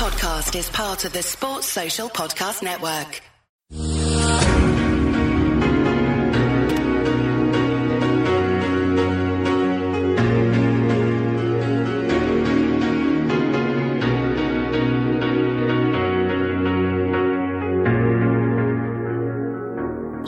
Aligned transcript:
podcast 0.00 0.58
is 0.58 0.70
part 0.70 1.04
of 1.04 1.12
the 1.12 1.22
Sports 1.22 1.66
Social 1.66 2.08
Podcast 2.08 2.62
Network. 2.62 3.20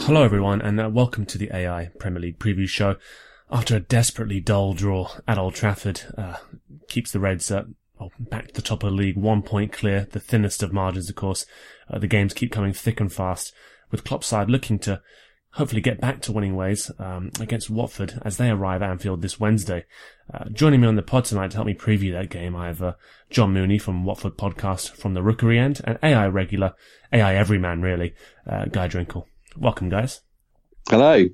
Hello, 0.05 0.23
everyone, 0.23 0.61
and 0.61 0.79
uh, 0.79 0.91
welcome 0.93 1.25
to 1.25 1.39
the 1.39 1.49
AI 1.51 1.89
Premier 1.99 2.21
League 2.21 2.39
preview 2.39 2.69
show. 2.69 2.97
After 3.51 3.77
a 3.77 3.81
desperately 3.81 4.39
dull 4.39 4.75
draw 4.75 5.13
at 5.27 5.39
Old 5.39 5.55
Trafford, 5.55 6.03
uh, 6.19 6.37
keeps 6.89 7.11
the 7.13 7.21
Reds 7.21 7.51
uh, 7.51 7.65
well, 8.03 8.13
back 8.19 8.49
to 8.49 8.55
the 8.55 8.63
top 8.63 8.83
of 8.83 8.91
the 8.91 8.97
league, 8.97 9.17
one 9.17 9.43
point 9.43 9.73
clear, 9.73 10.09
the 10.11 10.21
thinnest 10.21 10.63
of 10.63 10.73
margins, 10.73 11.09
of 11.09 11.17
course. 11.17 11.47
Uh, 11.89 11.99
the 11.99 12.07
games 12.07 12.35
keep 12.35 12.51
coming 12.51 12.73
thick 12.73 13.01
and 13.01 13.13
fast, 13.13 13.53
with 13.91 14.05
Klopp's 14.05 14.27
side 14.27 14.51
looking 14.51 14.79
to 14.81 15.01
hopefully 15.53 15.83
get 15.83 16.01
back 16.01 16.23
to 16.23 16.33
winning 16.33 16.57
ways 16.57 16.91
um, 16.99 17.31
against 17.39 17.69
Watford 17.69 18.19
as 18.25 18.39
they 18.39 18.51
arrive 18.51 18.81
at 18.83 18.91
Anfield 18.91 19.21
this 19.21 19.39
Wednesday. 19.39 19.85
Uh, 20.33 20.49
joining 20.51 20.81
me 20.81 20.89
on 20.89 20.97
the 20.97 21.03
pod 21.03 21.27
tonight 21.27 21.51
to 21.51 21.59
help 21.59 21.67
me 21.67 21.75
preview 21.75 22.13
that 22.13 22.31
game, 22.31 22.57
I 22.57 22.69
have 22.69 22.83
uh, 22.83 22.95
Jon 23.31 23.55
Moonie 23.55 23.81
from 23.81 24.05
Watford 24.05 24.37
Podcast 24.37 24.93
from 24.93 25.15
the 25.15 25.23
Rookery 25.23 25.59
end, 25.59 25.81
and 25.85 25.99
AI 26.03 26.27
regular, 26.27 26.75
AI 27.13 27.35
everyman 27.35 27.83
really, 27.83 28.15
uh, 28.47 28.65
Guy 28.67 28.89
Drinkel. 28.89 29.27
Welcome, 29.57 29.91
guys. 29.91 30.23
Hello. 30.89 31.27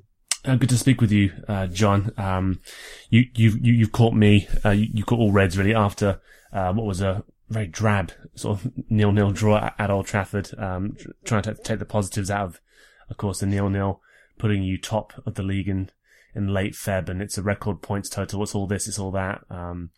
Uh, 0.45 0.55
good 0.55 0.69
to 0.69 0.77
speak 0.77 1.01
with 1.01 1.11
you, 1.11 1.33
uh, 1.49 1.67
Jon. 1.67 2.13
Um, 2.17 2.61
you, 3.09 3.25
you've, 3.35 3.57
you, 3.65 3.73
you've 3.73 3.91
caught 3.91 4.13
me, 4.13 4.47
uh, 4.63 4.69
you, 4.69 4.87
you 4.93 5.03
caught 5.03 5.19
all 5.19 5.33
Reds 5.33 5.57
really 5.57 5.75
after, 5.75 6.21
uh, 6.53 6.71
what 6.71 6.85
was 6.85 7.01
a 7.01 7.25
very 7.49 7.67
drab 7.67 8.13
sort 8.35 8.59
of 8.59 8.71
nil-nil 8.89 9.31
draw 9.31 9.57
at, 9.57 9.75
at 9.77 9.91
Old 9.91 10.05
Trafford, 10.05 10.57
um, 10.57 10.95
trying 11.25 11.41
to 11.41 11.55
take 11.55 11.79
the 11.79 11.85
positives 11.85 12.31
out 12.31 12.45
of, 12.45 12.61
of 13.09 13.17
course, 13.17 13.41
the 13.41 13.47
nil-nil, 13.47 14.01
putting 14.37 14.63
you 14.63 14.77
top 14.77 15.11
of 15.25 15.35
the 15.35 15.43
league 15.43 15.67
in, 15.67 15.89
in 16.33 16.53
late 16.53 16.73
Feb, 16.73 17.09
and 17.09 17.21
it's 17.21 17.37
a 17.37 17.43
record 17.43 17.81
points 17.81 18.07
total. 18.07 18.41
It's 18.41 18.55
all 18.55 18.67
this, 18.67 18.87
it's 18.87 18.99
all 18.99 19.11
that. 19.11 19.41
Um, 19.49 19.89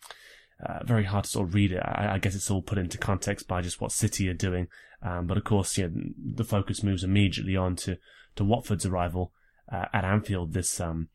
uh, 0.64 0.80
very 0.84 1.04
hard 1.04 1.24
to 1.24 1.30
sort 1.30 1.48
of 1.48 1.54
read 1.54 1.70
it. 1.70 1.82
I, 1.84 2.14
I, 2.14 2.18
guess 2.18 2.34
it's 2.34 2.50
all 2.50 2.62
put 2.62 2.78
into 2.78 2.98
context 2.98 3.46
by 3.46 3.60
just 3.62 3.80
what 3.80 3.92
City 3.92 4.28
are 4.28 4.34
doing. 4.34 4.66
Um, 5.02 5.26
but 5.26 5.36
of 5.36 5.44
course, 5.44 5.76
the 5.76 6.44
focus 6.44 6.82
moves 6.82 7.04
immediately 7.04 7.56
on 7.56 7.76
to, 7.76 7.98
to 8.36 8.44
Watford's 8.44 8.86
arrival 8.86 9.32
uh, 9.72 9.86
at 9.92 10.04
Anfield 10.04 10.52
this 10.52 10.80
um, 10.80 11.08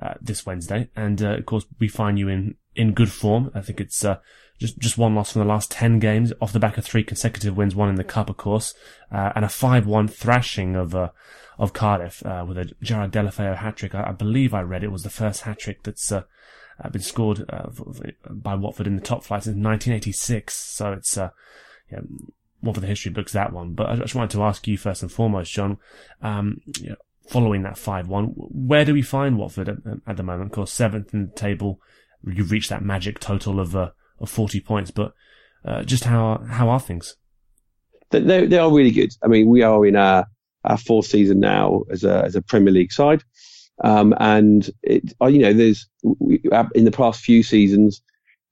uh, 0.00 0.14
this 0.20 0.44
Wednesday, 0.44 0.88
and 0.94 1.22
uh, 1.22 1.36
of 1.36 1.46
course 1.46 1.66
we 1.78 1.88
find 1.88 2.18
you 2.18 2.28
in 2.28 2.56
in 2.74 2.92
good 2.92 3.10
form. 3.10 3.50
I 3.54 3.60
think 3.60 3.80
it's 3.80 4.04
uh, 4.04 4.18
just 4.58 4.78
just 4.78 4.98
one 4.98 5.14
loss 5.14 5.32
from 5.32 5.40
the 5.40 5.48
last 5.48 5.70
ten 5.70 5.98
games, 5.98 6.32
off 6.40 6.52
the 6.52 6.60
back 6.60 6.78
of 6.78 6.84
three 6.84 7.04
consecutive 7.04 7.56
wins, 7.56 7.74
one 7.74 7.88
in 7.88 7.94
the 7.94 8.04
cup, 8.04 8.28
of 8.28 8.36
course, 8.36 8.74
uh, 9.10 9.32
and 9.34 9.44
a 9.44 9.48
five-one 9.48 10.08
thrashing 10.08 10.76
of 10.76 10.94
of 10.94 11.72
Cardiff 11.72 12.22
with 12.46 12.58
a 12.58 12.72
Gerard 12.82 13.12
Deulofeu 13.12 13.56
hat 13.56 13.76
trick. 13.76 13.94
I, 13.94 14.08
I, 14.08 14.12
believe 14.12 14.52
I 14.52 14.62
read 14.62 14.82
it 14.82 14.90
was 14.90 15.04
the 15.04 15.10
first 15.10 15.42
hat 15.42 15.60
trick 15.60 15.84
that's 15.84 16.12
been 16.90 17.00
scored 17.00 17.48
by 18.28 18.56
Watford 18.56 18.88
in 18.88 18.96
the 18.96 19.02
top 19.02 19.22
flight 19.22 19.44
since 19.44 19.54
1986. 19.54 20.52
So 20.52 20.92
it's 20.94 21.16
yeah, 21.16 22.00
one 22.60 22.74
for 22.74 22.80
the 22.80 22.86
history 22.86 23.12
books, 23.12 23.32
that 23.32 23.52
one. 23.52 23.74
But 23.74 23.90
I 23.90 23.96
just 23.96 24.14
wanted 24.14 24.30
to 24.32 24.42
ask 24.42 24.66
you 24.66 24.76
first 24.76 25.02
and 25.02 25.12
foremost, 25.12 25.52
Jon, 25.52 25.78
um, 26.22 26.60
you 26.80 26.90
know, 26.90 26.96
following 27.28 27.62
that 27.62 27.74
5-1, 27.74 28.32
where 28.36 28.84
do 28.84 28.92
we 28.92 29.02
find 29.02 29.38
Watford 29.38 29.68
at, 29.68 29.76
at, 30.06 30.16
the 30.16 30.22
moment? 30.22 30.50
Of 30.50 30.52
course, 30.52 30.72
seventh 30.72 31.14
in 31.14 31.26
the 31.26 31.32
table, 31.32 31.80
you've 32.24 32.50
reached 32.50 32.70
that 32.70 32.82
magic 32.82 33.18
total 33.18 33.60
of, 33.60 33.74
uh, 33.74 33.90
of 34.20 34.30
40 34.30 34.60
points, 34.60 34.90
but, 34.90 35.12
uh, 35.64 35.82
just 35.82 36.04
how, 36.04 36.44
how 36.48 36.68
are 36.68 36.80
things? 36.80 37.16
They, 38.10 38.46
they 38.46 38.58
are 38.58 38.72
really 38.72 38.90
good. 38.90 39.12
I 39.22 39.28
mean, 39.28 39.48
we 39.48 39.62
are 39.62 39.84
in 39.86 39.96
our, 39.96 40.26
our 40.64 40.76
fourth 40.78 41.06
season 41.06 41.40
now 41.40 41.82
as 41.90 42.04
a, 42.04 42.22
as 42.24 42.36
a 42.36 42.42
Premier 42.42 42.72
League 42.72 42.92
side. 42.92 43.24
Um, 43.82 44.14
and 44.20 44.70
it, 44.82 45.12
uh, 45.20 45.26
you 45.26 45.40
know, 45.40 45.52
there's, 45.52 45.88
we, 46.02 46.42
in 46.74 46.84
the 46.84 46.92
past 46.92 47.20
few 47.20 47.42
seasons, 47.42 48.02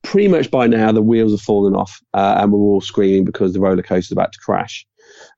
pretty 0.03 0.29
much 0.29 0.51
by 0.51 0.67
now 0.67 0.93
the 0.93 1.03
wheels 1.03 1.33
have 1.33 1.41
fallen 1.41 1.75
off 1.75 2.01
uh, 2.13 2.37
and 2.39 2.53
we're 2.53 2.59
all 2.59 2.81
screaming 2.81 3.25
because 3.25 3.53
the 3.53 3.61
roller 3.61 3.83
coaster 3.83 4.09
is 4.09 4.13
about 4.13 4.33
to 4.33 4.39
crash. 4.41 4.87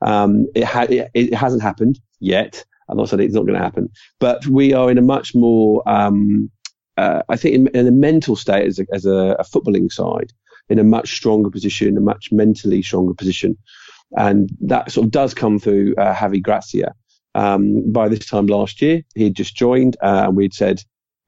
Um, 0.00 0.46
it, 0.54 0.64
ha- 0.64 0.86
it, 0.88 1.10
it, 1.14 1.34
hasn't 1.34 1.62
happened 1.62 2.00
yet. 2.20 2.64
I'm 2.88 2.96
not 2.96 3.08
saying 3.08 3.22
it's 3.22 3.34
not 3.34 3.46
going 3.46 3.58
to 3.58 3.64
happen, 3.64 3.90
but 4.20 4.46
we 4.46 4.72
are 4.72 4.90
in 4.90 4.98
a 4.98 5.02
much 5.02 5.34
more, 5.34 5.82
um, 5.88 6.50
uh, 6.96 7.22
I 7.28 7.36
think, 7.36 7.54
in, 7.54 7.68
in, 7.68 7.86
a 7.86 7.92
mental 7.92 8.36
state 8.36 8.66
as 8.66 8.78
a, 8.78 8.86
as 8.92 9.06
a, 9.06 9.36
a, 9.38 9.44
footballing 9.44 9.90
side, 9.90 10.32
in 10.68 10.78
a 10.78 10.84
much 10.84 11.16
stronger 11.16 11.50
position, 11.50 11.96
a 11.96 12.00
much 12.00 12.30
mentally 12.30 12.82
stronger 12.82 13.14
position. 13.14 13.56
And 14.16 14.50
that 14.60 14.92
sort 14.92 15.06
of 15.06 15.10
does 15.10 15.34
come 15.34 15.58
through 15.58 15.94
uh, 15.96 16.14
Javi 16.14 16.42
Gracia. 16.42 16.94
Um, 17.34 17.90
by 17.90 18.08
this 18.08 18.26
time 18.26 18.46
last 18.46 18.80
year, 18.80 19.02
he 19.14 19.24
had 19.24 19.34
just 19.34 19.56
joined, 19.56 19.96
uh, 20.00 20.24
and 20.26 20.36
we'd 20.36 20.54
said, 20.54 20.82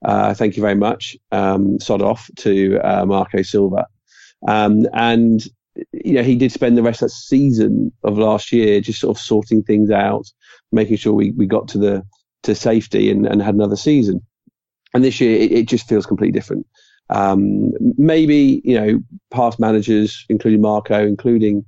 uh, 0.05 0.33
thank 0.33 0.55
you 0.55 0.61
very 0.61 0.75
much. 0.75 1.17
Um, 1.31 1.79
sod 1.79 2.01
off 2.01 2.29
to 2.37 2.79
uh, 2.79 3.05
Marco 3.05 3.41
Silva. 3.41 3.87
Um, 4.47 4.87
and, 4.93 5.43
you 5.91 6.13
know, 6.13 6.23
he 6.23 6.35
did 6.35 6.51
spend 6.51 6.77
the 6.77 6.83
rest 6.83 7.01
of 7.01 7.09
that 7.09 7.15
season 7.15 7.91
of 8.03 8.17
last 8.17 8.51
year 8.51 8.81
just 8.81 8.99
sort 8.99 9.15
of 9.15 9.21
sorting 9.21 9.63
things 9.63 9.91
out, 9.91 10.27
making 10.71 10.97
sure 10.97 11.13
we, 11.13 11.31
we 11.31 11.45
got 11.45 11.67
to 11.69 11.77
the 11.77 12.03
to 12.43 12.55
safety 12.55 13.09
and, 13.09 13.25
and 13.25 13.41
had 13.41 13.55
another 13.55 13.75
season. 13.75 14.21
And 14.93 15.03
this 15.03 15.19
year, 15.19 15.35
it, 15.35 15.51
it 15.51 15.67
just 15.67 15.87
feels 15.87 16.05
completely 16.05 16.37
different. 16.37 16.65
Um, 17.09 17.71
maybe, 17.97 18.61
you 18.63 18.79
know, 18.79 18.99
past 19.31 19.59
managers, 19.59 20.25
including 20.29 20.61
Marco, 20.61 21.05
including 21.05 21.65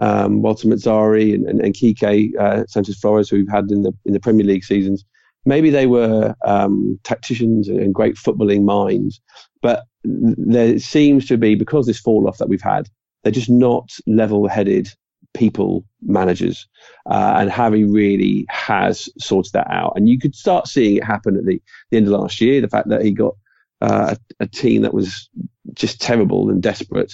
um, 0.00 0.42
Walter 0.42 0.68
Mazzarri 0.68 1.34
and, 1.34 1.46
and, 1.46 1.60
and 1.60 1.74
Quique 1.76 2.34
uh, 2.38 2.64
Sanchez 2.66 2.98
Flores, 2.98 3.28
who 3.28 3.36
we've 3.36 3.50
had 3.50 3.70
in 3.70 3.82
the 3.82 3.92
in 4.04 4.12
the 4.12 4.20
Premier 4.20 4.46
League 4.46 4.64
seasons, 4.64 5.04
maybe 5.44 5.70
they 5.70 5.86
were 5.86 6.34
um, 6.44 6.98
tacticians 7.04 7.68
and 7.68 7.94
great 7.94 8.14
footballing 8.14 8.64
minds, 8.64 9.20
but 9.62 9.84
there 10.04 10.78
seems 10.78 11.26
to 11.26 11.36
be 11.36 11.54
because 11.54 11.86
this 11.86 11.98
fall 11.98 12.28
off 12.28 12.38
that 12.38 12.48
we've 12.48 12.62
had, 12.62 12.88
they're 13.22 13.32
just 13.32 13.50
not 13.50 13.90
level-headed 14.06 14.88
people 15.34 15.84
managers, 16.02 16.66
uh, 17.06 17.34
and 17.38 17.50
Javi 17.50 17.92
really 17.92 18.46
has 18.48 19.08
sorted 19.18 19.52
that 19.52 19.70
out. 19.70 19.92
And 19.96 20.08
you 20.08 20.18
could 20.18 20.34
start 20.34 20.68
seeing 20.68 20.96
it 20.96 21.04
happen 21.04 21.36
at 21.36 21.44
the, 21.44 21.60
the 21.90 21.96
end 21.96 22.06
of 22.06 22.12
last 22.12 22.40
year. 22.40 22.60
The 22.60 22.68
fact 22.68 22.88
that 22.88 23.02
he 23.02 23.12
got 23.12 23.34
uh, 23.80 24.14
a, 24.40 24.44
a, 24.44 24.46
team 24.46 24.82
that 24.82 24.94
was 24.94 25.28
just 25.74 26.00
terrible 26.00 26.50
and 26.50 26.62
desperate, 26.62 27.12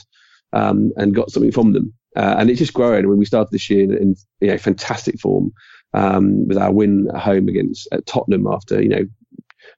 um, 0.53 0.93
and 0.97 1.15
got 1.15 1.31
something 1.31 1.53
from 1.53 1.73
them. 1.73 1.93
Uh, 2.17 2.37
and 2.39 2.49
it's 2.49 2.61
just 2.61 2.75
growing. 2.75 3.09
When 3.09 3.19
we 3.19 3.25
started 3.25 3.51
this 3.51 3.69
year 3.69 3.83
in, 3.83 3.93
in 3.97 4.17
you 4.41 4.49
know, 4.49 4.59
fantastic 4.59 5.21
form, 5.21 5.53
um, 5.95 6.47
with 6.49 6.59
our 6.59 6.73
win 6.73 7.09
at 7.15 7.21
home 7.21 7.49
against 7.49 7.89
at 7.93 8.05
Tottenham 8.05 8.47
after 8.47 8.83
you 8.83 8.89
know 8.89 9.07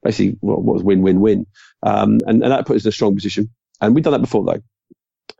basically 0.03 0.36
what 0.41 0.62
was 0.62 0.82
win 0.82 1.03
win 1.03 1.20
win, 1.20 1.47
um, 1.82 2.19
and, 2.26 2.42
and 2.42 2.53
that 2.53 2.66
put 2.66 2.76
us 2.76 2.84
in 2.84 2.88
a 2.88 2.92
strong 2.92 3.15
position. 3.15 3.50
And 3.81 3.94
we've 3.94 4.03
done 4.03 4.15
that 4.15 4.20
before 4.20 4.44
though, 4.44 4.62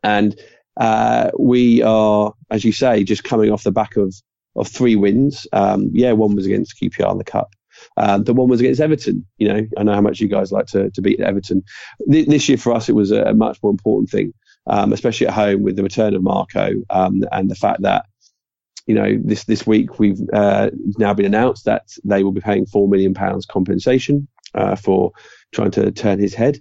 and 0.03 0.39
uh, 0.77 1.31
we 1.39 1.83
are, 1.83 2.33
as 2.51 2.65
you 2.65 2.73
say, 2.73 3.05
just 3.05 3.25
coming 3.25 3.51
off 3.51 3.63
the 3.63 3.73
back 3.73 3.97
of 3.97 4.15
of 4.57 4.69
three 4.69 4.97
wins. 4.97 5.47
Um, 5.53 5.91
yeah, 5.93 6.13
one 6.13 6.35
was 6.35 6.47
against 6.47 6.81
QPR 6.81 7.13
in 7.13 7.19
the 7.19 7.25
cup. 7.25 7.51
Um, 7.99 8.25
the 8.25 8.33
one 8.33 8.49
was 8.49 8.61
against 8.61 8.81
Everton. 8.81 9.27
You 9.37 9.49
know, 9.49 9.67
I 9.77 9.83
know 9.83 9.95
how 9.95 10.01
much 10.01 10.21
you 10.21 10.29
guys 10.29 10.51
like 10.51 10.67
to, 10.69 10.91
to 10.91 11.03
beat 11.03 11.21
Everton. 11.21 11.63
Th- 12.11 12.27
this 12.27 12.49
year 12.49 12.57
for 12.57 12.73
us, 12.73 12.89
it 12.89 12.95
was 12.95 13.11
a, 13.11 13.23
a 13.25 13.35
much 13.35 13.59
more 13.63 13.71
important 13.71 14.09
thing, 14.09 14.33
um, 14.67 14.93
especially 14.95 15.27
at 15.27 15.35
home 15.35 15.63
with 15.63 15.77
the 15.77 15.83
return 15.83 16.15
of 16.15 16.23
Marco 16.23 16.73
um, 16.89 17.23
and 17.33 17.51
the 17.51 17.55
fact 17.55 17.83
that 17.83 18.07
you 18.87 18.95
know, 18.95 19.19
this 19.23 19.45
this 19.45 19.67
week 19.67 19.99
we've 19.99 20.21
uh, 20.33 20.71
now 20.97 21.13
been 21.13 21.27
announced 21.27 21.65
that 21.65 21.91
they 22.05 22.23
will 22.23 22.33
be 22.33 22.41
paying 22.41 22.67
four 22.67 22.89
million 22.89 23.15
pounds 23.15 23.45
compensation 23.45 24.29
uh, 24.55 24.77
for 24.77 25.13
trying 25.53 25.73
to 25.73 25.91
turn 25.91 26.21
his 26.21 26.35
head, 26.35 26.61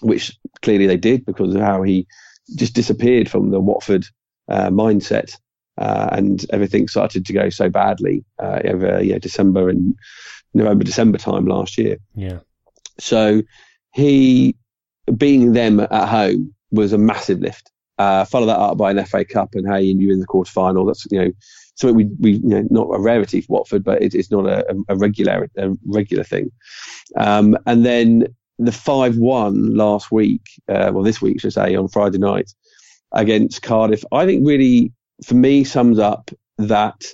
which 0.00 0.38
clearly 0.60 0.86
they 0.86 0.98
did 0.98 1.24
because 1.24 1.54
of 1.54 1.60
how 1.62 1.82
he 1.82 2.06
just 2.54 2.74
disappeared 2.74 3.28
from 3.30 3.50
the 3.50 3.60
Watford 3.60 4.06
uh, 4.48 4.70
mindset, 4.70 5.36
uh, 5.78 6.08
and 6.12 6.44
everything 6.50 6.88
started 6.88 7.26
to 7.26 7.32
go 7.32 7.50
so 7.50 7.68
badly 7.68 8.24
uh, 8.38 8.60
over 8.64 9.02
yeah 9.02 9.18
December 9.18 9.68
and 9.68 9.96
November 10.54 10.84
December 10.84 11.18
time 11.18 11.46
last 11.46 11.76
year. 11.78 11.98
Yeah. 12.14 12.40
So 12.98 13.42
he 13.92 14.56
being 15.16 15.52
them 15.52 15.80
at 15.80 16.08
home 16.08 16.54
was 16.70 16.92
a 16.92 16.98
massive 16.98 17.40
lift. 17.40 17.70
Uh, 17.98 18.24
follow 18.24 18.46
that 18.46 18.58
up 18.58 18.76
by 18.76 18.90
an 18.90 19.04
FA 19.06 19.24
Cup 19.24 19.54
and 19.54 19.66
hey, 19.66 19.90
and 19.90 20.00
you 20.00 20.12
in 20.12 20.20
the 20.20 20.26
quarter 20.26 20.50
final. 20.50 20.84
That's 20.84 21.06
you 21.10 21.18
know 21.18 21.32
something 21.76 21.96
we 21.96 22.04
we 22.20 22.32
you 22.32 22.48
know 22.48 22.66
not 22.70 22.94
a 22.94 23.00
rarity 23.00 23.40
for 23.40 23.54
Watford, 23.54 23.84
but 23.84 24.02
it, 24.02 24.14
it's 24.14 24.30
not 24.30 24.46
a, 24.46 24.64
a, 24.88 24.96
regular 24.96 25.48
a 25.56 25.72
regular 25.86 26.24
thing. 26.24 26.50
Um, 27.16 27.56
and 27.66 27.86
then 27.86 28.34
the 28.58 28.72
five 28.72 29.16
one 29.16 29.74
last 29.74 30.10
week, 30.10 30.42
uh, 30.68 30.90
well 30.92 31.02
this 31.02 31.20
week 31.20 31.40
should 31.40 31.52
say 31.52 31.74
on 31.74 31.88
Friday 31.88 32.18
night 32.18 32.50
against 33.12 33.62
Cardiff, 33.62 34.04
I 34.12 34.26
think 34.26 34.46
really 34.46 34.92
for 35.24 35.34
me 35.34 35.64
sums 35.64 35.98
up 35.98 36.30
that 36.58 37.04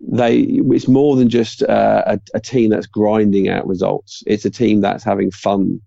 they 0.00 0.40
it's 0.40 0.88
more 0.88 1.16
than 1.16 1.28
just 1.28 1.62
uh, 1.62 2.02
a, 2.06 2.20
a, 2.34 2.40
team 2.40 2.70
that's 2.70 2.86
grinding 2.86 3.48
out 3.48 3.66
results. 3.66 4.22
It's 4.26 4.44
a 4.44 4.50
team 4.50 4.80
that's 4.80 5.04
having 5.04 5.30
fun 5.30 5.80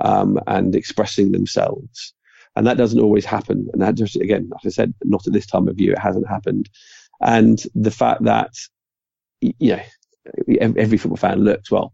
um, 0.00 0.40
and 0.46 0.74
expressing 0.74 1.32
themselves. 1.32 2.12
and 2.56 2.66
that 2.66 2.76
doesn't 2.76 3.00
always 3.00 3.24
happen. 3.24 3.68
And 3.72 3.80
that 3.82 3.94
just 3.94 4.16
again, 4.16 4.50
as 4.58 4.66
I 4.66 4.70
said, 4.70 4.94
not 5.04 5.26
at 5.26 5.32
this 5.32 5.46
time 5.46 5.68
of 5.68 5.80
year, 5.80 5.92
it 5.92 5.98
hasn't 5.98 6.28
happened. 6.28 6.68
And 7.20 7.62
the 7.74 7.90
fact 7.90 8.24
that 8.24 8.50
you 9.40 9.76
know 9.76 9.82
every 10.58 10.98
football 10.98 11.16
fan 11.16 11.44
looks 11.44 11.70
well. 11.70 11.92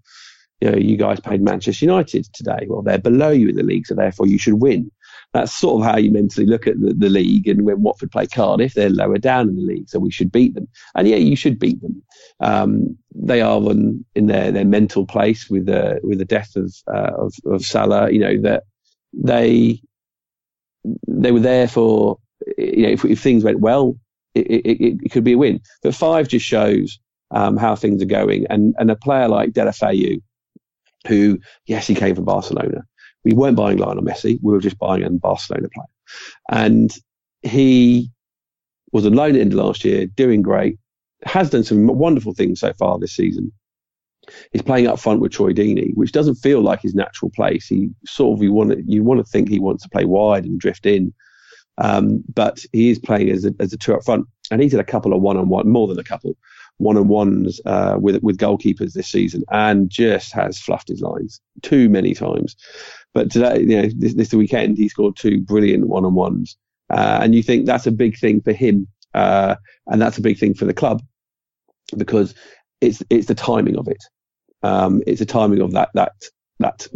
You 0.61 0.71
know, 0.71 0.77
you 0.77 0.97
guys 0.97 1.21
played 1.21 1.41
Manchester 1.41 1.85
United 1.85 2.29
today. 2.33 2.67
Well, 2.69 2.83
they're 2.83 2.99
below 2.99 3.31
you 3.31 3.49
in 3.49 3.57
the 3.57 3.63
league, 3.63 3.87
so 3.87 3.95
therefore 3.95 4.27
you 4.27 4.39
should 4.39 4.55
win. 4.55 4.91
That's 5.33 5.53
sort 5.53 5.81
of 5.81 5.91
how 5.91 5.99
you 5.99 6.11
mentally 6.11 6.47
look 6.47 6.67
at 6.67 6.81
the, 6.81 6.95
the 6.95 7.11
league. 7.11 7.47
And 7.49 7.65
when 7.65 7.83
Watford 7.83 8.11
play 8.11 8.27
Cardiff, 8.27 8.75
they're 8.75 8.89
lower 8.89 9.19
down 9.19 9.49
in 9.49 9.57
the 9.57 9.63
league, 9.63 9.89
so 9.89 9.99
we 9.99 10.11
should 10.11 10.33
beat 10.33 10.55
them. 10.55 10.69
And 10.95 11.07
yeah, 11.07 11.17
you 11.17 11.37
should 11.37 11.59
beat 11.59 11.81
them. 11.83 12.03
Um, 12.41 12.99
they 13.15 13.41
are 13.41 13.61
in, 13.71 14.05
in 14.15 14.27
their, 14.27 14.51
their 14.51 14.65
mental 14.65 15.07
place 15.07 15.49
with 15.51 15.67
the 15.67 16.01
with 16.03 16.19
the 16.19 16.25
death 16.25 16.57
of 16.57 16.75
uh, 16.93 17.13
of, 17.17 17.35
of 17.45 17.65
Sala. 17.65 18.11
You 18.11 18.21
know 18.21 18.41
that 18.43 18.65
they 19.13 19.83
they 21.07 21.33
were 21.33 21.41
there 21.41 21.69
for 21.69 22.19
you 22.57 22.83
know 22.85 22.91
if, 22.91 23.05
if 23.05 23.21
things 23.21 23.45
went 23.45 23.61
well, 23.61 23.97
it, 24.35 24.47
it, 24.47 25.05
it, 25.05 25.13
could 25.13 25.25
be 25.25 25.33
a 25.33 25.39
win. 25.39 25.61
But 25.83 25.95
five 25.95 26.29
just 26.29 26.47
shows 26.47 26.99
um, 27.31 27.57
how 27.57 27.77
things 27.77 28.03
are 28.03 28.07
going, 28.07 28.47
and 28.49 28.75
and 28.79 28.91
a 28.91 28.97
player 28.97 29.29
like 29.29 29.51
Deulofeu, 29.51 30.23
who 31.09 31.39
yes 31.67 31.87
he 31.87 31.95
came 31.95 32.15
from 32.15 32.25
Barcelona, 32.25 32.85
we 33.25 33.33
weren't 33.33 33.57
buying 33.57 33.79
Lionel 33.79 34.05
Messi, 34.05 34.39
we 34.43 34.53
were 34.53 34.61
just 34.61 34.79
buying 34.79 35.03
a 35.03 35.11
Barcelona 35.11 35.69
player, 35.75 35.87
and 36.51 36.95
he 37.43 38.11
was 38.93 39.07
on 39.07 39.15
loan 39.15 39.31
at 39.31 39.35
the 39.35 39.41
end 39.41 39.53
of 39.53 39.59
last 39.59 39.85
year, 39.85 40.07
doing 40.07 40.43
great, 40.43 40.79
has 41.25 41.51
done 41.51 41.65
some 41.65 41.87
wonderful 41.87 42.35
things 42.35 42.61
so 42.61 42.73
far 42.75 42.99
this 42.99 43.13
season. 43.15 43.53
He's 44.53 44.63
playing 44.63 44.87
up 44.87 44.99
front 44.99 45.21
with 45.21 45.33
Troy 45.33 45.53
Deeney, 45.53 45.95
which 45.95 46.13
doesn't 46.13 46.37
feel 46.37 46.61
like 46.61 46.83
his 46.83 46.95
natural 46.95 47.31
place. 47.31 47.67
He 47.67 47.91
sort 48.07 48.39
of 48.39 48.43
you 48.43 48.53
want 48.53 48.71
to 48.71 48.83
you 48.87 49.03
want 49.03 49.25
to 49.25 49.31
think 49.31 49.49
he 49.49 49.59
wants 49.59 49.83
to 49.83 49.89
play 49.89 50.05
wide 50.05 50.45
and 50.45 50.61
drift 50.61 50.87
in, 50.87 51.15
um, 51.79 52.23
but 52.35 52.65
he 52.73 52.91
is 52.91 52.99
playing 52.99 53.31
as 53.31 53.45
a, 53.45 53.55
as 53.59 53.73
a 53.73 53.79
two 53.79 53.95
up 53.95 54.05
front, 54.05 54.27
and 54.51 54.63
he's 54.63 54.73
had 54.73 54.81
a 54.81 54.85
couple 54.85 55.15
of 55.15 55.23
one 55.23 55.37
on 55.37 55.49
one, 55.49 55.69
more 55.69 55.89
than 55.89 55.99
a 55.99 56.05
couple 56.05 56.37
one 56.79 56.97
on 56.97 57.09
ones 57.09 57.61
uh, 57.67 57.97
with 58.01 58.23
with 58.23 58.39
goalkeepers 58.39 58.93
this 58.93 59.09
season, 59.09 59.45
and 59.51 59.91
just 59.91 60.33
has 60.33 60.59
fluffed 60.59 60.89
his 60.89 61.01
lines 61.01 61.41
too 61.63 61.89
many 61.89 62.15
times. 62.15 62.57
But 63.15 63.31
today, 63.31 63.61
you 63.61 63.83
know, 63.83 63.89
this, 63.97 64.15
this 64.15 64.33
weekend 64.33 64.79
he 64.79 64.89
scored 64.89 65.17
two 65.17 65.41
brilliant 65.41 65.89
one 65.89 66.05
on 66.05 66.15
ones, 66.15 66.57
uh, 66.91 67.21
and 67.23 67.35
you 67.35 67.43
think 67.43 67.67
that's 67.67 67.87
a 67.87 67.93
big 67.93 68.19
thing 68.19 68.41
for 68.41 68.53
him, 68.53 68.89
uh, 69.15 69.57
and 69.87 70.01
that's 70.01 70.19
a 70.19 70.23
big 70.23 70.39
thing 70.39 70.55
for 70.55 70.65
the 70.65 70.75
club 70.75 71.03
because 71.97 72.35
it's 72.81 73.03
it's 73.11 73.27
the 73.27 73.35
timing 73.35 73.77
of 73.77 73.89
it. 73.89 74.03
Um, 74.63 75.03
it's 75.07 75.21
the 75.21 75.27
timing 75.27 75.61
of 75.61 75.73
that 75.73 75.91
that 75.95 76.13
that 76.61 76.87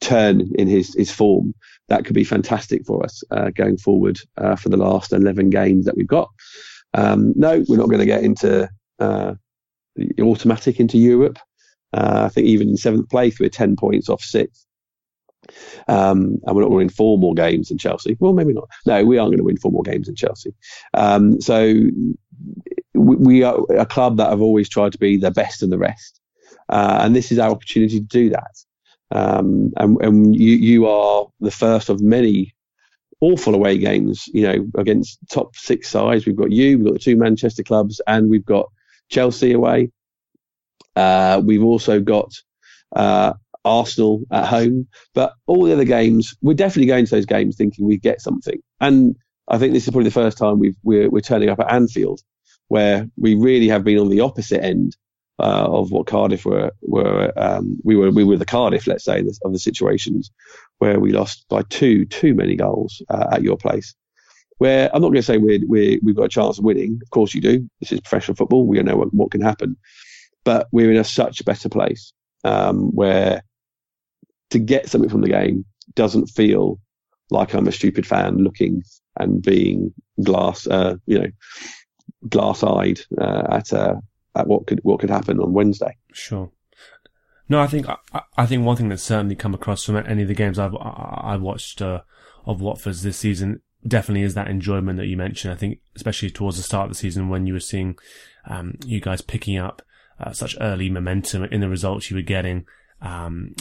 turn 0.00 0.50
in 0.56 0.68
his 0.68 0.94
his 0.94 1.10
form 1.10 1.54
that 1.88 2.04
could 2.04 2.14
be 2.14 2.24
fantastic 2.24 2.86
for 2.86 3.04
us 3.04 3.22
uh, 3.30 3.50
going 3.50 3.76
forward 3.76 4.18
uh, 4.38 4.56
for 4.56 4.70
the 4.70 4.76
last 4.76 5.12
11 5.12 5.50
games 5.50 5.84
that 5.84 5.96
we've 5.96 6.06
got. 6.06 6.30
Um, 6.94 7.32
no, 7.36 7.64
we're 7.68 7.78
not 7.78 7.88
going 7.88 8.00
to 8.00 8.06
get 8.06 8.22
into 8.22 8.68
uh, 8.98 9.34
automatic 10.20 10.80
into 10.80 10.98
Europe. 10.98 11.38
Uh, 11.92 12.22
I 12.24 12.28
think 12.28 12.46
even 12.46 12.70
in 12.70 12.76
seventh 12.76 13.08
place, 13.10 13.38
we're 13.38 13.50
10 13.50 13.76
points 13.76 14.08
off 14.08 14.22
sixth. 14.22 14.66
Um, 15.88 16.38
and 16.44 16.54
we're 16.54 16.62
not 16.62 16.68
going 16.68 16.70
to 16.70 16.76
win 16.76 16.88
four 16.88 17.18
more 17.18 17.34
games 17.34 17.68
than 17.68 17.78
Chelsea. 17.78 18.16
Well, 18.20 18.32
maybe 18.32 18.52
not. 18.52 18.68
No, 18.86 19.04
we 19.04 19.18
aren't 19.18 19.30
going 19.30 19.38
to 19.38 19.44
win 19.44 19.56
four 19.56 19.72
more 19.72 19.82
games 19.82 20.06
than 20.06 20.14
Chelsea. 20.14 20.54
Um, 20.94 21.40
so 21.40 21.74
we, 22.94 23.16
we, 23.16 23.42
are 23.42 23.58
a 23.70 23.86
club 23.86 24.16
that 24.18 24.30
have 24.30 24.40
always 24.40 24.68
tried 24.68 24.92
to 24.92 24.98
be 24.98 25.16
the 25.16 25.30
best 25.30 25.62
of 25.62 25.70
the 25.70 25.78
rest. 25.78 26.20
Uh, 26.68 27.00
and 27.02 27.16
this 27.16 27.32
is 27.32 27.38
our 27.38 27.50
opportunity 27.50 27.98
to 27.98 28.06
do 28.06 28.30
that. 28.30 28.56
Um, 29.10 29.72
and, 29.76 30.00
and 30.00 30.36
you, 30.36 30.56
you 30.56 30.86
are 30.86 31.26
the 31.40 31.50
first 31.50 31.88
of 31.88 32.00
many 32.00 32.54
awful 33.22 33.54
away 33.54 33.78
games, 33.78 34.28
you 34.34 34.42
know, 34.42 34.66
against 34.76 35.18
top 35.30 35.56
six 35.56 35.88
sides. 35.88 36.26
We've 36.26 36.36
got 36.36 36.50
you, 36.50 36.76
we've 36.76 36.86
got 36.86 36.94
the 36.94 36.98
two 36.98 37.16
Manchester 37.16 37.62
clubs, 37.62 38.00
and 38.06 38.28
we've 38.28 38.44
got 38.44 38.70
Chelsea 39.10 39.52
away. 39.52 39.92
Uh, 40.96 41.40
we've 41.42 41.62
also 41.62 42.00
got 42.00 42.32
uh, 42.94 43.34
Arsenal 43.64 44.22
at 44.32 44.46
home, 44.46 44.88
but 45.14 45.34
all 45.46 45.64
the 45.64 45.72
other 45.72 45.84
games, 45.84 46.36
we're 46.42 46.54
definitely 46.54 46.88
going 46.88 47.06
to 47.06 47.14
those 47.14 47.26
games 47.26 47.56
thinking 47.56 47.86
we 47.86 47.96
get 47.96 48.20
something. 48.20 48.60
And 48.80 49.16
I 49.48 49.56
think 49.58 49.72
this 49.72 49.84
is 49.84 49.90
probably 49.90 50.10
the 50.10 50.20
first 50.20 50.36
time 50.36 50.58
we 50.58 50.74
we're, 50.82 51.08
we're 51.08 51.20
turning 51.20 51.48
up 51.48 51.60
at 51.60 51.72
Anfield, 51.72 52.20
where 52.68 53.08
we 53.16 53.36
really 53.36 53.68
have 53.68 53.84
been 53.84 53.98
on 53.98 54.10
the 54.10 54.20
opposite 54.20 54.64
end 54.64 54.96
uh, 55.38 55.66
of 55.68 55.92
what 55.92 56.06
Cardiff 56.08 56.44
were 56.44 56.72
were 56.82 57.32
um, 57.36 57.78
we 57.84 57.96
were 57.96 58.10
we 58.10 58.24
were 58.24 58.36
the 58.36 58.44
Cardiff 58.44 58.86
let's 58.86 59.04
say 59.04 59.24
of 59.44 59.52
the 59.52 59.58
situations 59.58 60.30
where 60.82 60.98
we 60.98 61.12
lost 61.12 61.46
by 61.48 61.62
two 61.70 62.04
too 62.06 62.34
many 62.34 62.56
goals 62.56 63.00
uh, 63.08 63.28
at 63.30 63.44
your 63.44 63.56
place. 63.56 63.94
Where 64.58 64.90
I'm 64.92 65.00
not 65.00 65.10
going 65.10 65.22
to 65.26 65.30
say 65.30 65.38
we 65.38 65.58
we 65.58 66.00
we've 66.02 66.16
got 66.16 66.24
a 66.24 66.36
chance 66.40 66.58
of 66.58 66.64
winning. 66.64 66.98
Of 67.00 67.10
course 67.10 67.34
you 67.34 67.40
do. 67.40 67.70
This 67.78 67.92
is 67.92 68.00
professional 68.00 68.34
football. 68.34 68.66
We 68.66 68.82
know 68.82 68.96
what, 68.96 69.14
what 69.14 69.30
can 69.30 69.42
happen, 69.42 69.76
but 70.42 70.66
we're 70.72 70.90
in 70.90 70.96
a 70.96 71.04
such 71.04 71.44
better 71.44 71.68
place 71.68 72.12
um, 72.42 72.90
where 72.96 73.44
to 74.50 74.58
get 74.58 74.88
something 74.88 75.08
from 75.08 75.20
the 75.20 75.28
game 75.28 75.64
doesn't 75.94 76.26
feel 76.26 76.80
like 77.30 77.54
I'm 77.54 77.68
a 77.68 77.72
stupid 77.72 78.04
fan 78.04 78.38
looking 78.38 78.82
and 79.16 79.40
being 79.40 79.94
glass, 80.20 80.66
uh, 80.66 80.96
you 81.06 81.20
know, 81.20 81.30
glass-eyed 82.28 83.00
uh, 83.20 83.44
at 83.50 83.70
a 83.70 84.00
at 84.34 84.48
what 84.48 84.66
could 84.66 84.80
what 84.82 84.98
could 84.98 85.10
happen 85.10 85.38
on 85.38 85.52
Wednesday. 85.52 85.96
Sure. 86.12 86.50
No, 87.48 87.60
I 87.60 87.66
think 87.66 87.86
I, 87.88 88.22
I 88.36 88.46
think 88.46 88.64
one 88.64 88.76
thing 88.76 88.88
that's 88.88 89.02
certainly 89.02 89.34
come 89.34 89.54
across 89.54 89.84
from 89.84 89.96
any 89.96 90.22
of 90.22 90.28
the 90.28 90.34
games 90.34 90.58
I've 90.58 90.74
I, 90.74 91.32
have 91.32 91.42
watched 91.42 91.82
uh, 91.82 92.00
of 92.46 92.60
Watford's 92.60 93.02
this 93.02 93.18
season 93.18 93.60
definitely 93.86 94.22
is 94.22 94.34
that 94.34 94.48
enjoyment 94.48 94.98
that 94.98 95.06
you 95.06 95.16
mentioned. 95.16 95.52
I 95.52 95.56
think 95.56 95.80
especially 95.96 96.30
towards 96.30 96.56
the 96.56 96.62
start 96.62 96.84
of 96.84 96.90
the 96.90 96.98
season 96.98 97.28
when 97.28 97.46
you 97.46 97.52
were 97.52 97.60
seeing 97.60 97.98
um, 98.46 98.76
you 98.84 99.00
guys 99.00 99.20
picking 99.20 99.58
up 99.58 99.82
uh, 100.20 100.32
such 100.32 100.56
early 100.60 100.88
momentum 100.88 101.44
in 101.44 101.60
the 101.60 101.68
results 101.68 102.10
you 102.10 102.16
were 102.16 102.22
getting. 102.22 102.64
Um, 103.00 103.56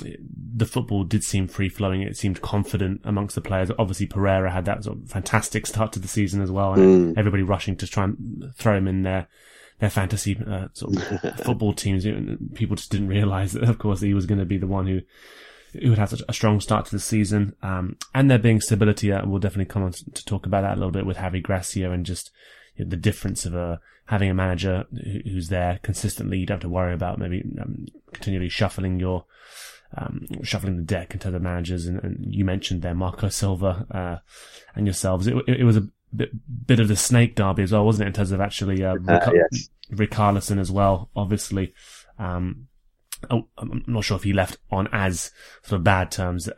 the 0.56 0.68
football 0.68 1.04
did 1.04 1.24
seem 1.24 1.48
free 1.48 1.70
flowing. 1.70 2.04
It 2.04 2.16
seemed 2.16 2.42
confident 2.42 3.02
amongst 3.04 3.34
the 3.34 3.42
players. 3.42 3.72
Obviously, 3.80 4.06
Pereyra 4.06 4.52
had 4.52 4.66
that 4.66 4.84
sort 4.84 5.00
of 5.00 5.10
fantastic 5.10 5.66
start 5.66 5.94
to 5.94 6.00
the 6.00 6.08
season 6.08 6.44
as 6.44 6.52
well, 6.52 6.74
and 6.74 7.16
mm. 7.16 7.18
everybody 7.18 7.42
rushing 7.42 7.76
to 7.78 7.88
try 7.88 8.04
and 8.04 8.54
throw 8.56 8.78
him 8.78 8.88
in 8.88 9.02
there 9.02 9.28
their 9.82 9.90
fantasy 9.90 10.38
uh, 10.48 10.68
sort 10.74 10.96
of 10.96 11.40
football 11.40 11.74
teams. 11.76 12.06
People 12.54 12.76
just 12.76 12.92
didn't 12.92 13.08
realize 13.08 13.54
that, 13.54 13.64
of 13.64 13.80
course, 13.80 14.00
he 14.00 14.14
was 14.14 14.28
going 14.28 14.40
to 14.40 14.46
be 14.46 14.58
the 14.58 14.68
one 14.68 14.88
who 14.88 15.02
who 15.74 15.90
would 15.90 15.98
have 15.98 16.10
such 16.10 16.22
a 16.28 16.34
strong 16.34 16.60
start 16.60 16.86
to 16.86 16.92
the 16.92 17.00
season. 17.00 17.56
Um, 17.64 17.98
and 18.14 18.30
there 18.30 18.38
being 18.38 18.62
stability, 18.62 19.12
uh, 19.12 19.26
we'll 19.26 19.40
definitely 19.40 19.72
come 19.72 19.84
on 19.84 19.94
to 19.94 20.26
talk 20.26 20.46
about 20.46 20.62
that 20.62 20.74
a 20.74 20.76
little 20.76 20.92
bit 20.92 21.06
with 21.06 21.18
Javi 21.18 21.42
Gracia 21.42 21.92
and 21.92 22.06
just 22.06 22.30
you 22.76 22.86
know, 22.86 22.90
the 22.90 22.98
difference 22.98 23.46
of 23.46 23.56
uh, 23.56 23.78
having 24.06 24.30
a 24.30 24.34
manager 24.34 24.86
who's 25.24 25.48
there 25.48 25.80
consistently. 25.82 26.38
You 26.38 26.46
don't 26.46 26.56
have 26.56 26.62
to 26.62 26.70
worry 26.70 26.94
about 26.94 27.20
maybe 27.20 27.44
um, 27.60 27.88
continually 28.14 28.50
shuffling 28.50 29.00
your 29.00 29.26
um, 29.98 30.28
shuffling 30.44 30.78
the 30.78 30.84
deck 30.84 31.14
into 31.14 31.34
of 31.34 31.42
managers. 31.42 31.88
And, 31.88 32.04
and 32.04 32.18
you 32.30 32.46
mentioned 32.46 32.82
there 32.82 32.94
Marco 32.94 33.30
Silva 33.30 33.88
uh, 33.90 34.18
and 34.76 34.86
yourselves. 34.86 35.26
It, 35.26 35.36
it, 35.48 35.62
it 35.62 35.64
was 35.64 35.78
a 35.78 35.88
bit, 36.16 36.32
bit 36.68 36.80
of 36.80 36.88
the 36.88 36.96
snake 36.96 37.36
derby 37.36 37.64
as 37.64 37.72
well, 37.72 37.86
wasn't 37.86 38.06
it? 38.06 38.08
In 38.08 38.14
terms 38.14 38.32
of 38.32 38.42
actually 38.42 38.84
uh, 38.84 38.96
Rick, 38.96 39.28
uh, 39.28 39.32
yes. 39.34 39.70
Richarlison 39.92 40.60
as 40.60 40.72
well, 40.72 41.10
obviously. 41.16 41.74
Um, 42.18 42.68
oh, 43.30 43.48
I'm 43.58 43.84
not 43.88 44.04
sure 44.04 44.18
if 44.18 44.24
he 44.24 44.34
left 44.34 44.58
on 44.72 44.88
as 44.92 45.32
sort 45.64 45.80
of 45.80 45.84
bad 45.84 46.12
terms 46.12 46.50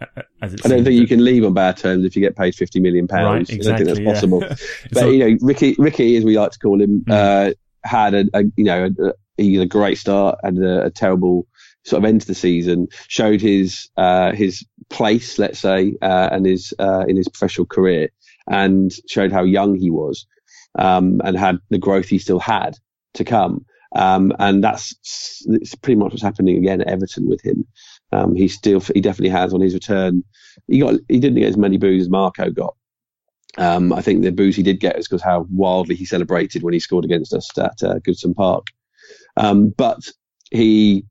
as 0.42 0.54
it's 0.54 0.66
I 0.66 0.70
don't 0.70 0.84
think 0.84 1.00
you 1.00 1.08
can 1.08 1.24
leave 1.24 1.44
on 1.44 1.54
bad 1.54 1.78
terms 1.78 2.06
if 2.06 2.16
you 2.16 2.22
get 2.22 2.36
paid 2.36 2.56
50 2.56 2.80
million 2.80 3.08
pounds. 3.08 3.50
Right, 3.50 3.58
exactly, 3.58 3.84
I 3.84 3.86
don't 3.86 3.96
think 3.96 4.08
that's 4.08 4.20
possible. 4.20 4.42
Yeah. 4.42 4.56
but, 4.94 5.06
you 5.08 5.20
know, 5.20 5.38
Ricky, 5.42 5.76
Ricky, 5.78 6.16
as 6.16 6.24
we 6.24 6.38
like 6.38 6.52
to 6.52 6.60
call 6.60 6.82
him, 6.82 7.02
mm. 7.02 7.12
uh, 7.12 7.54
had 7.84 8.14
a, 8.14 8.26
a, 8.34 8.44
you 8.56 8.64
know, 8.64 8.90
a, 9.00 9.14
a, 9.40 9.58
a 9.62 9.66
great 9.66 9.98
start 9.98 10.40
and 10.44 10.64
a, 10.64 10.86
a, 10.86 10.90
terrible 10.90 11.48
sort 11.84 12.02
of 12.02 12.08
end 12.08 12.22
to 12.22 12.28
the 12.28 12.36
season, 12.36 12.88
showed 13.08 13.42
his, 13.42 13.90
uh, 13.98 14.32
his 14.32 14.66
place, 14.90 15.38
let's 15.38 15.60
say, 15.60 15.96
uh, 16.02 16.30
and 16.32 16.46
his, 16.46 16.74
uh, 16.80 17.04
in 17.08 17.18
his 17.18 17.28
professional 17.28 17.66
career 17.66 18.10
and 18.50 18.92
showed 19.08 19.32
how 19.32 19.44
young 19.44 19.76
he 19.76 19.90
was 19.90 20.26
um, 20.78 21.22
and 21.24 21.38
had 21.38 21.58
the 21.70 21.78
growth 21.78 22.08
he 22.08 22.20
still 22.20 22.40
had 22.40 22.78
to 23.16 23.24
come. 23.24 23.66
Um, 23.96 24.34
and 24.40 24.64
that's 24.64 24.96
it's 25.48 25.76
pretty 25.76 26.00
much 26.00 26.12
what's 26.12 26.24
happening 26.24 26.58
again 26.58 26.82
at 26.82 26.88
Everton 26.88 27.30
with 27.30 27.42
him. 27.42 27.68
Um, 28.12 28.36
he 28.36 28.48
still 28.48 28.80
he 28.80 29.02
definitely 29.02 29.30
has 29.30 29.54
on 29.54 29.62
his 29.62 29.74
return. 29.74 30.24
He 30.68 30.80
got 30.80 30.96
he 31.08 31.20
didn't 31.20 31.40
get 31.40 31.50
as 31.50 31.58
many 31.58 31.78
boos 31.78 32.04
as 32.04 32.10
Marco 32.10 32.50
got. 32.50 32.76
Um, 33.58 33.94
I 33.94 34.02
think 34.02 34.24
the 34.24 34.32
boos 34.32 34.56
he 34.56 34.64
did 34.64 34.80
get 34.80 34.98
is 34.98 35.08
because 35.08 35.22
how 35.22 35.46
wildly 35.52 35.96
he 35.96 36.06
celebrated 36.06 36.64
when 36.64 36.74
he 36.74 36.80
scored 36.80 37.06
against 37.06 37.34
us 37.34 37.56
at 37.58 37.84
uh, 37.84 38.00
Goodison 38.00 38.36
Park. 38.36 38.68
Um, 39.38 39.70
but 39.78 40.00
he 40.50 41.06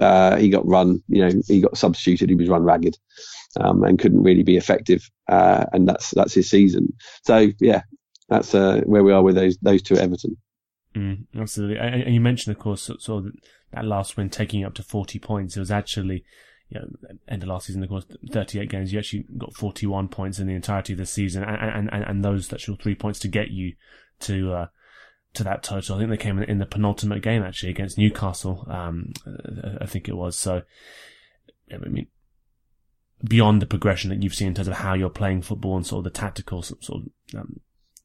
uh, 0.00 0.36
he 0.36 0.48
got 0.48 0.66
run, 0.66 1.02
you 1.08 1.26
know, 1.26 1.40
he 1.46 1.60
got 1.60 1.76
substituted. 1.76 2.28
He 2.28 2.34
was 2.34 2.48
run 2.48 2.64
ragged 2.64 2.96
um, 3.60 3.84
and 3.84 3.98
couldn't 3.98 4.22
really 4.22 4.42
be 4.42 4.56
effective. 4.56 5.08
Uh, 5.28 5.64
and 5.72 5.88
that's 5.88 6.10
that's 6.10 6.34
his 6.34 6.48
season. 6.48 6.94
So 7.24 7.48
yeah, 7.60 7.82
that's 8.28 8.54
uh, 8.54 8.80
where 8.84 9.04
we 9.04 9.12
are 9.12 9.22
with 9.22 9.34
those 9.34 9.58
those 9.58 9.82
two 9.82 9.94
at 9.94 10.02
Everton. 10.02 10.36
Mm, 10.94 11.26
absolutely. 11.38 11.78
And 11.78 12.12
you 12.12 12.20
mentioned, 12.20 12.56
of 12.56 12.60
course, 12.60 12.90
sort 12.98 13.26
of 13.26 13.32
that 13.72 13.84
last 13.84 14.16
win 14.16 14.30
taking 14.30 14.60
you 14.60 14.66
up 14.66 14.74
to 14.74 14.82
40 14.82 15.18
points. 15.20 15.56
It 15.56 15.60
was 15.60 15.70
actually, 15.70 16.24
you 16.68 16.80
know, 16.80 16.88
end 17.28 17.42
of 17.42 17.48
last 17.48 17.66
season, 17.66 17.82
of 17.82 17.88
course, 17.88 18.06
38 18.32 18.68
games, 18.68 18.92
you 18.92 18.98
actually 18.98 19.24
got 19.38 19.54
41 19.54 20.08
points 20.08 20.40
in 20.40 20.48
the 20.48 20.54
entirety 20.54 20.94
of 20.94 20.98
the 20.98 21.06
season, 21.06 21.44
and, 21.44 21.88
and, 21.92 22.04
and 22.04 22.24
those 22.24 22.52
actual 22.52 22.76
three 22.76 22.96
points 22.96 23.20
to 23.20 23.28
get 23.28 23.50
you 23.50 23.74
to, 24.20 24.52
uh, 24.52 24.66
to 25.34 25.44
that 25.44 25.62
total. 25.62 25.96
I 25.96 25.98
think 25.98 26.10
they 26.10 26.16
came 26.16 26.42
in 26.42 26.58
the 26.58 26.66
penultimate 26.66 27.22
game 27.22 27.42
actually 27.42 27.70
against 27.70 27.98
Newcastle. 27.98 28.66
Um, 28.68 29.12
I 29.80 29.86
think 29.86 30.08
it 30.08 30.16
was. 30.16 30.36
So, 30.36 30.62
I 31.72 31.76
mean, 31.88 32.08
beyond 33.24 33.62
the 33.62 33.66
progression 33.66 34.10
that 34.10 34.22
you've 34.22 34.34
seen 34.34 34.48
in 34.48 34.54
terms 34.54 34.68
of 34.68 34.74
how 34.74 34.94
you're 34.94 35.10
playing 35.10 35.42
football 35.42 35.76
and 35.76 35.86
sort 35.86 36.06
of 36.06 36.12
the 36.12 36.18
tactical 36.18 36.62
sort 36.62 36.82
of 36.88 37.38
um, 37.38 37.60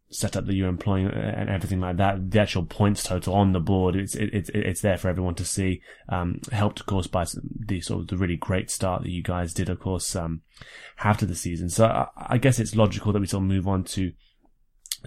setup 0.10 0.46
that 0.46 0.54
you're 0.54 0.70
employing 0.70 1.08
and 1.08 1.50
everything 1.50 1.80
like 1.80 1.98
that, 1.98 2.32
the 2.32 2.40
actual 2.40 2.64
points 2.64 3.04
total 3.04 3.34
on 3.34 3.54
the 3.54 3.60
board, 3.60 3.96
it's 3.96 4.16
it's 4.16 4.50
it's 4.54 4.82
there 4.82 4.98
for 4.98 5.10
everyone 5.10 5.36
to 5.36 5.46
see. 5.46 5.82
Um, 6.10 6.42
helped 6.52 6.80
of 6.80 6.86
course 6.86 7.08
by 7.08 7.26
the 7.68 7.82
sort 7.82 8.02
of 8.02 8.08
the 8.08 8.18
really 8.18 8.38
great 8.38 8.70
start 8.70 9.04
that 9.04 9.12
you 9.12 9.24
guys 9.24 9.54
did, 9.54 9.70
of 9.70 9.80
course, 9.80 10.16
um, 10.16 10.42
have 10.98 11.18
to 11.18 11.26
the 11.26 11.36
season. 11.36 11.70
So 11.70 11.86
I, 11.86 12.08
I 12.16 12.38
guess 12.38 12.60
it's 12.60 12.76
logical 12.76 13.14
that 13.14 13.20
we 13.20 13.28
sort 13.28 13.44
of 13.44 13.50
move 13.50 13.68
on 13.68 13.84
to 13.86 14.12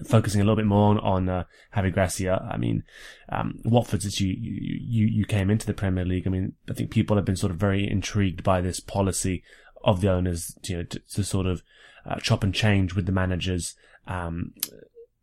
focusing 0.06 0.40
a 0.40 0.44
little 0.44 0.56
bit 0.56 0.66
more 0.66 0.90
on, 0.90 0.98
on 0.98 1.28
uh, 1.28 1.44
Javi 1.74 1.92
Gracia. 1.92 2.48
I 2.50 2.56
mean, 2.56 2.82
um, 3.28 3.60
Watford, 3.64 4.02
since 4.02 4.20
you, 4.20 4.34
you, 4.38 5.06
you 5.06 5.24
came 5.24 5.50
into 5.50 5.66
the 5.66 5.74
Premier 5.74 6.04
League, 6.04 6.26
I 6.26 6.30
mean, 6.30 6.54
I 6.68 6.74
think 6.74 6.90
people 6.90 7.16
have 7.16 7.24
been 7.24 7.36
sort 7.36 7.52
of 7.52 7.58
very 7.58 7.88
intrigued 7.88 8.42
by 8.42 8.60
this 8.60 8.80
policy 8.80 9.42
of 9.84 10.00
the 10.00 10.10
owners, 10.10 10.56
you 10.64 10.78
know, 10.78 10.82
to, 10.84 11.00
to 11.14 11.24
sort 11.24 11.46
of 11.46 11.62
uh, 12.06 12.16
chop 12.16 12.42
and 12.42 12.54
change 12.54 12.94
with 12.94 13.06
the 13.06 13.12
managers, 13.12 13.74
um, 14.06 14.52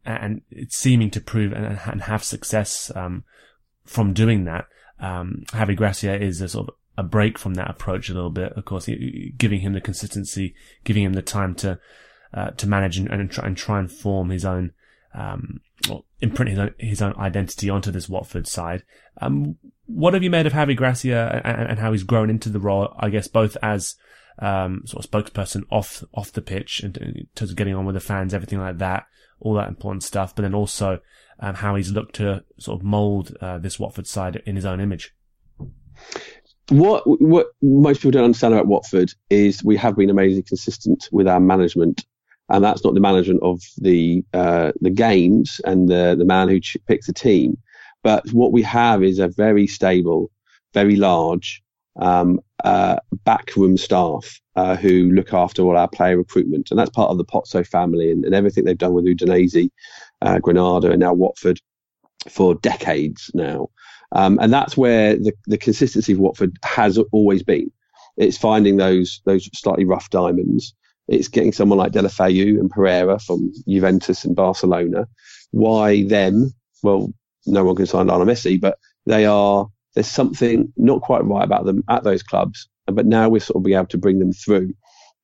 and 0.05 0.41
it's 0.51 0.77
seeming 0.77 1.09
to 1.11 1.19
prove 1.19 1.51
and, 1.51 1.79
and 1.85 2.01
have 2.03 2.23
success, 2.23 2.91
um, 2.95 3.23
from 3.85 4.13
doing 4.13 4.45
that. 4.45 4.65
Um, 4.99 5.43
Javi 5.47 5.75
Gracia 5.75 6.21
is 6.21 6.41
a 6.41 6.47
sort 6.47 6.69
of 6.69 6.75
a 6.97 7.03
break 7.03 7.37
from 7.37 7.55
that 7.55 7.69
approach 7.69 8.09
a 8.09 8.13
little 8.13 8.29
bit, 8.29 8.53
of 8.53 8.65
course, 8.65 8.89
giving 9.37 9.59
him 9.59 9.73
the 9.73 9.81
consistency, 9.81 10.55
giving 10.83 11.03
him 11.03 11.13
the 11.13 11.21
time 11.21 11.53
to, 11.55 11.79
uh, 12.35 12.51
to 12.51 12.67
manage 12.67 12.97
and, 12.97 13.07
and, 13.09 13.31
try, 13.31 13.45
and 13.45 13.57
try 13.57 13.79
and 13.79 13.91
form 13.91 14.29
his 14.29 14.45
own, 14.45 14.71
um, 15.13 15.61
or 15.89 16.03
imprint 16.19 16.49
his 16.49 16.59
own, 16.59 16.75
his 16.77 17.01
own 17.01 17.15
identity 17.17 17.69
onto 17.69 17.91
this 17.91 18.09
Watford 18.09 18.45
side. 18.45 18.83
Um, 19.21 19.55
what 19.85 20.13
have 20.13 20.23
you 20.23 20.29
made 20.29 20.45
of 20.45 20.53
Javi 20.53 20.75
Gracia 20.75 21.41
and, 21.45 21.69
and, 21.69 21.79
how 21.79 21.91
he's 21.91 22.03
grown 22.03 22.29
into 22.29 22.49
the 22.49 22.59
role? 22.59 22.93
I 22.99 23.09
guess 23.09 23.27
both 23.27 23.55
as 23.63 23.95
um, 24.39 24.81
sort 24.85 25.05
of 25.05 25.09
spokesperson 25.09 25.63
off 25.71 26.03
off 26.13 26.33
the 26.33 26.41
pitch 26.41 26.81
and 26.81 26.97
in 26.97 27.27
terms 27.35 27.51
of 27.51 27.57
getting 27.57 27.75
on 27.75 27.85
with 27.85 27.95
the 27.95 28.01
fans, 28.01 28.33
everything 28.33 28.59
like 28.59 28.79
that, 28.79 29.05
all 29.39 29.53
that 29.53 29.69
important 29.69 30.03
stuff. 30.03 30.35
But 30.35 30.41
then 30.41 30.53
also 30.53 30.99
um, 31.39 31.55
how 31.55 31.75
he's 31.75 31.91
looked 31.91 32.15
to 32.15 32.43
sort 32.59 32.79
of 32.79 32.85
mould 32.85 33.37
uh, 33.39 33.59
this 33.59 33.79
Watford 33.79 34.07
side 34.07 34.41
in 34.45 34.55
his 34.55 34.65
own 34.65 34.81
image. 34.81 35.13
What 36.69 37.03
what 37.05 37.47
most 37.61 37.99
people 37.99 38.11
don't 38.11 38.25
understand 38.25 38.53
about 38.53 38.67
Watford 38.67 39.13
is 39.29 39.63
we 39.63 39.77
have 39.77 39.95
been 39.95 40.09
amazingly 40.09 40.43
consistent 40.43 41.07
with 41.11 41.27
our 41.27 41.39
management 41.39 42.05
and 42.49 42.63
that's 42.63 42.83
not 42.83 42.93
the 42.93 42.99
management 42.99 43.41
of 43.43 43.61
the 43.77 44.23
uh, 44.33 44.71
the 44.81 44.89
games 44.89 45.59
and 45.65 45.89
the 45.89 46.15
the 46.17 46.25
man 46.25 46.47
who 46.49 46.59
ch- 46.59 46.77
picks 46.87 47.07
the 47.07 47.13
team. 47.13 47.57
But 48.03 48.31
what 48.31 48.51
we 48.51 48.61
have 48.63 49.03
is 49.03 49.19
a 49.19 49.27
very 49.27 49.65
stable, 49.67 50.29
very 50.73 50.95
large 50.95 51.63
um, 51.99 52.39
uh, 52.63 52.97
backroom 53.23 53.77
staff 53.77 54.39
uh, 54.55 54.75
who 54.75 55.11
look 55.11 55.33
after 55.33 55.63
all 55.63 55.77
our 55.77 55.87
player 55.87 56.17
recruitment, 56.17 56.69
and 56.69 56.79
that's 56.79 56.91
part 56.91 57.09
of 57.09 57.17
the 57.17 57.25
Pozzo 57.25 57.65
family 57.65 58.11
and, 58.11 58.25
and 58.25 58.35
everything 58.35 58.65
they've 58.65 58.77
done 58.77 58.93
with 58.93 59.05
Udinese, 59.05 59.69
uh, 60.21 60.39
Granada, 60.39 60.91
and 60.91 60.99
now 60.99 61.13
Watford 61.13 61.59
for 62.29 62.55
decades 62.55 63.31
now. 63.33 63.69
Um, 64.11 64.37
and 64.41 64.53
that's 64.53 64.77
where 64.77 65.15
the, 65.15 65.33
the 65.47 65.57
consistency 65.57 66.13
of 66.13 66.19
Watford 66.19 66.57
has 66.63 66.97
always 67.11 67.43
been. 67.43 67.71
It's 68.17 68.37
finding 68.37 68.77
those 68.77 69.21
those 69.25 69.49
slightly 69.57 69.83
rough 69.85 70.09
diamonds 70.09 70.73
it's 71.07 71.27
getting 71.27 71.51
someone 71.51 71.77
like 71.77 71.91
Deulofeu 71.91 72.59
and 72.59 72.71
Pereyra 72.71 73.21
from 73.21 73.51
Juventus 73.67 74.25
and 74.25 74.35
Barcelona. 74.35 75.07
Why 75.51 76.03
them? 76.03 76.53
Well, 76.83 77.13
no 77.45 77.63
one 77.63 77.75
can 77.75 77.85
sign 77.85 78.07
Lionel 78.07 78.25
Messi, 78.25 78.59
but 78.59 78.77
they 79.05 79.25
are. 79.25 79.67
There's 79.93 80.07
something 80.07 80.73
not 80.75 81.01
quite 81.01 81.23
right 81.23 81.43
about 81.43 81.65
them 81.65 81.83
at 81.89 82.03
those 82.03 82.21
clubs, 82.21 82.67
but 82.85 83.05
now 83.05 83.29
we're 83.29 83.39
sort 83.39 83.57
of 83.57 83.63
being 83.63 83.77
able 83.77 83.87
to 83.87 83.97
bring 83.97 84.19
them 84.19 84.33
through, 84.33 84.73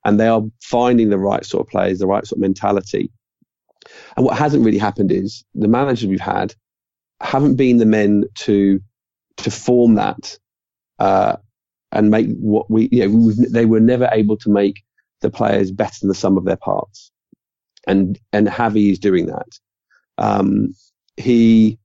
and 0.05 0.19
they 0.19 0.27
are 0.27 0.43
finding 0.61 1.09
the 1.09 1.17
right 1.17 1.45
sort 1.45 1.67
of 1.67 1.71
players, 1.71 2.00
the 2.00 2.07
right 2.07 2.25
sort 2.25 2.38
of 2.38 2.41
mentality. 2.41 3.11
And 4.15 4.25
what 4.25 4.38
hasn't 4.38 4.63
really 4.63 4.77
happened 4.77 5.11
is 5.11 5.43
the 5.55 5.67
managers 5.67 6.07
we've 6.07 6.19
had 6.19 6.53
haven't 7.19 7.55
been 7.55 7.77
the 7.77 7.85
men 7.85 8.25
to 8.35 8.79
to 9.38 9.51
form 9.51 9.95
that 9.95 10.38
uh, 11.00 11.38
and 11.91 12.11
make 12.11 12.27
what 12.38 12.69
we 12.69 12.88
you 12.91 13.07
know 13.07 13.31
they 13.50 13.65
were 13.65 13.79
never 13.79 14.09
able 14.11 14.38
to 14.38 14.50
make 14.50 14.83
the 15.21 15.29
players 15.29 15.71
better 15.71 15.97
than 16.01 16.09
the 16.09 16.15
sum 16.15 16.37
of 16.37 16.45
their 16.45 16.57
parts. 16.57 17.11
And, 17.87 18.19
and 18.31 18.47
Javi 18.47 18.91
is 18.91 18.99
doing 18.99 19.27
that. 19.27 19.47
Um, 20.17 20.75
he 21.17 21.79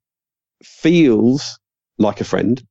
feels 0.63 1.59
like 1.99 2.21
a 2.21 2.25
friend. 2.25 2.63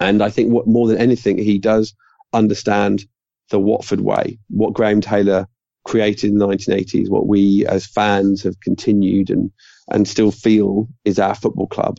And 0.00 0.22
I 0.22 0.30
think 0.30 0.52
what 0.52 0.66
more 0.66 0.88
than 0.88 0.98
anything, 0.98 1.38
he 1.38 1.58
does 1.58 1.94
understand 2.32 3.04
the 3.50 3.58
Watford 3.58 4.00
way, 4.00 4.38
what 4.48 4.72
Graham 4.72 5.00
Taylor 5.00 5.46
created 5.84 6.30
in 6.30 6.38
the 6.38 6.46
1980s, 6.46 7.10
what 7.10 7.26
we 7.26 7.66
as 7.66 7.86
fans 7.86 8.42
have 8.42 8.58
continued 8.60 9.30
and, 9.30 9.50
and 9.88 10.08
still 10.08 10.30
feel 10.30 10.88
is 11.04 11.18
our 11.18 11.34
football 11.34 11.66
club. 11.66 11.98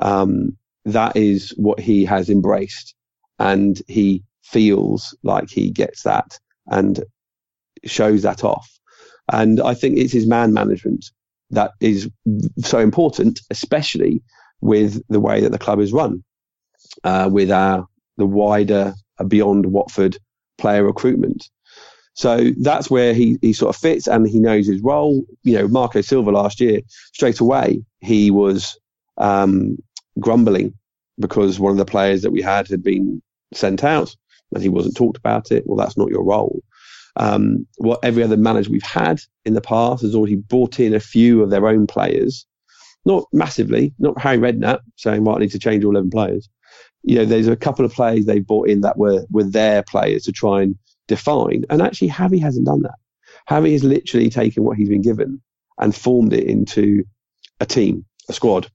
Um, 0.00 0.56
that 0.84 1.16
is 1.16 1.50
what 1.56 1.80
he 1.80 2.04
has 2.04 2.28
embraced. 2.28 2.94
And 3.38 3.80
he 3.86 4.24
feels 4.42 5.16
like 5.22 5.48
he 5.48 5.70
gets 5.70 6.02
that 6.02 6.38
and 6.66 7.02
shows 7.84 8.22
that 8.22 8.44
off. 8.44 8.68
And 9.32 9.60
I 9.60 9.74
think 9.74 9.98
it's 9.98 10.12
his 10.12 10.26
man 10.26 10.52
management 10.52 11.06
that 11.50 11.72
is 11.80 12.10
so 12.58 12.78
important, 12.78 13.40
especially 13.50 14.22
with 14.60 15.02
the 15.08 15.20
way 15.20 15.40
that 15.40 15.52
the 15.52 15.58
club 15.58 15.80
is 15.80 15.92
run, 15.92 16.22
uh, 17.04 17.28
with 17.30 17.50
our 17.50 17.86
the 18.16 18.26
wider 18.26 18.94
uh, 19.18 19.24
beyond 19.24 19.66
Watford 19.66 20.18
player 20.58 20.84
recruitment. 20.84 21.48
So 22.12 22.50
that's 22.60 22.90
where 22.90 23.14
he, 23.14 23.38
he 23.40 23.52
sort 23.52 23.74
of 23.74 23.80
fits 23.80 24.06
and 24.06 24.28
he 24.28 24.38
knows 24.38 24.66
his 24.66 24.82
role. 24.82 25.24
You 25.42 25.54
know, 25.58 25.68
Marco 25.68 26.02
Silva 26.02 26.30
last 26.30 26.60
year, 26.60 26.80
straight 27.12 27.40
away, 27.40 27.82
he 28.00 28.30
was 28.30 28.78
um, 29.16 29.78
grumbling 30.18 30.74
because 31.18 31.58
one 31.58 31.72
of 31.72 31.78
the 31.78 31.84
players 31.84 32.22
that 32.22 32.30
we 32.30 32.42
had 32.42 32.68
had 32.68 32.82
been 32.82 33.22
sent 33.54 33.84
out 33.84 34.14
and 34.54 34.62
he 34.62 34.68
wasn't 34.68 34.96
talked 34.96 35.18
about 35.18 35.50
it. 35.52 35.64
Well, 35.66 35.76
that's 35.76 35.96
not 35.96 36.10
your 36.10 36.24
role. 36.24 36.62
Um, 37.16 37.66
what 37.76 38.00
every 38.02 38.22
other 38.22 38.36
manager 38.36 38.70
we've 38.70 38.82
had 38.82 39.20
in 39.44 39.54
the 39.54 39.60
past 39.60 40.02
has 40.02 40.14
already 40.14 40.36
brought 40.36 40.80
in 40.80 40.94
a 40.94 41.00
few 41.00 41.42
of 41.42 41.50
their 41.50 41.66
own 41.66 41.86
players, 41.86 42.46
not 43.04 43.24
massively, 43.32 43.94
not 43.98 44.20
Harry 44.20 44.38
Redknapp 44.38 44.80
saying, 44.96 45.24
well, 45.24 45.36
I 45.36 45.40
need 45.40 45.52
to 45.52 45.58
change 45.58 45.84
all 45.84 45.92
11 45.92 46.10
players. 46.10 46.48
You 47.02 47.16
know, 47.16 47.24
there's 47.24 47.48
a 47.48 47.56
couple 47.56 47.84
of 47.84 47.92
players 47.92 48.26
they've 48.26 48.46
brought 48.46 48.68
in 48.68 48.82
that 48.82 48.98
were, 48.98 49.24
were 49.30 49.44
their 49.44 49.82
players 49.82 50.24
to 50.24 50.32
try 50.32 50.62
and 50.62 50.76
define. 51.08 51.64
And 51.70 51.82
actually, 51.82 52.10
Javi 52.10 52.40
hasn't 52.40 52.66
done 52.66 52.82
that. 52.82 52.96
Javi 53.48 53.72
has 53.72 53.84
literally 53.84 54.30
taken 54.30 54.64
what 54.64 54.76
he's 54.76 54.88
been 54.88 55.02
given 55.02 55.40
and 55.78 55.94
formed 55.94 56.32
it 56.32 56.44
into 56.44 57.04
a 57.58 57.66
team, 57.66 58.04
a 58.28 58.32
squad, 58.32 58.70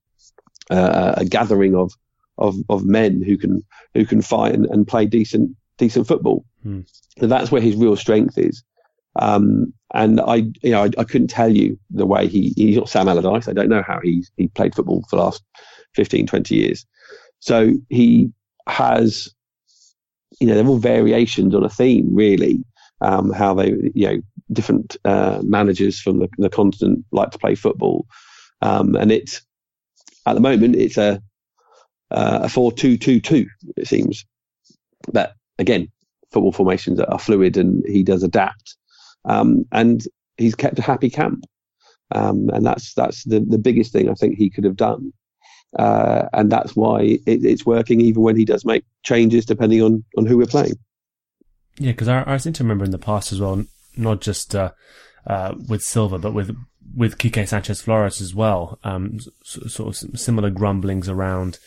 uh, 0.70 1.14
a 1.16 1.24
gathering 1.24 1.76
of, 1.76 1.92
of, 2.36 2.56
of 2.68 2.84
men 2.84 3.22
who 3.22 3.38
can, 3.38 3.62
who 3.94 4.04
can 4.04 4.22
fight 4.22 4.54
and, 4.54 4.66
and 4.66 4.88
play 4.88 5.06
decent, 5.06 5.56
decent 5.78 6.06
football. 6.06 6.44
Hmm. 6.62 6.80
So 7.18 7.26
that's 7.26 7.50
where 7.50 7.62
his 7.62 7.76
real 7.76 7.96
strength 7.96 8.38
is. 8.38 8.62
Um, 9.18 9.72
and 9.94 10.20
I, 10.20 10.36
you 10.62 10.70
know, 10.70 10.84
I, 10.84 10.90
I, 10.98 11.04
couldn't 11.04 11.28
tell 11.28 11.48
you 11.48 11.78
the 11.90 12.04
way 12.04 12.28
he, 12.28 12.52
he's 12.56 12.76
not 12.76 12.88
Sam 12.88 13.08
Allardyce. 13.08 13.48
I 13.48 13.54
don't 13.54 13.70
know 13.70 13.82
how 13.82 13.98
he, 14.02 14.24
he 14.36 14.48
played 14.48 14.74
football 14.74 15.04
for 15.08 15.16
the 15.16 15.22
last 15.22 15.42
15, 15.94 16.26
20 16.26 16.54
years. 16.54 16.84
So 17.40 17.72
he 17.88 18.30
has, 18.68 19.32
you 20.38 20.46
know, 20.46 20.54
they're 20.54 20.66
all 20.66 20.78
variations 20.78 21.54
on 21.54 21.64
a 21.64 21.70
theme, 21.70 22.14
really. 22.14 22.62
Um, 23.00 23.30
how 23.30 23.54
they, 23.54 23.74
you 23.94 24.06
know, 24.06 24.20
different 24.52 24.96
uh, 25.04 25.40
managers 25.42 26.00
from 26.00 26.18
the, 26.18 26.28
the 26.38 26.50
continent 26.50 27.04
like 27.12 27.30
to 27.30 27.38
play 27.38 27.54
football. 27.54 28.06
Um, 28.62 28.94
and 28.96 29.12
it's, 29.12 29.42
at 30.26 30.34
the 30.34 30.40
moment, 30.40 30.76
it's 30.76 30.96
a, 30.96 31.22
uh, 32.10 32.40
a 32.42 32.48
4 32.48 32.72
2 32.72 32.96
2 32.96 33.20
2, 33.20 33.46
it 33.76 33.86
seems. 33.86 34.24
But 35.12 35.34
again, 35.58 35.88
football 36.30 36.52
formations 36.52 37.00
are 37.00 37.18
fluid 37.18 37.56
and 37.56 37.84
he 37.86 38.02
does 38.02 38.22
adapt. 38.22 38.76
Um, 39.24 39.66
and 39.72 40.06
he's 40.36 40.54
kept 40.54 40.78
a 40.78 40.82
happy 40.82 41.10
camp. 41.10 41.44
Um, 42.12 42.48
and 42.50 42.64
that's 42.64 42.94
that's 42.94 43.24
the, 43.24 43.40
the 43.40 43.58
biggest 43.58 43.92
thing 43.92 44.08
I 44.08 44.14
think 44.14 44.36
he 44.36 44.48
could 44.50 44.64
have 44.64 44.76
done. 44.76 45.12
Uh, 45.76 46.28
and 46.32 46.50
that's 46.50 46.76
why 46.76 47.00
it, 47.00 47.44
it's 47.44 47.66
working 47.66 48.00
even 48.00 48.22
when 48.22 48.36
he 48.36 48.44
does 48.44 48.64
make 48.64 48.84
changes 49.02 49.44
depending 49.44 49.82
on, 49.82 50.04
on 50.16 50.24
who 50.24 50.38
we're 50.38 50.46
playing. 50.46 50.74
Yeah, 51.78 51.92
because 51.92 52.08
I, 52.08 52.22
I 52.26 52.36
seem 52.36 52.52
to 52.54 52.62
remember 52.62 52.84
in 52.84 52.92
the 52.92 52.98
past 52.98 53.32
as 53.32 53.40
well, 53.40 53.64
not 53.96 54.20
just 54.20 54.54
uh, 54.54 54.72
uh, 55.26 55.54
with 55.68 55.82
Silva, 55.82 56.18
but 56.18 56.32
with 56.32 56.56
with 56.94 57.18
Quique 57.18 57.46
Sanchez 57.46 57.82
Flores 57.82 58.20
as 58.20 58.34
well. 58.34 58.78
Um, 58.84 59.18
sort 59.42 59.88
of 59.88 60.18
similar 60.18 60.50
grumblings 60.50 61.08
around 61.08 61.58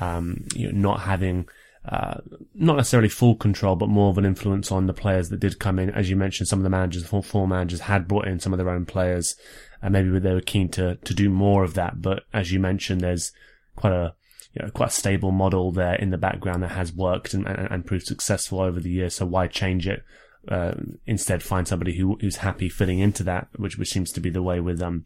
um, 0.00 0.44
you 0.54 0.70
know, 0.70 0.78
not 0.78 1.00
having 1.02 1.48
uh, 1.88 2.20
not 2.54 2.76
necessarily 2.76 3.08
full 3.08 3.36
control, 3.36 3.76
but 3.76 3.88
more 3.88 4.10
of 4.10 4.18
an 4.18 4.24
influence 4.24 4.72
on 4.72 4.86
the 4.86 4.92
players 4.92 5.28
that 5.28 5.38
did 5.38 5.60
come 5.60 5.78
in. 5.78 5.90
As 5.90 6.10
you 6.10 6.16
mentioned, 6.16 6.48
some 6.48 6.58
of 6.58 6.64
the 6.64 6.70
managers, 6.70 7.04
the 7.04 7.22
four 7.22 7.46
managers 7.46 7.80
had 7.80 8.08
brought 8.08 8.26
in 8.26 8.40
some 8.40 8.52
of 8.52 8.58
their 8.58 8.70
own 8.70 8.86
players, 8.86 9.36
and 9.80 9.92
maybe 9.92 10.18
they 10.18 10.34
were 10.34 10.40
keen 10.40 10.68
to, 10.70 10.96
to 10.96 11.14
do 11.14 11.30
more 11.30 11.62
of 11.62 11.74
that. 11.74 12.02
But 12.02 12.24
as 12.32 12.50
you 12.50 12.58
mentioned, 12.58 13.02
there's 13.02 13.30
quite 13.76 13.92
a, 13.92 14.14
you 14.52 14.62
know, 14.62 14.70
quite 14.70 14.88
a 14.88 14.92
stable 14.92 15.30
model 15.30 15.70
there 15.70 15.94
in 15.94 16.10
the 16.10 16.18
background 16.18 16.64
that 16.64 16.72
has 16.72 16.92
worked 16.92 17.34
and, 17.34 17.46
and, 17.46 17.68
and 17.70 17.86
proved 17.86 18.06
successful 18.06 18.60
over 18.60 18.80
the 18.80 18.90
years. 18.90 19.14
So 19.14 19.26
why 19.26 19.46
change 19.46 19.86
it? 19.86 20.02
Uh, 20.48 20.74
instead 21.06 21.42
find 21.42 21.66
somebody 21.66 21.96
who, 21.96 22.16
who's 22.20 22.36
happy 22.36 22.68
fitting 22.68 23.00
into 23.00 23.22
that, 23.24 23.48
which, 23.56 23.78
which 23.78 23.90
seems 23.90 24.12
to 24.12 24.20
be 24.20 24.30
the 24.30 24.42
way 24.42 24.60
with, 24.60 24.80
um, 24.80 25.04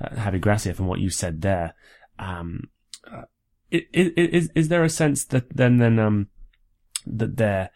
uh, 0.00 0.08
Javi 0.08 0.40
Gracia 0.40 0.74
from 0.74 0.86
what 0.86 1.00
you 1.00 1.10
said 1.10 1.42
there. 1.42 1.74
Um, 2.18 2.70
is, 3.70 4.50
is 4.54 4.68
there 4.68 4.84
a 4.84 4.88
sense 4.88 5.24
that 5.26 5.54
then, 5.56 5.78
then, 5.78 5.98
um, 5.98 6.28
that 7.06 7.36
there, 7.36 7.70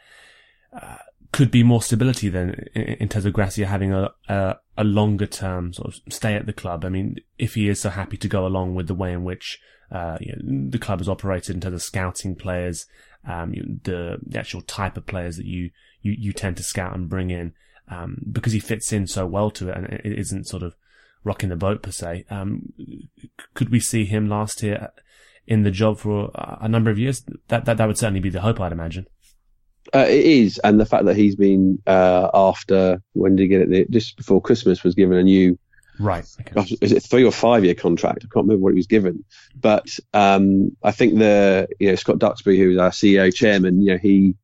uh, 0.73 0.97
could 1.35 1.51
be 1.51 1.65
more 1.65 1.83
stability 1.83 2.29
then 2.29 2.65
in 2.77 3.09
terms 3.09 3.25
of 3.25 3.33
Gracia 3.33 3.67
having 3.67 3.93
a, 3.93 4.09
a, 4.29 4.55
a, 4.79 4.85
longer 4.85 5.27
term 5.27 5.73
sort 5.73 5.89
of 5.89 6.13
stay 6.13 6.35
at 6.35 6.47
the 6.47 6.53
club. 6.53 6.85
I 6.85 6.91
mean, 6.91 7.17
if 7.41 7.55
he 7.55 7.69
is 7.69 7.81
so 7.81 7.91
happy 7.91 8.17
to 8.19 8.29
go 8.29 8.47
along 8.47 8.77
with 8.77 8.87
the 8.87 8.95
way 8.95 9.13
in 9.13 9.25
which 9.25 9.59
uh, 9.91 10.17
you 10.21 10.33
know, 10.33 10.71
the 10.71 10.79
club 10.79 11.01
has 11.01 11.09
operated 11.09 11.57
in 11.57 11.61
terms 11.61 11.75
of 11.75 11.83
scouting 11.83 12.37
players, 12.37 12.87
um, 13.27 13.53
the, 13.83 14.19
the 14.25 14.39
actual 14.39 14.63
type 14.63 14.97
of 14.97 15.07
players 15.07 15.37
that 15.37 15.47
you, 15.47 15.71
you, 16.03 16.15
you 16.17 16.33
tend 16.33 16.57
to 16.59 16.63
scout 16.63 16.95
and 16.95 17.09
bring 17.09 17.31
in, 17.31 17.53
um, 17.89 18.19
because 18.31 18.53
he 18.53 18.61
fits 18.61 18.93
in 18.93 19.09
so 19.09 19.27
well 19.27 19.51
to 19.51 19.71
it 19.71 19.77
and 19.77 19.87
it 19.87 20.17
isn't 20.17 20.47
sort 20.47 20.63
of 20.63 20.77
rocking 21.25 21.49
the 21.49 21.57
boat 21.57 21.83
per 21.83 21.91
se. 21.91 22.27
Um, 22.31 22.73
could 23.55 23.71
we 23.71 23.81
see 23.81 24.05
him 24.05 24.29
last 24.29 24.61
here 24.61 24.93
in 25.47 25.63
the 25.63 25.71
job 25.71 25.99
for 25.99 26.31
a 26.35 26.69
number 26.69 26.91
of 26.91 26.99
years? 26.99 27.25
That, 27.49 27.65
that, 27.65 27.77
that 27.77 27.87
would 27.87 27.99
certainly 27.99 28.21
be 28.21 28.31
the 28.31 28.41
hope, 28.41 28.61
I'd 28.61 28.73
imagine. 28.73 29.07
Uh, 29.93 30.07
it 30.09 30.25
is, 30.25 30.59
and 30.59 30.81
the 30.81 30.87
fact 30.87 31.05
that 31.05 31.17
he's 31.17 31.37
been 31.37 31.79
uh, 31.87 32.31
after 32.33 33.03
when 33.13 33.37
did 33.37 33.43
he 33.43 33.49
get 33.49 33.71
it? 33.71 33.91
Just 33.91 34.17
before 34.17 34.41
Christmas, 34.41 34.83
was 34.83 34.95
given 34.95 35.19
a 35.19 35.23
new 35.23 35.59
right. 36.01 36.27
Okay. 36.41 36.77
is 36.81 36.93
it 36.93 37.03
three 37.03 37.23
or 37.23 37.31
five 37.31 37.65
year 37.65 37.75
contract? 37.75 38.21
I 38.25 38.29
can't 38.33 38.47
remember 38.47 38.63
what 38.63 38.73
he 38.73 38.79
was 38.79 38.87
given, 38.87 39.25
but 39.55 39.87
um, 40.15 40.75
I 40.83 40.91
think 40.91 41.19
the 41.19 41.69
you 41.79 41.91
know 41.91 41.97
Scott 41.97 42.19
Duxbury, 42.19 42.59
who's 42.59 42.79
our 42.79 42.91
CEO 42.91 43.33
chairman, 43.33 43.83
you 43.83 43.93
know 43.93 43.99
he 43.99 44.35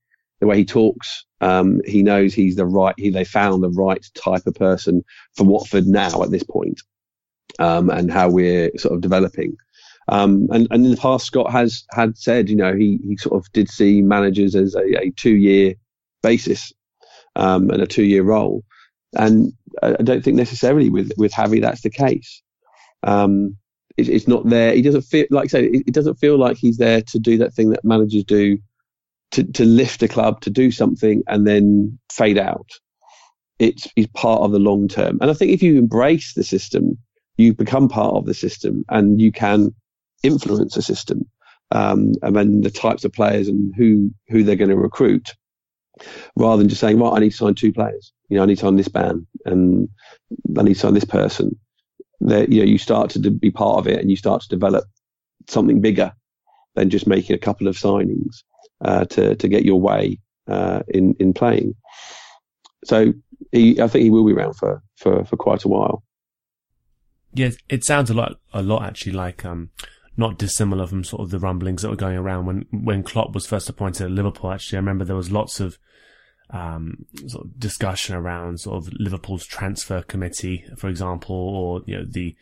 the 0.40 0.46
way 0.46 0.58
he 0.58 0.64
talks, 0.64 1.24
um, 1.40 1.80
he 1.86 2.02
knows 2.02 2.34
he's 2.34 2.56
the 2.56 2.66
right. 2.66 2.94
He 2.98 3.08
they 3.10 3.24
found 3.24 3.62
the 3.62 3.70
right 3.70 4.04
type 4.14 4.46
of 4.46 4.54
person 4.54 5.04
for 5.36 5.44
Watford 5.44 5.86
now 5.86 6.22
at 6.22 6.30
this 6.30 6.44
point, 6.44 6.82
um, 7.58 7.88
and 7.88 8.10
how 8.10 8.28
we're 8.28 8.70
sort 8.76 8.94
of 8.94 9.00
developing. 9.00 9.56
Um, 10.10 10.48
and, 10.50 10.66
and 10.72 10.84
in 10.84 10.90
the 10.90 10.96
past, 10.96 11.24
Scott 11.24 11.52
has 11.52 11.84
had 11.92 12.18
said, 12.18 12.50
you 12.50 12.56
know, 12.56 12.74
he, 12.74 12.98
he 13.06 13.16
sort 13.16 13.40
of 13.40 13.50
did 13.52 13.70
see 13.70 14.02
managers 14.02 14.56
as 14.56 14.74
a, 14.74 15.00
a 15.00 15.10
two 15.10 15.36
year 15.36 15.74
basis 16.22 16.72
um, 17.36 17.70
and 17.70 17.80
a 17.80 17.86
two 17.86 18.02
year 18.02 18.24
role. 18.24 18.64
And 19.16 19.52
I 19.82 19.92
don't 19.92 20.22
think 20.22 20.36
necessarily 20.36 20.90
with, 20.90 21.12
with 21.16 21.32
Javi 21.32 21.60
that's 21.60 21.82
the 21.82 21.90
case. 21.90 22.42
Um, 23.04 23.56
it, 23.96 24.08
it's 24.08 24.26
not 24.26 24.48
there. 24.48 24.74
He 24.74 24.82
doesn't 24.82 25.02
feel, 25.02 25.26
like 25.30 25.44
I 25.44 25.48
say, 25.48 25.64
it, 25.66 25.84
it, 25.86 25.94
doesn't 25.94 26.18
feel 26.18 26.38
like 26.38 26.56
he's 26.56 26.76
there 26.76 27.02
to 27.02 27.18
do 27.18 27.38
that 27.38 27.54
thing 27.54 27.70
that 27.70 27.84
managers 27.84 28.24
do 28.24 28.58
to, 29.32 29.44
to 29.44 29.64
lift 29.64 30.02
a 30.02 30.08
club, 30.08 30.40
to 30.40 30.50
do 30.50 30.72
something 30.72 31.22
and 31.28 31.46
then 31.46 31.98
fade 32.12 32.38
out. 32.38 32.68
It's, 33.60 33.86
he's 33.94 34.08
part 34.08 34.42
of 34.42 34.50
the 34.50 34.58
long 34.58 34.88
term. 34.88 35.18
And 35.20 35.30
I 35.30 35.34
think 35.34 35.52
if 35.52 35.62
you 35.62 35.78
embrace 35.78 36.34
the 36.34 36.44
system, 36.44 36.98
you 37.36 37.54
become 37.54 37.88
part 37.88 38.14
of 38.16 38.26
the 38.26 38.34
system 38.34 38.84
and 38.88 39.20
you 39.20 39.30
can 39.30 39.72
influence 40.22 40.76
a 40.76 40.82
system, 40.82 41.28
um, 41.70 42.12
and 42.22 42.36
then 42.36 42.60
the 42.60 42.70
types 42.70 43.04
of 43.04 43.12
players 43.12 43.48
and 43.48 43.74
who 43.76 44.10
who 44.28 44.42
they're 44.42 44.56
going 44.56 44.70
to 44.70 44.76
recruit, 44.76 45.34
rather 46.36 46.58
than 46.58 46.68
just 46.68 46.80
saying, 46.80 46.98
"Well, 46.98 47.14
I 47.14 47.20
need 47.20 47.30
to 47.30 47.36
sign 47.36 47.54
two 47.54 47.72
players. 47.72 48.12
You 48.28 48.36
know, 48.36 48.42
I 48.42 48.46
need 48.46 48.56
to 48.56 48.60
sign 48.62 48.76
this 48.76 48.88
band, 48.88 49.26
and 49.44 49.88
I 50.56 50.62
need 50.62 50.74
to 50.74 50.80
sign 50.80 50.94
this 50.94 51.04
person." 51.04 51.58
That 52.20 52.50
you 52.52 52.60
know, 52.60 52.66
you 52.66 52.78
start 52.78 53.10
to 53.10 53.30
be 53.30 53.50
part 53.50 53.78
of 53.78 53.86
it, 53.86 53.98
and 54.00 54.10
you 54.10 54.16
start 54.16 54.42
to 54.42 54.48
develop 54.48 54.84
something 55.48 55.80
bigger 55.80 56.12
than 56.74 56.90
just 56.90 57.06
making 57.06 57.34
a 57.34 57.38
couple 57.38 57.66
of 57.66 57.76
signings 57.76 58.42
uh, 58.84 59.04
to 59.06 59.36
to 59.36 59.48
get 59.48 59.64
your 59.64 59.80
way 59.80 60.18
uh, 60.48 60.82
in 60.88 61.14
in 61.18 61.32
playing. 61.32 61.74
So 62.84 63.12
he, 63.52 63.80
I 63.80 63.88
think 63.88 64.04
he 64.04 64.10
will 64.10 64.24
be 64.24 64.32
around 64.32 64.54
for, 64.54 64.82
for, 64.96 65.24
for 65.24 65.36
quite 65.36 65.64
a 65.64 65.68
while. 65.68 66.02
Yes, 67.32 67.56
it 67.68 67.84
sounds 67.84 68.10
a 68.10 68.14
lot, 68.14 68.36
a 68.52 68.62
lot 68.62 68.82
actually 68.82 69.12
like 69.12 69.44
um, 69.44 69.70
not 70.16 70.38
dissimilar 70.38 70.86
from 70.86 71.04
sort 71.04 71.22
of 71.22 71.30
the 71.30 71.38
rumblings 71.38 71.82
that 71.82 71.90
were 71.90 71.96
going 71.96 72.16
around 72.16 72.46
when, 72.46 72.66
when 72.70 73.02
Klopp 73.02 73.32
was 73.32 73.46
first 73.46 73.68
appointed 73.68 74.04
at 74.04 74.10
Liverpool. 74.10 74.50
Actually, 74.50 74.76
I 74.76 74.80
remember 74.80 75.04
there 75.04 75.16
was 75.16 75.30
lots 75.30 75.60
of, 75.60 75.78
um, 76.50 77.06
sort 77.26 77.44
of 77.44 77.58
discussion 77.58 78.16
around 78.16 78.60
sort 78.60 78.84
of 78.84 78.92
Liverpool's 78.98 79.46
transfer 79.46 80.02
committee, 80.02 80.64
for 80.76 80.88
example, 80.88 81.36
or, 81.36 81.82
you 81.86 81.98
know, 81.98 82.04
the, 82.06 82.36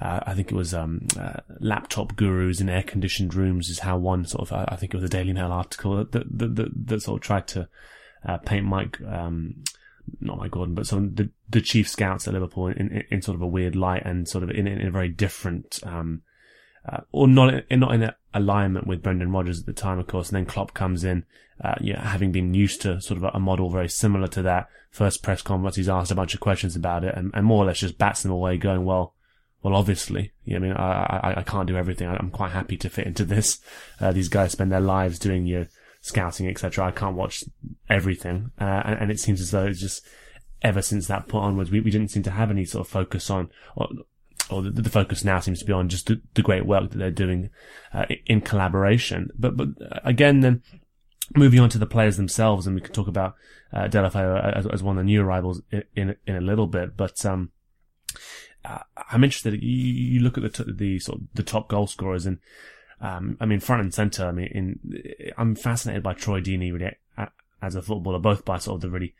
uh, 0.00 0.20
I 0.26 0.34
think 0.34 0.50
it 0.50 0.54
was, 0.54 0.72
um, 0.72 1.06
uh, 1.20 1.40
laptop 1.60 2.16
gurus 2.16 2.60
in 2.60 2.68
air 2.68 2.82
conditioned 2.82 3.34
rooms 3.34 3.68
is 3.68 3.80
how 3.80 3.98
one 3.98 4.24
sort 4.24 4.50
of, 4.50 4.52
I 4.52 4.76
think 4.76 4.94
it 4.94 4.96
was 4.96 5.04
a 5.04 5.08
Daily 5.08 5.32
Mail 5.32 5.52
article 5.52 5.96
that, 5.96 6.12
that, 6.12 6.56
that, 6.56 6.86
that 6.86 7.02
sort 7.02 7.20
of 7.20 7.22
tried 7.22 7.46
to, 7.48 7.68
uh, 8.24 8.38
paint 8.38 8.64
Mike, 8.64 9.00
um, 9.02 9.62
not 10.20 10.38
Mike 10.38 10.50
Gordon, 10.50 10.74
but 10.74 10.86
some 10.86 11.04
of 11.04 11.16
the 11.16 11.30
the 11.48 11.60
chief 11.60 11.88
scouts 11.88 12.26
at 12.26 12.34
Liverpool 12.34 12.68
in, 12.68 12.88
in, 12.88 13.04
in, 13.10 13.22
sort 13.22 13.34
of 13.34 13.42
a 13.42 13.46
weird 13.46 13.76
light 13.76 14.02
and 14.04 14.28
sort 14.28 14.42
of 14.42 14.50
in, 14.50 14.66
in 14.66 14.86
a 14.86 14.90
very 14.90 15.08
different 15.08 15.80
um, 15.82 16.22
uh, 16.88 17.00
or 17.12 17.28
not 17.28 17.64
in, 17.70 17.80
not 17.80 17.94
in 17.94 18.10
alignment 18.34 18.86
with 18.86 19.02
Brendan 19.02 19.32
Rodgers 19.32 19.60
at 19.60 19.66
the 19.66 19.72
time, 19.72 19.98
of 19.98 20.06
course. 20.06 20.28
And 20.28 20.36
then 20.36 20.46
Klopp 20.46 20.74
comes 20.74 21.04
in, 21.04 21.24
uh, 21.62 21.74
you 21.80 21.92
know, 21.92 22.00
having 22.00 22.32
been 22.32 22.54
used 22.54 22.82
to 22.82 23.00
sort 23.00 23.22
of 23.22 23.30
a, 23.34 23.38
model 23.38 23.70
very 23.70 23.88
similar 23.88 24.26
to 24.28 24.42
that. 24.42 24.68
First 24.90 25.22
press 25.22 25.42
conference, 25.42 25.76
he's 25.76 25.88
asked 25.88 26.10
a 26.10 26.16
bunch 26.16 26.34
of 26.34 26.40
questions 26.40 26.76
about 26.76 27.04
it, 27.04 27.14
and, 27.14 27.30
and 27.34 27.46
more 27.46 27.64
or 27.64 27.66
less 27.66 27.78
just 27.78 27.98
bats 27.98 28.22
them 28.22 28.32
away, 28.32 28.58
going, 28.58 28.84
"Well, 28.84 29.14
well, 29.62 29.76
obviously, 29.76 30.32
I 30.52 30.58
mean, 30.58 30.72
I, 30.72 31.20
I, 31.22 31.34
I 31.38 31.42
can't 31.44 31.68
do 31.68 31.76
everything. 31.76 32.08
I'm 32.08 32.30
quite 32.30 32.50
happy 32.50 32.76
to 32.78 32.90
fit 32.90 33.06
into 33.06 33.24
this. 33.24 33.60
Uh, 34.00 34.12
these 34.12 34.28
guys 34.28 34.52
spend 34.52 34.72
their 34.72 34.80
lives 34.80 35.18
doing 35.18 35.46
your 35.46 35.68
scouting, 36.00 36.48
etc. 36.48 36.86
I 36.86 36.90
can't 36.90 37.16
watch 37.16 37.44
everything, 37.88 38.50
uh, 38.60 38.82
and, 38.84 39.00
and, 39.02 39.10
it 39.10 39.20
seems 39.20 39.40
as 39.40 39.52
though 39.52 39.66
it's 39.66 39.80
just 39.80 40.04
ever 40.62 40.82
since 40.82 41.06
that 41.06 41.28
point 41.28 41.44
onwards, 41.44 41.70
we, 41.70 41.80
we 41.80 41.90
didn't 41.90 42.10
seem 42.10 42.22
to 42.24 42.30
have 42.30 42.50
any 42.50 42.64
sort 42.64 42.86
of 42.86 42.90
focus 42.90 43.30
on, 43.30 43.50
or, 43.76 43.88
or 44.52 44.62
the, 44.62 44.70
the, 44.70 44.90
focus 44.90 45.24
now 45.24 45.40
seems 45.40 45.60
to 45.60 45.64
be 45.64 45.72
on 45.72 45.88
just 45.88 46.06
the, 46.06 46.20
the 46.34 46.42
great 46.42 46.66
work 46.66 46.90
that 46.90 46.98
they're 46.98 47.10
doing 47.10 47.50
uh, 47.92 48.06
in 48.26 48.40
collaboration. 48.40 49.30
But 49.38 49.56
but 49.56 49.68
uh, 49.80 50.00
again, 50.04 50.40
then 50.40 50.62
moving 51.34 51.60
on 51.60 51.70
to 51.70 51.78
the 51.78 51.86
players 51.86 52.16
themselves, 52.16 52.66
and 52.66 52.74
we 52.74 52.80
can 52.80 52.92
talk 52.92 53.08
about 53.08 53.34
uh, 53.72 53.88
Deulofeu 53.88 54.56
as, 54.56 54.66
as 54.66 54.82
one 54.82 54.98
of 54.98 55.00
the 55.00 55.06
new 55.06 55.22
arrivals 55.22 55.62
in 55.70 55.84
in, 55.96 56.16
in 56.26 56.36
a 56.36 56.40
little 56.40 56.66
bit. 56.66 56.96
But 56.96 57.24
um, 57.24 57.50
uh, 58.64 58.80
I'm 59.10 59.24
interested. 59.24 59.54
You, 59.54 59.68
you 59.68 60.20
look 60.20 60.36
at 60.36 60.42
the 60.42 60.64
t- 60.64 60.72
the 60.72 60.98
sort 60.98 61.20
of 61.20 61.26
the 61.34 61.42
top 61.42 61.68
goal 61.68 61.86
scorers, 61.86 62.26
and 62.26 62.38
um, 63.00 63.36
I 63.40 63.46
mean 63.46 63.60
front 63.60 63.82
and 63.82 63.94
center. 63.94 64.26
I 64.26 64.32
mean, 64.32 64.48
in, 64.48 65.32
I'm 65.36 65.54
fascinated 65.56 66.02
by 66.02 66.14
Troy 66.14 66.40
Deeney 66.40 66.72
really 66.72 66.96
as 67.62 67.76
a 67.76 67.82
footballer, 67.82 68.18
both 68.18 68.44
by 68.44 68.58
sort 68.58 68.76
of 68.76 68.80
the 68.82 68.90
really 68.90 69.14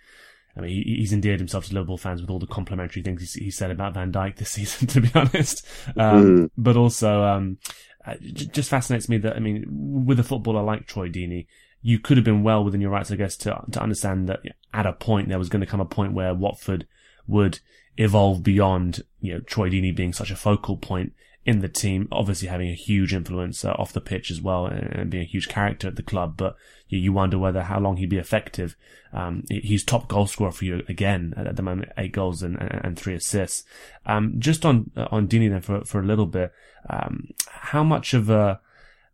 I 0.56 0.60
mean, 0.60 0.70
he, 0.70 0.96
he's 0.98 1.12
endeared 1.12 1.40
himself 1.40 1.66
to 1.66 1.74
Liverpool 1.74 1.96
fans 1.96 2.20
with 2.20 2.30
all 2.30 2.38
the 2.38 2.46
complimentary 2.46 3.02
things 3.02 3.34
he, 3.34 3.44
he 3.44 3.50
said 3.50 3.70
about 3.70 3.94
Van 3.94 4.12
Dijk 4.12 4.36
this 4.36 4.50
season, 4.52 4.86
to 4.88 5.00
be 5.00 5.10
honest. 5.14 5.66
Um, 5.96 6.24
mm. 6.24 6.50
But 6.56 6.76
also, 6.76 7.22
um, 7.22 7.58
uh, 8.06 8.14
just 8.20 8.68
fascinates 8.68 9.08
me 9.08 9.18
that, 9.18 9.36
I 9.36 9.38
mean, 9.38 9.64
with 10.06 10.20
a 10.20 10.24
footballer 10.24 10.62
like 10.62 10.86
Troy 10.86 11.08
Deeney, 11.08 11.46
you 11.80 11.98
could 11.98 12.16
have 12.16 12.24
been 12.24 12.42
well 12.42 12.64
within 12.64 12.80
your 12.80 12.90
rights, 12.90 13.10
I 13.10 13.16
guess, 13.16 13.36
to, 13.38 13.60
to 13.72 13.82
understand 13.82 14.28
that 14.28 14.40
at 14.72 14.86
a 14.86 14.92
point 14.92 15.28
there 15.28 15.38
was 15.38 15.48
going 15.48 15.60
to 15.60 15.66
come 15.66 15.80
a 15.80 15.84
point 15.84 16.12
where 16.12 16.34
Watford 16.34 16.86
would 17.26 17.60
evolve 17.96 18.42
beyond, 18.42 19.02
you 19.20 19.34
know, 19.34 19.40
Troy 19.40 19.68
Deeney 19.68 19.94
being 19.94 20.12
such 20.12 20.30
a 20.30 20.36
focal 20.36 20.76
point 20.76 21.12
in 21.44 21.61
the 21.61 21.68
team, 21.68 22.07
obviously 22.12 22.48
having 22.48 22.68
a 22.68 22.74
huge 22.74 23.12
influence 23.12 23.64
uh, 23.64 23.72
off 23.72 23.92
the 23.92 24.00
pitch 24.00 24.31
as 24.31 24.40
well 24.40 24.66
and 24.66 25.11
being 25.11 25.24
a 25.24 25.26
huge 25.26 25.48
character 25.48 25.88
at 25.88 25.96
the 25.96 26.02
club. 26.02 26.37
But 26.37 26.57
you, 26.88 26.98
you 26.98 27.12
wonder 27.12 27.38
whether 27.38 27.62
how 27.62 27.81
long 27.81 27.96
he'd 27.96 28.11
be 28.11 28.18
effective. 28.18 28.76
Um, 29.12 29.44
he's 29.50 29.85
top 29.85 30.07
goal 30.07 30.26
scorer 30.26 30.52
for 30.52 30.64
you 30.64 30.83
again 30.88 31.35
at, 31.37 31.57
the 31.57 31.62
moment, 31.62 31.90
eight 31.98 32.12
goals 32.12 32.42
and, 32.42 32.57
and 32.61 32.96
three 32.96 33.14
assists. 33.14 33.64
Um, 34.07 34.37
just 34.38 34.64
on, 34.64 34.90
uh, 34.96 35.09
on 35.11 35.26
Deeney 35.26 35.50
then 35.50 35.62
for, 35.62 35.85
for 35.85 36.00
a 36.00 36.07
little 36.07 36.26
bit, 36.26 36.52
um, 36.88 37.28
how 37.48 37.83
much 37.83 38.14
of 38.14 38.31
a, 38.31 38.61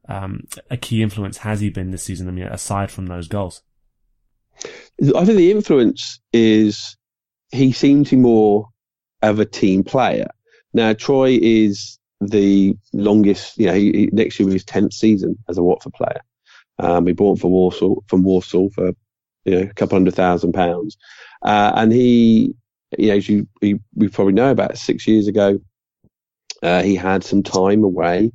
um, 0.06 0.46
a 0.70 0.76
key 0.76 1.02
influence 1.02 1.38
has 1.38 1.60
he 1.60 1.70
been 1.70 1.92
this 1.92 2.04
season? 2.04 2.28
I 2.28 2.32
mean, 2.32 2.46
aside 2.46 2.90
from 2.90 3.06
those 3.06 3.28
goals. 3.28 3.62
I 4.60 5.24
think 5.24 5.38
the 5.38 5.50
influence 5.50 6.20
is 6.32 6.96
he 7.52 7.72
seems 7.72 8.10
to 8.10 8.16
be 8.16 8.22
more 8.22 8.68
of 9.22 9.38
a 9.38 9.46
team 9.46 9.82
player. 9.84 10.28
Now, 10.74 10.92
Troy 10.92 11.38
is 11.40 11.98
the 12.20 12.76
longest, 12.92 13.58
you 13.58 13.66
know, 13.66 13.74
he, 13.74 14.08
next 14.12 14.38
year 14.38 14.46
was 14.46 14.54
his 14.54 14.64
10th 14.64 14.92
season 14.92 15.36
as 15.48 15.58
a 15.58 15.62
Watford 15.62 15.92
player. 15.92 16.20
Um, 16.78 17.06
he 17.06 17.12
bought 17.12 17.40
for 17.40 17.50
Walsall, 17.50 18.04
from 18.06 18.22
Walsall 18.22 18.70
for, 18.70 18.92
you 19.44 19.54
know, 19.54 19.62
a 19.62 19.74
couple 19.74 19.96
hundred 19.96 20.14
thousand 20.14 20.52
pounds. 20.52 20.96
Uh, 21.42 21.72
and 21.74 21.92
he, 21.92 22.54
you 22.96 23.08
know, 23.08 23.14
as 23.14 23.28
you, 23.28 23.48
we, 23.60 23.80
we 23.94 24.08
probably 24.08 24.34
know 24.34 24.50
about 24.50 24.78
six 24.78 25.06
years 25.06 25.28
ago, 25.28 25.58
uh, 26.62 26.82
he 26.82 26.96
had 26.96 27.22
some 27.22 27.42
time 27.42 27.84
away, 27.84 28.32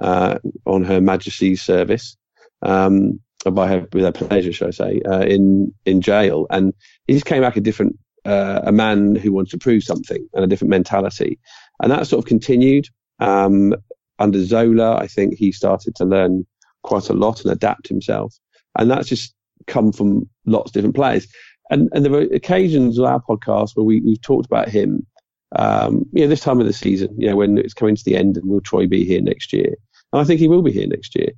uh, 0.00 0.38
on 0.64 0.84
Her 0.84 1.00
Majesty's 1.00 1.62
service. 1.62 2.16
Um, 2.62 3.20
by 3.50 3.68
her 3.68 3.86
with 3.92 4.04
her 4.04 4.12
pleasure, 4.12 4.52
shall 4.52 4.68
I 4.68 4.72
say, 4.72 5.02
uh, 5.02 5.20
in 5.20 5.72
in 5.84 6.00
jail, 6.00 6.46
and 6.50 6.74
he 7.06 7.14
just 7.14 7.26
came 7.26 7.42
back 7.42 7.56
a 7.56 7.60
different, 7.60 7.96
uh, 8.24 8.62
a 8.64 8.72
man 8.72 9.14
who 9.14 9.32
wants 9.32 9.52
to 9.52 9.58
prove 9.58 9.84
something 9.84 10.26
and 10.34 10.44
a 10.44 10.46
different 10.46 10.70
mentality, 10.70 11.38
and 11.80 11.92
that 11.92 12.06
sort 12.06 12.24
of 12.24 12.28
continued 12.28 12.88
um, 13.20 13.74
under 14.18 14.44
Zola. 14.44 14.96
I 14.96 15.06
think 15.06 15.34
he 15.34 15.52
started 15.52 15.94
to 15.96 16.04
learn 16.04 16.46
quite 16.82 17.08
a 17.08 17.14
lot 17.14 17.42
and 17.42 17.52
adapt 17.52 17.88
himself, 17.88 18.34
and 18.78 18.90
that's 18.90 19.08
just 19.08 19.34
come 19.66 19.92
from 19.92 20.28
lots 20.44 20.70
of 20.70 20.74
different 20.74 20.94
players. 20.96 21.26
And 21.70 21.88
and 21.92 22.04
there 22.04 22.12
were 22.12 22.28
occasions 22.32 22.98
on 22.98 23.06
our 23.06 23.20
podcast 23.20 23.72
where 23.74 23.84
we 23.84 24.00
we've 24.00 24.20
talked 24.20 24.46
about 24.46 24.68
him. 24.68 25.06
Um, 25.54 26.04
you 26.12 26.22
know, 26.22 26.28
this 26.28 26.40
time 26.40 26.60
of 26.60 26.66
the 26.66 26.72
season, 26.72 27.14
you 27.18 27.28
know, 27.28 27.36
when 27.36 27.56
it's 27.56 27.72
coming 27.72 27.96
to 27.96 28.04
the 28.04 28.16
end, 28.16 28.36
and 28.36 28.48
will 28.48 28.60
Troy 28.60 28.86
be 28.86 29.04
here 29.04 29.22
next 29.22 29.52
year? 29.52 29.74
And 30.12 30.20
I 30.20 30.24
think 30.24 30.40
he 30.40 30.48
will 30.48 30.62
be 30.62 30.72
here 30.72 30.86
next 30.86 31.14
year. 31.14 31.30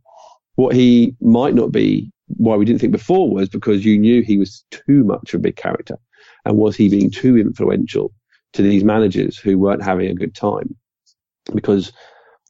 What 0.56 0.74
he 0.74 1.14
might 1.20 1.54
not 1.54 1.70
be, 1.70 2.10
why 2.26 2.56
we 2.56 2.64
didn't 2.64 2.80
think 2.80 2.92
before, 2.92 3.30
was 3.30 3.48
because 3.48 3.84
you 3.84 3.98
knew 3.98 4.22
he 4.22 4.38
was 4.38 4.64
too 4.70 5.04
much 5.04 5.34
of 5.34 5.40
a 5.40 5.42
big 5.42 5.56
character. 5.56 5.98
And 6.44 6.56
was 6.56 6.76
he 6.76 6.88
being 6.88 7.10
too 7.10 7.36
influential 7.36 8.12
to 8.54 8.62
these 8.62 8.82
managers 8.82 9.36
who 9.36 9.58
weren't 9.58 9.82
having 9.82 10.08
a 10.08 10.14
good 10.14 10.34
time? 10.34 10.74
Because, 11.54 11.92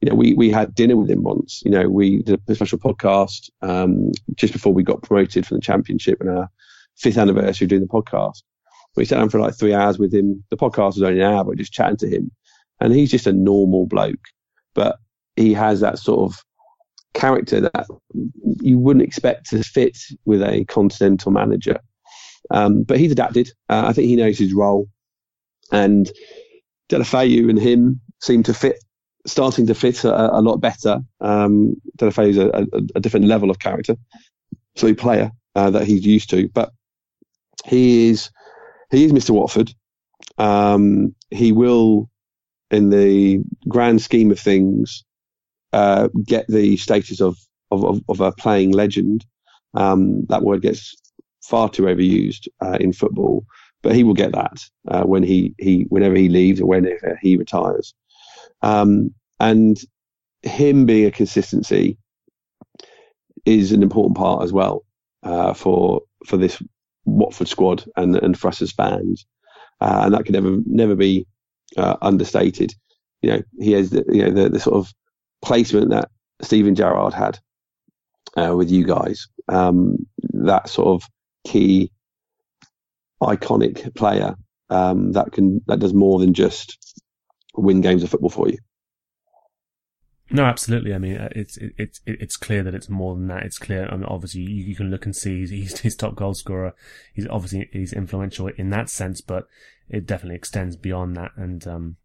you 0.01 0.09
know, 0.09 0.15
we, 0.15 0.35
we 0.35 0.51
had 0.51 0.75
dinner 0.75 0.97
with 0.97 1.11
him 1.11 1.23
once. 1.23 1.63
You 1.65 1.71
know, 1.71 1.89
we 1.89 2.23
did 2.23 2.41
a 2.49 2.55
special 2.55 2.79
podcast 2.79 3.51
um, 3.63 4.13
just 4.35 4.53
before 4.53 4.73
we 4.73 4.83
got 4.83 5.03
promoted 5.03 5.47
from 5.47 5.59
the 5.59 5.63
championship 5.63 6.21
and 6.21 6.31
our 6.31 6.51
fifth 6.97 7.19
anniversary 7.19 7.67
doing 7.67 7.83
the 7.83 7.89
podcast. 7.89 8.43
We 8.97 9.05
sat 9.05 9.19
down 9.19 9.29
for 9.29 9.39
like 9.39 9.57
three 9.57 9.75
hours 9.75 9.99
with 9.99 10.13
him. 10.13 10.43
The 10.51 10.57
podcast 10.57 10.95
was 10.95 11.03
only 11.03 11.21
an 11.21 11.33
hour, 11.33 11.45
but 11.45 11.57
just 11.57 11.73
chatting 11.73 11.99
to 11.99 12.09
him. 12.09 12.31
And 12.81 12.93
he's 12.93 13.11
just 13.11 13.27
a 13.27 13.33
normal 13.33 13.87
bloke. 13.87 14.25
But 14.75 14.99
he 15.37 15.53
has 15.55 15.81
that 15.81 15.99
sort 15.99 16.31
of 16.31 16.45
character 17.15 17.61
that 17.61 17.87
you 18.61 18.79
wouldn't 18.79 19.05
expect 19.05 19.51
to 19.51 19.63
fit 19.63 19.99
with 20.25 20.43
a 20.43 20.65
continental 20.65 21.33
manager. 21.33 21.81
Um, 22.51 22.83
but 22.83 22.99
he's 22.99 23.13
adapted. 23.13 23.51
Uh, 23.69 23.85
I 23.87 23.93
think 23.93 24.09
he 24.09 24.17
knows 24.17 24.39
his 24.39 24.55
role. 24.55 24.89
And 25.71 26.11
Deulofeu 26.89 27.51
and 27.51 27.59
him 27.59 28.01
seem 28.21 28.43
to 28.45 28.55
fit, 28.55 28.83
starting 29.27 29.67
to 29.67 29.75
fit 29.75 30.05
a, 30.05 30.39
a 30.39 30.41
lot 30.41 30.57
better. 30.57 31.01
Um, 31.21 31.77
Deulofeu's 31.99 32.39
a, 32.39 32.49
a, 32.49 32.81
a, 32.97 33.01
different 33.01 33.27
level 33.27 33.51
of 33.51 33.59
character, 33.59 33.97
so 34.77 34.95
player 34.95 35.31
uh, 35.55 35.71
that 35.71 35.87
he's 35.87 36.07
used 36.07 36.31
to. 36.31 36.49
But 36.49 36.73
he 37.67 38.09
is 38.09 38.31
he 38.91 39.05
is 39.05 39.13
Mr. 39.13 39.31
Watford. 39.31 39.73
Um, 40.39 41.15
he 41.31 41.53
will, 41.53 42.09
in 42.71 42.91
the 42.91 43.43
grand 43.69 44.01
scheme 44.03 44.31
of 44.31 44.41
things, 44.41 45.05
uh, 45.73 46.09
get 46.25 46.47
the 46.49 46.77
status 46.77 47.21
of, 47.21 47.37
of, 47.71 47.85
of, 47.85 48.01
of 48.09 48.21
a 48.21 48.33
playing 48.33 48.73
legend. 48.73 49.25
Um, 49.75 50.25
that 50.27 50.43
word 50.43 50.63
gets 50.63 50.97
far 51.43 51.69
too 51.69 51.83
overused 51.83 52.49
uh, 52.63 52.79
in 52.81 52.93
football, 52.93 53.45
but 53.83 53.95
he 53.95 54.05
will 54.05 54.15
get 54.15 54.33
that 54.33 54.65
uh, 54.89 55.03
when 55.03 55.23
he, 55.23 55.55
he 55.59 55.83
whenever 55.89 56.15
he 56.15 56.29
leaves 56.29 56.61
or 56.61 56.67
whenever 56.67 57.19
he 57.21 57.37
retires. 57.37 57.95
Um, 58.63 59.15
and 59.41 59.79
him 60.43 60.87
being 60.87 61.07
a 61.07 61.11
consistency 61.11 61.99
is 63.45 63.73
an 63.73 63.83
important 63.83 64.17
part 64.17 64.43
as 64.45 64.53
well 64.53 64.85
uh, 65.23 65.55
for 65.55 66.03
for 66.27 66.37
this 66.37 66.63
Watford 67.05 67.49
squad 67.49 67.85
and 67.97 68.17
and 68.17 68.39
for 68.39 68.49
us 68.49 68.63
as 68.63 68.73
fans, 68.73 69.27
uh, 69.81 70.03
and 70.05 70.15
that 70.15 70.25
can 70.25 70.35
never 70.35 70.59
never 70.67 70.95
be 70.95 71.27
uh, 71.77 71.97
understated. 72.03 72.75
You 73.23 73.31
know, 73.31 73.43
he 73.59 73.73
has 73.73 73.91
the, 73.91 74.05
you 74.09 74.25
know 74.25 74.31
the, 74.31 74.49
the 74.51 74.61
sort 74.61 74.77
of 74.77 74.93
placement 75.43 75.91
that 75.91 76.11
Steven 76.43 76.75
Gerrard 76.75 77.15
had 77.15 77.39
uh, 78.37 78.55
with 78.57 78.71
you 78.71 78.85
guys. 78.85 79.29
Um, 79.49 80.07
that 80.35 80.69
sort 80.69 80.89
of 80.89 81.09
key, 81.47 81.91
iconic 83.23 83.95
player 83.95 84.37
um, 84.71 85.13
that 85.13 85.33
can 85.33 85.63
that 85.67 85.81
does 85.81 85.95
more 85.95 86.19
than 86.19 86.35
just 86.35 86.79
win 87.61 87.81
games 87.81 88.03
of 88.03 88.11
football 88.11 88.31
for 88.31 88.49
you. 88.49 88.59
No, 90.31 90.45
absolutely. 90.45 90.93
I 90.93 90.99
mean, 90.99 91.17
uh, 91.17 91.31
it's 91.33 91.57
it's 91.61 92.01
it's 92.05 92.37
clear 92.37 92.63
that 92.63 92.75
it's 92.75 92.91
more 92.91 93.15
than 93.15 93.29
that. 93.29 93.45
It's 93.45 93.59
clear. 93.59 93.89
I 93.91 93.97
mean, 93.97 94.05
obviously, 94.05 94.43
you, 94.43 94.65
you 94.65 94.77
can 94.77 94.91
look 94.91 95.07
and 95.07 95.17
see 95.17 95.47
he's 95.47 95.81
his 95.81 95.97
top 95.97 96.17
goal 96.17 96.35
scorer. 96.35 96.75
He's 97.15 97.27
obviously 97.29 97.69
he's 97.73 97.95
influential 97.95 98.49
in 98.49 98.69
that 98.71 98.91
sense, 98.91 99.23
but 99.23 99.47
it 99.89 100.07
definitely 100.07 100.37
extends 100.37 100.77
beyond 100.77 101.17
that. 101.17 101.31
And 101.37 101.67
um, 101.67 101.97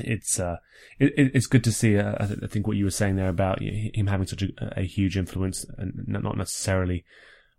it's 0.00 0.40
uh, 0.40 0.56
it, 0.98 1.12
it's 1.16 1.46
good 1.46 1.62
to 1.64 1.72
see. 1.72 1.96
Uh, 1.96 2.16
I 2.18 2.46
think 2.48 2.66
what 2.66 2.76
you 2.76 2.84
were 2.84 2.90
saying 2.90 3.14
there 3.14 3.28
about 3.28 3.62
him 3.62 4.08
having 4.08 4.26
such 4.26 4.42
a, 4.42 4.80
a 4.80 4.82
huge 4.82 5.16
influence, 5.16 5.64
and 5.78 5.92
not 6.08 6.36
necessarily 6.36 7.04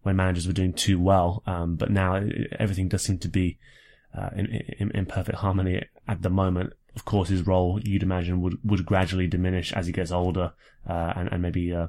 when 0.04 0.16
managers 0.16 0.48
were 0.48 0.54
doing 0.54 0.74
too 0.74 1.00
well, 1.00 1.44
um, 1.46 1.76
but 1.76 1.92
now 1.92 2.22
everything 2.60 2.90
does 2.90 3.04
seem 3.04 3.20
to 3.20 3.30
be 3.30 3.60
uh, 4.18 4.30
in, 4.36 4.48
in, 4.80 4.92
in, 4.92 5.06
perfect 5.06 5.38
harmony 5.38 5.82
at 6.08 6.22
the 6.22 6.30
moment. 6.30 6.74
Of 6.96 7.06
course, 7.06 7.30
his 7.30 7.48
role 7.48 7.80
you'd 7.82 8.04
imagine 8.04 8.42
would 8.42 8.58
would 8.64 8.86
gradually 8.86 9.28
diminish 9.28 9.72
as 9.74 9.88
he 9.88 9.94
gets 9.94 10.12
older, 10.12 10.54
uh, 10.88 11.14
and 11.16 11.30
and 11.32 11.42
maybe. 11.42 11.74
Uh, 11.74 11.88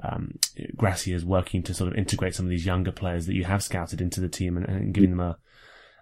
um, 0.00 0.38
is 0.56 1.24
working 1.24 1.60
to 1.64 1.74
sort 1.74 1.90
of 1.90 1.98
integrate 1.98 2.32
some 2.32 2.46
of 2.46 2.50
these 2.50 2.64
younger 2.64 2.92
players 2.92 3.26
that 3.26 3.34
you 3.34 3.42
have 3.42 3.64
scouted 3.64 4.00
into 4.00 4.20
the 4.20 4.28
team 4.28 4.56
and, 4.56 4.64
and 4.66 4.94
giving 4.94 5.10
them 5.10 5.18
a, 5.18 5.36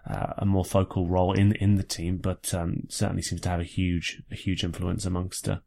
uh, 0.07 0.33
a 0.37 0.45
more 0.45 0.63
focal 0.63 1.07
role 1.07 1.33
in 1.33 1.53
in 1.53 1.75
the 1.75 1.83
team, 1.83 2.17
but 2.17 2.53
um, 2.53 2.83
certainly 2.89 3.21
seems 3.21 3.41
to 3.41 3.49
have 3.49 3.59
a 3.59 3.63
huge 3.63 4.21
a 4.31 4.35
huge 4.35 4.63
influence 4.63 5.05
amongst 5.05 5.49
uh, 5.49 5.57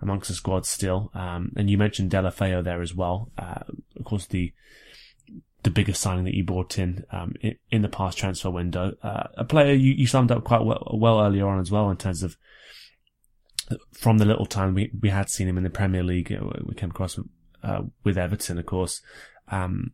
amongst 0.00 0.28
the 0.28 0.34
squad 0.34 0.66
still. 0.66 1.10
Um, 1.14 1.52
and 1.56 1.70
you 1.70 1.78
mentioned 1.78 2.10
Deulofeu 2.10 2.62
there 2.62 2.82
as 2.82 2.94
well. 2.94 3.30
Uh, 3.36 3.62
of 3.96 4.04
course, 4.04 4.26
the 4.26 4.52
the 5.62 5.70
biggest 5.70 6.00
signing 6.00 6.24
that 6.24 6.34
you 6.34 6.44
brought 6.44 6.78
in 6.78 7.04
um, 7.12 7.34
in, 7.40 7.56
in, 7.70 7.82
the 7.82 7.88
past 7.88 8.16
transfer 8.16 8.50
window, 8.50 8.94
uh, 9.02 9.24
a 9.36 9.44
player 9.44 9.74
you, 9.74 9.92
you 9.92 10.06
summed 10.06 10.32
up 10.32 10.44
quite 10.44 10.64
well, 10.64 10.90
well 10.94 11.20
earlier 11.20 11.46
on 11.46 11.60
as 11.60 11.70
well 11.70 11.90
in 11.90 11.96
terms 11.96 12.22
of 12.22 12.36
from 13.92 14.18
the 14.18 14.24
little 14.24 14.46
time 14.46 14.74
we, 14.74 14.90
we 15.00 15.10
had 15.10 15.28
seen 15.28 15.48
him 15.48 15.58
in 15.58 15.64
the 15.64 15.70
Premier 15.70 16.02
League, 16.02 16.32
uh, 16.32 16.44
we 16.64 16.74
came 16.74 16.90
across 16.90 17.18
uh, 17.62 17.82
with 18.04 18.18
Everton, 18.18 18.58
of 18.58 18.66
course. 18.66 19.00
Um, 19.48 19.92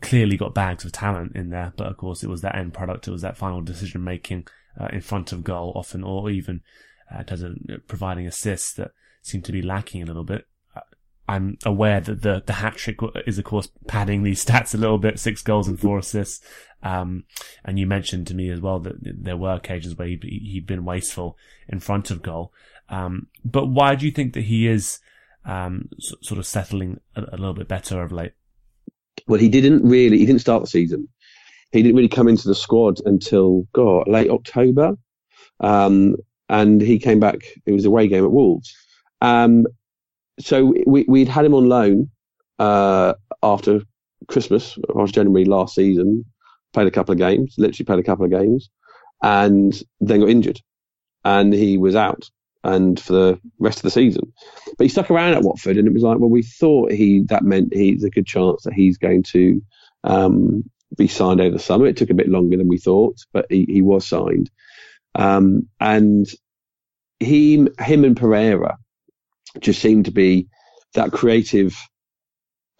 clearly 0.00 0.36
got 0.36 0.54
bags 0.54 0.84
of 0.84 0.92
talent 0.92 1.32
in 1.34 1.50
there, 1.50 1.72
but 1.76 1.86
of 1.86 1.96
course 1.96 2.22
it 2.22 2.28
was 2.28 2.40
that 2.42 2.56
end 2.56 2.74
product, 2.74 3.08
it 3.08 3.12
was 3.12 3.22
that 3.22 3.36
final 3.36 3.60
decision 3.60 4.02
making 4.04 4.46
uh, 4.80 4.88
in 4.92 5.00
front 5.00 5.32
of 5.32 5.44
goal 5.44 5.72
often, 5.74 6.02
or 6.02 6.30
even 6.30 6.60
uh, 7.12 7.20
in 7.20 7.24
terms 7.24 7.42
of 7.42 7.56
providing 7.86 8.26
assists 8.26 8.72
that 8.74 8.92
seemed 9.22 9.44
to 9.44 9.52
be 9.52 9.62
lacking 9.62 10.02
a 10.02 10.06
little 10.06 10.24
bit. 10.24 10.46
I'm 11.30 11.58
aware 11.64 12.00
that 12.00 12.22
the, 12.22 12.42
the 12.44 12.54
hat 12.54 12.74
trick 12.74 12.98
is 13.24 13.38
of 13.38 13.44
course 13.44 13.68
padding 13.86 14.24
these 14.24 14.44
stats 14.44 14.74
a 14.74 14.78
little 14.78 14.98
bit, 14.98 15.20
six 15.20 15.42
goals 15.42 15.68
and 15.68 15.78
four 15.78 15.98
assists. 15.98 16.44
Um, 16.82 17.24
and 17.64 17.78
you 17.78 17.86
mentioned 17.86 18.26
to 18.28 18.34
me 18.34 18.50
as 18.50 18.60
well 18.60 18.80
that 18.80 18.96
there 19.00 19.36
were 19.36 19.52
occasions 19.54 19.94
where 19.94 20.08
he'd, 20.08 20.24
he'd 20.24 20.66
been 20.66 20.84
wasteful 20.84 21.38
in 21.68 21.78
front 21.78 22.10
of 22.10 22.20
goal. 22.22 22.52
Um, 22.88 23.28
but 23.44 23.66
why 23.66 23.94
do 23.94 24.06
you 24.06 24.10
think 24.10 24.32
that 24.32 24.42
he 24.42 24.66
is, 24.66 24.98
um, 25.44 25.88
sort 26.00 26.38
of 26.38 26.46
settling 26.46 26.98
a, 27.14 27.20
a 27.20 27.36
little 27.36 27.54
bit 27.54 27.68
better 27.68 28.02
of 28.02 28.10
late? 28.10 28.32
Well, 29.28 29.38
he 29.38 29.48
didn't 29.48 29.84
really. 29.84 30.18
He 30.18 30.26
didn't 30.26 30.40
start 30.40 30.62
the 30.62 30.68
season. 30.68 31.08
He 31.70 31.82
didn't 31.82 31.94
really 31.94 32.08
come 32.08 32.26
into 32.26 32.48
the 32.48 32.54
squad 32.54 32.98
until 33.04 33.68
God 33.72 34.08
late 34.08 34.30
October, 34.30 34.96
um, 35.60 36.16
and 36.48 36.80
he 36.80 36.98
came 36.98 37.20
back. 37.20 37.42
It 37.66 37.72
was 37.72 37.84
a 37.84 37.88
away 37.88 38.08
game 38.08 38.24
at 38.24 38.32
Wolves. 38.32 38.74
Um, 39.20 39.66
so 40.40 40.74
we, 40.86 41.04
we'd 41.08 41.28
had 41.28 41.44
him 41.44 41.54
on 41.54 41.68
loan 41.68 42.10
uh, 42.58 43.14
after 43.42 43.82
Christmas, 44.28 44.78
after 44.96 45.12
January 45.12 45.44
last 45.44 45.74
season. 45.74 46.24
Played 46.72 46.86
a 46.86 46.92
couple 46.92 47.12
of 47.12 47.18
games, 47.18 47.54
literally 47.58 47.84
played 47.84 47.98
a 47.98 48.04
couple 48.04 48.24
of 48.24 48.30
games, 48.30 48.70
and 49.22 49.72
then 50.00 50.20
got 50.20 50.28
injured, 50.28 50.60
and 51.24 51.52
he 51.52 51.78
was 51.78 51.96
out 51.96 52.30
and 52.62 53.00
for 53.00 53.12
the 53.12 53.40
rest 53.58 53.78
of 53.78 53.82
the 53.82 53.90
season. 53.90 54.32
But 54.76 54.84
he 54.84 54.88
stuck 54.88 55.10
around 55.10 55.34
at 55.34 55.42
Watford, 55.42 55.78
and 55.78 55.88
it 55.88 55.94
was 55.94 56.02
like, 56.02 56.18
well, 56.18 56.30
we 56.30 56.42
thought 56.42 56.92
he 56.92 57.24
that 57.28 57.42
meant 57.42 57.74
he's 57.74 58.04
a 58.04 58.10
good 58.10 58.26
chance 58.26 58.62
that 58.62 58.74
he's 58.74 58.98
going 58.98 59.24
to 59.32 59.62
um, 60.04 60.64
be 60.96 61.08
signed 61.08 61.40
over 61.40 61.56
the 61.56 61.58
summer. 61.58 61.86
It 61.86 61.96
took 61.96 62.10
a 62.10 62.14
bit 62.14 62.28
longer 62.28 62.56
than 62.56 62.68
we 62.68 62.78
thought, 62.78 63.16
but 63.32 63.46
he, 63.48 63.64
he 63.68 63.82
was 63.82 64.06
signed. 64.06 64.50
Um, 65.14 65.68
and 65.80 66.26
he, 67.18 67.66
him 67.78 68.04
and 68.04 68.16
Pereyra 68.16 68.76
just 69.60 69.80
seemed 69.80 70.04
to 70.04 70.10
be 70.10 70.46
that 70.94 71.12
creative 71.12 71.76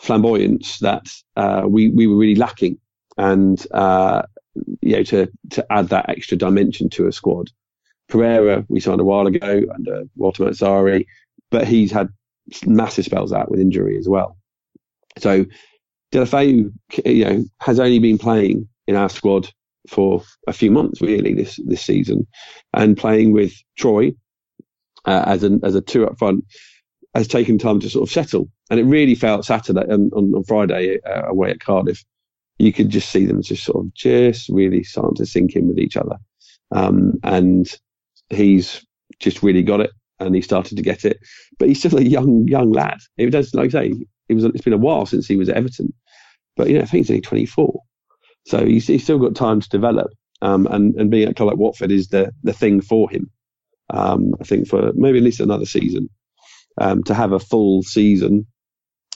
flamboyance 0.00 0.78
that 0.78 1.08
uh, 1.36 1.62
we 1.66 1.90
we 1.90 2.06
were 2.06 2.16
really 2.16 2.34
lacking, 2.34 2.78
and 3.16 3.66
uh, 3.72 4.22
you 4.80 4.96
know 4.96 5.02
to 5.04 5.30
to 5.50 5.66
add 5.70 5.88
that 5.88 6.08
extra 6.08 6.36
dimension 6.36 6.88
to 6.90 7.06
a 7.06 7.12
squad. 7.12 7.50
Pereyra, 8.10 8.66
we 8.68 8.80
signed 8.80 9.00
a 9.00 9.04
while 9.04 9.26
ago 9.26 9.62
under 9.72 10.02
Walter 10.16 10.44
Mazzarri, 10.44 11.06
but 11.50 11.68
he's 11.68 11.92
had 11.92 12.08
massive 12.66 13.04
spells 13.04 13.32
out 13.32 13.50
with 13.50 13.60
injury 13.60 13.96
as 13.96 14.08
well. 14.08 14.36
So 15.18 15.46
Deulofeu, 16.12 16.72
you 17.04 17.24
know, 17.24 17.44
has 17.60 17.78
only 17.78 18.00
been 18.00 18.18
playing 18.18 18.68
in 18.88 18.96
our 18.96 19.08
squad 19.08 19.48
for 19.88 20.22
a 20.46 20.52
few 20.52 20.70
months 20.70 21.00
really 21.00 21.34
this 21.34 21.60
this 21.66 21.82
season, 21.82 22.26
and 22.74 22.96
playing 22.96 23.32
with 23.32 23.52
Troy 23.76 24.12
uh, 25.04 25.24
as 25.26 25.44
as 25.62 25.74
a 25.74 25.80
two 25.80 26.06
up 26.06 26.18
front. 26.18 26.44
has 27.14 27.28
taken 27.28 27.58
time 27.58 27.80
to 27.80 27.90
sort 27.90 28.08
of 28.08 28.12
settle. 28.12 28.48
And 28.70 28.78
it 28.78 28.84
really 28.84 29.14
felt 29.14 29.44
Saturday 29.44 29.84
and 29.88 30.12
on, 30.14 30.32
on 30.34 30.44
Friday 30.44 31.00
uh, 31.02 31.26
away 31.28 31.50
at 31.50 31.60
Cardiff. 31.60 32.04
You 32.58 32.72
could 32.72 32.90
just 32.90 33.10
see 33.10 33.24
them 33.24 33.42
just 33.42 33.64
sort 33.64 33.84
of 33.84 33.94
just 33.94 34.48
really 34.48 34.84
starting 34.84 35.16
to 35.16 35.26
sink 35.26 35.56
in 35.56 35.66
with 35.68 35.78
each 35.78 35.96
other. 35.96 36.16
Um, 36.70 37.14
and 37.24 37.68
he's 38.28 38.84
just 39.18 39.42
really 39.42 39.62
got 39.62 39.80
it 39.80 39.90
and 40.20 40.34
he 40.34 40.42
started 40.42 40.76
to 40.76 40.82
get 40.82 41.04
it. 41.04 41.18
But 41.58 41.68
he's 41.68 41.78
still 41.78 41.98
a 41.98 42.02
young, 42.02 42.46
young 42.46 42.72
lad. 42.72 42.98
It 43.16 43.30
does, 43.30 43.54
like 43.54 43.74
I 43.74 43.88
say, 43.88 43.94
it 44.28 44.34
was, 44.34 44.44
it's 44.44 44.62
been 44.62 44.72
a 44.72 44.78
while 44.78 45.06
since 45.06 45.26
he 45.26 45.36
was 45.36 45.48
at 45.48 45.56
Everton. 45.56 45.92
But, 46.56 46.68
you 46.68 46.74
know, 46.74 46.82
I 46.82 46.86
think 46.86 47.06
he's 47.06 47.10
only 47.10 47.22
24. 47.22 47.80
So 48.46 48.64
he's, 48.64 48.86
he's 48.86 49.02
still 49.02 49.18
got 49.18 49.34
time 49.34 49.60
to 49.60 49.68
develop. 49.68 50.12
Um, 50.42 50.66
and, 50.66 50.94
and 50.94 51.10
being 51.10 51.24
at 51.24 51.32
a 51.32 51.34
club 51.34 51.48
like 51.48 51.58
Watford 51.58 51.90
is 51.90 52.08
the, 52.08 52.32
the 52.42 52.52
thing 52.52 52.80
for 52.80 53.10
him. 53.10 53.30
Um, 53.92 54.34
I 54.40 54.44
think 54.44 54.68
for 54.68 54.92
maybe 54.94 55.18
at 55.18 55.24
least 55.24 55.40
another 55.40 55.66
season 55.66 56.08
um, 56.80 57.02
to 57.04 57.14
have 57.14 57.32
a 57.32 57.40
full 57.40 57.82
season 57.82 58.46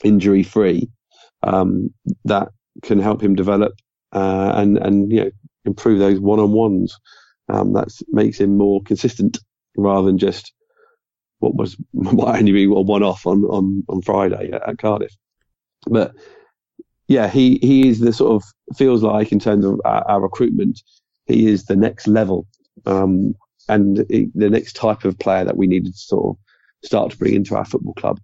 injury 0.03 0.43
free 0.43 0.91
um, 1.43 1.93
that 2.25 2.49
can 2.83 2.99
help 2.99 3.23
him 3.23 3.35
develop 3.35 3.75
uh, 4.13 4.53
and 4.57 4.79
and 4.79 5.13
you 5.13 5.25
know 5.25 5.31
improve 5.65 5.99
those 5.99 6.21
one 6.21 6.41
on 6.41 6.53
ones. 6.53 6.99
Um, 7.49 7.75
that 7.75 7.89
makes 8.09 8.41
him 8.41 8.57
more 8.57 8.83
consistent 8.83 9.39
rather 9.77 10.07
than 10.07 10.17
just 10.17 10.53
what 11.41 11.55
was 11.55 11.77
might 11.93 12.39
only 12.39 12.53
be 12.53 12.65
a 12.65 12.69
one 12.69 13.03
off 13.03 13.27
on, 13.27 13.45
on, 13.45 13.85
on 13.89 14.03
Friday 14.03 14.51
at, 14.53 14.69
at, 14.69 14.79
Cardiff. 14.79 15.15
But 15.87 16.15
yeah, 17.07 17.29
he, 17.29 17.59
he 17.61 17.87
is 17.87 18.01
the 18.01 18.13
sort 18.13 18.43
of 18.43 18.77
feels 18.77 19.03
like 19.03 19.31
in 19.31 19.39
terms 19.39 19.67
of 19.67 19.81
our, 19.85 20.09
our 20.09 20.21
recruitment, 20.23 20.81
he 21.27 21.47
is 21.47 21.65
the 21.65 21.77
next 21.77 22.07
level 22.07 22.47
um, 22.87 23.35
and 23.69 23.99
the 23.99 24.51
next 24.51 24.75
type 24.75 25.05
of 25.05 25.19
player 25.19 25.45
that 25.45 25.57
we 25.57 25.67
needed 25.67 25.93
to 25.93 25.99
sort 25.99 26.37
of 26.37 26.87
start 26.87 27.11
to 27.11 27.19
bring 27.19 27.35
into 27.35 27.57
our 27.57 27.65
football 27.65 27.95
club. 27.95 28.21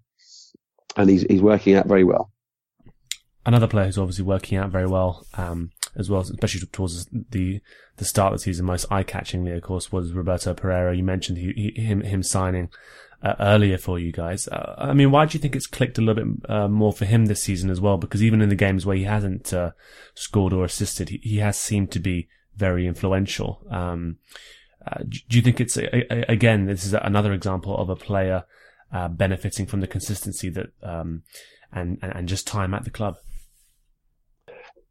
And 0.97 1.09
he's, 1.09 1.23
he's 1.23 1.43
working 1.43 1.75
out 1.75 1.87
very 1.87 2.05
well. 2.05 2.31
Another 3.47 3.67
player 3.67 3.87
who's 3.87 3.99
obviously 3.99 4.25
working 4.25 4.59
out 4.59 4.71
very 4.71 4.87
well 4.87 5.27
um, 5.35 5.71
as 5.97 6.11
well, 6.11 6.21
especially 6.21 6.67
towards 6.73 7.07
the 7.07 7.61
the 7.97 8.05
start 8.05 8.33
of 8.33 8.39
the 8.39 8.45
season. 8.45 8.67
Most 8.67 8.87
eye 8.91 9.03
catchingly, 9.03 9.57
of 9.57 9.63
course, 9.63 9.91
was 9.91 10.13
Roberto 10.13 10.53
Pereyra. 10.55 10.97
You 10.97 11.03
mentioned 11.03 11.39
he, 11.39 11.73
he, 11.75 11.81
him 11.81 12.03
him 12.03 12.23
signing 12.23 12.69
uh, 13.23 13.35
earlier 13.41 13.79
for 13.79 13.99
you 13.99 14.13
guys. 14.13 14.49
Uh, 14.49 14.75
I 14.79 14.93
mean, 14.93 15.11
why 15.11 15.27
do 15.27 15.37
you 15.37 15.41
think 15.41 15.57
it's 15.57 15.67
clicked 15.67 15.99
a 15.99 16.01
little 16.01 16.25
bit 16.25 16.51
uh, 16.51 16.69
more 16.69 16.93
for 16.93 17.05
him 17.05 17.27
this 17.27 17.43
season 17.43 17.71
as 17.71 17.81
well? 17.81 17.97
Because 17.97 18.23
even 18.23 18.41
in 18.41 18.49
the 18.49 18.55
games 18.55 18.87
where 18.87 18.97
he 18.97 19.05
hasn't 19.05 19.53
uh, 19.53 19.73
scored 20.15 20.53
or 20.53 20.65
assisted, 20.65 21.11
he, 21.11 21.21
he, 21.23 21.39
has 21.39 21.59
seemed 21.59 21.91
to 21.93 21.99
be 21.99 22.29
very 22.57 22.87
influential. 22.87 23.67
Um, 23.71 24.19
uh, 24.87 25.03
do 25.03 25.37
you 25.37 25.43
think 25.43 25.61
it's 25.61 25.77
again 25.77 26.67
this 26.67 26.85
is 26.85 26.95
another 26.95 27.33
example 27.33 27.77
of 27.77 27.91
a 27.91 27.97
player 27.97 28.45
uh, 28.93 29.09
benefiting 29.09 29.67
from 29.67 29.81
the 29.81 29.87
consistency 29.87 30.49
that 30.49 30.69
um, 30.83 31.23
and, 31.73 31.99
and, 32.03 32.13
and 32.15 32.29
just 32.29 32.47
time 32.47 32.75
at 32.75 32.85
the 32.85 32.91
club? 32.91 33.17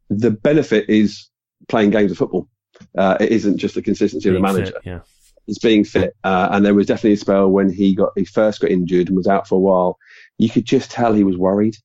The 0.10 0.32
benefit 0.32 0.90
is 0.90 1.30
playing 1.68 1.92
games 1.92 2.12
of 2.12 2.18
football. 2.18 2.48
Uh, 2.98 3.18
it 3.20 3.32
isn't 3.32 3.58
just 3.58 3.76
the 3.76 3.82
consistency 3.82 4.30
being 4.30 4.44
of 4.44 4.48
the 4.48 4.54
manager. 4.54 4.74
Fit, 4.74 4.82
yeah. 4.86 5.00
It's 5.48 5.60
being 5.60 5.84
fit, 5.84 6.16
uh, 6.24 6.50
and 6.52 6.64
there 6.64 6.76
was 6.76 6.86
definitely 6.86 7.14
a 7.14 7.18
spell 7.18 7.50
when 7.50 7.72
he 7.72 7.96
got 7.96 8.12
he 8.16 8.24
first 8.24 8.62
got 8.62 8.70
injured 8.70 9.08
and 9.08 9.18
was 9.18 9.28
out 9.28 9.48
for 9.48 9.56
a 9.56 9.60
while. 9.60 9.98
You 10.38 10.48
could 10.48 10.66
just 10.66 10.92
tell 10.92 11.14
he 11.14 11.24
was 11.24 11.38
worried, 11.38 11.76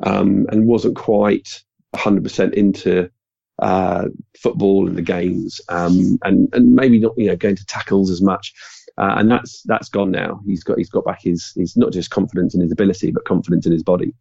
um, 0.00 0.46
and 0.50 0.66
wasn't 0.66 0.94
quite 0.94 1.62
100% 1.94 2.52
into 2.52 3.10
uh, 3.58 4.06
football 4.38 4.86
and 4.86 4.96
the 4.96 5.02
games, 5.02 5.60
um, 5.68 6.18
and 6.22 6.48
and 6.52 6.74
maybe 6.74 6.98
not 6.98 7.14
you 7.16 7.26
know 7.26 7.36
going 7.36 7.56
to 7.56 7.66
tackles 7.66 8.10
as 8.10 8.22
much. 8.22 8.54
Uh, 8.98 9.16
and 9.18 9.30
that's 9.30 9.62
that's 9.62 9.88
gone 9.88 10.10
now. 10.10 10.40
He's 10.46 10.64
got 10.64 10.78
he's 10.78 10.90
got 10.90 11.04
back 11.04 11.22
his 11.22 11.52
he's 11.54 11.76
not 11.76 11.92
just 11.92 12.10
confidence 12.10 12.54
in 12.54 12.60
his 12.60 12.72
ability, 12.72 13.10
but 13.10 13.24
confidence 13.24 13.66
in 13.66 13.72
his 13.72 13.82
body. 13.82 14.14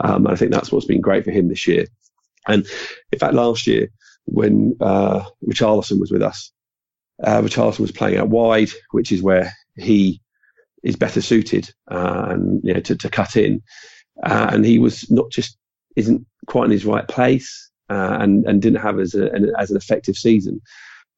Um, 0.00 0.26
I 0.26 0.36
think 0.36 0.52
that's 0.52 0.72
what's 0.72 0.86
been 0.86 1.00
great 1.00 1.24
for 1.24 1.30
him 1.30 1.48
this 1.48 1.66
year. 1.66 1.86
And 2.46 2.66
in 3.12 3.18
fact, 3.18 3.34
last 3.34 3.66
year 3.66 3.88
when 4.24 4.76
uh, 4.80 5.24
Richarlison 5.46 6.00
was 6.00 6.10
with 6.10 6.22
us, 6.22 6.52
uh, 7.22 7.40
Richarlison 7.42 7.80
was 7.80 7.92
playing 7.92 8.18
out 8.18 8.28
wide, 8.28 8.70
which 8.90 9.12
is 9.12 9.22
where 9.22 9.52
he 9.76 10.20
is 10.82 10.96
better 10.96 11.20
suited 11.20 11.72
uh, 11.90 12.26
and 12.30 12.60
you 12.64 12.74
know 12.74 12.80
to, 12.80 12.96
to 12.96 13.08
cut 13.08 13.36
in. 13.36 13.62
Uh, 14.22 14.50
and 14.52 14.64
he 14.64 14.78
was 14.78 15.08
not 15.10 15.30
just 15.30 15.56
isn't 15.94 16.26
quite 16.46 16.66
in 16.66 16.70
his 16.70 16.84
right 16.84 17.06
place 17.06 17.67
uh, 17.88 18.18
and 18.20 18.44
and 18.46 18.62
didn't 18.62 18.80
have 18.80 18.98
as 18.98 19.14
a, 19.14 19.26
an, 19.30 19.52
as 19.58 19.70
an 19.70 19.76
effective 19.76 20.16
season. 20.16 20.60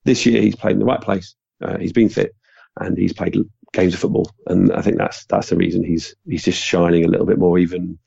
This 0.05 0.25
year 0.27 0.41
he's 0.41 0.57
played 0.57 0.73
in 0.73 0.79
the 0.79 0.85
right 0.85 1.01
place. 1.01 1.35
Uh, 1.63 1.79
he's 1.79 1.93
been 1.93 2.09
fit 2.09 2.35
and 2.79 2.97
he's 2.97 3.13
played 3.13 3.37
games 3.73 3.95
of 3.95 4.01
football, 4.01 4.31
and 4.47 4.73
I 4.73 4.83
think 4.83 4.99
that's 4.99 5.25
that's 5.27 5.51
the 5.51 5.57
reason 5.57 5.85
he's 5.85 6.15
he's 6.27 6.45
just 6.45 6.63
shining 6.63 7.05
a 7.05 7.09
little 7.09 7.27
bit 7.27 7.39
more 7.39 7.59
even 7.59 7.99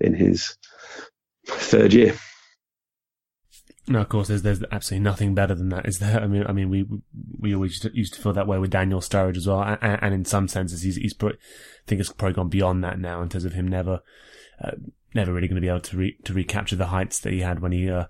in 0.00 0.14
his 0.14 0.56
third 1.46 1.92
year. 1.92 2.14
No, 3.86 4.00
of 4.00 4.08
course, 4.10 4.28
there's 4.28 4.42
there's 4.42 4.62
absolutely 4.70 5.04
nothing 5.04 5.34
better 5.34 5.54
than 5.54 5.70
that, 5.70 5.86
is 5.86 5.98
there? 5.98 6.20
I 6.20 6.26
mean, 6.26 6.44
I 6.46 6.52
mean, 6.52 6.68
we 6.68 6.86
we 7.38 7.54
always 7.54 7.82
used 7.94 8.14
to 8.14 8.20
feel 8.20 8.34
that 8.34 8.46
way 8.46 8.58
with 8.58 8.70
Daniel 8.70 9.00
Sturridge 9.00 9.36
as 9.36 9.46
well, 9.46 9.62
and, 9.62 9.78
and 10.02 10.14
in 10.14 10.24
some 10.24 10.46
senses, 10.48 10.82
he's 10.82 10.96
he's 10.96 11.14
I 11.22 11.32
think 11.86 12.00
it's 12.00 12.12
probably 12.12 12.34
gone 12.34 12.50
beyond 12.50 12.84
that 12.84 12.98
now 12.98 13.22
in 13.22 13.30
terms 13.30 13.46
of 13.46 13.54
him 13.54 13.66
never 13.66 14.00
uh, 14.62 14.72
never 15.14 15.32
really 15.32 15.48
going 15.48 15.56
to 15.56 15.60
be 15.60 15.68
able 15.68 15.80
to 15.80 15.96
re- 15.96 16.18
to 16.24 16.32
recapture 16.32 16.76
the 16.76 16.86
heights 16.86 17.20
that 17.20 17.32
he 17.32 17.40
had 17.40 17.60
when 17.60 17.72
he 17.72 17.90
uh, 17.90 18.04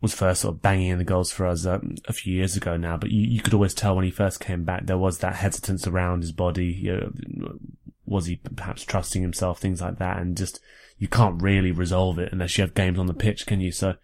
was 0.00 0.14
first 0.14 0.42
sort 0.42 0.54
of 0.54 0.62
banging 0.62 0.88
in 0.88 0.98
the 0.98 1.04
goals 1.04 1.32
for 1.32 1.46
us 1.46 1.66
um, 1.66 1.96
a 2.06 2.12
few 2.12 2.34
years 2.34 2.56
ago 2.56 2.76
now. 2.76 2.96
But 2.96 3.10
you, 3.10 3.26
you 3.26 3.40
could 3.40 3.54
always 3.54 3.74
tell 3.74 3.96
when 3.96 4.04
he 4.04 4.10
first 4.10 4.40
came 4.40 4.64
back 4.64 4.86
there 4.86 4.98
was 4.98 5.18
that 5.18 5.36
hesitance 5.36 5.86
around 5.86 6.22
his 6.22 6.32
body. 6.32 6.66
You 6.66 7.12
know, 7.36 7.58
was 8.06 8.26
he 8.26 8.36
perhaps 8.36 8.84
trusting 8.84 9.22
himself, 9.22 9.58
things 9.58 9.80
like 9.80 9.98
that, 9.98 10.18
and 10.18 10.36
just 10.36 10.60
you 10.98 11.08
can't 11.08 11.42
really 11.42 11.72
resolve 11.72 12.18
it 12.18 12.32
unless 12.32 12.56
you 12.56 12.62
have 12.62 12.74
games 12.74 12.98
on 12.98 13.06
the 13.06 13.14
pitch, 13.14 13.46
can 13.46 13.60
you? 13.60 13.72
So 13.72 13.94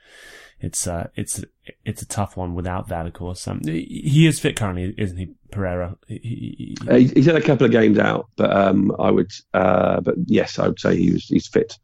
it's 0.61 0.87
uh, 0.87 1.09
it's 1.15 1.45
it's 1.85 2.03
a 2.03 2.07
tough 2.07 2.37
one 2.37 2.55
without 2.55 2.89
that, 2.89 3.07
of 3.07 3.13
course. 3.13 3.47
Um, 3.47 3.61
he 3.65 4.27
is 4.27 4.41
fit 4.41 4.57
currently, 4.57 4.95
isn't 4.99 5.17
he, 5.17 5.35
Pereyra? 5.51 5.97
He, 6.09 6.77
he, 6.89 7.07
he's 7.09 7.27
had 7.27 7.37
a 7.37 7.41
couple 7.41 7.67
of 7.67 7.73
games 7.73 7.99
out, 7.99 8.29
but 8.37 8.55
um, 8.55 8.93
I 8.99 9.11
would, 9.11 9.31
uh, 9.55 10.01
but 10.01 10.17
yes, 10.27 10.59
I 10.59 10.67
would 10.67 10.81
say 10.81 10.97
he 10.97 11.13
was 11.13 11.27
he's 11.27 11.47
fit 11.47 11.79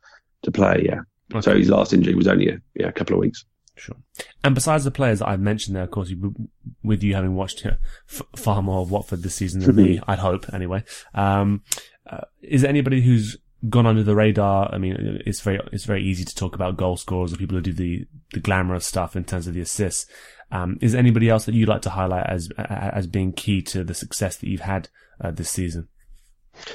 to 0.45 0.53
play. 0.53 0.83
Yeah. 0.87 1.01
Okay. 1.33 1.41
So 1.41 1.57
his 1.57 1.71
last 1.71 1.93
injury 1.93 2.15
was 2.15 2.29
only 2.29 2.49
a, 2.49 2.59
yeah, 2.75 2.89
a 2.89 2.93
couple 2.93 3.15
of 3.15 3.21
weeks. 3.21 3.45
Sure. 3.77 3.97
And 4.45 4.55
besides 4.55 4.85
the 4.85 4.91
players 4.91 5.19
that 5.19 5.29
I've 5.29 5.41
mentioned 5.41 5.77
there, 5.77 5.83
of 5.83 5.91
course, 5.91 6.09
you, 6.09 6.35
with 6.83 7.03
you 7.03 7.15
having 7.15 7.35
watched 7.35 7.67
f- 7.67 8.23
far 8.37 8.63
more 8.63 8.83
of 8.83 8.91
Watford 8.91 9.23
this 9.23 9.35
season 9.35 9.61
than 9.61 9.77
me, 9.77 10.01
I'd 10.07 10.21
hope 10.21 10.53
anyway. 10.53 10.85
Um, 11.15 11.63
uh, 12.09 12.21
is 12.43 12.63
there 12.63 12.71
anybody 12.71 13.01
who's 13.01 13.37
gone 13.69 13.87
under 13.87 14.03
the 14.03 14.15
radar? 14.15 14.73
I 14.73 14.79
mean, 14.79 15.23
it's 15.27 15.41
very, 15.41 15.61
it's 15.73 15.87
very 15.87 16.05
easy 16.05 16.25
to 16.25 16.35
talk 16.35 16.55
about 16.55 16.77
goal 16.77 16.97
scorers 16.97 17.33
or 17.33 17.37
people 17.37 17.57
who 17.57 17.63
do 17.63 17.73
the, 17.73 18.07
the 18.33 18.41
glamorous 18.41 18.87
stuff 18.87 19.17
in 19.17 19.25
terms 19.25 19.47
of 19.47 19.55
the 19.55 19.61
assists. 19.61 20.07
Um, 20.53 20.79
is 20.81 20.93
there 20.93 21.01
anybody 21.01 21.29
else 21.29 21.47
that 21.47 21.55
you'd 21.55 21.69
like 21.69 21.83
to 21.83 21.91
highlight 21.91 22.27
as, 22.27 22.49
as 22.59 23.07
being 23.07 23.33
key 23.33 23.61
to 23.63 23.83
the 23.83 23.95
success 23.95 24.37
that 24.37 24.49
you've 24.49 24.61
had 24.61 24.89
uh, 25.21 25.33
this 25.33 25.51
season? 25.51 25.89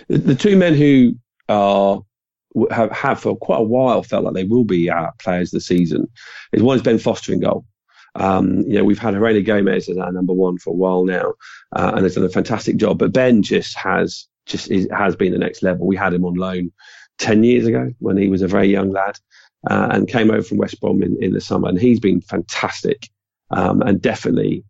The, 0.08 0.18
the 0.18 0.36
two 0.36 0.58
men 0.58 0.74
who 0.74 1.16
are 1.48 2.02
have, 2.72 2.92
have 2.92 3.20
for 3.20 3.36
quite 3.36 3.60
a 3.60 3.64
while 3.64 4.04
felt 4.04 4.24
like 4.24 4.34
they 4.34 4.44
will 4.44 4.64
be 4.64 4.90
our 4.90 5.14
players 5.20 5.52
this 5.52 5.68
season 5.68 6.08
is 6.52 6.64
one 6.64 6.78
is 6.78 6.84
Ben 6.84 6.98
Foster 6.98 7.34
in 7.34 7.40
goal. 7.40 7.66
Um, 8.16 8.62
you 8.62 8.74
know, 8.74 8.84
we've 8.84 9.00
had 9.00 9.14
Heurelho 9.14 9.46
Gomes 9.46 9.88
as 9.88 9.98
our 9.98 10.12
number 10.12 10.34
one 10.34 10.58
for 10.58 10.72
a 10.72 10.76
while 10.76 11.06
now, 11.06 11.34
uh, 11.76 11.92
and 11.96 12.04
has 12.04 12.16
done 12.16 12.26
a 12.26 12.30
fantastic 12.30 12.78
job. 12.78 12.98
But 12.98 13.14
Ben 13.14 13.44
just 13.44 13.78
has 13.78 14.28
just 14.46 14.72
is, 14.72 14.88
has 14.92 15.16
been 15.16 15.32
the 15.32 15.38
next 15.38 15.62
level. 15.62 15.86
We 15.86 15.96
had 15.96 16.14
him 16.14 16.26
on 16.26 16.34
loan 16.34 16.72
ten 17.18 17.44
years 17.44 17.68
ago 17.68 17.92
when 18.00 18.18
he 18.18 18.28
was 18.28 18.42
a 18.42 18.48
very 18.48 18.68
young 18.68 18.92
lad, 18.92 19.20
uh, 19.70 19.90
and 19.92 20.08
came 20.08 20.32
over 20.32 20.42
from 20.42 20.58
West 20.58 20.82
Brom 20.82 21.04
in, 21.04 21.22
in 21.22 21.34
the 21.34 21.42
summer, 21.42 21.70
and 21.70 21.80
he's 21.80 22.00
been 22.00 22.22
fantastic. 22.22 23.10
Um, 23.52 23.82
and 23.82 24.02
definitely, 24.02 24.64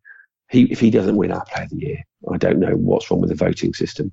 he, 0.50 0.64
if 0.64 0.80
he 0.80 0.90
doesn't 0.90 1.18
win 1.18 1.32
our 1.32 1.46
Player 1.46 1.64
of 1.64 1.70
the 1.70 1.78
Year, 1.78 2.04
I 2.32 2.38
don't 2.38 2.60
know 2.60 2.76
what's 2.76 3.10
wrong 3.10 3.22
with 3.22 3.30
the 3.30 3.36
voting 3.36 3.74
system. 3.74 4.12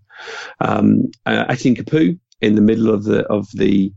Um, 0.60 1.10
uh, 1.24 1.46
Etienne 1.48 1.76
Capoue 1.76 2.18
in 2.40 2.54
the 2.54 2.60
middle 2.60 2.92
of 2.92 3.04
the 3.04 3.24
of 3.26 3.48
the 3.52 3.92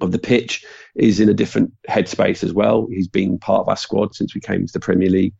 of 0.00 0.12
the 0.12 0.18
pitch 0.18 0.64
is 0.96 1.20
in 1.20 1.28
a 1.28 1.34
different 1.34 1.72
headspace 1.88 2.42
as 2.44 2.52
well. 2.52 2.86
He's 2.90 3.08
been 3.08 3.38
part 3.38 3.60
of 3.60 3.68
our 3.68 3.76
squad 3.76 4.14
since 4.14 4.34
we 4.34 4.40
came 4.40 4.66
to 4.66 4.72
the 4.72 4.80
Premier 4.80 5.08
League. 5.08 5.34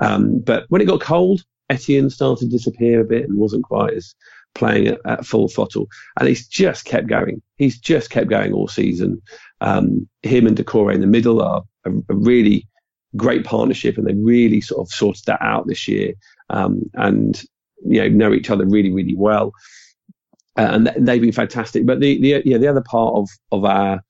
Um, 0.00 0.40
but 0.40 0.64
when 0.68 0.80
it 0.80 0.86
got 0.86 1.00
cold, 1.00 1.44
Etienne 1.70 2.10
started 2.10 2.50
to 2.50 2.56
disappear 2.56 3.00
a 3.00 3.04
bit 3.04 3.28
and 3.28 3.38
wasn't 3.38 3.64
quite 3.64 3.94
as 3.94 4.14
playing 4.54 4.88
at, 4.88 5.00
at 5.04 5.26
full 5.26 5.48
throttle. 5.48 5.88
And 6.18 6.28
he's 6.28 6.46
just 6.46 6.84
kept 6.84 7.06
going. 7.06 7.42
He's 7.56 7.78
just 7.78 8.10
kept 8.10 8.28
going 8.28 8.52
all 8.52 8.68
season. 8.68 9.22
Um, 9.60 10.08
him 10.22 10.46
and 10.46 10.56
Doucouré 10.56 10.94
in 10.94 11.00
the 11.00 11.06
middle 11.06 11.42
are 11.42 11.62
a, 11.84 11.90
a, 11.90 12.14
really 12.14 12.66
great 13.16 13.44
partnership, 13.44 13.98
and 13.98 14.06
they 14.06 14.14
really 14.14 14.60
sort 14.60 14.80
of 14.80 14.92
sorted 14.92 15.24
that 15.26 15.42
out 15.42 15.66
this 15.66 15.86
year. 15.86 16.14
Um, 16.48 16.90
and 16.94 17.42
you 17.84 18.00
know 18.00 18.08
know 18.08 18.34
each 18.34 18.50
other 18.50 18.66
really 18.66 18.90
really 18.90 19.14
well 19.14 19.52
uh, 20.58 20.70
and 20.72 21.08
they've 21.08 21.22
been 21.22 21.32
fantastic. 21.32 21.86
But 21.86 22.00
the 22.00 22.20
the 22.20 22.42
yeah 22.44 22.58
the 22.58 22.68
other 22.68 22.82
part 22.82 23.14
of 23.14 23.28
of 23.52 23.64
our 23.64 24.02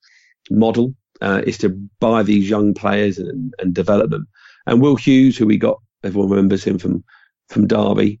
model 0.49 0.95
uh, 1.21 1.43
is 1.45 1.59
to 1.59 1.69
buy 1.99 2.23
these 2.23 2.49
young 2.49 2.73
players 2.73 3.19
and, 3.19 3.53
and 3.59 3.73
develop 3.73 4.09
them. 4.09 4.27
And 4.65 4.81
Will 4.81 4.95
Hughes, 4.95 5.37
who 5.37 5.45
we 5.45 5.57
got, 5.57 5.79
everyone 6.03 6.31
remembers 6.31 6.63
him 6.63 6.79
from 6.79 7.03
from 7.49 7.67
Derby. 7.67 8.19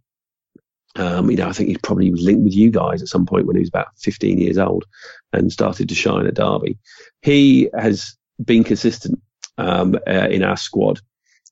Um, 0.95 1.29
you 1.29 1.37
know, 1.37 1.47
I 1.47 1.53
think 1.53 1.69
he 1.69 1.77
probably 1.77 2.11
was 2.11 2.21
linked 2.21 2.43
with 2.43 2.53
you 2.53 2.71
guys 2.71 3.01
at 3.01 3.07
some 3.07 3.25
point 3.25 3.45
when 3.45 3.55
he 3.55 3.61
was 3.61 3.69
about 3.69 3.87
15 3.99 4.37
years 4.37 4.57
old 4.57 4.85
and 5.33 5.51
started 5.51 5.87
to 5.89 5.95
shine 5.95 6.25
at 6.25 6.33
Derby. 6.33 6.77
He 7.21 7.69
has 7.77 8.15
been 8.43 8.63
consistent 8.63 9.19
um, 9.57 9.95
uh, 10.07 10.27
in 10.29 10.43
our 10.43 10.57
squad, 10.57 10.99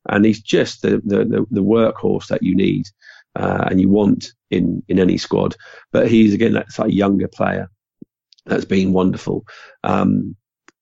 and 0.09 0.25
he's 0.25 0.41
just 0.41 0.81
the, 0.81 1.01
the, 1.05 1.45
the 1.51 1.63
workhorse 1.63 2.27
that 2.27 2.41
you 2.41 2.55
need 2.55 2.87
uh, 3.35 3.65
and 3.69 3.79
you 3.79 3.89
want 3.89 4.33
in 4.49 4.83
in 4.87 4.99
any 4.99 5.17
squad. 5.17 5.55
But 5.91 6.09
he's 6.09 6.33
again 6.33 6.53
like 6.53 6.67
a 6.79 6.91
younger 6.91 7.27
player 7.27 7.69
that's 8.45 8.65
been 8.65 8.93
wonderful, 8.93 9.45
um, 9.83 10.35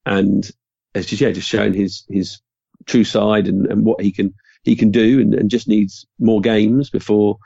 and 0.05 0.49
it's 0.93 1.07
just 1.07 1.21
yeah, 1.21 1.31
just 1.31 1.49
showing 1.49 1.73
his 1.73 2.05
his 2.09 2.41
true 2.85 3.03
side 3.03 3.47
and, 3.47 3.65
and 3.67 3.85
what 3.85 4.01
he 4.01 4.11
can 4.11 4.33
he 4.63 4.75
can 4.75 4.91
do, 4.91 5.19
and, 5.19 5.33
and 5.33 5.49
just 5.49 5.67
needs 5.67 6.05
more 6.19 6.41
games 6.41 6.89
before 6.89 7.37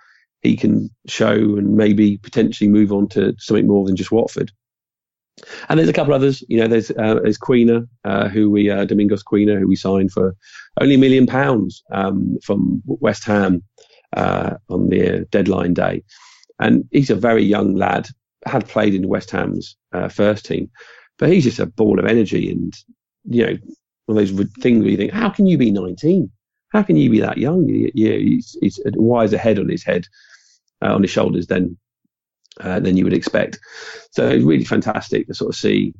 he 0.41 0.55
can 0.55 0.89
show 1.08 1.34
and 1.34 1.75
maybe 1.75 2.17
potentially 2.17 2.69
move 2.69 2.91
on 2.91 3.08
to 3.10 3.34
something 3.38 3.67
more 3.67 3.86
than 3.86 3.95
just 3.95 4.12
Watford. 4.12 4.51
And 5.69 5.79
there's 5.79 5.89
a 5.89 5.93
couple 5.93 6.13
others, 6.13 6.43
you 6.49 6.58
know, 6.58 6.67
there's 6.67 6.91
uh, 6.91 7.19
there's 7.21 7.38
Quina, 7.38 7.88
uh, 8.03 8.27
who 8.27 8.49
we 8.49 8.69
uh, 8.69 8.86
Domingos 8.86 9.23
Quina, 9.23 9.58
who 9.58 9.67
we 9.67 9.75
signed 9.75 10.12
for 10.12 10.36
only 10.82 10.95
a 10.95 10.99
million 10.99 11.27
pounds 11.27 11.84
um, 11.91 12.38
from 12.43 12.82
West 12.86 13.23
Ham 13.25 13.63
uh, 14.15 14.55
on 14.69 14.89
the 14.89 15.27
deadline 15.31 15.73
day, 15.73 16.03
and 16.59 16.87
he's 16.91 17.09
a 17.09 17.15
very 17.15 17.43
young 17.43 17.75
lad, 17.75 18.07
had 18.45 18.67
played 18.67 18.93
in 18.93 19.07
West 19.07 19.31
Ham's 19.31 19.75
uh, 19.93 20.09
first 20.09 20.45
team, 20.45 20.69
but 21.17 21.29
he's 21.29 21.43
just 21.43 21.59
a 21.59 21.65
ball 21.65 21.99
of 21.99 22.05
energy, 22.05 22.51
and 22.51 22.73
you 23.25 23.45
know, 23.45 23.57
one 24.05 24.17
of 24.17 24.27
those 24.27 24.47
things 24.61 24.81
where 24.81 24.91
you 24.91 24.97
think, 24.97 25.11
how 25.11 25.29
can 25.29 25.45
you 25.45 25.57
be 25.57 25.71
19? 25.71 26.31
How 26.69 26.83
can 26.83 26.97
you 26.97 27.09
be 27.09 27.19
that 27.19 27.37
young? 27.37 27.67
Yeah, 27.67 28.13
he's, 28.13 28.57
he's 28.61 28.79
a 28.79 28.91
wiser 28.95 29.37
head 29.37 29.59
on 29.59 29.69
his 29.69 29.83
head, 29.83 30.05
uh, 30.81 30.93
on 30.93 31.01
his 31.01 31.11
shoulders 31.11 31.47
than 31.47 31.77
uh, 32.59 32.79
than 32.79 32.97
you 32.97 33.03
would 33.03 33.13
expect. 33.13 33.59
So 34.11 34.27
it's 34.27 34.43
really 34.43 34.65
fantastic 34.65 35.27
to 35.27 35.33
sort 35.33 35.49
of 35.49 35.55
see 35.55 35.93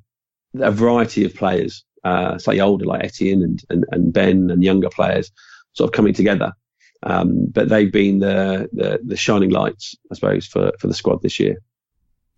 a 0.55 0.71
variety 0.71 1.23
of 1.23 1.33
players, 1.33 1.85
uh, 2.03 2.37
slightly 2.37 2.61
older 2.61 2.85
like 2.85 3.03
Etienne 3.03 3.43
and, 3.43 3.63
and, 3.69 3.85
and 3.91 4.13
Ben 4.13 4.49
and 4.49 4.63
younger 4.63 4.89
players 4.89 5.31
sort 5.73 5.87
of 5.89 5.93
coming 5.93 6.13
together. 6.13 6.51
Um, 7.03 7.47
but 7.47 7.69
they've 7.69 7.91
been 7.91 8.19
the, 8.19 8.69
the, 8.73 8.99
the 9.03 9.15
shining 9.15 9.51
lights, 9.51 9.95
I 10.12 10.15
suppose, 10.15 10.45
for, 10.45 10.71
for 10.79 10.88
the 10.88 10.93
squad 10.93 11.21
this 11.21 11.39
year. 11.39 11.57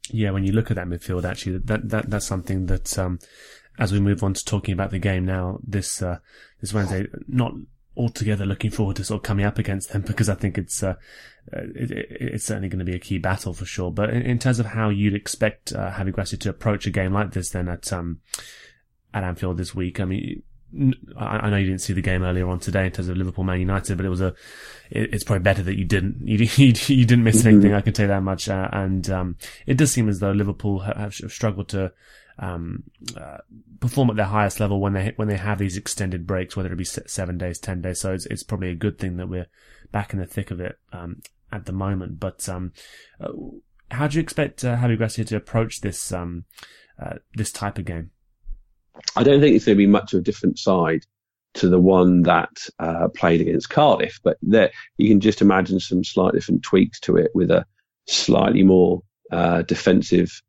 Yeah, 0.10 0.32
when 0.32 0.44
you 0.44 0.52
look 0.52 0.72
at 0.72 0.76
that 0.76 0.88
midfield, 0.88 1.24
actually, 1.24 1.60
that, 1.60 1.90
that 1.90 2.10
that's 2.10 2.28
something 2.28 2.66
that, 2.68 2.98
um, 3.00 3.20
as 3.80 3.92
we 3.92 4.00
move 4.00 4.24
on 4.24 4.34
to 4.34 4.44
talking 4.44 4.74
about 4.74 4.92
the 4.92 5.00
game 5.00 5.26
now, 5.26 5.60
this 5.66 6.02
uh, 6.02 6.18
this 6.60 6.74
Wednesday, 6.74 7.08
not 7.28 7.54
altogether 7.96 8.46
looking 8.46 8.72
forward 8.72 8.96
to 8.96 9.04
sort 9.04 9.20
of 9.20 9.24
coming 9.24 9.46
up 9.46 9.58
against 9.58 9.92
them 9.92 10.02
because 10.08 10.30
I 10.30 10.36
think 10.36 10.58
it's 10.58 10.82
uh, 10.82 10.96
uh 11.54 11.62
it, 11.76 12.08
it's 12.10 12.46
certainly 12.46 12.70
going 12.70 12.80
to 12.80 12.86
be 12.86 12.96
a 12.96 13.00
key 13.00 13.18
battle 13.20 13.54
for 13.54 13.66
sure. 13.66 13.92
But 13.92 14.10
in, 14.10 14.22
in 14.24 14.40
terms 14.40 14.60
of 14.60 14.68
how 14.68 14.90
you'd 14.90 15.16
expect 15.16 15.72
uh, 15.74 15.92
Javi 15.92 16.40
to 16.40 16.50
approach 16.50 16.86
a 16.88 16.92
game 16.92 17.14
like 17.14 17.32
this, 17.32 17.50
then 17.52 17.70
at 17.70 17.92
um, 17.94 18.20
at 19.14 19.24
Anfield 19.24 19.58
this 19.58 19.74
week, 19.76 20.00
I 20.00 20.06
mean. 20.06 20.44
I 21.18 21.50
know 21.50 21.58
you 21.58 21.68
didn't 21.68 21.82
see 21.82 21.94
the 21.94 22.02
game 22.02 22.24
earlier 22.24 22.48
on 22.48 22.60
today 22.60 22.86
in 22.86 22.92
terms 22.92 23.10
of 23.10 23.18
Liverpool 23.18 23.44
Man 23.44 23.60
United, 23.60 23.98
but 23.98 24.06
it 24.06 24.10
was 24.10 24.22
a. 24.22 24.34
It's 24.90 25.24
probably 25.24 25.44
better 25.44 25.64
that 25.64 25.78
you 25.78 25.86
didn't. 25.86 26.26
You, 26.26 26.38
you, 26.56 26.74
you 26.88 27.06
didn't 27.06 27.24
miss 27.24 27.40
mm-hmm. 27.40 27.48
anything. 27.50 27.74
I 27.74 27.82
can 27.82 27.94
tell 27.94 28.06
you 28.06 28.10
that 28.10 28.24
much. 28.24 28.48
Uh, 28.48 28.70
and 28.72 29.10
um, 29.10 29.38
it 29.66 29.78
does 29.78 29.92
seem 29.92 30.08
as 30.08 30.20
though 30.20 30.32
Liverpool 30.32 30.80
have, 30.80 30.98
have 30.98 31.32
struggled 31.32 31.70
to 31.70 31.92
um, 32.40 32.84
uh, 33.18 33.38
perform 33.80 34.10
at 34.10 34.16
their 34.16 34.26
highest 34.26 34.60
level 34.60 34.80
when 34.80 34.94
they 34.94 35.14
when 35.16 35.28
they 35.28 35.38
have 35.38 35.60
these 35.60 35.78
extended 35.78 36.26
breaks, 36.26 36.56
whether 36.56 36.72
it 36.72 36.78
be 36.78 36.86
seven 36.86 37.38
days, 37.38 37.60
ten 37.60 37.82
days. 37.82 38.00
So 38.00 38.14
it's 38.14 38.26
it's 38.28 38.44
probably 38.44 38.70
a 38.70 38.76
good 38.76 38.98
thing 38.98 39.18
that 39.18 39.28
we're 39.28 39.48
back 39.92 40.14
in 40.14 40.20
the 40.20 40.26
thick 40.26 40.52
of 40.52 40.60
it 40.62 40.80
um, 40.94 41.22
at 41.52 41.66
the 41.66 41.74
moment. 41.74 42.20
But 42.20 42.48
um, 42.48 42.74
uh, 43.20 43.32
how 43.92 44.08
do 44.08 44.16
you 44.16 44.24
expect 44.24 44.64
uh, 44.64 44.78
Javi 44.78 44.98
Gracia 44.98 45.26
to 45.26 45.36
approach 45.36 45.82
this 45.82 46.12
um, 46.12 46.46
uh, 47.02 47.16
this 47.36 47.52
type 47.52 47.78
of 47.78 47.86
game? 47.86 48.12
I 49.16 49.24
don't 49.24 49.42
think 49.42 49.56
it's 49.56 49.66
going 49.66 49.78
to 49.78 49.84
be 49.84 49.88
much 49.88 50.14
of 50.14 50.20
a 50.20 50.24
different 50.24 50.60
side 50.60 51.06
to 51.56 51.68
the 51.68 51.80
one 51.80 52.24
that 52.24 52.68
uh, 52.80 53.10
played 53.10 53.42
against 53.42 53.70
Cardiff, 53.70 54.20
but 54.24 54.38
there 54.42 54.72
you 54.98 55.10
can 55.10 55.20
just 55.20 55.42
imagine 55.42 55.80
some 55.80 56.04
slight 56.04 56.34
different 56.34 56.64
tweaks 56.64 57.00
to 57.02 57.18
it 57.18 57.32
with 57.34 57.52
a 57.52 57.66
slightly 58.08 58.64
more 58.64 59.02
uh, 59.32 59.62
defensive 59.64 60.42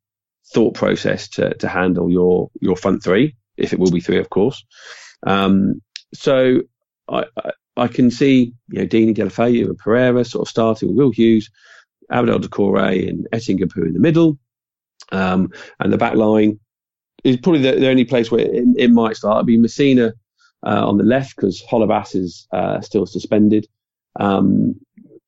thought 0.53 0.75
process 0.75 1.29
to, 1.29 1.55
to 1.55 1.69
handle 1.69 2.11
your, 2.11 2.51
your 2.61 2.77
front 2.77 3.03
three, 3.03 3.35
if 3.57 3.73
it 3.73 3.79
will 3.79 3.91
be 3.91 4.01
three, 4.01 4.19
of 4.19 4.31
course. 4.31 4.65
Um, 5.27 5.83
so 6.15 6.61
I, 7.09 7.25
I, 7.37 7.51
I, 7.77 7.89
can 7.89 8.11
see, 8.11 8.55
you 8.69 8.81
know, 8.81 8.87
Deeney 8.87 9.17
Deulofeu 9.17 9.67
and 9.67 9.81
Pereyra 9.81 10.29
sort 10.29 10.47
of 10.47 10.51
starting 10.51 10.89
with 10.89 10.99
Will 10.99 11.11
Hughes, 11.11 11.51
Abdoulaye 12.11 12.43
Doucouré 12.43 13.09
and 13.09 13.27
Capoue 13.31 13.87
in 13.87 13.95
the 13.95 14.01
middle. 14.01 14.39
Um, 15.11 15.51
and 15.81 15.93
the 15.93 15.99
back 15.99 16.15
line 16.15 16.61
is 17.25 17.37
probably 17.37 17.63
the, 17.63 17.73
the 17.73 17.89
only 17.89 18.05
place 18.05 18.31
where 18.31 18.41
it, 18.41 18.65
it 18.77 18.91
might 18.91 19.17
start. 19.17 19.39
It'd 19.39 19.47
be 19.47 19.59
Masina 19.59 20.13
uh, 20.65 20.87
on 20.87 20.99
the 20.99 21.05
left 21.05 21.37
because 21.37 21.63
Holebas 21.71 22.15
is 22.15 22.47
uh, 22.53 22.81
still 22.81 23.07
suspended. 23.07 23.67
Um, 24.19 24.75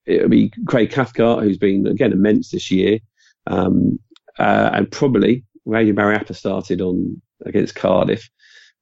it'll 0.06 0.28
be 0.28 0.52
Craig 0.66 0.90
Cathcart, 0.90 1.42
who's 1.42 1.58
been 1.58 1.86
again 1.86 2.12
immense 2.12 2.50
this 2.50 2.70
year. 2.70 2.98
Um, 3.46 3.98
uh, 4.38 4.70
and 4.72 4.90
probably 4.90 5.44
Adrian 5.68 5.96
Mariappa 5.96 6.34
started 6.34 6.80
on 6.80 7.20
against 7.44 7.74
Cardiff, 7.74 8.28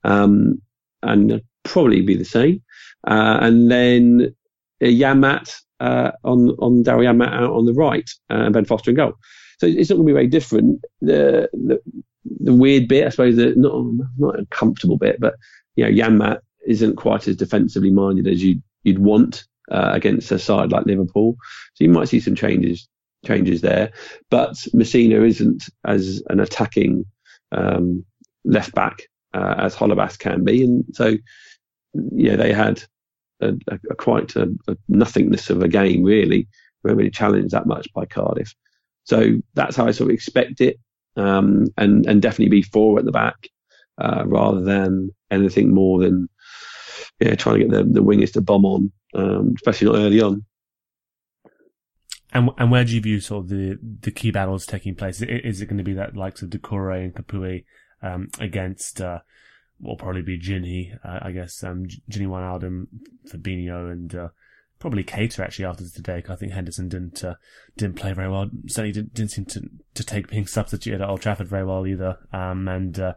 um, 0.04 0.60
and 1.02 1.42
probably 1.64 2.00
be 2.00 2.16
the 2.16 2.24
same. 2.24 2.62
Uh, 3.06 3.38
and 3.40 3.70
then 3.70 4.34
Janmaat 4.82 5.52
uh, 5.80 6.12
on 6.24 6.50
on 6.58 6.84
Daryl 6.84 7.04
Janmaat 7.04 7.32
out 7.32 7.52
on 7.52 7.66
the 7.66 7.74
right, 7.74 8.08
uh, 8.30 8.44
and 8.44 8.54
Ben 8.54 8.64
Foster 8.64 8.90
in 8.90 8.96
goal. 8.96 9.14
So 9.58 9.66
it's 9.66 9.90
not 9.90 9.96
going 9.96 10.06
to 10.06 10.10
be 10.10 10.14
very 10.14 10.26
different. 10.26 10.80
The, 11.00 11.48
the 11.52 11.80
the 12.24 12.54
weird 12.54 12.88
bit, 12.88 13.06
I 13.06 13.08
suppose, 13.10 13.36
not 13.56 13.84
not 14.18 14.40
a 14.40 14.46
comfortable 14.46 14.98
bit, 14.98 15.20
but 15.20 15.34
you 15.76 15.84
know, 15.84 15.90
Janmaat 15.90 16.40
isn't 16.66 16.96
quite 16.96 17.26
as 17.28 17.36
defensively 17.36 17.90
minded 17.90 18.26
as 18.28 18.42
you 18.42 18.62
you'd 18.84 18.98
want 18.98 19.44
uh, 19.70 19.90
against 19.92 20.30
a 20.32 20.38
side 20.38 20.72
like 20.72 20.86
Liverpool. 20.86 21.36
So 21.74 21.84
you 21.84 21.90
might 21.90 22.08
see 22.08 22.20
some 22.20 22.34
changes 22.34 22.88
changes 23.24 23.60
there. 23.60 23.92
But 24.30 24.52
Masina 24.74 25.26
isn't 25.26 25.64
as 25.84 26.22
an 26.28 26.40
attacking 26.40 27.04
um, 27.52 28.04
left 28.44 28.74
back 28.74 29.02
uh, 29.34 29.54
as 29.58 29.74
Holebas 29.74 30.18
can 30.18 30.44
be, 30.44 30.64
and 30.64 30.84
so 30.92 31.16
yeah, 31.94 32.36
they 32.36 32.52
had 32.52 32.82
a, 33.40 33.54
a, 33.68 33.78
a 33.90 33.94
quite 33.94 34.34
a, 34.36 34.50
a, 34.68 34.76
nothingness 34.88 35.50
of 35.50 35.62
a 35.62 35.68
game 35.68 36.02
really. 36.02 36.48
We 36.82 36.88
weren't 36.88 36.98
really 36.98 37.10
challenged 37.10 37.52
that 37.52 37.66
much 37.66 37.92
by 37.92 38.06
Cardiff, 38.06 38.54
so 39.04 39.40
that's 39.54 39.76
how 39.76 39.86
I 39.86 39.92
sort 39.92 40.10
of 40.10 40.14
expect 40.14 40.60
it, 40.60 40.78
um, 41.16 41.66
and 41.76 42.06
and 42.06 42.22
definitely 42.22 42.48
be 42.48 42.62
four 42.62 42.98
at 42.98 43.04
the 43.04 43.12
back 43.12 43.48
uh, 43.98 44.24
rather 44.26 44.60
than 44.60 45.10
anything 45.30 45.72
more 45.74 46.00
than 46.00 46.28
yeah 47.20 47.34
trying 47.34 47.58
to 47.58 47.64
get 47.64 47.70
the 47.70 47.84
the 47.84 48.02
wingers 48.02 48.32
to 48.32 48.40
bomb 48.40 48.64
on, 48.64 48.92
um, 49.14 49.54
especially 49.56 49.88
not 49.88 49.96
early 49.96 50.20
on. 50.20 50.44
And 52.32 52.50
and 52.58 52.70
where 52.70 52.84
do 52.84 52.94
you 52.94 53.00
view 53.00 53.20
sort 53.20 53.44
of 53.44 53.50
the 53.50 53.78
the 54.00 54.10
key 54.10 54.30
battles 54.30 54.66
taking 54.66 54.94
place? 54.94 55.20
Is 55.20 55.60
it 55.60 55.66
going 55.66 55.78
to 55.78 55.84
be 55.84 55.94
that 55.94 56.16
likes 56.16 56.42
of 56.42 56.50
Doucouré 56.50 57.04
and 57.04 57.14
Capoue 57.14 57.64
um, 58.02 58.28
against 58.40 59.00
uh, 59.00 59.18
will 59.80 59.96
probably 59.96 60.22
be 60.22 60.38
Gini, 60.38 60.96
uh, 61.04 61.18
I 61.22 61.32
guess, 61.32 61.62
um, 61.62 61.84
Gini 62.10 62.26
Wijnaldum, 62.26 62.86
Fabinho, 63.28 63.90
and 63.90 64.14
uh, 64.14 64.28
probably 64.82 65.04
Keita 65.04 65.38
actually 65.38 65.64
after 65.64 65.88
today. 65.88 66.16
Because 66.16 66.32
I 66.32 66.36
think 66.36 66.52
Henderson 66.52 66.88
didn't 66.88 67.24
uh, 67.24 67.36
didn't 67.76 67.96
play 67.96 68.12
very 68.12 68.28
well. 68.28 68.50
Certainly 68.66 68.92
didn't, 68.92 69.14
didn't 69.14 69.30
seem 69.30 69.44
to 69.46 69.70
to 69.94 70.04
take 70.04 70.28
being 70.28 70.46
substituted 70.46 71.00
at 71.00 71.08
Old 71.08 71.22
Trafford 71.22 71.48
very 71.48 71.64
well 71.64 71.86
either. 71.86 72.18
Um, 72.32 72.68
and 72.68 72.98
uh, 72.98 73.14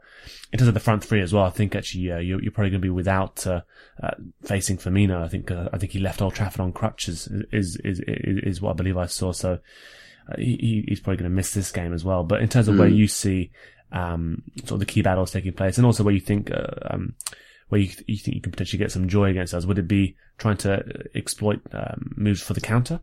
in 0.54 0.60
terms 0.60 0.70
of 0.70 0.76
the 0.76 0.80
front 0.80 1.04
three 1.04 1.22
as 1.22 1.34
well, 1.34 1.44
I 1.44 1.50
think 1.50 1.76
actually 1.76 2.12
uh, 2.12 2.20
you're, 2.20 2.42
you're, 2.42 2.52
probably 2.52 2.70
going 2.70 2.82
to 2.82 2.86
be 2.86 2.92
without 2.92 3.46
uh, 3.48 3.62
uh, 4.02 4.12
facing 4.44 4.78
Firmino. 4.78 5.22
I 5.22 5.28
think 5.28 5.52
uh, 5.52 5.70
I 5.74 5.78
think 5.80 5.92
he 5.92 6.00
left 6.00 6.22
Old 6.22 6.36
Trafford 6.36 6.62
on 6.62 6.72
crutches 6.72 7.28
is 7.52 7.76
is 7.84 8.00
is, 8.08 8.44
is 8.44 8.62
what 8.62 8.72
I 8.72 8.76
believe 8.76 8.98
I 8.98 9.08
saw. 9.08 9.34
So. 9.34 9.60
He, 10.40 10.84
he's 10.88 11.00
probably 11.00 11.18
going 11.18 11.30
to 11.30 11.36
miss 11.36 11.54
this 11.54 11.72
game 11.72 11.94
as 11.94 12.04
well. 12.04 12.24
But 12.24 12.42
in 12.42 12.50
terms 12.50 12.68
of 12.68 12.74
mm. 12.74 12.80
where 12.80 12.88
you 12.88 13.08
see 13.08 13.52
um, 13.92 14.42
sort 14.62 14.72
of 14.72 14.80
the 14.80 14.88
key 14.88 15.04
battles 15.04 15.32
taking 15.32 15.54
place, 15.54 15.78
and 15.78 15.86
also 15.86 16.04
where 16.04 16.16
you 16.16 16.20
think 16.20 16.50
um, 16.90 17.14
where 17.70 17.82
you, 17.82 17.90
you 18.08 18.18
think 18.18 18.36
you 18.36 18.42
can 18.42 18.52
potentially 18.52 18.80
get 18.80 18.92
some 18.92 19.08
joy 19.08 19.30
against 19.30 19.54
us? 19.54 19.66
Would 19.66 19.80
it 19.80 19.88
be 19.88 20.16
trying 20.38 20.58
to 20.58 20.84
exploit 21.16 21.62
um, 21.74 22.14
moves 22.16 22.42
for 22.42 22.54
the 22.54 22.62
counter? 22.62 23.00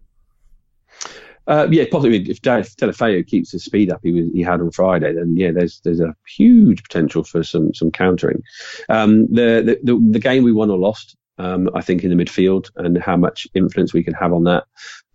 Uh, 1.47 1.67
yeah, 1.71 1.85
possibly. 1.91 2.19
If 2.31 2.41
Deulofeu 2.41 3.27
keeps 3.27 3.51
the 3.51 3.59
speed 3.59 3.91
up 3.91 4.01
he 4.03 4.13
was, 4.13 4.31
he 4.33 4.43
had 4.43 4.61
on 4.61 4.71
Friday, 4.71 5.13
then 5.13 5.37
yeah, 5.37 5.51
there's 5.51 5.81
there's 5.81 6.01
a 6.01 6.15
huge 6.37 6.83
potential 6.85 7.25
for 7.25 7.43
some 7.43 7.75
some 7.75 7.91
countering. 7.91 8.43
Um, 8.89 9.27
the, 9.27 9.79
the, 9.83 10.09
the 10.11 10.19
game 10.21 10.45
we 10.45 10.53
won 10.53 10.71
or 10.71 10.79
lost, 10.79 11.17
um, 11.39 11.69
I 11.75 11.81
think 11.81 12.05
in 12.05 12.17
the 12.17 12.25
midfield 12.25 12.71
and 12.77 12.97
how 12.99 13.17
much 13.17 13.49
influence 13.55 13.93
we 13.93 14.05
can 14.05 14.15
have 14.15 14.33
on 14.33 14.45
that. 14.45 14.65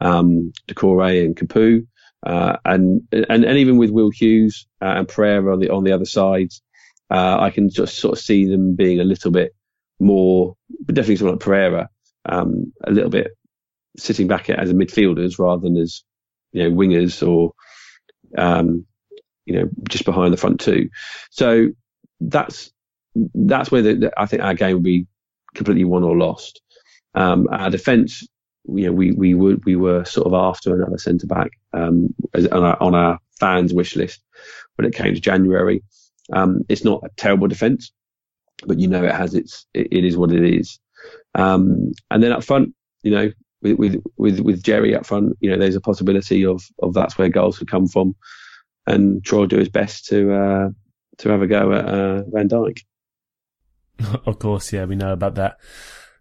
Um, 0.01 0.51
Doucouré 0.67 1.23
and 1.23 1.35
Capoue, 1.35 1.87
uh, 2.25 2.57
and 2.65 3.07
and 3.13 3.45
and 3.45 3.57
even 3.57 3.77
with 3.77 3.91
Will 3.91 4.09
Hughes 4.09 4.67
uh, 4.81 4.95
and 4.97 5.07
Pereyra 5.07 5.53
on 5.53 5.59
the 5.59 5.69
on 5.69 5.85
the 5.85 5.93
other 5.93 6.05
sides, 6.05 6.61
uh, 7.09 7.37
I 7.39 7.49
can 7.49 7.69
just 7.69 7.97
sort 7.97 8.17
of 8.17 8.23
see 8.23 8.45
them 8.45 8.75
being 8.75 8.99
a 8.99 9.05
little 9.05 9.31
bit 9.31 9.53
more, 9.99 10.55
but 10.85 10.95
definitely 10.95 11.17
someone 11.17 11.35
like 11.35 11.45
Pereyra, 11.45 11.87
um, 12.25 12.73
a 12.83 12.91
little 12.91 13.09
bit 13.09 13.31
sitting 13.97 14.27
back 14.27 14.49
as 14.49 14.69
a 14.69 14.73
midfielders 14.73 15.39
rather 15.39 15.61
than 15.61 15.77
as 15.77 16.03
you 16.51 16.63
know, 16.63 16.75
wingers 16.75 17.27
or, 17.27 17.53
um, 18.37 18.85
you 19.45 19.55
know, 19.55 19.69
just 19.89 20.05
behind 20.05 20.33
the 20.33 20.37
front 20.37 20.59
two. 20.59 20.89
So 21.31 21.69
that's, 22.19 22.71
that's 23.33 23.71
where 23.71 23.81
the, 23.81 23.95
the, 23.95 24.13
I 24.17 24.25
think 24.25 24.43
our 24.43 24.53
game 24.53 24.73
will 24.75 24.81
be 24.81 25.07
completely 25.55 25.85
won 25.85 26.03
or 26.03 26.17
lost. 26.17 26.61
Um, 27.15 27.47
our 27.51 27.69
defence, 27.69 28.27
you 28.65 28.85
know, 28.85 28.91
we, 28.91 29.11
we 29.11 29.33
would, 29.33 29.65
we 29.65 29.75
were 29.75 30.05
sort 30.05 30.27
of 30.27 30.33
after 30.33 30.75
another 30.75 30.97
centre 30.97 31.25
back, 31.27 31.51
um, 31.73 32.13
on 32.35 32.63
our, 32.63 32.83
on 32.83 32.93
our 32.93 33.19
fans 33.39 33.73
wish 33.73 33.95
list 33.95 34.21
when 34.75 34.87
it 34.87 34.93
came 34.93 35.13
to 35.15 35.19
January. 35.19 35.83
Um, 36.33 36.61
it's 36.69 36.83
not 36.83 37.03
a 37.03 37.09
terrible 37.15 37.47
defence, 37.47 37.91
but 38.65 38.79
you 38.79 38.87
know, 38.87 39.03
it 39.03 39.13
has 39.13 39.33
its, 39.33 39.65
it, 39.73 39.87
it 39.91 40.05
is 40.05 40.17
what 40.17 40.31
it 40.31 40.43
is. 40.43 40.79
Um, 41.35 41.91
and 42.09 42.23
then 42.23 42.31
up 42.31 42.43
front, 42.43 42.73
you 43.03 43.11
know, 43.11 43.31
with, 43.61 43.77
with, 43.77 44.03
with, 44.17 44.39
with 44.39 44.63
Jerry 44.63 44.95
up 44.95 45.05
front, 45.05 45.37
you 45.39 45.49
know, 45.49 45.57
there's 45.57 45.75
a 45.75 45.81
possibility 45.81 46.45
of, 46.45 46.63
of 46.81 46.93
that's 46.93 47.17
where 47.17 47.29
goals 47.29 47.57
could 47.59 47.69
come 47.69 47.87
from. 47.87 48.15
And 48.85 49.23
Troy 49.23 49.45
do 49.45 49.57
his 49.57 49.69
best 49.69 50.05
to, 50.07 50.33
uh, 50.33 50.69
to 51.19 51.29
have 51.29 51.41
a 51.41 51.47
go 51.47 51.73
at, 51.73 51.85
uh, 51.85 52.23
Van 52.27 52.49
Dijk. 52.49 52.79
Of 54.27 54.37
course, 54.37 54.71
yeah, 54.71 54.85
we 54.85 54.95
know 54.95 55.11
about 55.11 55.35
that, 55.35 55.57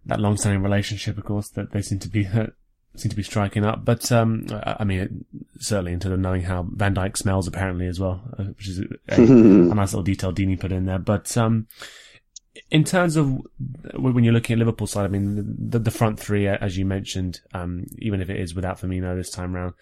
that 0.06 0.18
long-standing 0.18 0.62
relationship, 0.62 1.18
of 1.18 1.24
course, 1.24 1.50
that 1.50 1.72
they 1.72 1.82
seem 1.82 1.98
to 2.00 2.08
be, 2.08 2.26
seem 2.96 3.10
to 3.10 3.16
be 3.16 3.22
striking 3.22 3.64
up. 3.64 3.84
But, 3.84 4.10
um, 4.12 4.46
I 4.64 4.84
mean, 4.84 5.24
certainly 5.58 5.92
into 5.92 6.08
the 6.08 6.16
knowing 6.16 6.42
how 6.42 6.66
Van 6.70 6.94
Dijk 6.94 7.16
smells 7.16 7.46
apparently 7.46 7.86
as 7.86 8.00
well, 8.00 8.22
uh, 8.38 8.44
which 8.44 8.68
is 8.68 8.80
a, 8.80 8.84
a, 9.08 9.18
nice 9.18 9.92
little 9.92 10.02
detail 10.02 10.32
Deeney 10.32 10.58
put 10.58 10.72
in 10.72 10.86
there. 10.86 10.98
But, 10.98 11.36
um, 11.36 11.66
in 12.70 12.84
terms 12.84 13.16
of 13.16 13.38
when 13.94 14.24
you're 14.24 14.32
looking 14.32 14.54
at 14.54 14.58
Liverpool 14.58 14.86
side, 14.86 15.04
I 15.04 15.08
mean, 15.08 15.56
the, 15.58 15.78
the 15.78 15.90
front 15.90 16.18
three, 16.18 16.48
as 16.48 16.76
you 16.78 16.84
mentioned, 16.84 17.40
um, 17.52 17.86
even 17.98 18.20
if 18.20 18.30
it 18.30 18.40
is 18.40 18.54
without 18.54 18.80
Firmino 18.80 19.14
this 19.16 19.30
time 19.30 19.54
round, 19.54 19.74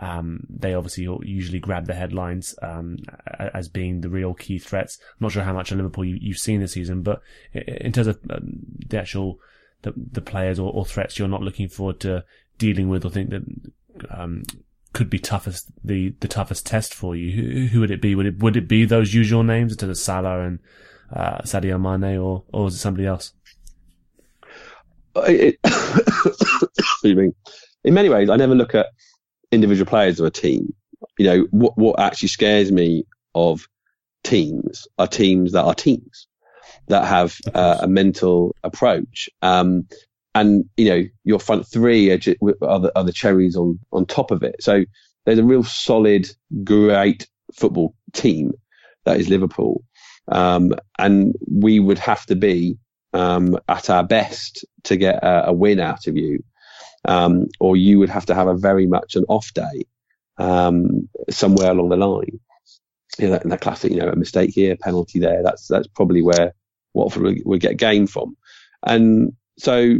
um, 0.00 0.46
they 0.48 0.74
obviously 0.74 1.08
usually 1.22 1.58
grab 1.58 1.86
the 1.86 1.94
headlines 1.94 2.54
um, 2.62 2.98
as 3.36 3.68
being 3.68 4.00
the 4.00 4.08
real 4.08 4.34
key 4.34 4.58
threats. 4.58 4.98
I'm 5.00 5.24
not 5.24 5.32
sure 5.32 5.42
how 5.42 5.52
much 5.52 5.72
of 5.72 5.78
Liverpool 5.78 6.04
you, 6.04 6.32
have 6.32 6.38
seen 6.38 6.60
this 6.60 6.72
season, 6.72 7.02
but 7.02 7.20
in 7.52 7.92
terms 7.92 8.06
of 8.06 8.18
um, 8.30 8.60
the 8.86 8.98
actual 8.98 9.40
the, 9.82 9.92
the 9.96 10.20
players 10.20 10.58
or, 10.58 10.72
or, 10.72 10.84
threats 10.84 11.18
you're 11.18 11.28
not 11.28 11.42
looking 11.42 11.68
forward 11.68 12.00
to 12.00 12.24
dealing 12.58 12.88
with 12.88 13.04
or 13.04 13.10
think 13.10 13.30
that 13.30 13.42
um, 14.10 14.42
could 14.92 15.10
be 15.10 15.18
toughest 15.18 15.70
the, 15.84 16.14
the 16.20 16.28
toughest 16.28 16.66
test 16.66 16.94
for 16.94 17.14
you, 17.14 17.30
who, 17.30 17.66
who, 17.66 17.80
would 17.80 17.90
it 17.90 18.02
be? 18.02 18.14
Would 18.14 18.26
it 18.26 18.38
would 18.38 18.56
it 18.56 18.68
be 18.68 18.84
those 18.84 19.14
usual 19.14 19.42
names 19.42 19.76
to 19.76 19.86
the 19.86 19.94
Salah 19.94 20.40
and 20.40 20.58
uh, 21.14 21.38
Sadio 21.42 21.80
Mane, 21.80 22.18
or 22.18 22.44
or 22.52 22.68
is 22.68 22.74
it 22.74 22.78
somebody 22.78 23.06
else? 23.06 23.32
It. 25.16 25.58
In 27.84 27.94
many 27.94 28.08
ways, 28.08 28.28
I 28.28 28.36
never 28.36 28.54
look 28.54 28.74
at 28.74 28.88
individual 29.52 29.88
players 29.88 30.20
of 30.20 30.26
a 30.26 30.30
team. 30.30 30.74
You 31.16 31.26
know, 31.26 31.46
what 31.50 31.76
what 31.76 32.00
actually 32.00 32.28
scares 32.28 32.72
me 32.72 33.04
of 33.34 33.68
teams 34.24 34.86
are 34.98 35.06
teams 35.06 35.52
that 35.52 35.64
are 35.64 35.74
teams 35.74 36.26
that 36.88 37.04
have 37.04 37.36
uh, 37.54 37.78
a 37.82 37.88
mental 37.88 38.54
approach. 38.64 39.28
Um, 39.42 39.86
and 40.38 40.64
you 40.76 40.88
know, 40.90 41.04
your 41.24 41.40
front 41.40 41.66
three 41.66 42.10
are, 42.10 42.20
are, 42.62 42.80
the, 42.80 42.92
are 42.96 43.04
the 43.04 43.12
cherries 43.12 43.56
on 43.56 43.78
on 43.92 44.06
top 44.06 44.30
of 44.30 44.42
it. 44.42 44.62
So 44.62 44.84
there's 45.24 45.38
a 45.38 45.44
real 45.44 45.64
solid, 45.64 46.28
great 46.64 47.26
football 47.54 47.94
team 48.12 48.52
that 49.04 49.18
is 49.18 49.28
Liverpool. 49.28 49.84
Um, 50.30 50.74
and 50.98 51.34
we 51.50 51.80
would 51.80 51.98
have 51.98 52.24
to 52.26 52.36
be 52.36 52.78
um, 53.12 53.58
at 53.68 53.90
our 53.90 54.04
best 54.04 54.64
to 54.84 54.96
get 54.96 55.16
a, 55.24 55.48
a 55.48 55.52
win 55.52 55.80
out 55.80 56.06
of 56.06 56.16
you, 56.16 56.44
um, 57.06 57.46
or 57.58 57.76
you 57.76 57.98
would 57.98 58.10
have 58.10 58.26
to 58.26 58.34
have 58.34 58.46
a 58.46 58.56
very 58.56 58.86
much 58.86 59.16
an 59.16 59.24
off 59.28 59.52
day 59.54 59.86
um, 60.38 61.08
somewhere 61.30 61.70
along 61.70 61.88
the 61.88 61.96
line. 61.96 62.40
You 63.18 63.26
know, 63.26 63.30
that, 63.32 63.48
that, 63.48 63.60
classic, 63.60 63.90
you 63.90 63.98
know, 63.98 64.08
a 64.08 64.16
mistake 64.16 64.50
here, 64.54 64.76
penalty 64.76 65.18
there. 65.18 65.42
That's 65.42 65.66
that's 65.66 65.88
probably 65.88 66.22
where 66.22 66.54
Watford 66.94 67.22
would, 67.22 67.42
would 67.44 67.60
get 67.60 67.78
game 67.78 68.06
from. 68.06 68.36
And 68.86 69.32
so, 69.58 69.96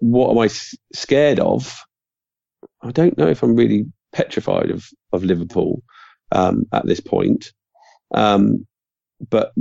what 0.00 0.30
am 0.30 0.38
I 0.38 0.48
scared 0.94 1.40
of? 1.40 1.84
I 2.82 2.90
don't 2.90 3.18
know 3.18 3.28
if 3.28 3.42
I'm 3.42 3.56
really 3.56 3.86
petrified 4.12 4.70
of 4.70 4.88
of 5.12 5.24
Liverpool 5.24 5.82
um, 6.32 6.66
at 6.72 6.86
this 6.86 7.00
point. 7.00 7.52
Um, 8.12 8.66
but 9.30 9.52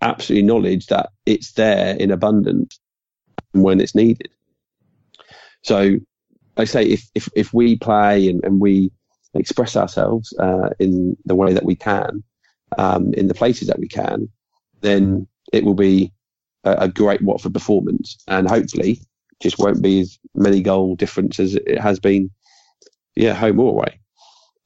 absolutely 0.00 0.46
knowledge 0.46 0.86
that 0.86 1.10
it's 1.24 1.52
there 1.52 1.96
in 1.96 2.10
abundance 2.10 2.78
when 3.52 3.80
it's 3.80 3.94
needed. 3.94 4.28
So 5.62 5.96
I 6.56 6.64
say 6.64 6.84
if, 6.84 7.08
if, 7.14 7.28
if 7.34 7.52
we 7.52 7.76
play 7.76 8.28
and, 8.28 8.44
and 8.44 8.60
we 8.60 8.90
express 9.34 9.76
ourselves 9.76 10.34
uh, 10.38 10.70
in 10.78 11.16
the 11.24 11.34
way 11.34 11.52
that 11.52 11.64
we 11.64 11.76
can, 11.76 12.22
um, 12.78 13.14
in 13.14 13.28
the 13.28 13.34
places 13.34 13.68
that 13.68 13.78
we 13.78 13.88
can, 13.88 14.28
then 14.80 15.26
it 15.52 15.64
will 15.64 15.74
be 15.74 16.12
a, 16.64 16.72
a, 16.72 16.88
great 16.88 17.22
Watford 17.22 17.54
performance 17.54 18.18
and 18.26 18.48
hopefully 18.48 19.00
just 19.40 19.58
won't 19.58 19.82
be 19.82 20.00
as 20.00 20.18
many 20.34 20.62
goal 20.62 20.96
difference 20.96 21.38
as 21.38 21.54
it 21.54 21.78
has 21.78 22.00
been, 22.00 22.30
yeah, 23.14 23.34
home 23.34 23.60
or 23.60 23.70
away. 23.70 24.00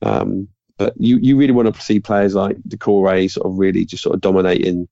Um, 0.03 0.49
but 0.79 0.95
you, 0.97 1.19
you 1.19 1.37
really 1.37 1.53
want 1.53 1.75
to 1.75 1.81
see 1.81 2.01
players 2.01 2.35
like 2.35 2.57
Doucouré 2.69 3.31
sort 3.31 3.47
of 3.47 3.59
really 3.59 3.85
just 3.85 4.03
sort 4.03 4.15
of 4.15 4.21
dominating 4.21 4.89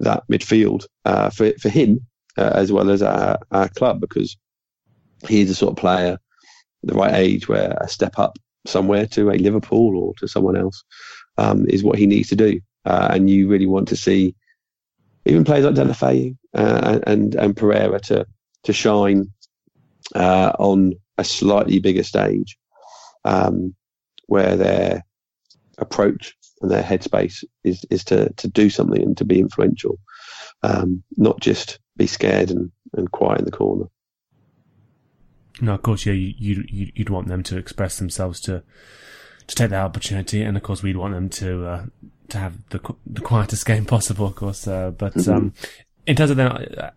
that 0.00 0.22
midfield 0.30 0.86
uh, 1.04 1.30
for 1.30 1.52
for 1.58 1.68
him 1.68 2.06
uh, 2.36 2.52
as 2.54 2.72
well 2.72 2.90
as 2.90 3.02
our, 3.02 3.38
our 3.50 3.68
club 3.70 4.00
because 4.00 4.36
he's 5.26 5.48
the 5.48 5.54
sort 5.54 5.72
of 5.72 5.76
player 5.76 6.18
the 6.82 6.94
right 6.94 7.14
age 7.14 7.48
where 7.48 7.76
a 7.80 7.88
step 7.88 8.18
up 8.18 8.38
somewhere 8.66 9.06
to 9.06 9.30
a 9.30 9.34
Liverpool 9.38 9.96
or 9.96 10.14
to 10.14 10.28
someone 10.28 10.56
else 10.56 10.84
um, 11.38 11.66
is 11.68 11.82
what 11.82 11.98
he 11.98 12.06
needs 12.06 12.28
to 12.28 12.36
do. 12.36 12.60
Uh, 12.84 13.08
and 13.10 13.30
you 13.30 13.48
really 13.48 13.66
want 13.66 13.88
to 13.88 13.96
see 13.96 14.34
even 15.24 15.44
players 15.44 15.64
like 15.64 15.74
Deulofeu 15.74 16.36
uh, 16.54 17.00
and 17.06 17.34
and 17.34 17.56
Pereyra 17.56 18.00
to 18.02 18.26
to 18.64 18.72
shine 18.72 19.32
uh, 20.14 20.52
on 20.58 20.94
a 21.18 21.24
slightly 21.24 21.78
bigger 21.78 22.02
stage 22.02 22.58
um, 23.24 23.74
where 24.26 24.56
they're 24.56 25.04
approach 25.78 26.36
and 26.60 26.70
their 26.70 26.82
headspace 26.82 27.44
is 27.62 27.84
is 27.90 28.04
to 28.04 28.32
to 28.34 28.48
do 28.48 28.70
something 28.70 29.02
and 29.02 29.16
to 29.18 29.24
be 29.24 29.40
influential, 29.40 29.98
um, 30.62 31.02
not 31.16 31.40
just 31.40 31.78
be 31.96 32.06
scared 32.06 32.50
and, 32.50 32.70
and 32.94 33.10
quiet 33.10 33.40
in 33.40 33.44
the 33.44 33.50
corner. 33.50 33.86
No, 35.60 35.74
of 35.74 35.82
course, 35.82 36.06
yeah, 36.06 36.12
you, 36.12 36.64
you 36.68 36.92
you'd 36.94 37.10
want 37.10 37.28
them 37.28 37.42
to 37.44 37.58
express 37.58 37.98
themselves 37.98 38.40
to 38.42 38.62
to 39.46 39.54
take 39.54 39.70
that 39.70 39.84
opportunity, 39.84 40.42
and 40.42 40.56
of 40.56 40.62
course, 40.62 40.82
we'd 40.82 40.96
want 40.96 41.14
them 41.14 41.28
to 41.30 41.66
uh, 41.66 41.84
to 42.28 42.38
have 42.38 42.68
the 42.70 42.80
the 43.06 43.20
quietest 43.20 43.66
game 43.72 43.84
possible, 43.84 44.26
of 44.26 44.34
course. 44.34 44.66
Uh, 44.66 44.90
but 44.90 45.14
mm-hmm. 45.14 45.32
um, 45.32 45.54
in 46.06 46.16
terms 46.16 46.30
of 46.30 46.36
then, 46.36 46.48
uh, 46.48 46.90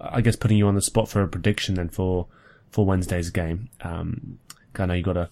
I 0.00 0.20
guess 0.20 0.36
putting 0.36 0.58
you 0.58 0.66
on 0.66 0.74
the 0.74 0.82
spot 0.82 1.08
for 1.08 1.22
a 1.22 1.28
prediction 1.28 1.74
then 1.74 1.88
for 1.88 2.26
for 2.70 2.86
Wednesday's 2.86 3.30
game. 3.30 3.68
Um, 3.82 4.38
I 4.78 4.86
know 4.86 4.94
you 4.94 5.02
got 5.02 5.14
to 5.14 5.28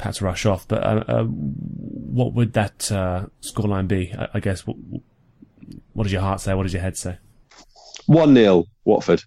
perhaps 0.00 0.22
rush 0.22 0.46
off. 0.46 0.66
But 0.66 0.82
uh, 0.82 1.04
uh, 1.06 1.24
what 1.24 2.32
would 2.34 2.54
that 2.54 2.90
uh, 2.90 3.26
scoreline 3.42 3.86
be? 3.86 4.12
I, 4.16 4.28
I 4.34 4.40
guess. 4.40 4.66
What, 4.66 4.76
what, 5.92 6.04
does 6.04 6.12
your 6.12 6.22
heart 6.22 6.40
say? 6.40 6.54
What 6.54 6.64
does 6.64 6.72
your 6.72 6.82
head 6.82 6.96
say? 6.96 7.18
One 8.06 8.34
0 8.34 8.64
Watford. 8.84 9.22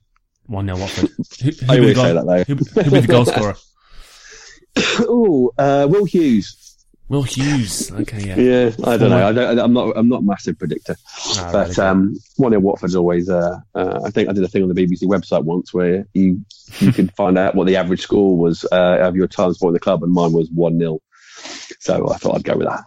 One 0.47 0.65
0 0.65 0.77
Watford. 0.77 1.09
Who, 1.43 1.51
who 1.51 1.73
I 1.73 1.77
always 1.77 1.95
say 1.95 2.13
that 2.13 2.25
though. 2.25 2.43
Who, 2.43 2.55
who 2.55 2.91
be 2.91 2.99
the 2.99 3.07
goal 3.07 3.25
scorer? 3.25 3.55
oh, 5.07 5.53
uh, 5.57 5.87
Will 5.89 6.05
Hughes. 6.05 6.62
Will 7.09 7.23
Hughes. 7.23 7.91
Okay, 7.91 8.25
yeah. 8.25 8.35
Yeah, 8.37 8.71
I 8.85 8.97
don't 8.97 9.09
know. 9.09 9.27
I 9.27 9.31
don't, 9.31 9.59
I'm 9.59 9.73
not. 9.73 9.93
I'm 9.95 10.09
not 10.09 10.21
a 10.21 10.25
massive 10.25 10.57
predictor, 10.57 10.95
no, 11.35 11.49
but 11.51 11.77
really 11.77 11.87
um, 11.87 12.17
one 12.37 12.53
in 12.53 12.61
Watford's 12.61 12.95
always. 12.95 13.29
Uh, 13.29 13.59
uh, 13.75 14.01
I 14.05 14.09
think 14.09 14.29
I 14.29 14.33
did 14.33 14.43
a 14.43 14.47
thing 14.47 14.63
on 14.63 14.69
the 14.69 14.75
BBC 14.75 15.03
website 15.03 15.43
once 15.43 15.73
where 15.73 16.07
you 16.13 16.43
you 16.79 16.91
could 16.91 17.11
find 17.15 17.37
out 17.37 17.55
what 17.55 17.67
the 17.67 17.75
average 17.75 18.01
score 18.01 18.37
was 18.37 18.65
uh, 18.71 18.97
of 19.01 19.15
your 19.15 19.27
time 19.27 19.53
supporting 19.53 19.73
the 19.73 19.79
club, 19.79 20.01
and 20.03 20.13
mine 20.13 20.31
was 20.31 20.49
one 20.51 20.79
0 20.79 21.01
So 21.79 22.09
I 22.09 22.17
thought 22.17 22.35
I'd 22.35 22.43
go 22.45 22.55
with 22.55 22.67
that. 22.67 22.85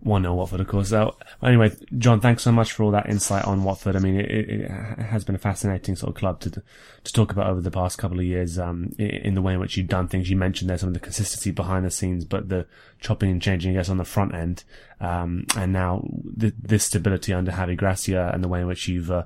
1 0.00 0.22
0 0.22 0.34
Watford, 0.34 0.60
of 0.60 0.68
course. 0.68 0.90
So, 0.90 1.16
anyway, 1.42 1.72
Jon, 1.98 2.20
thanks 2.20 2.42
so 2.42 2.52
much 2.52 2.72
for 2.72 2.84
all 2.84 2.90
that 2.92 3.08
insight 3.08 3.44
on 3.44 3.64
Watford. 3.64 3.96
I 3.96 3.98
mean, 3.98 4.20
it, 4.20 4.30
it, 4.30 4.70
has 4.70 5.24
been 5.24 5.34
a 5.34 5.38
fascinating 5.38 5.96
sort 5.96 6.10
of 6.10 6.16
club 6.16 6.40
to 6.40 6.50
to 6.50 7.12
talk 7.12 7.32
about 7.32 7.48
over 7.48 7.60
the 7.60 7.70
past 7.70 7.98
couple 7.98 8.18
of 8.18 8.24
years, 8.24 8.58
um, 8.58 8.94
in 8.98 9.34
the 9.34 9.42
way 9.42 9.54
in 9.54 9.60
which 9.60 9.76
you've 9.76 9.88
done 9.88 10.06
things. 10.06 10.30
You 10.30 10.36
mentioned 10.36 10.68
there's 10.68 10.80
some 10.80 10.88
of 10.88 10.94
the 10.94 11.00
consistency 11.00 11.50
behind 11.50 11.84
the 11.84 11.90
scenes, 11.90 12.24
but 12.24 12.48
the 12.48 12.66
chopping 13.00 13.30
and 13.30 13.42
changing, 13.42 13.72
I 13.72 13.74
guess, 13.74 13.88
on 13.88 13.96
the 13.96 14.04
front 14.04 14.34
end. 14.34 14.64
Um, 15.00 15.46
and 15.56 15.72
now 15.72 16.06
the, 16.24 16.52
this 16.58 16.84
stability 16.84 17.32
under 17.32 17.52
Javi 17.52 17.76
Gracia 17.76 18.30
and 18.32 18.44
the 18.44 18.48
way 18.48 18.60
in 18.60 18.66
which 18.66 18.88
you've, 18.88 19.10
uh, 19.10 19.24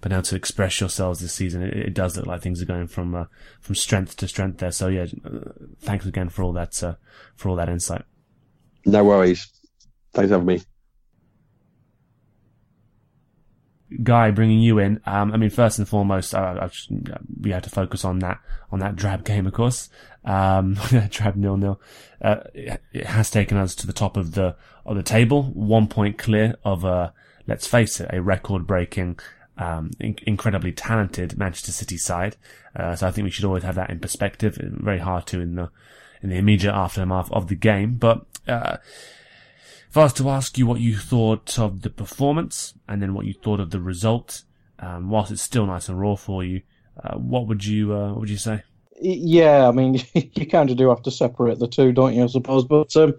been 0.00 0.12
able 0.12 0.22
to 0.22 0.36
express 0.36 0.80
yourselves 0.80 1.20
this 1.20 1.32
season, 1.32 1.62
it, 1.62 1.74
it 1.76 1.94
does 1.94 2.16
look 2.16 2.26
like 2.26 2.40
things 2.40 2.62
are 2.62 2.66
going 2.66 2.86
from, 2.86 3.14
uh, 3.14 3.24
from 3.60 3.74
strength 3.74 4.16
to 4.16 4.28
strength 4.28 4.58
there. 4.58 4.70
So 4.70 4.88
yeah, 4.88 5.06
thanks 5.80 6.06
again 6.06 6.28
for 6.28 6.42
all 6.42 6.52
that, 6.52 6.82
uh, 6.82 6.94
for 7.34 7.48
all 7.48 7.56
that 7.56 7.68
insight. 7.68 8.02
No 8.84 9.04
worries. 9.04 9.50
Thanks 10.12 10.28
for 10.28 10.34
having 10.34 10.46
me. 10.46 10.62
Guy, 14.02 14.30
bringing 14.30 14.60
you 14.60 14.78
in. 14.78 15.00
Um, 15.06 15.32
I 15.32 15.38
mean, 15.38 15.48
first 15.48 15.78
and 15.78 15.88
foremost, 15.88 16.34
uh, 16.34 16.68
just, 16.68 16.90
we 17.40 17.50
had 17.52 17.64
to 17.64 17.70
focus 17.70 18.04
on 18.04 18.18
that 18.18 18.38
on 18.70 18.80
that 18.80 18.96
drab 18.96 19.24
game, 19.24 19.46
of 19.46 19.54
course. 19.54 19.88
Um, 20.24 20.74
drab 21.10 21.36
nil 21.36 21.56
nil. 21.56 21.80
Uh, 22.20 22.40
it, 22.52 22.82
it, 22.92 23.06
has 23.06 23.30
taken 23.30 23.56
us 23.56 23.74
to 23.76 23.86
the 23.86 23.94
top 23.94 24.18
of 24.18 24.32
the 24.32 24.56
of 24.84 24.96
the 24.96 25.02
table, 25.02 25.44
one 25.54 25.88
point 25.88 26.18
clear 26.18 26.56
of 26.64 26.84
a 26.84 27.14
let's 27.46 27.66
face 27.66 27.98
it, 28.00 28.10
a 28.12 28.20
record 28.20 28.66
breaking. 28.66 29.18
Um, 29.56 29.90
in- 29.98 30.18
incredibly 30.22 30.70
talented 30.70 31.36
Manchester 31.36 31.72
City 31.72 31.96
side, 31.96 32.36
uh, 32.76 32.94
so 32.94 33.08
I 33.08 33.10
think 33.10 33.24
we 33.24 33.30
should 33.30 33.44
always 33.44 33.64
have 33.64 33.74
that 33.74 33.90
in 33.90 33.98
perspective. 33.98 34.56
Very 34.60 35.00
hard 35.00 35.26
to 35.28 35.40
in 35.40 35.56
the 35.56 35.70
in 36.22 36.28
the 36.28 36.36
immediate 36.36 36.74
aftermath 36.74 37.32
of 37.32 37.48
the 37.48 37.56
game, 37.56 37.96
but 37.96 38.24
uh, 38.46 38.76
if 39.88 39.96
I 39.96 40.02
was 40.02 40.12
to 40.14 40.28
ask 40.28 40.58
you 40.58 40.66
what 40.66 40.80
you 40.80 40.96
thought 40.96 41.58
of 41.58 41.80
the 41.80 41.90
performance 41.90 42.74
and 42.86 43.00
then 43.00 43.14
what 43.14 43.24
you 43.24 43.32
thought 43.32 43.58
of 43.58 43.70
the 43.70 43.80
result, 43.80 44.44
um, 44.78 45.08
whilst 45.08 45.32
it's 45.32 45.42
still 45.42 45.66
nice 45.66 45.88
and 45.88 45.98
raw 45.98 46.14
for 46.14 46.44
you, 46.44 46.62
uh, 47.02 47.16
what 47.16 47.46
would 47.46 47.64
you 47.64 47.94
uh, 47.94 48.08
what 48.08 48.20
would 48.20 48.30
you 48.30 48.36
say? 48.36 48.62
Yeah, 49.00 49.66
I 49.66 49.72
mean, 49.72 50.00
you 50.14 50.46
kind 50.46 50.70
of 50.70 50.76
do 50.76 50.88
have 50.90 51.02
to 51.02 51.10
separate 51.10 51.58
the 51.58 51.68
two, 51.68 51.92
don't 51.92 52.14
you? 52.14 52.24
I 52.24 52.26
suppose. 52.26 52.64
But 52.64 52.94
um, 52.96 53.14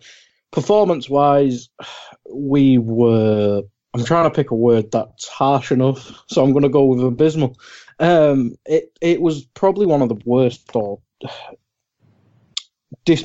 performance-wise, 0.52 1.70
we 2.32 2.78
were. 2.78 3.64
I'm 3.96 4.06
trying 4.06 4.30
to 4.30 4.36
pick 4.36 4.52
a 4.52 4.56
word 4.56 4.92
that's 4.92 5.28
harsh 5.28 5.72
enough, 5.72 6.12
so 6.28 6.44
I'm 6.44 6.52
going 6.52 6.64
to 6.64 6.70
go 6.70 6.86
with 6.86 7.04
abysmal. 7.04 7.58
Um, 8.00 8.56
it 8.66 8.92
it 9.02 9.22
was 9.22 9.46
probably 9.46 9.88
one 9.88 10.04
of 10.04 10.10
the 10.10 10.22
worst 10.24 10.70
or 10.76 11.00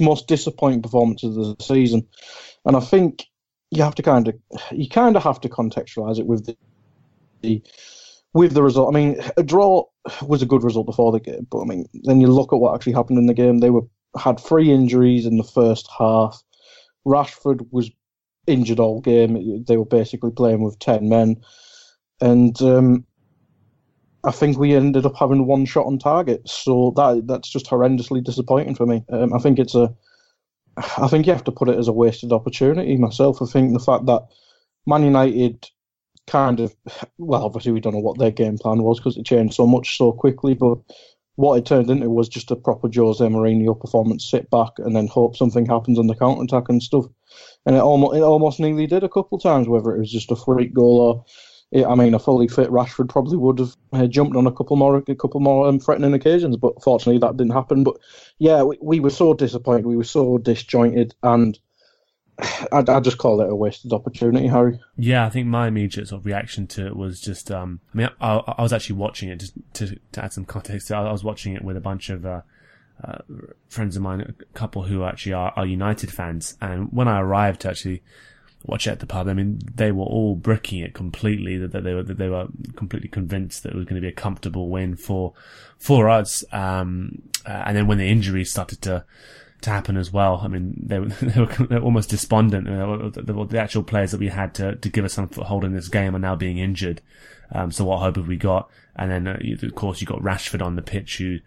most 0.00 0.28
disappointing 0.28 0.80
performances 0.80 1.36
of 1.36 1.58
the 1.58 1.62
season, 1.62 2.08
and 2.64 2.74
I 2.74 2.80
think 2.80 3.26
you 3.76 3.82
have 3.82 3.94
to 3.96 4.02
kind 4.02 4.28
of 4.28 4.34
you 4.72 4.88
kind 4.88 5.16
of 5.16 5.22
have 5.22 5.40
to 5.40 5.48
contextualize 5.48 6.18
it 6.18 6.26
with 6.26 6.46
the, 6.46 6.56
the 7.42 7.62
with 8.32 8.54
the 8.54 8.62
result. 8.62 8.94
I 8.94 8.98
mean, 8.98 9.20
a 9.36 9.42
draw 9.42 9.84
was 10.22 10.42
a 10.42 10.46
good 10.46 10.64
result 10.64 10.86
before 10.86 11.12
the 11.12 11.20
game, 11.20 11.46
but 11.50 11.60
I 11.60 11.64
mean, 11.64 11.86
then 12.04 12.20
you 12.20 12.28
look 12.28 12.52
at 12.52 12.58
what 12.58 12.74
actually 12.74 12.94
happened 12.94 13.18
in 13.18 13.26
the 13.26 13.34
game. 13.34 13.58
They 13.58 13.70
were 13.70 13.86
had 14.18 14.38
three 14.38 14.70
injuries 14.70 15.26
in 15.26 15.38
the 15.38 15.44
first 15.44 15.88
half. 15.98 16.42
Rashford 17.06 17.66
was 17.70 17.90
injured 18.46 18.80
all 18.80 19.00
game. 19.00 19.64
They 19.64 19.76
were 19.76 19.84
basically 19.84 20.30
playing 20.30 20.62
with 20.62 20.78
ten 20.78 21.08
men, 21.08 21.36
and 22.20 22.60
um, 22.62 23.06
I 24.24 24.30
think 24.30 24.58
we 24.58 24.74
ended 24.74 25.06
up 25.06 25.16
having 25.16 25.46
one 25.46 25.64
shot 25.64 25.86
on 25.86 25.98
target. 25.98 26.48
So 26.48 26.92
that 26.96 27.26
that's 27.26 27.48
just 27.48 27.66
horrendously 27.66 28.22
disappointing 28.22 28.74
for 28.74 28.86
me. 28.86 29.04
Um, 29.10 29.32
I 29.32 29.38
think 29.38 29.58
it's 29.58 29.74
a 29.74 29.94
I 30.76 31.08
think 31.08 31.26
you 31.26 31.32
have 31.32 31.44
to 31.44 31.52
put 31.52 31.68
it 31.68 31.78
as 31.78 31.88
a 31.88 31.92
wasted 31.92 32.32
opportunity 32.32 32.96
myself. 32.96 33.40
I 33.40 33.46
think 33.46 33.72
the 33.72 33.84
fact 33.84 34.06
that 34.06 34.26
Man 34.86 35.04
United 35.04 35.68
kind 36.26 36.60
of, 36.60 36.74
well, 37.18 37.44
obviously 37.44 37.72
we 37.72 37.80
don't 37.80 37.94
know 37.94 38.00
what 38.00 38.18
their 38.18 38.30
game 38.30 38.58
plan 38.58 38.82
was 38.82 38.98
because 38.98 39.16
it 39.16 39.26
changed 39.26 39.54
so 39.54 39.66
much 39.66 39.96
so 39.96 40.12
quickly, 40.12 40.54
but 40.54 40.78
what 41.36 41.58
it 41.58 41.66
turned 41.66 41.90
into 41.90 42.08
was 42.08 42.28
just 42.28 42.50
a 42.50 42.56
proper 42.56 42.88
Jose 42.94 43.24
Mourinho 43.24 43.78
performance, 43.78 44.30
sit 44.30 44.48
back 44.50 44.72
and 44.78 44.94
then 44.94 45.08
hope 45.08 45.36
something 45.36 45.66
happens 45.66 45.98
on 45.98 46.06
the 46.06 46.14
counter 46.14 46.42
attack 46.42 46.68
and 46.68 46.82
stuff. 46.82 47.06
And 47.66 47.76
it 47.76 47.82
almost, 47.82 48.16
it 48.16 48.22
almost 48.22 48.60
nearly 48.60 48.86
did 48.86 49.02
a 49.02 49.08
couple 49.08 49.38
times, 49.38 49.68
whether 49.68 49.94
it 49.94 49.98
was 49.98 50.12
just 50.12 50.30
a 50.30 50.36
freak 50.36 50.72
goal 50.72 51.00
or 51.00 51.24
I 51.82 51.94
mean, 51.96 52.14
a 52.14 52.20
fully 52.20 52.46
fit 52.46 52.70
Rashford 52.70 53.08
probably 53.08 53.36
would 53.36 53.58
have 53.58 53.76
uh, 53.92 54.06
jumped 54.06 54.36
on 54.36 54.46
a 54.46 54.52
couple 54.52 54.76
more, 54.76 54.96
a 54.96 55.14
couple 55.14 55.40
more 55.40 55.66
um, 55.66 55.80
threatening 55.80 56.14
occasions, 56.14 56.56
but 56.56 56.80
fortunately 56.82 57.18
that 57.18 57.36
didn't 57.36 57.52
happen. 57.52 57.82
But 57.82 57.96
yeah, 58.38 58.62
we, 58.62 58.78
we 58.80 59.00
were 59.00 59.10
so 59.10 59.34
disappointed, 59.34 59.86
we 59.86 59.96
were 59.96 60.04
so 60.04 60.38
disjointed, 60.38 61.16
and 61.24 61.58
I, 62.38 62.84
I 62.86 63.00
just 63.00 63.18
call 63.18 63.40
it 63.40 63.50
a 63.50 63.56
wasted 63.56 63.92
opportunity, 63.92 64.46
Hari. 64.46 64.78
Yeah, 64.96 65.26
I 65.26 65.30
think 65.30 65.48
my 65.48 65.66
immediate 65.66 66.08
sort 66.08 66.20
of 66.20 66.26
reaction 66.26 66.68
to 66.68 66.86
it 66.86 66.96
was 66.96 67.20
just, 67.20 67.50
um, 67.50 67.80
I 67.92 67.96
mean, 67.96 68.08
I, 68.20 68.34
I 68.58 68.62
was 68.62 68.72
actually 68.72 68.96
watching 68.96 69.30
it 69.30 69.40
just 69.40 69.54
to, 69.74 69.98
to 70.12 70.24
add 70.24 70.32
some 70.32 70.44
context. 70.44 70.92
I 70.92 71.10
was 71.10 71.24
watching 71.24 71.54
it 71.54 71.64
with 71.64 71.76
a 71.76 71.80
bunch 71.80 72.08
of 72.08 72.24
uh, 72.24 72.42
uh, 73.02 73.18
friends 73.68 73.96
of 73.96 74.02
mine, 74.02 74.20
a 74.20 74.44
couple 74.56 74.84
who 74.84 75.02
actually 75.02 75.32
are, 75.32 75.52
are 75.56 75.66
United 75.66 76.12
fans, 76.12 76.56
and 76.60 76.92
when 76.92 77.08
I 77.08 77.20
arrived 77.20 77.66
actually 77.66 78.02
watch 78.64 78.86
at 78.86 79.00
the 79.00 79.06
pub. 79.06 79.28
I 79.28 79.34
mean, 79.34 79.60
they 79.74 79.92
were 79.92 80.04
all 80.04 80.34
bricking 80.34 80.80
it 80.80 80.94
completely. 80.94 81.58
That 81.58 81.84
they 81.84 81.94
were 81.94 82.02
that 82.02 82.18
they 82.18 82.28
were 82.28 82.48
completely 82.76 83.08
convinced 83.08 83.62
that 83.62 83.72
it 83.72 83.76
was 83.76 83.84
going 83.84 83.96
to 83.96 84.00
be 84.00 84.08
a 84.08 84.12
comfortable 84.12 84.68
win 84.68 84.96
for 84.96 85.34
for 85.78 86.08
us. 86.08 86.44
Um, 86.52 87.22
uh, 87.46 87.62
and 87.66 87.76
then 87.76 87.86
when 87.86 87.98
the 87.98 88.08
injuries 88.08 88.50
started 88.50 88.82
to 88.82 89.04
to 89.60 89.70
happen 89.70 89.96
as 89.96 90.12
well, 90.12 90.40
I 90.42 90.48
mean, 90.48 90.74
they 90.76 90.98
were, 90.98 91.06
they 91.22 91.40
were, 91.40 91.46
they 91.46 91.76
were 91.76 91.82
almost 91.82 92.10
despondent. 92.10 92.66
the, 92.66 93.46
the, 93.48 93.58
actual 93.58 93.82
players 93.82 94.10
that 94.12 94.20
we 94.20 94.28
had 94.28 94.54
to 94.54 94.76
to 94.76 94.88
give 94.88 95.04
us 95.04 95.14
some 95.14 95.28
foothold 95.28 95.64
in 95.64 95.74
this 95.74 95.88
game 95.88 96.16
are 96.16 96.20
now 96.20 96.36
being 96.36 96.58
injured. 96.58 97.00
Um, 97.52 97.70
so 97.70 97.84
what 97.84 97.98
hope 97.98 98.16
have 98.16 98.28
we 98.28 98.36
got? 98.36 98.70
And 98.96 99.10
then, 99.10 99.28
uh, 99.28 99.38
of 99.62 99.74
course, 99.74 100.00
you 100.00 100.06
got 100.06 100.20
Rashford 100.20 100.62
on 100.62 100.76
the 100.76 100.82
pitch 100.82 101.18
who 101.18 101.38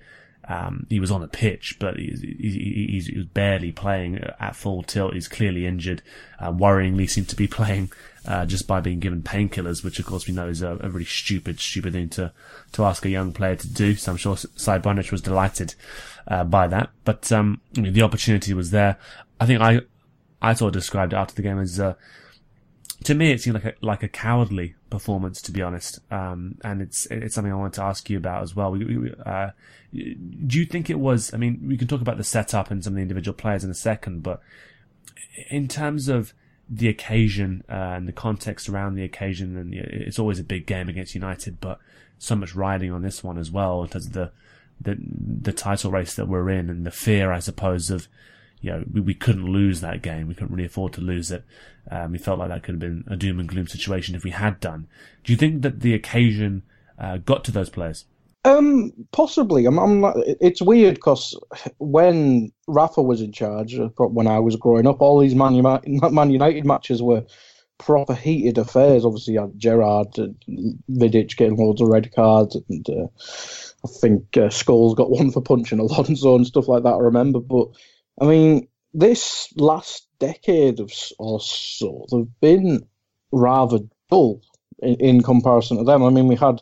um, 0.50 0.88
he 0.89 1.00
was 1.00 1.12
on 1.12 1.24
a 1.24 1.28
pitch, 1.28 1.76
but 1.80 1.98
he, 1.98 3.02
he, 3.02 3.18
was 3.18 3.26
barely 3.26 3.72
playing 3.72 4.20
at 4.39 4.56
full 4.56 4.82
tilt. 4.82 5.14
He's 5.14 5.28
clearly 5.28 5.66
injured. 5.66 6.02
Uh, 6.39 6.52
worryingly, 6.52 7.10
seemed 7.10 7.28
to 7.30 7.36
be 7.36 7.48
playing 7.60 7.91
uh, 8.26 8.45
just 8.45 8.66
by 8.68 8.80
being 8.80 9.00
given 9.00 9.22
painkillers, 9.22 9.84
which 9.84 10.00
of 10.00 10.06
course 10.06 10.28
we 10.28 10.34
know 10.34 10.48
is 10.48 10.62
a, 10.62 10.78
a, 10.82 10.89
really 10.89 11.06
stupid, 11.06 11.60
stupid 11.60 11.93
thing 11.93 12.10
to 12.10 12.32
to 12.74 12.86
ask 12.86 13.06
a 13.06 13.10
young 13.10 13.34
player 13.34 13.56
to 13.56 13.68
do. 13.68 13.95
So 13.95 14.12
I'm 14.12 14.18
sure 14.18 14.36
Saibonic 14.36 15.12
was 15.12 15.22
delighted 15.22 15.76
uh, 16.28 16.45
by 16.45 16.68
that. 16.68 16.91
But 17.04 17.30
um, 17.32 17.62
the 17.74 18.02
opportunity 18.02 18.54
was 18.54 18.72
there. 18.72 18.98
I 19.41 19.45
think 19.45 19.62
I 19.62 19.82
I 20.41 20.54
sort 20.54 20.70
of 20.70 20.82
described 20.82 21.14
it 21.14 21.18
after 21.18 21.36
the 21.36 21.41
game 21.41 21.60
as 21.60 21.80
uh, 21.80 21.95
to 23.04 23.14
me, 23.14 23.32
it 23.32 23.41
seemed 23.41 23.54
like 23.54 23.66
a, 23.66 23.74
like 23.82 24.04
a 24.04 24.08
cowardly 24.08 24.76
performance, 24.89 25.41
to 25.43 25.52
be 25.52 25.62
honest. 25.62 26.00
Um, 26.12 26.58
and 26.64 26.82
it's, 26.82 27.06
it's 27.08 27.36
something 27.36 27.52
I 27.52 27.56
wanted 27.56 27.74
to 27.74 27.84
ask 27.84 28.10
you 28.10 28.18
about 28.18 28.43
as 28.43 28.56
well. 28.56 28.72
We, 28.72 28.86
we, 28.86 29.14
uh, 29.26 29.52
do 29.93 30.60
you 30.60 30.66
think 30.66 30.89
it 30.89 31.00
was, 31.00 31.34
I 31.34 31.38
mean, 31.38 31.64
we 31.68 31.78
can 31.78 31.88
talk 31.88 32.02
about 32.02 32.18
the 32.18 32.24
setup 32.24 32.72
and 32.72 32.84
some 32.84 32.93
of 32.93 32.95
the 32.95 33.02
individual 33.02 33.36
players 33.36 33.64
in 33.64 33.70
a 33.70 33.76
second, 33.76 34.24
but 34.24 34.41
in 35.50 35.68
terms 35.68 36.10
of 36.10 36.34
the 36.70 36.89
occasion, 36.89 37.64
uh, 37.70 37.74
and 37.74 38.08
the 38.08 38.14
context 38.14 38.68
around 38.68 38.95
the 38.95 39.04
occasion, 39.04 39.56
and 39.58 39.74
it's 39.74 40.20
always 40.20 40.39
a 40.39 40.43
big 40.43 40.66
game 40.66 40.89
against 40.89 41.16
United, 41.16 41.62
but 41.62 41.80
so 42.18 42.36
much 42.36 42.56
riding 42.56 42.91
on 42.91 43.04
this 43.04 43.24
one 43.24 43.38
as 43.38 43.52
well 43.52 43.86
terms 43.88 44.08
of 44.08 44.14
the, 44.14 44.32
the, 44.82 44.98
the 45.00 45.54
title 45.54 45.91
race 45.91 46.16
that 46.16 46.28
we're 46.28 46.50
in 46.50 46.70
and 46.70 46.86
the 46.86 46.91
fear, 46.91 47.32
I 47.32 47.39
suppose, 47.39 47.89
of, 47.89 48.08
you 48.62 48.72
know, 48.72 48.84
we, 48.91 49.01
we 49.01 49.14
couldn't 49.14 49.45
lose 49.45 49.82
that 49.82 50.01
game. 50.01 50.28
We 50.28 50.34
couldn't 50.34 50.53
really 50.53 50.66
afford 50.66 50.93
to 50.93 51.01
lose 51.01 51.32
it. 51.32 51.43
Um, 51.89 52.12
we 52.12 52.18
felt 52.18 52.39
like 52.39 52.49
that 52.49 52.64
could 52.64 52.74
have 52.74 52.80
been 52.80 53.03
a 53.08 53.16
doom 53.16 53.39
and 53.39 53.47
gloom 53.47 53.68
situation 53.68 54.16
if 54.16 54.24
we 54.24 54.32
had 54.32 54.60
done. 54.60 54.88
Do 55.24 55.32
you 55.32 55.38
think 55.38 55.62
that 55.62 55.82
the 55.82 55.93
occasion 55.93 56.64
uh, 56.99 57.18
got 57.18 57.43
to 57.45 57.51
those 57.51 57.70
players? 57.70 58.05
Um, 58.43 58.93
possibly. 59.12 59.66
I'm, 59.66 59.78
I'm 59.78 60.14
it's 60.16 60.62
weird 60.62 60.95
because 60.95 61.38
when 61.80 62.51
Rafa 62.68 63.01
was 63.01 63.22
in 63.22 63.32
charge, 63.32 63.78
uh, 63.78 63.89
when 63.97 64.28
I 64.28 64.39
was 64.39 64.55
growing 64.55 64.88
up, 64.88 65.01
all 65.01 65.20
these 65.20 65.36
Man 65.36 65.53
United, 65.53 65.89
Man 66.12 66.32
United 66.32 66.66
matches 66.66 67.01
were 67.01 67.26
proper 67.78 68.14
heated 68.14 68.58
affairs. 68.58 69.05
Obviously, 69.05 69.34
you 69.36 69.41
had 69.41 69.58
Gerrard 69.58 70.18
and 70.18 70.36
Vidic 70.89 71.36
getting 71.36 71.58
loads 71.58 71.82
of 71.82 71.89
red 71.89 72.14
cards, 72.16 72.55
and 72.55 72.89
uh, 72.89 73.08
I 73.84 73.88
think 73.99 74.38
uh, 74.38 74.49
Scholes 74.49 74.95
got 74.95 75.12
one 75.12 75.32
for 75.32 75.41
punching 75.41 75.80
Alonso 75.80 76.36
and 76.36 76.47
stuff 76.47 76.68
like 76.68 76.84
that. 76.84 76.93
I 76.93 76.99
remember, 76.99 77.39
but 77.39 77.70
I 78.20 78.26
mean, 78.26 78.68
this 78.93 79.53
last 79.55 80.07
decade 80.20 80.80
of, 80.80 80.91
or 81.20 81.39
so, 81.39 82.05
they've 82.11 82.39
been 82.41 82.88
rather 83.32 83.80
dull 84.09 84.41
in, 84.80 84.95
in, 84.95 85.24
comparison 85.24 85.78
to 85.78 85.84
them. 85.84 86.03
I 86.03 86.09
mean, 86.09 86.28
we 86.28 86.36
had 86.36 86.61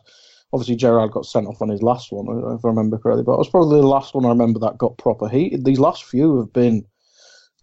obviously 0.52 0.76
Gerrard 0.76 1.12
got 1.12 1.26
sent 1.26 1.46
off 1.46 1.62
on 1.62 1.68
his 1.68 1.82
last 1.82 2.12
one, 2.12 2.26
if 2.54 2.64
I 2.64 2.68
remember 2.68 2.98
correctly, 2.98 3.24
but 3.24 3.34
it 3.34 3.38
was 3.38 3.48
probably 3.48 3.80
the 3.80 3.86
last 3.86 4.14
one 4.14 4.26
I 4.26 4.30
remember 4.30 4.58
that 4.60 4.78
got 4.78 4.98
proper 4.98 5.28
heated. 5.28 5.64
These 5.64 5.78
last 5.78 6.04
few 6.04 6.38
have 6.38 6.52
been, 6.52 6.84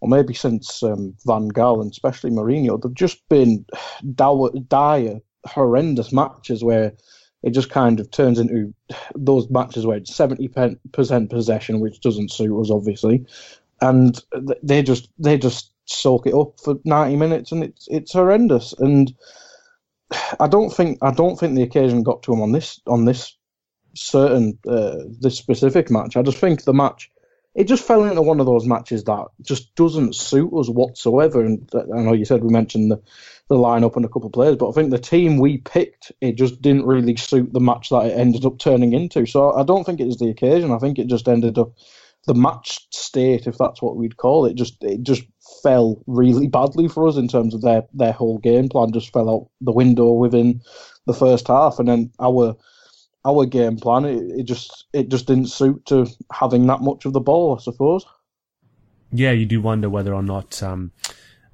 or 0.00 0.08
maybe 0.08 0.34
since 0.34 0.82
um, 0.82 1.14
Van 1.24 1.48
Gaal 1.50 1.80
and 1.80 1.90
especially 1.90 2.30
Mourinho, 2.30 2.80
they've 2.80 2.94
just 2.94 3.28
been 3.28 3.64
dour, 4.14 4.50
dire, 4.68 5.20
horrendous 5.46 6.12
matches 6.12 6.64
where 6.64 6.94
it 7.42 7.50
just 7.50 7.68
kind 7.68 8.00
of 8.00 8.10
turns 8.10 8.38
into 8.40 8.74
those 9.14 9.48
matches 9.50 9.86
where 9.86 9.98
it's 9.98 10.10
70% 10.10 11.30
possession, 11.30 11.78
which 11.78 12.00
doesn't 12.00 12.32
suit 12.32 12.60
us, 12.60 12.70
obviously 12.70 13.24
and 13.88 14.20
they 14.62 14.82
just 14.82 15.08
they 15.18 15.38
just 15.38 15.72
soak 15.86 16.26
it 16.26 16.34
up 16.34 16.58
for 16.60 16.76
90 16.84 17.16
minutes, 17.16 17.52
and 17.52 17.62
it's 17.64 17.86
it's 17.90 18.12
horrendous. 18.12 18.72
And 18.78 19.14
I 20.40 20.48
don't 20.48 20.70
think 20.70 20.98
I 21.02 21.12
don't 21.12 21.38
think 21.38 21.54
the 21.54 21.62
occasion 21.62 22.02
got 22.02 22.22
to 22.24 22.32
him 22.32 22.42
on 22.42 22.52
this 22.52 22.80
on 22.86 23.04
this 23.04 23.36
certain 23.94 24.58
uh, 24.68 24.96
this 25.20 25.36
specific 25.36 25.90
match. 25.90 26.16
I 26.16 26.22
just 26.22 26.38
think 26.38 26.64
the 26.64 26.74
match 26.74 27.10
it 27.54 27.68
just 27.68 27.86
fell 27.86 28.04
into 28.04 28.20
one 28.20 28.40
of 28.40 28.46
those 28.46 28.66
matches 28.66 29.04
that 29.04 29.26
just 29.42 29.74
doesn't 29.76 30.16
suit 30.16 30.52
us 30.52 30.68
whatsoever. 30.68 31.44
And 31.44 31.68
I 31.74 32.00
know 32.00 32.12
you 32.12 32.24
said 32.24 32.42
we 32.42 32.52
mentioned 32.52 32.90
the 32.90 33.00
the 33.48 33.56
lineup 33.56 33.94
and 33.94 34.06
a 34.06 34.08
couple 34.08 34.26
of 34.26 34.32
players, 34.32 34.56
but 34.56 34.70
I 34.70 34.72
think 34.72 34.90
the 34.90 34.98
team 34.98 35.38
we 35.38 35.58
picked 35.58 36.10
it 36.22 36.32
just 36.32 36.62
didn't 36.62 36.86
really 36.86 37.14
suit 37.16 37.52
the 37.52 37.60
match 37.60 37.90
that 37.90 38.06
it 38.06 38.18
ended 38.18 38.46
up 38.46 38.58
turning 38.58 38.94
into. 38.94 39.26
So 39.26 39.52
I 39.52 39.62
don't 39.62 39.84
think 39.84 40.00
it 40.00 40.06
was 40.06 40.16
the 40.16 40.30
occasion. 40.30 40.72
I 40.72 40.78
think 40.78 40.98
it 40.98 41.08
just 41.08 41.28
ended 41.28 41.58
up 41.58 41.72
the 42.26 42.34
match 42.34 42.78
state, 42.92 43.46
if 43.46 43.58
that's 43.58 43.82
what 43.82 43.96
we'd 43.96 44.16
call 44.16 44.46
it, 44.46 44.54
just 44.54 44.82
it 44.82 45.02
just 45.02 45.22
fell 45.62 46.02
really 46.06 46.46
badly 46.46 46.88
for 46.88 47.06
us 47.06 47.16
in 47.16 47.28
terms 47.28 47.54
of 47.54 47.62
their 47.62 47.82
their 47.92 48.12
whole 48.12 48.38
game 48.38 48.68
plan. 48.68 48.92
Just 48.92 49.12
fell 49.12 49.30
out 49.30 49.50
the 49.60 49.72
window 49.72 50.12
within 50.12 50.60
the 51.06 51.14
first 51.14 51.48
half, 51.48 51.78
and 51.78 51.88
then 51.88 52.10
our 52.20 52.56
our 53.24 53.46
game 53.46 53.76
plan 53.76 54.04
it, 54.04 54.22
it 54.40 54.44
just 54.44 54.86
it 54.92 55.08
just 55.08 55.26
didn't 55.26 55.46
suit 55.46 55.84
to 55.86 56.06
having 56.32 56.66
that 56.66 56.80
much 56.80 57.04
of 57.04 57.12
the 57.12 57.20
ball, 57.20 57.56
I 57.58 57.62
suppose. 57.62 58.04
Yeah, 59.12 59.30
you 59.30 59.46
do 59.46 59.60
wonder 59.60 59.88
whether 59.88 60.12
or 60.12 60.22
not, 60.22 60.60
um, 60.62 60.90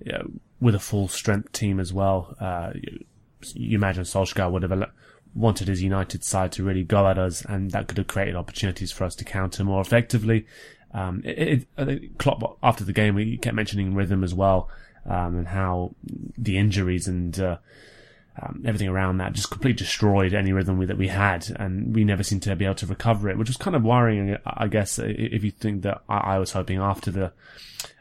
you 0.02 0.12
know, 0.12 0.30
with 0.60 0.74
a 0.74 0.78
full 0.78 1.08
strength 1.08 1.52
team 1.52 1.78
as 1.78 1.92
well, 1.92 2.34
uh, 2.40 2.70
you, 2.74 3.04
you 3.52 3.76
imagine 3.76 4.04
Solskjaer 4.04 4.50
would 4.50 4.62
have 4.62 4.72
wanted 5.34 5.68
his 5.68 5.82
United 5.82 6.24
side 6.24 6.52
to 6.52 6.64
really 6.64 6.84
go 6.84 7.06
at 7.06 7.18
us, 7.18 7.44
and 7.44 7.70
that 7.70 7.86
could 7.88 7.98
have 7.98 8.06
created 8.06 8.36
opportunities 8.36 8.92
for 8.92 9.04
us 9.04 9.14
to 9.16 9.24
counter 9.24 9.64
more 9.64 9.80
effectively. 9.80 10.46
Um, 10.92 11.22
it, 11.24 11.66
it, 11.78 12.18
Klopp 12.18 12.58
after 12.62 12.84
the 12.84 12.92
game, 12.92 13.16
he 13.16 13.36
kept 13.36 13.54
mentioning 13.54 13.94
rhythm 13.94 14.24
as 14.24 14.34
well, 14.34 14.68
um, 15.06 15.38
and 15.38 15.48
how 15.48 15.94
the 16.36 16.58
injuries 16.58 17.06
and 17.06 17.38
uh, 17.38 17.58
um, 18.42 18.62
everything 18.66 18.88
around 18.88 19.18
that 19.18 19.32
just 19.32 19.50
completely 19.50 19.78
destroyed 19.78 20.34
any 20.34 20.52
rhythm 20.52 20.78
we, 20.78 20.86
that 20.86 20.98
we 20.98 21.08
had, 21.08 21.46
and 21.58 21.94
we 21.94 22.04
never 22.04 22.22
seemed 22.22 22.42
to 22.42 22.56
be 22.56 22.64
able 22.64 22.74
to 22.76 22.86
recover 22.86 23.28
it, 23.28 23.38
which 23.38 23.48
was 23.48 23.56
kind 23.56 23.76
of 23.76 23.84
worrying, 23.84 24.36
I 24.44 24.66
guess, 24.66 24.98
if 24.98 25.44
you 25.44 25.50
think 25.50 25.82
that 25.82 26.02
I, 26.08 26.34
I 26.34 26.38
was 26.38 26.52
hoping 26.52 26.78
after 26.78 27.10
the 27.10 27.32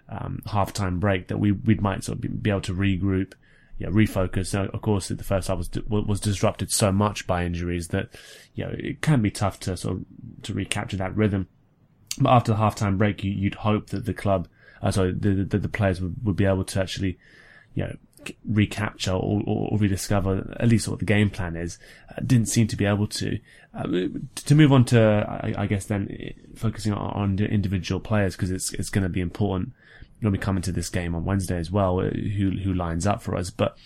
um, 0.07 0.41
halftime 0.47 0.99
break 0.99 1.27
that 1.27 1.37
we 1.37 1.51
we 1.51 1.75
might 1.75 2.03
sort 2.03 2.17
of 2.17 2.21
be, 2.21 2.27
be 2.27 2.49
able 2.49 2.61
to 2.61 2.73
regroup, 2.73 3.33
yeah, 3.79 3.87
refocus. 3.87 4.53
Now, 4.53 4.65
of 4.65 4.81
course, 4.81 5.07
the 5.07 5.23
first 5.23 5.47
half 5.47 5.57
was 5.57 5.69
was 5.87 6.19
disrupted 6.19 6.69
so 6.69 6.91
much 6.91 7.25
by 7.25 7.45
injuries 7.45 7.87
that 7.87 8.09
you 8.53 8.65
know 8.65 8.75
it 8.77 9.01
can 9.01 9.21
be 9.21 9.31
tough 9.31 9.59
to 9.61 9.77
sort 9.77 9.97
of 9.97 10.05
to 10.43 10.53
recapture 10.53 10.97
that 10.97 11.15
rhythm. 11.15 11.47
But 12.19 12.31
after 12.31 12.51
the 12.51 12.57
halftime 12.57 12.97
break, 12.97 13.23
you, 13.23 13.43
would 13.43 13.55
hope 13.55 13.87
that 13.87 14.05
the 14.05 14.13
club, 14.13 14.49
uh, 14.81 14.91
sorry, 14.91 15.13
the, 15.13 15.45
the 15.45 15.57
the 15.57 15.69
players 15.69 16.01
would, 16.01 16.15
would 16.23 16.35
be 16.35 16.43
able 16.43 16.65
to 16.65 16.81
actually, 16.81 17.17
you 17.73 17.85
know, 17.85 17.95
recapture 18.43 19.13
or, 19.13 19.41
or, 19.45 19.77
rediscover 19.77 20.53
at 20.59 20.67
least 20.67 20.89
what 20.89 20.99
the 20.99 21.05
game 21.05 21.29
plan 21.29 21.55
is. 21.55 21.79
Uh, 22.11 22.19
didn't 22.25 22.49
seem 22.49 22.67
to 22.67 22.75
be 22.75 22.85
able 22.85 23.07
to. 23.07 23.39
Uh, 23.73 24.09
to 24.35 24.55
move 24.55 24.73
on 24.73 24.83
to, 24.83 24.99
I, 24.99 25.53
I 25.63 25.67
guess 25.67 25.85
then 25.85 26.33
focusing 26.55 26.91
on, 26.91 27.39
on 27.39 27.45
individual 27.45 28.01
players 28.01 28.35
because 28.35 28.51
it's 28.51 28.73
it's 28.73 28.89
going 28.89 29.03
to 29.03 29.09
be 29.09 29.21
important 29.21 29.71
we 30.21 30.37
come 30.37 30.57
into 30.57 30.71
this 30.71 30.89
game 30.89 31.15
on 31.15 31.25
Wednesday 31.25 31.57
as 31.57 31.71
well. 31.71 31.99
Uh, 31.99 32.09
who 32.09 32.51
who 32.51 32.73
lines 32.73 33.07
up 33.07 33.21
for 33.21 33.35
us? 33.35 33.49
But 33.49 33.77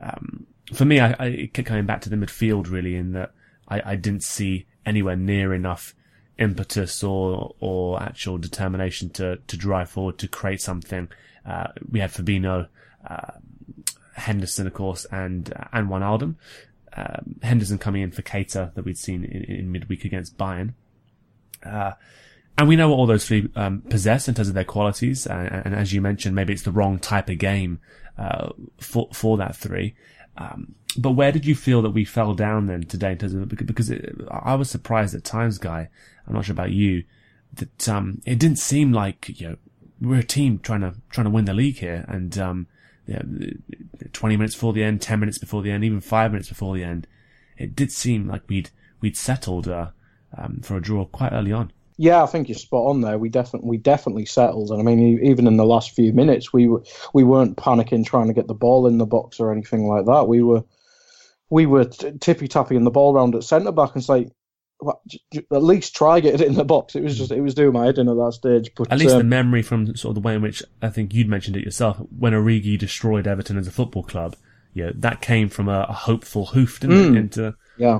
um, 0.00 0.46
for 0.72 0.84
me, 0.84 1.00
I, 1.00 1.14
I 1.18 1.50
kept 1.52 1.68
coming 1.68 1.86
back 1.86 2.00
to 2.02 2.10
the 2.10 2.16
midfield 2.16 2.70
really 2.70 2.96
in 2.96 3.12
that 3.12 3.32
I, 3.68 3.92
I 3.92 3.96
didn't 3.96 4.22
see 4.22 4.66
anywhere 4.86 5.16
near 5.16 5.54
enough 5.54 5.94
impetus 6.38 7.02
or 7.02 7.54
or 7.60 8.02
actual 8.02 8.38
determination 8.38 9.10
to 9.10 9.36
to 9.46 9.56
drive 9.56 9.90
forward 9.90 10.18
to 10.18 10.28
create 10.28 10.60
something. 10.60 11.08
Uh, 11.44 11.68
we 11.90 12.00
had 12.00 12.10
Fabinho, 12.10 12.68
uh, 13.08 13.32
Henderson, 14.14 14.66
of 14.66 14.74
course, 14.74 15.04
and 15.06 15.52
and 15.72 15.88
Wijnaldum. 15.88 16.36
Um, 16.96 17.36
Henderson 17.42 17.78
coming 17.78 18.02
in 18.02 18.10
for 18.10 18.22
Keita 18.22 18.74
that 18.74 18.84
we'd 18.84 18.98
seen 18.98 19.24
in, 19.24 19.44
in 19.44 19.72
midweek 19.72 20.04
against 20.04 20.38
Bayern. 20.38 20.72
Uh, 21.62 21.92
and 22.58 22.66
we 22.68 22.74
know 22.74 22.88
what 22.88 22.96
all 22.96 23.06
those 23.06 23.24
three 23.24 23.48
um, 23.54 23.82
possess 23.88 24.26
in 24.28 24.34
terms 24.34 24.48
of 24.48 24.54
their 24.54 24.64
qualities. 24.64 25.26
And, 25.26 25.48
and, 25.48 25.74
as 25.74 25.92
you 25.92 26.00
mentioned, 26.00 26.34
maybe 26.34 26.52
it's 26.52 26.62
the 26.62 26.72
wrong 26.72 26.98
type 26.98 27.28
of 27.30 27.38
game 27.38 27.78
uh, 28.18 28.50
for 28.78 29.08
for 29.12 29.36
that 29.36 29.54
three. 29.54 29.94
Um, 30.36 30.74
but 30.98 31.12
where 31.12 31.30
did 31.30 31.46
you 31.46 31.54
feel 31.54 31.82
that 31.82 31.90
we 31.90 32.04
fell 32.04 32.34
down 32.34 32.66
then 32.66 32.82
today 32.82 33.12
in 33.12 33.18
terms 33.18 33.34
of 33.34 33.48
because 33.48 33.90
it, 33.90 34.12
I 34.28 34.56
was 34.56 34.68
surprised 34.68 35.14
at 35.14 35.22
times, 35.22 35.58
guy. 35.58 35.88
I'm 36.26 36.34
not 36.34 36.44
sure 36.44 36.52
about 36.52 36.72
you 36.72 37.04
that 37.54 37.88
um, 37.88 38.20
it 38.26 38.38
didn't 38.40 38.58
seem 38.58 38.92
like 38.92 39.40
you 39.40 39.50
know 39.50 39.56
we're 40.00 40.18
a 40.18 40.24
team 40.24 40.58
trying 40.58 40.80
to 40.80 40.94
trying 41.10 41.26
to 41.26 41.30
win 41.30 41.44
the 41.44 41.54
league 41.54 41.78
here, 41.78 42.04
and 42.08 42.36
um, 42.38 42.66
you 43.06 43.14
know, 43.14 44.08
20 44.12 44.36
minutes 44.36 44.54
before 44.54 44.72
the 44.72 44.82
end, 44.82 45.00
10 45.00 45.20
minutes 45.20 45.38
before 45.38 45.62
the 45.62 45.70
end, 45.70 45.84
even 45.84 46.00
five 46.00 46.32
minutes 46.32 46.48
before 46.48 46.74
the 46.74 46.82
end, 46.82 47.06
it 47.56 47.76
did 47.76 47.92
seem 47.92 48.26
like 48.26 48.42
we'd 48.48 48.70
we'd 49.00 49.16
settled 49.16 49.68
uh, 49.68 49.90
um, 50.36 50.60
for 50.62 50.76
a 50.76 50.82
draw 50.82 51.04
quite 51.04 51.32
early 51.32 51.52
on. 51.52 51.72
Yeah, 52.00 52.22
I 52.22 52.26
think 52.26 52.48
you're 52.48 52.56
spot 52.56 52.86
on 52.86 53.00
there. 53.00 53.18
We 53.18 53.28
definitely 53.28 53.68
we 53.68 53.76
definitely 53.76 54.24
settled, 54.24 54.70
and 54.70 54.80
I 54.80 54.84
mean, 54.84 55.18
even 55.22 55.48
in 55.48 55.56
the 55.56 55.66
last 55.66 55.96
few 55.96 56.12
minutes, 56.12 56.52
we 56.52 56.68
were 56.68 56.84
we 57.12 57.24
weren't 57.24 57.56
panicking 57.56 58.06
trying 58.06 58.28
to 58.28 58.32
get 58.32 58.46
the 58.46 58.54
ball 58.54 58.86
in 58.86 58.98
the 58.98 59.06
box 59.06 59.40
or 59.40 59.52
anything 59.52 59.88
like 59.88 60.06
that. 60.06 60.28
We 60.28 60.40
were 60.42 60.62
we 61.50 61.66
were 61.66 61.84
tippy 61.84 62.46
tapping 62.46 62.84
the 62.84 62.92
ball 62.92 63.12
around 63.12 63.34
at 63.34 63.42
centre 63.42 63.72
back 63.72 63.94
and 63.94 64.04
say, 64.04 64.30
well, 64.80 65.02
at 65.34 65.62
least 65.62 65.96
try 65.96 66.20
get 66.20 66.40
it 66.40 66.46
in 66.46 66.54
the 66.54 66.64
box. 66.64 66.94
It 66.94 67.02
was 67.02 67.18
just 67.18 67.32
it 67.32 67.40
was 67.40 67.54
doing 67.54 67.72
my 67.72 67.86
head 67.86 67.98
in 67.98 68.08
at 68.08 68.14
that 68.14 68.32
stage. 68.32 68.70
But 68.76 68.92
at 68.92 68.98
least 68.98 69.14
um, 69.14 69.18
the 69.18 69.24
memory 69.24 69.62
from 69.62 69.96
sort 69.96 70.16
of 70.16 70.22
the 70.22 70.26
way 70.26 70.36
in 70.36 70.42
which 70.42 70.62
I 70.80 70.90
think 70.90 71.12
you'd 71.12 71.28
mentioned 71.28 71.56
it 71.56 71.64
yourself 71.64 71.98
when 72.16 72.32
Origi 72.32 72.78
destroyed 72.78 73.26
Everton 73.26 73.58
as 73.58 73.66
a 73.66 73.72
football 73.72 74.04
club. 74.04 74.36
Yeah, 74.72 74.90
that 74.94 75.20
came 75.20 75.48
from 75.48 75.68
a, 75.68 75.86
a 75.88 75.92
hopeful 75.92 76.46
hoof, 76.46 76.78
didn't 76.78 76.96
mm, 76.96 77.16
it? 77.16 77.18
Into 77.18 77.54
yeah. 77.76 77.98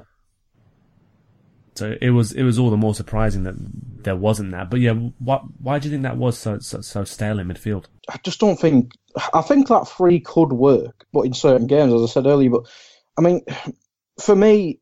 So 1.78 1.96
it 2.00 2.10
was 2.10 2.32
it 2.32 2.42
was 2.42 2.58
all 2.58 2.70
the 2.70 2.76
more 2.76 2.94
surprising 2.94 3.44
that 3.44 3.54
there 4.02 4.16
wasn't 4.16 4.50
that. 4.50 4.68
But 4.68 4.80
yeah, 4.80 4.94
why 4.94 5.38
why 5.58 5.78
do 5.78 5.88
you 5.88 5.92
think 5.94 6.02
that 6.02 6.16
was 6.16 6.36
so 6.36 6.58
so, 6.58 6.80
so 6.80 7.04
stale 7.04 7.38
in 7.38 7.48
midfield? 7.48 7.86
I 8.08 8.18
just 8.24 8.40
don't 8.40 8.58
think. 8.58 8.92
I 9.32 9.42
think 9.42 9.68
that 9.68 9.86
three 9.88 10.20
could 10.20 10.52
work, 10.52 11.06
but 11.12 11.22
in 11.22 11.34
certain 11.34 11.68
games, 11.68 11.92
as 11.92 12.02
I 12.02 12.06
said 12.06 12.26
earlier. 12.26 12.50
But 12.50 12.62
I 13.16 13.20
mean, 13.20 13.42
for 14.20 14.34
me, 14.34 14.80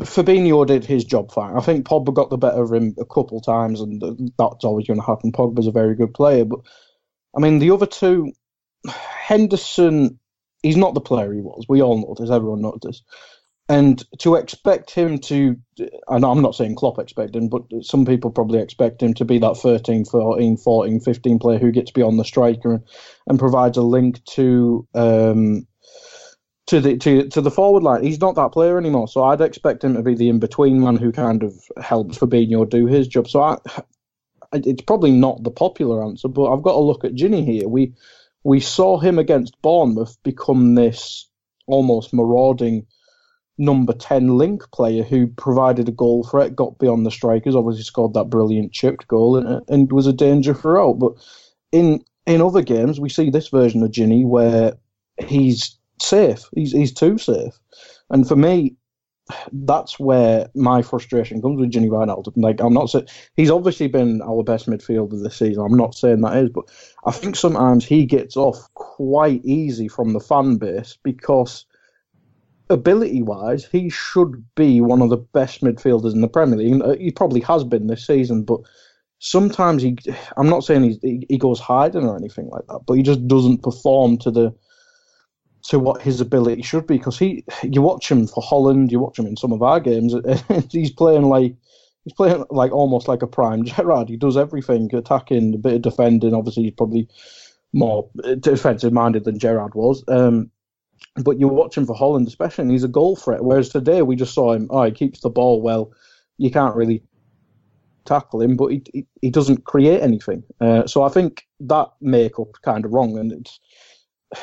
Fabinho 0.00 0.66
did 0.66 0.84
his 0.84 1.04
job 1.04 1.30
fine. 1.30 1.56
I 1.56 1.60
think 1.60 1.86
Pogba 1.86 2.14
got 2.14 2.30
the 2.30 2.38
better 2.38 2.62
of 2.62 2.72
him 2.72 2.94
a 2.98 3.04
couple 3.04 3.40
times, 3.40 3.80
and 3.80 4.00
that's 4.38 4.64
always 4.64 4.86
going 4.86 5.00
to 5.00 5.06
happen. 5.06 5.32
Pogba's 5.32 5.66
a 5.66 5.72
very 5.72 5.94
good 5.94 6.14
player, 6.14 6.46
but 6.46 6.60
I 7.36 7.40
mean 7.40 7.58
the 7.58 7.70
other 7.70 7.86
two, 7.86 8.32
Henderson, 8.88 10.18
he's 10.62 10.78
not 10.78 10.94
the 10.94 11.00
player 11.00 11.32
he 11.32 11.42
was. 11.42 11.66
We 11.68 11.82
all 11.82 11.98
know 11.98 12.14
this. 12.18 12.30
Everyone 12.30 12.62
knows 12.62 12.78
this. 12.82 13.02
And 13.70 14.04
to 14.18 14.34
expect 14.34 14.90
him 14.90 15.20
to, 15.20 15.56
and 16.08 16.24
I'm 16.24 16.42
not 16.42 16.56
saying 16.56 16.74
Klopp 16.74 16.98
expect 16.98 17.36
him, 17.36 17.48
but 17.48 17.62
some 17.82 18.04
people 18.04 18.32
probably 18.32 18.58
expect 18.58 19.00
him 19.00 19.14
to 19.14 19.24
be 19.24 19.38
that 19.38 19.58
13, 19.58 20.06
14, 20.06 20.56
14, 20.56 20.98
15 20.98 21.38
player 21.38 21.58
who 21.60 21.70
gets 21.70 21.92
beyond 21.92 22.18
the 22.18 22.24
striker 22.24 22.82
and, 23.28 23.38
provides 23.38 23.76
a 23.76 23.82
link 23.82 24.24
to 24.30 24.88
um, 24.96 25.68
to 26.66 26.80
the 26.80 26.96
to 26.96 27.28
to 27.28 27.40
the 27.40 27.50
forward 27.52 27.84
line. 27.84 28.02
He's 28.02 28.20
not 28.20 28.34
that 28.34 28.50
player 28.50 28.76
anymore. 28.76 29.06
So 29.06 29.22
I'd 29.22 29.40
expect 29.40 29.84
him 29.84 29.94
to 29.94 30.02
be 30.02 30.16
the 30.16 30.30
in 30.30 30.40
between 30.40 30.80
man 30.80 30.96
who 30.96 31.12
kind 31.12 31.44
of 31.44 31.54
helps 31.80 32.18
Fabinho 32.18 32.68
do 32.68 32.86
his 32.86 33.06
job. 33.06 33.28
So 33.28 33.40
I, 33.40 33.56
it's 34.52 34.82
probably 34.82 35.12
not 35.12 35.44
the 35.44 35.52
popular 35.52 36.02
answer, 36.02 36.26
but 36.26 36.52
I've 36.52 36.62
got 36.62 36.72
to 36.72 36.80
look 36.80 37.04
at 37.04 37.14
Gini 37.14 37.44
here. 37.44 37.68
We 37.68 37.94
we 38.42 38.58
saw 38.58 38.98
him 38.98 39.20
against 39.20 39.62
Bournemouth 39.62 40.16
become 40.24 40.74
this 40.74 41.30
almost 41.68 42.12
marauding 42.12 42.88
number 43.60 43.92
10 43.92 44.38
link 44.38 44.62
player 44.72 45.02
who 45.02 45.26
provided 45.26 45.86
a 45.86 45.92
goal 45.92 46.24
threat, 46.24 46.56
got 46.56 46.78
beyond 46.78 47.04
the 47.04 47.10
strikers, 47.10 47.54
obviously 47.54 47.84
scored 47.84 48.14
that 48.14 48.30
brilliant 48.30 48.72
chipped 48.72 49.06
goal 49.06 49.36
and, 49.36 49.46
uh, 49.46 49.60
and 49.68 49.92
was 49.92 50.06
a 50.06 50.12
danger 50.12 50.54
throughout. 50.54 50.94
But 50.94 51.12
in 51.70 52.02
in 52.26 52.40
other 52.40 52.62
games, 52.62 52.98
we 52.98 53.10
see 53.10 53.30
this 53.30 53.48
version 53.48 53.82
of 53.82 53.90
Gini 53.90 54.26
where 54.26 54.74
he's 55.18 55.78
safe. 56.00 56.48
He's 56.54 56.72
he's 56.72 56.92
too 56.92 57.18
safe. 57.18 57.52
And 58.08 58.26
for 58.26 58.34
me, 58.34 58.76
that's 59.52 60.00
where 60.00 60.48
my 60.54 60.80
frustration 60.80 61.42
comes 61.42 61.60
with 61.60 61.70
Gini 61.70 61.88
Wijnaldum. 61.88 62.32
Like 62.36 62.60
I'm 62.60 62.72
not 62.72 62.88
saying 62.88 63.08
he's 63.36 63.50
obviously 63.50 63.88
been 63.88 64.22
our 64.22 64.42
best 64.42 64.68
midfielder 64.68 65.22
this 65.22 65.36
season. 65.36 65.62
I'm 65.62 65.76
not 65.76 65.94
saying 65.94 66.22
that 66.22 66.36
is, 66.38 66.48
but 66.48 66.64
I 67.04 67.12
think 67.12 67.36
sometimes 67.36 67.84
he 67.84 68.06
gets 68.06 68.38
off 68.38 68.72
quite 68.72 69.44
easy 69.44 69.86
from 69.86 70.14
the 70.14 70.20
fan 70.20 70.56
base 70.56 70.96
because 71.02 71.66
ability 72.70 73.22
wise, 73.22 73.66
he 73.66 73.90
should 73.90 74.44
be 74.54 74.80
one 74.80 75.02
of 75.02 75.10
the 75.10 75.16
best 75.16 75.60
midfielders 75.60 76.14
in 76.14 76.20
the 76.20 76.28
Premier 76.28 76.56
League. 76.56 76.98
He 77.00 77.10
probably 77.10 77.40
has 77.40 77.64
been 77.64 77.88
this 77.88 78.06
season, 78.06 78.44
but 78.44 78.60
sometimes 79.18 79.82
he. 79.82 79.98
I'm 80.36 80.48
not 80.48 80.64
saying 80.64 80.98
he 81.02 81.26
he 81.28 81.38
goes 81.38 81.60
hiding 81.60 82.06
or 82.06 82.16
anything 82.16 82.48
like 82.48 82.66
that, 82.68 82.80
but 82.86 82.94
he 82.94 83.02
just 83.02 83.26
doesn't 83.28 83.62
perform 83.62 84.18
to 84.18 84.30
the 84.30 84.54
to 85.64 85.78
what 85.78 86.00
his 86.00 86.20
ability 86.20 86.62
should 86.62 86.86
be. 86.86 86.96
Because 86.96 87.18
he, 87.18 87.44
you 87.62 87.82
watch 87.82 88.10
him 88.10 88.26
for 88.26 88.42
Holland, 88.42 88.90
you 88.90 89.00
watch 89.00 89.18
him 89.18 89.26
in 89.26 89.36
some 89.36 89.52
of 89.52 89.62
our 89.62 89.80
games, 89.80 90.14
he's 90.70 90.90
playing 90.90 91.24
like 91.24 91.54
he's 92.04 92.14
playing 92.14 92.44
like 92.50 92.72
almost 92.72 93.08
like 93.08 93.22
a 93.22 93.26
prime 93.26 93.64
Gerrard. 93.64 94.08
He 94.08 94.16
does 94.16 94.36
everything, 94.36 94.94
attacking, 94.94 95.54
a 95.54 95.58
bit 95.58 95.74
of 95.74 95.82
defending. 95.82 96.34
Obviously, 96.34 96.64
he's 96.64 96.74
probably 96.74 97.08
more 97.72 98.10
defensive 98.40 98.92
minded 98.92 99.24
than 99.24 99.38
Gerrard 99.38 99.74
was. 99.74 100.02
Um, 100.08 100.50
but 101.16 101.38
you 101.38 101.48
watch 101.48 101.76
him 101.76 101.86
for 101.86 101.94
Holland, 101.94 102.28
especially, 102.28 102.62
and 102.62 102.70
he's 102.70 102.84
a 102.84 102.88
goal 102.88 103.16
threat. 103.16 103.44
Whereas 103.44 103.68
today 103.68 104.02
we 104.02 104.16
just 104.16 104.34
saw 104.34 104.52
him. 104.52 104.68
Oh, 104.70 104.84
he 104.84 104.92
keeps 104.92 105.20
the 105.20 105.30
ball 105.30 105.60
well. 105.60 105.92
You 106.38 106.50
can't 106.50 106.76
really 106.76 107.02
tackle 108.04 108.40
him, 108.40 108.56
but 108.56 108.68
he 108.68 108.82
he, 108.92 109.06
he 109.20 109.30
doesn't 109.30 109.64
create 109.64 110.02
anything. 110.02 110.42
Uh, 110.60 110.86
so 110.86 111.02
I 111.02 111.08
think 111.08 111.46
that 111.60 111.88
makeup 112.00 112.56
kind 112.62 112.84
of 112.84 112.92
wrong, 112.92 113.18
and 113.18 113.32
it's 113.32 113.60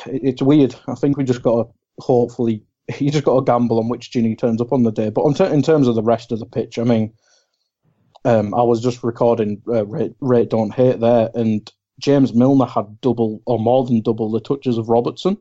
it's 0.06 0.42
weird. 0.42 0.74
I 0.86 0.94
think 0.94 1.16
we 1.16 1.24
just 1.24 1.42
got 1.42 1.62
to 1.64 1.70
hopefully 2.00 2.62
you 2.98 3.10
just 3.10 3.24
got 3.24 3.36
to 3.36 3.44
gamble 3.44 3.78
on 3.78 3.88
which 3.88 4.10
Gini 4.10 4.38
turns 4.38 4.60
up 4.60 4.72
on 4.72 4.82
the 4.82 4.92
day. 4.92 5.10
But 5.10 5.24
in 5.40 5.62
terms 5.62 5.88
of 5.88 5.94
the 5.94 6.02
rest 6.02 6.32
of 6.32 6.38
the 6.38 6.46
pitch, 6.46 6.78
I 6.78 6.84
mean, 6.84 7.12
um, 8.24 8.54
I 8.54 8.62
was 8.62 8.82
just 8.82 9.02
recording 9.02 9.62
uh, 9.68 9.86
rate, 9.86 10.14
rate 10.20 10.50
don't 10.50 10.74
hate 10.74 11.00
there, 11.00 11.30
and 11.34 11.70
James 11.98 12.34
Milner 12.34 12.66
had 12.66 13.00
double 13.00 13.42
or 13.46 13.58
more 13.58 13.84
than 13.84 14.02
double 14.02 14.30
the 14.30 14.40
touches 14.40 14.78
of 14.78 14.88
Robertson. 14.88 15.38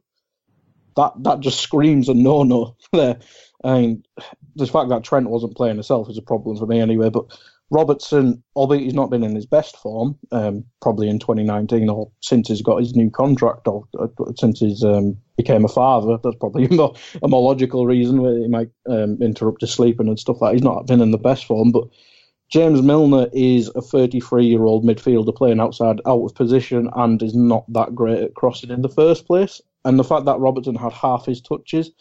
That 0.98 1.14
that 1.24 1.40
just 1.40 1.62
screams 1.62 2.10
a 2.10 2.14
no 2.14 2.44
no 2.44 2.76
there. 2.92 3.18
I 3.64 3.80
mean, 3.80 4.04
the 4.56 4.68
fact 4.68 4.90
that 4.90 5.04
Trent 5.04 5.30
wasn't 5.30 5.56
playing 5.56 5.76
himself 5.76 6.10
is 6.10 6.18
a 6.18 6.22
problem 6.22 6.58
for 6.58 6.68
me 6.68 6.80
anyway. 6.80 7.10
But 7.10 7.26
Robertson, 7.70 8.44
albeit 8.56 8.84
he's 8.84 8.94
not 8.94 9.10
been 9.10 9.24
in 9.24 9.36
his 9.36 9.46
best 9.46 9.78
form, 9.78 10.18
um, 10.32 10.64
probably 10.82 11.10
in 11.10 11.20
2019 11.20 11.90
or 11.90 12.12
since 12.22 12.48
he's 12.48 12.62
got 12.62 12.80
his 12.80 12.96
new 12.96 13.10
contract 13.10 13.68
or 13.68 13.84
uh, 14.00 14.08
since 14.38 14.60
he's 14.60 14.84
um, 14.84 15.18
became 15.38 15.66
a 15.66 15.70
father, 15.70 16.18
that's 16.24 16.38
probably 16.38 16.66
a 16.66 16.74
more, 16.74 16.94
a 17.24 17.28
more 17.28 17.42
logical 17.42 17.86
reason 17.86 18.22
where 18.22 18.38
he 18.38 18.48
might 18.48 18.70
um, 18.88 19.18
interrupt 19.22 19.62
his 19.62 19.74
sleeping 19.74 20.08
and 20.08 20.20
stuff 20.20 20.42
like 20.42 20.52
that. 20.52 20.56
He's 20.56 20.64
not 20.64 20.88
been 20.88 21.02
in 21.02 21.12
the 21.12 21.18
best 21.18 21.46
form, 21.46 21.72
but 21.72 21.88
James 22.50 22.82
Milner 22.82 23.28
is 23.34 23.70
a 23.76 23.82
33 23.82 24.46
year 24.46 24.64
old 24.64 24.86
midfielder 24.86 25.36
playing 25.36 25.60
outside 25.60 26.00
out 26.06 26.24
of 26.24 26.36
position 26.36 26.90
and 26.96 27.22
is 27.22 27.36
not 27.36 27.66
that 27.74 27.94
great 27.94 28.24
at 28.24 28.36
crossing 28.36 28.70
in 28.70 28.82
the 28.82 28.90
first 28.90 29.28
place. 29.28 29.62
And 29.88 29.98
the 29.98 30.04
fact 30.04 30.26
that 30.26 30.40
Robertson 30.40 30.76
had 30.76 30.92
half 30.92 31.26
his 31.26 31.40
touches, 31.40 31.92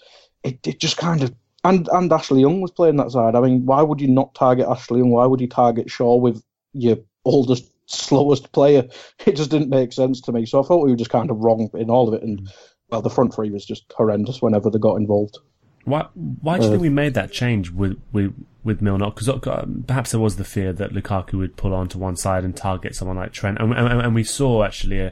it, 0.43 0.59
it 0.67 0.81
just 0.81 0.97
kind 0.97 1.23
of 1.23 1.33
and 1.63 1.89
and 1.93 2.13
Ashley 2.13 2.41
Young 2.41 2.61
was 2.61 2.73
playing 2.73 2.97
that 2.97 3.13
side. 3.13 3.37
I 3.37 3.41
mean, 3.41 3.65
why 3.65 3.81
would 3.81 4.01
you 4.01 4.09
not 4.09 4.35
target 4.35 4.67
Ashley 4.69 4.99
Young? 4.99 5.11
Why 5.11 5.25
would 5.25 5.41
you 5.41 5.47
target 5.47 5.89
Shaw 5.89 6.17
with 6.17 6.43
your 6.73 6.97
oldest, 7.25 7.71
slowest 7.87 8.51
player? 8.51 8.89
It 9.25 9.37
just 9.37 9.53
didn't 9.53 9.71
make 9.71 9.93
sense 9.93 10.21
to 10.23 10.33
me. 10.33 10.47
So 10.47 10.61
I 10.61 10.67
thought 10.67 10.85
we 10.85 10.91
were 10.91 10.97
just 10.97 11.11
kind 11.11 11.31
of 11.31 11.39
wrong 11.39 11.71
in 11.75 11.89
all 11.89 12.09
of 12.09 12.15
it. 12.15 12.25
And 12.25 12.49
well, 12.91 13.03
the 13.03 13.11
front 13.11 13.33
three 13.33 13.51
was 13.51 13.65
just 13.65 13.85
horrendous 13.97 14.43
whenever 14.43 14.69
they 14.69 14.81
got 14.81 14.97
involved. 14.97 15.39
Why? 15.85 16.09
Why 16.15 16.59
do 16.59 16.65
you 16.65 16.69
uh, 16.69 16.73
think 16.73 16.83
we 16.83 16.89
made 16.89 17.15
that 17.15 17.31
change 17.31 17.71
with 17.71 18.01
with 18.13 18.35
with 18.65 18.83
Milner? 18.83 19.11
Because 19.11 19.29
uh, 19.29 19.67
perhaps 19.87 20.11
there 20.11 20.19
was 20.19 20.37
the 20.37 20.45
fear 20.45 20.73
that 20.73 20.91
Lukaku 20.91 21.35
would 21.35 21.57
pull 21.57 21.73
on 21.73 21.89
to 21.91 21.99
one 21.99 22.17
side 22.17 22.43
and 22.43 22.57
target 22.57 22.97
someone 22.97 23.17
like 23.17 23.33
Trent, 23.33 23.59
and, 23.61 23.73
and, 23.73 24.01
and 24.01 24.13
we 24.13 24.25
saw 24.25 24.65
actually 24.65 25.03
uh, 25.03 25.11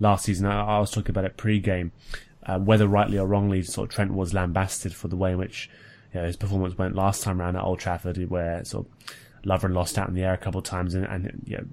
last 0.00 0.24
season. 0.24 0.46
I, 0.46 0.76
I, 0.76 0.78
was 0.78 0.90
talking 0.90 1.10
about 1.10 1.24
it 1.24 1.36
pre-game, 1.36 1.92
uh, 2.44 2.58
whether 2.58 2.86
rightly 2.86 3.18
or 3.18 3.26
wrongly, 3.26 3.62
sort 3.62 3.88
of 3.88 3.94
Trent 3.94 4.14
was 4.14 4.34
lambasted 4.34 4.94
for 4.94 5.08
the 5.08 5.16
way 5.16 5.32
in 5.32 5.38
which 5.38 5.70
you 6.12 6.20
know, 6.20 6.26
his 6.26 6.36
performance 6.36 6.78
went 6.78 6.94
last 6.94 7.22
time 7.22 7.40
around 7.40 7.56
at 7.56 7.64
Old 7.64 7.78
Trafford, 7.78 8.18
where 8.30 8.64
sort 8.64 8.86
of 8.86 9.16
Lovren 9.44 9.74
lost 9.74 9.98
out 9.98 10.08
in 10.08 10.14
the 10.14 10.22
air 10.22 10.34
a 10.34 10.38
couple 10.38 10.58
of 10.58 10.64
times, 10.64 10.94
and, 10.94 11.04
and 11.06 11.42
you 11.44 11.56
know, 11.56 11.64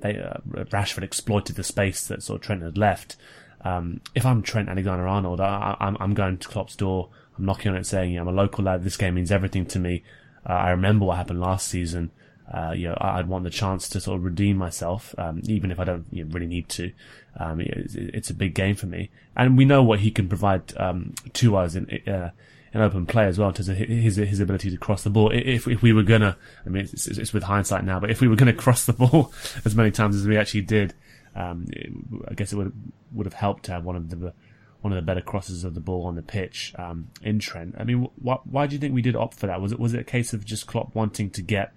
they, 0.00 0.18
uh, 0.18 0.38
Rashford 0.64 1.02
exploited 1.02 1.56
the 1.56 1.64
space 1.64 2.06
that 2.06 2.22
sort 2.22 2.40
of 2.40 2.46
Trent 2.46 2.62
had 2.62 2.78
left. 2.78 3.16
Um, 3.62 4.00
if 4.14 4.24
I'm 4.24 4.42
Trent 4.42 4.68
Alexander-Arnold, 4.68 5.40
I, 5.40 5.76
am 5.80 5.96
I'm, 5.96 6.02
I'm 6.02 6.14
going 6.14 6.38
to 6.38 6.48
Klopp's 6.48 6.76
door. 6.76 7.08
I'm 7.36 7.44
knocking 7.44 7.72
on 7.72 7.78
it, 7.78 7.86
saying, 7.86 8.16
"I'm 8.16 8.28
a 8.28 8.32
local 8.32 8.64
lad. 8.64 8.84
This 8.84 8.96
game 8.96 9.14
means 9.14 9.32
everything 9.32 9.66
to 9.66 9.78
me. 9.78 10.04
Uh, 10.48 10.52
I 10.52 10.70
remember 10.70 11.06
what 11.06 11.16
happened 11.16 11.40
last 11.40 11.68
season. 11.68 12.10
Uh, 12.52 12.72
you 12.76 12.88
know, 12.88 12.96
I'd 13.00 13.28
want 13.28 13.44
the 13.44 13.50
chance 13.50 13.88
to 13.88 14.00
sort 14.00 14.18
of 14.18 14.24
redeem 14.24 14.56
myself, 14.56 15.14
um, 15.18 15.42
even 15.44 15.72
if 15.72 15.80
I 15.80 15.84
don't 15.84 16.06
you 16.12 16.24
know, 16.24 16.30
really 16.32 16.46
need 16.46 16.68
to. 16.70 16.92
Um, 17.38 17.60
it's, 17.60 17.94
it's, 17.94 18.30
a 18.30 18.34
big 18.34 18.54
game 18.54 18.76
for 18.76 18.86
me, 18.86 19.10
and 19.36 19.58
we 19.58 19.64
know 19.64 19.82
what 19.82 19.98
he 19.98 20.10
can 20.10 20.28
provide 20.28 20.74
um, 20.76 21.14
to 21.34 21.56
us 21.56 21.74
in 21.74 21.90
uh, 22.06 22.30
an 22.72 22.80
open 22.80 23.04
play 23.04 23.26
as 23.26 23.38
well 23.38 23.48
in 23.48 23.54
terms 23.54 23.68
of 23.68 23.76
his 23.76 24.16
his 24.16 24.40
ability 24.40 24.70
to 24.70 24.76
cross 24.76 25.02
the 25.02 25.10
ball. 25.10 25.30
If 25.32 25.66
if 25.66 25.82
we 25.82 25.92
were 25.92 26.02
gonna, 26.02 26.36
I 26.64 26.68
mean, 26.68 26.84
it's, 26.84 27.08
it's 27.08 27.32
with 27.32 27.42
hindsight 27.42 27.84
now, 27.84 27.98
but 27.98 28.10
if 28.10 28.20
we 28.20 28.28
were 28.28 28.36
gonna 28.36 28.52
cross 28.64 28.86
the 28.86 28.92
ball 28.92 29.32
as 29.64 29.74
many 29.74 29.90
times 29.90 30.16
as 30.16 30.26
we 30.26 30.36
actually 30.36 30.62
did, 30.62 30.94
um, 31.34 31.66
it, 31.70 31.90
I 32.28 32.34
guess 32.34 32.52
it 32.52 32.56
would 32.56 32.72
would 33.12 33.26
have 33.26 33.34
helped 33.34 33.64
to 33.64 33.72
have 33.72 33.84
one 33.84 33.96
of 33.96 34.08
the 34.08 34.32
one 34.80 34.92
of 34.92 34.96
the 34.96 35.02
better 35.02 35.20
crosses 35.20 35.64
of 35.64 35.74
the 35.74 35.80
ball 35.80 36.06
on 36.06 36.14
the 36.14 36.22
pitch 36.22 36.72
um, 36.78 37.08
in 37.22 37.38
Trent. 37.38 37.74
I 37.78 37.84
mean, 37.84 38.08
wh- 38.24 38.46
why 38.46 38.66
do 38.66 38.74
you 38.74 38.78
think 38.78 38.94
we 38.94 39.02
did 39.02 39.16
opt 39.16 39.34
for 39.34 39.46
that? 39.46 39.60
Was 39.60 39.72
it 39.72 39.80
was 39.80 39.94
it 39.94 40.00
a 40.00 40.04
case 40.04 40.32
of 40.32 40.44
just 40.44 40.66
Klopp 40.66 40.94
wanting 40.94 41.30
to 41.30 41.42
get 41.42 41.72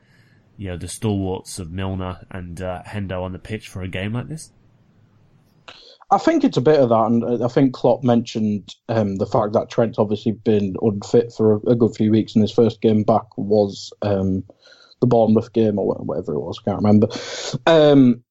you 0.60 0.68
know 0.68 0.78
the 0.78 0.89
stalwarts 0.89 1.57
of 1.57 1.72
Milner 1.72 2.26
and 2.30 2.62
uh, 2.62 2.84
Hendo 2.86 3.24
on 3.24 3.32
the 3.32 3.39
pitch 3.39 3.70
for 3.70 3.82
a 3.82 3.88
game 3.88 4.14
like 4.14 4.28
this? 4.28 4.51
I 6.12 6.18
think 6.18 6.43
it's 6.43 6.57
a 6.57 6.62
bit 6.62 6.82
of 6.82 6.89
that, 6.89 7.05
and 7.05 7.43
I 7.43 7.47
think 7.47 7.74
Klopp 7.74 8.03
mentioned 8.03 8.76
um, 8.89 9.16
the 9.16 9.26
fact 9.26 9.53
that 9.53 9.70
Trent's 9.70 9.97
obviously 9.97 10.34
been 10.34 10.76
unfit 10.82 11.32
for 11.32 11.53
a, 11.53 11.57
a, 11.70 11.76
good 11.76 11.95
few 11.95 12.12
weeks, 12.12 12.36
and 12.36 12.41
his 12.41 12.51
first 12.51 12.82
game 12.82 13.03
back 13.03 13.38
was 13.38 13.93
um, 14.01 14.43
the 14.99 15.07
Bournemouth 15.07 15.53
game 15.53 15.80
or 15.80 15.95
whatever 16.03 16.34
it 16.34 16.39
was. 16.39 16.60
I 16.60 16.70
can't 16.70 16.84
remember. 16.84 17.07
Um, 17.66 18.24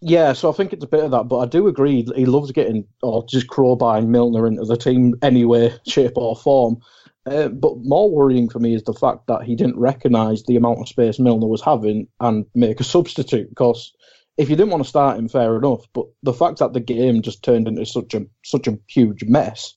yeah, 0.00 0.32
so 0.32 0.50
I 0.50 0.54
think 0.54 0.72
it's 0.72 0.84
a 0.84 0.88
bit 0.88 1.04
of 1.04 1.12
that, 1.12 1.28
but 1.28 1.38
I 1.38 1.46
do 1.46 1.68
agree 1.68 2.04
he 2.16 2.26
loves 2.26 2.50
getting 2.50 2.88
or 3.00 3.24
just 3.28 3.46
crowbarring 3.46 4.08
Milner 4.08 4.48
into 4.48 4.64
the 4.64 4.76
team 4.76 5.14
anyway, 5.22 5.72
shape 5.86 6.16
or 6.16 6.34
form. 6.34 6.78
Uh, 7.26 7.48
but 7.48 7.78
more 7.78 8.08
worrying 8.08 8.48
for 8.48 8.60
me 8.60 8.74
is 8.74 8.84
the 8.84 8.94
fact 8.94 9.26
that 9.26 9.42
he 9.42 9.56
didn't 9.56 9.78
recognise 9.78 10.44
the 10.44 10.56
amount 10.56 10.78
of 10.78 10.88
space 10.88 11.18
Milner 11.18 11.48
was 11.48 11.62
having 11.62 12.06
and 12.20 12.46
make 12.54 12.78
a 12.78 12.84
substitute 12.84 13.48
because 13.48 13.92
if 14.36 14.50
you 14.50 14.56
didn't 14.56 14.70
want 14.70 14.84
to 14.84 14.88
start 14.88 15.18
him, 15.18 15.28
fair 15.28 15.56
enough. 15.56 15.86
But 15.92 16.06
the 16.22 16.32
fact 16.32 16.58
that 16.58 16.72
the 16.72 16.80
game 16.80 17.22
just 17.22 17.42
turned 17.42 17.68
into 17.68 17.86
such 17.86 18.14
a 18.14 18.26
such 18.44 18.66
a 18.68 18.78
huge 18.88 19.24
mess, 19.24 19.74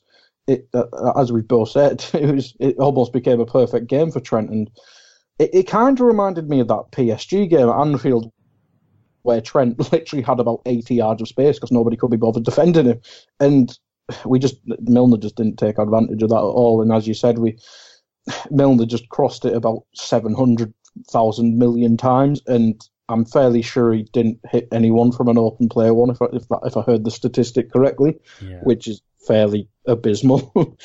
it 0.47 0.67
uh, 0.73 1.13
as 1.17 1.31
we've 1.31 1.47
both 1.47 1.69
said, 1.71 2.05
it 2.13 2.33
was 2.33 2.55
it 2.59 2.77
almost 2.77 3.13
became 3.13 3.39
a 3.39 3.45
perfect 3.45 3.87
game 3.87 4.11
for 4.11 4.19
Trent, 4.19 4.49
and 4.49 4.69
it, 5.39 5.49
it 5.53 5.63
kind 5.67 5.99
of 5.99 6.05
reminded 6.05 6.49
me 6.49 6.59
of 6.59 6.67
that 6.67 6.91
PSG 6.91 7.49
game 7.49 7.69
at 7.69 7.79
Anfield. 7.79 8.31
Where 9.23 9.41
Trent 9.41 9.77
literally 9.91 10.23
had 10.23 10.39
about 10.39 10.61
80 10.65 10.95
yards 10.95 11.21
of 11.21 11.27
space 11.27 11.57
because 11.57 11.73
nobody 11.73 11.97
could 11.97 12.09
be 12.09 12.17
bothered 12.17 12.45
defending 12.45 12.85
him, 12.85 13.01
and 13.39 13.77
we 14.25 14.39
just 14.39 14.57
Milner 14.81 15.17
just 15.17 15.35
didn't 15.35 15.57
take 15.57 15.77
advantage 15.77 16.23
of 16.23 16.29
that 16.29 16.35
at 16.35 16.41
all. 16.41 16.81
And 16.81 16.91
as 16.91 17.07
you 17.07 17.13
said, 17.13 17.37
we 17.37 17.57
Milner 18.51 18.85
just 18.85 19.09
crossed 19.09 19.45
it 19.45 19.55
about 19.55 19.83
700,000 19.95 21.57
million 21.57 21.97
times, 21.97 22.41
and 22.47 22.81
I'm 23.09 23.25
fairly 23.25 23.61
sure 23.61 23.91
he 23.91 24.03
didn't 24.03 24.39
hit 24.49 24.67
anyone 24.71 25.11
from 25.11 25.27
an 25.27 25.37
open 25.37 25.67
player 25.67 25.93
one, 25.93 26.11
if 26.11 26.21
I, 26.21 26.25
if, 26.33 26.47
that, 26.49 26.61
if 26.63 26.77
I 26.77 26.81
heard 26.81 27.03
the 27.03 27.11
statistic 27.11 27.71
correctly, 27.71 28.19
yeah. 28.41 28.59
which 28.63 28.87
is 28.87 29.01
fairly 29.27 29.67
abysmal. 29.87 30.51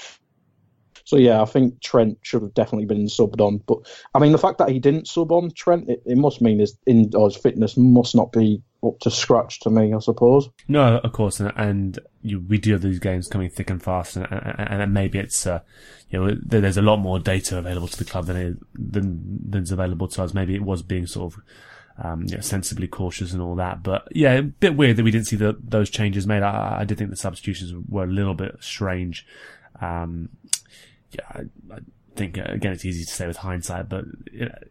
so 1.04 1.16
yeah, 1.16 1.42
I 1.42 1.44
think 1.44 1.80
Trent 1.82 2.18
should 2.22 2.42
have 2.42 2.54
definitely 2.54 2.86
been 2.86 3.06
subbed 3.06 3.40
on. 3.40 3.58
But 3.58 3.78
I 4.14 4.18
mean, 4.18 4.32
the 4.32 4.38
fact 4.38 4.58
that 4.58 4.70
he 4.70 4.78
didn't 4.78 5.06
sub 5.06 5.32
on 5.32 5.50
Trent, 5.50 5.88
it, 5.88 6.02
it 6.06 6.16
must 6.16 6.40
mean 6.40 6.60
his 6.60 6.76
in 6.86 7.10
his 7.12 7.36
fitness 7.36 7.76
must 7.76 8.14
not 8.14 8.32
be 8.32 8.62
up 8.84 8.98
to 9.00 9.10
scratch 9.10 9.60
to 9.60 9.70
me, 9.70 9.92
I 9.94 9.98
suppose. 9.98 10.48
No, 10.68 10.98
of 10.98 11.12
course, 11.12 11.40
and, 11.40 11.52
and 11.56 11.98
you, 12.22 12.40
we 12.40 12.58
do 12.58 12.72
have 12.72 12.82
these 12.82 12.98
games 12.98 13.28
coming 13.28 13.50
thick 13.50 13.70
and 13.70 13.82
fast, 13.82 14.16
and, 14.16 14.26
and, 14.30 14.82
and 14.82 14.94
maybe 14.94 15.18
it's 15.18 15.46
uh, 15.46 15.60
you 16.10 16.18
know 16.18 16.36
there's 16.44 16.76
a 16.76 16.82
lot 16.82 16.98
more 16.98 17.18
data 17.18 17.58
available 17.58 17.88
to 17.88 17.98
the 17.98 18.04
club 18.04 18.26
than 18.26 18.36
it, 18.36 18.56
than 18.74 19.40
than's 19.50 19.72
available 19.72 20.08
to 20.08 20.22
us. 20.22 20.34
Maybe 20.34 20.54
it 20.54 20.62
was 20.62 20.82
being 20.82 21.06
sort 21.06 21.34
of 21.34 21.42
um, 22.02 22.24
yeah, 22.26 22.40
sensibly 22.40 22.86
cautious 22.86 23.32
and 23.32 23.40
all 23.40 23.54
that. 23.56 23.82
But 23.82 24.08
yeah, 24.10 24.32
a 24.32 24.42
bit 24.42 24.76
weird 24.76 24.96
that 24.96 25.04
we 25.04 25.10
didn't 25.10 25.26
see 25.26 25.36
the, 25.36 25.56
those 25.62 25.90
changes 25.90 26.26
made. 26.26 26.42
I, 26.42 26.80
I 26.80 26.84
did 26.84 26.98
think 26.98 27.10
the 27.10 27.16
substitutions 27.16 27.72
were 27.88 28.04
a 28.04 28.08
little 28.08 28.34
bit 28.34 28.56
strange. 28.60 29.26
Um, 29.80 30.30
yeah, 31.12 31.24
I, 31.30 31.40
I 31.72 31.78
think 32.16 32.38
uh, 32.38 32.44
again 32.48 32.72
it's 32.72 32.84
easy 32.84 33.04
to 33.04 33.10
say 33.10 33.26
with 33.26 33.38
hindsight, 33.38 33.88
but 33.88 34.04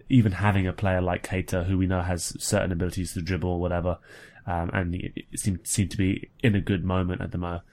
even 0.10 0.32
having 0.32 0.68
a 0.68 0.74
player 0.74 1.02
like 1.02 1.28
Keita, 1.28 1.66
who 1.66 1.78
we 1.78 1.88
know 1.88 2.02
has 2.02 2.36
certain 2.44 2.72
abilities 2.72 3.14
to 3.14 3.22
dribble 3.22 3.50
or 3.50 3.60
whatever, 3.60 3.98
um, 4.46 4.70
and 4.74 4.96
it 4.96 5.26
seemed 5.36 5.60
seemed 5.64 5.92
to 5.92 5.98
be 5.98 6.30
in 6.42 6.56
a 6.56 6.62
good 6.62 6.84
moment 6.84 7.22
at 7.22 7.32
the 7.32 7.38
moment. 7.38 7.64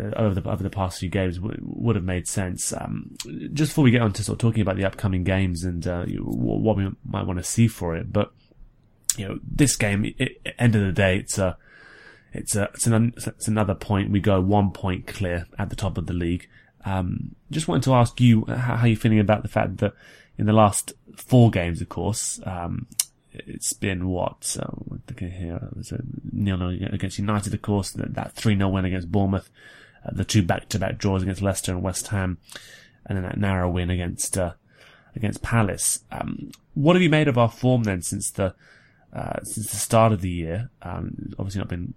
Uh, 0.00 0.12
over 0.16 0.40
the 0.40 0.48
over 0.48 0.62
the 0.62 0.70
past 0.70 1.00
few 1.00 1.08
games 1.08 1.38
w- 1.38 1.58
would 1.60 1.96
have 1.96 2.04
made 2.04 2.28
sense. 2.28 2.72
Um, 2.72 3.16
just 3.52 3.72
before 3.72 3.82
we 3.82 3.90
get 3.90 4.02
on 4.02 4.12
to 4.12 4.22
sort 4.22 4.36
of 4.36 4.40
talking 4.40 4.62
about 4.62 4.76
the 4.76 4.84
upcoming 4.84 5.24
games 5.24 5.64
and 5.64 5.84
uh, 5.84 6.04
what 6.04 6.76
we 6.76 6.88
might 7.04 7.26
want 7.26 7.40
to 7.40 7.44
see 7.44 7.66
for 7.66 7.96
it, 7.96 8.12
but 8.12 8.32
you 9.16 9.28
know, 9.28 9.38
this 9.42 9.76
game, 9.76 10.14
it, 10.18 10.40
end 10.58 10.74
of 10.74 10.82
the 10.82 10.92
day, 10.92 11.18
it's 11.18 11.38
a, 11.38 11.56
it's 12.32 12.56
a, 12.56 12.70
it's, 12.74 12.86
an, 12.86 13.12
it's 13.26 13.48
another 13.48 13.74
point. 13.74 14.10
We 14.10 14.20
go 14.20 14.40
one 14.40 14.70
point 14.70 15.06
clear 15.06 15.46
at 15.58 15.70
the 15.70 15.76
top 15.76 15.98
of 15.98 16.06
the 16.06 16.12
league. 16.12 16.48
Um, 16.84 17.34
just 17.50 17.68
wanted 17.68 17.84
to 17.84 17.94
ask 17.94 18.20
you 18.20 18.44
how, 18.46 18.84
you're 18.86 18.96
feeling 18.96 19.20
about 19.20 19.42
the 19.42 19.48
fact 19.48 19.78
that 19.78 19.94
in 20.38 20.46
the 20.46 20.52
last 20.52 20.92
four 21.16 21.50
games, 21.50 21.80
of 21.80 21.88
course, 21.88 22.40
um, 22.44 22.86
it's 23.32 23.72
been 23.72 24.08
what? 24.08 24.42
So 24.44 25.00
looking 25.08 25.30
here, 25.30 25.56
it 25.56 25.76
was 25.76 25.92
a 25.92 26.00
nil 26.32 26.56
nil 26.56 26.88
against 26.92 27.18
United, 27.18 27.54
of 27.54 27.62
course. 27.62 27.92
That 27.92 28.32
three 28.32 28.56
0 28.56 28.68
win 28.70 28.84
against 28.84 29.12
Bournemouth, 29.12 29.50
uh, 30.04 30.10
the 30.12 30.24
two 30.24 30.42
back 30.42 30.68
to 30.70 30.78
back 30.78 30.98
draws 30.98 31.22
against 31.22 31.42
Leicester 31.42 31.72
and 31.72 31.82
West 31.82 32.08
Ham, 32.08 32.38
and 33.06 33.16
then 33.16 33.22
that 33.24 33.38
narrow 33.38 33.70
win 33.70 33.90
against 33.90 34.36
uh, 34.36 34.54
against 35.14 35.42
Palace. 35.42 36.00
Um, 36.10 36.50
what 36.74 36.96
have 36.96 37.02
you 37.02 37.10
made 37.10 37.28
of 37.28 37.38
our 37.38 37.50
form 37.50 37.84
then 37.84 38.02
since 38.02 38.30
the 38.30 38.54
uh, 39.12 39.42
since 39.42 39.70
the 39.70 39.76
start 39.76 40.12
of 40.12 40.20
the 40.20 40.30
year. 40.30 40.70
Um, 40.82 41.32
obviously 41.38 41.58
not 41.58 41.68
been 41.68 41.94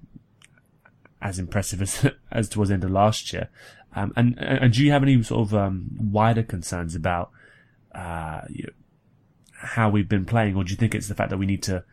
as 1.21 1.39
impressive 1.39 1.81
as 1.81 2.09
as 2.31 2.49
towards 2.49 2.69
the 2.69 2.75
end 2.75 2.83
of 2.83 2.91
last 2.91 3.31
year. 3.33 3.49
Um, 3.95 4.13
and, 4.15 4.37
and 4.39 4.73
do 4.73 4.83
you 4.83 4.91
have 4.91 5.03
any 5.03 5.21
sort 5.23 5.47
of 5.47 5.53
um, 5.53 5.89
wider 5.99 6.43
concerns 6.43 6.95
about 6.95 7.31
uh, 7.93 8.41
you 8.49 8.63
know, 8.63 8.73
how 9.53 9.89
we've 9.89 10.09
been 10.09 10.25
playing, 10.25 10.55
or 10.55 10.63
do 10.63 10.71
you 10.71 10.77
think 10.77 10.95
it's 10.95 11.07
the 11.07 11.15
fact 11.15 11.29
that 11.29 11.37
we 11.37 11.45
need 11.45 11.63
to 11.63 11.83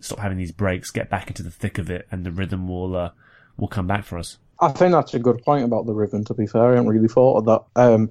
stop 0.00 0.18
having 0.18 0.38
these 0.38 0.52
breaks, 0.52 0.90
get 0.90 1.10
back 1.10 1.28
into 1.28 1.42
the 1.42 1.50
thick 1.50 1.78
of 1.78 1.90
it, 1.90 2.06
and 2.10 2.24
the 2.24 2.30
rhythm 2.30 2.68
will 2.68 2.96
uh, 2.96 3.10
will 3.56 3.68
come 3.68 3.86
back 3.86 4.04
for 4.04 4.18
us? 4.18 4.38
I 4.60 4.68
think 4.68 4.92
that's 4.92 5.14
a 5.14 5.18
good 5.18 5.42
point 5.44 5.64
about 5.64 5.86
the 5.86 5.94
rhythm. 5.94 6.24
To 6.24 6.34
be 6.34 6.46
fair, 6.46 6.64
I 6.64 6.76
haven't 6.76 6.88
really 6.88 7.08
thought 7.08 7.38
of 7.38 7.44
that. 7.46 7.80
Um, 7.80 8.10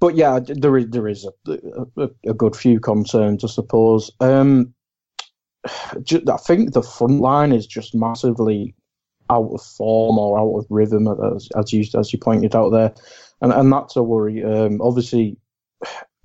but 0.00 0.14
yeah, 0.14 0.40
there 0.42 0.76
is 0.76 0.88
there 0.90 1.08
is 1.08 1.26
a, 1.46 1.58
a, 1.96 2.08
a, 2.26 2.34
good 2.34 2.54
few 2.56 2.80
concerns, 2.80 3.44
I 3.44 3.48
suppose. 3.48 4.10
Um, 4.20 4.74
I 5.66 6.36
think 6.36 6.72
the 6.72 6.82
front 6.82 7.20
line 7.20 7.52
is 7.52 7.66
just 7.66 7.94
massively 7.94 8.74
out 9.30 9.50
of 9.52 9.62
form 9.62 10.18
or 10.18 10.38
out 10.38 10.58
of 10.58 10.66
rhythm, 10.70 11.08
as, 11.08 11.48
as 11.56 11.72
you 11.72 11.84
as 11.98 12.12
you 12.12 12.18
pointed 12.18 12.54
out 12.54 12.70
there. 12.70 12.94
and 13.40 13.52
and 13.52 13.72
that's 13.72 13.96
a 13.96 14.02
worry. 14.02 14.44
Um, 14.44 14.80
obviously, 14.80 15.36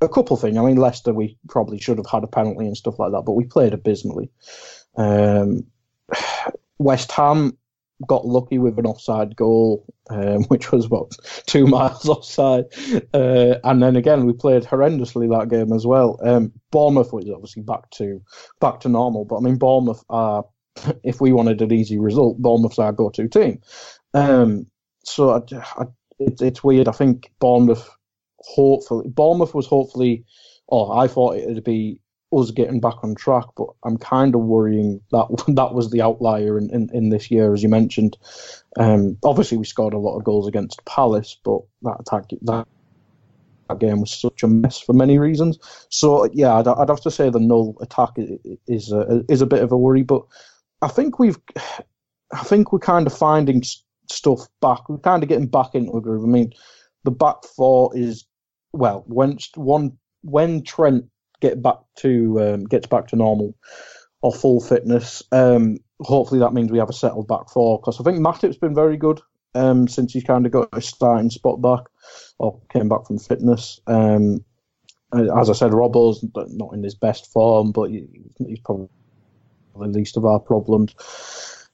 a 0.02 0.10
couple 0.10 0.38
things. 0.38 0.58
I 0.58 0.64
mean, 0.64 0.78
Leicester, 0.78 1.14
we 1.14 1.38
probably 1.48 1.80
should 1.80 1.98
have 1.98 2.10
had 2.10 2.24
a 2.24 2.28
penalty 2.28 2.66
and 2.66 2.78
stuff 2.78 3.00
like 3.00 3.12
that, 3.12 3.24
but 3.26 3.34
we 3.34 3.46
played 3.46 3.74
abysmally. 3.74 4.30
Um, 4.96 5.66
West 6.78 7.12
Ham 7.12 7.58
got 8.08 8.26
lucky 8.26 8.58
with 8.58 8.80
an 8.80 8.86
offside 8.86 9.36
goal, 9.36 9.86
um, 10.10 10.44
which 10.48 10.72
was 10.72 10.86
about 10.86 11.16
two 11.46 11.68
miles 11.68 12.08
offside. 12.08 12.66
Uh, 13.14 13.56
and 13.64 13.84
then 13.84 13.96
again, 13.96 14.26
we 14.26 14.34
played 14.34 14.64
horrendously 14.64 15.30
that 15.30 15.50
game 15.50 15.74
as 15.74 15.86
well. 15.86 16.20
Um, 16.24 16.54
Bournemouth 16.72 17.12
was 17.12 17.30
obviously 17.30 17.64
back 17.64 17.90
to 17.92 18.22
back 18.60 18.82
to 18.82 18.90
normal, 18.90 19.26
but 19.26 19.38
I 19.38 19.42
mean, 19.42 19.58
Bournemouth 19.58 20.04
are, 20.10 20.46
if 21.04 21.22
we 21.22 21.32
wanted 21.32 21.62
an 21.62 21.72
easy 21.72 21.98
result, 21.98 22.38
Bournemouth's 22.38 22.80
our 22.80 22.92
go-to 22.92 23.28
team. 23.28 23.62
Um, 24.14 24.68
so 25.04 25.32
I, 25.32 25.42
I, 25.78 25.86
it, 26.20 26.42
it's 26.42 26.64
weird. 26.64 26.88
I 26.88 26.92
think 26.92 27.32
Bournemouth, 27.40 27.90
hopefully, 28.40 29.08
Bournemouth 29.08 29.54
was 29.54 29.68
hopefully, 29.68 30.26
or 30.68 30.98
I 30.98 31.08
thought 31.08 31.38
it'd 31.38 31.64
be 31.64 32.02
us 32.32 32.52
getting 32.52 32.80
back 32.80 33.04
on 33.04 33.16
track, 33.16 33.46
but 33.58 33.70
I'm 33.84 33.98
kind 33.98 34.36
of 34.36 34.42
worrying 34.42 35.02
that 35.12 35.28
that 35.56 35.74
was 35.74 35.90
the 35.90 36.02
outlier 36.02 36.58
in, 36.58 36.70
in, 36.70 36.90
in 36.94 37.10
this 37.10 37.32
year, 37.32 37.54
as 37.54 37.64
you 37.64 37.70
mentioned. 37.70 38.18
Um, 38.78 39.18
obviously, 39.24 39.58
we 39.58 39.66
scored 39.66 39.94
a 39.94 40.00
lot 40.00 40.18
of 40.18 40.24
goals 40.24 40.48
against 40.48 40.84
Palace, 40.86 41.38
but 41.44 41.62
that 41.84 41.98
attack 42.00 42.26
that, 42.44 42.68
that 43.68 43.80
game 43.80 44.02
was 44.02 44.12
such 44.12 44.44
a 44.44 44.48
mess 44.48 44.80
for 44.80 44.94
many 44.94 45.18
reasons. 45.18 45.58
So 45.90 46.30
yeah, 46.34 46.56
I'd, 46.56 46.68
I'd 46.68 46.90
have 46.90 47.02
to 47.02 47.12
say 47.12 47.30
the 47.30 47.40
null 47.40 47.76
attack 47.82 48.12
is 48.68 48.92
a, 48.92 49.24
is 49.28 49.42
a 49.42 49.48
bit 49.48 49.64
of 49.64 49.72
a 49.72 49.78
worry, 49.78 50.04
but 50.04 50.24
I 50.82 50.88
think 50.88 51.20
we've, 51.20 51.38
I 52.34 52.44
think 52.44 52.72
we're 52.72 52.80
kind 52.80 53.08
of 53.08 53.18
finding 53.18 53.64
stuff 54.10 54.48
back. 54.62 54.90
We're 54.90 54.98
kind 54.98 55.24
of 55.24 55.30
getting 55.30 55.48
back 55.48 55.76
into 55.76 55.98
a 55.98 56.02
groove. 56.02 56.24
I 56.24 56.28
mean, 56.28 56.54
the 57.04 57.12
back 57.12 57.44
four 57.56 57.92
is 57.96 58.26
well 58.72 59.04
when 59.08 59.38
one 59.56 59.98
when 60.22 60.64
Trent 60.64 61.06
get 61.42 61.62
back 61.62 61.78
to 61.98 62.42
um, 62.42 62.64
gets 62.66 62.88
back 62.88 63.08
to 63.08 63.16
normal 63.16 63.56
or 64.22 64.34
full 64.34 64.60
fitness. 64.60 65.24
Um, 65.32 65.78
hopefully 66.02 66.40
that 66.40 66.54
means 66.54 66.72
we 66.72 66.80
have 66.80 66.90
a 66.90 66.94
settled 66.94 67.28
back 67.28 67.50
four 67.50 67.80
because 67.80 68.00
I 68.00 68.04
think 68.04 68.20
Matip's 68.20 68.58
been 68.58 68.76
very 68.76 68.98
good 68.98 69.22
um, 69.56 69.88
since 69.88 70.14
he's 70.14 70.24
kind 70.24 70.46
of 70.46 70.52
got 70.52 70.74
his 70.74 70.88
starting 70.88 71.30
spot 71.30 71.62
back 71.62 71.86
or 72.38 72.60
came 72.72 72.90
back 72.90 73.06
from 73.06 73.20
fitness. 73.20 73.80
Um, 73.88 74.44
as 75.14 75.50
I 75.50 75.54
said, 75.54 75.72
Robbo's 75.72 76.24
not 76.36 76.74
in 76.74 76.84
his 76.84 76.94
best 76.94 77.32
form, 77.32 77.72
but 77.72 77.90
he's 77.90 78.60
probably 78.64 78.90
the 79.80 79.88
least 79.88 80.18
of 80.18 80.26
our 80.26 80.40
problems. 80.40 80.96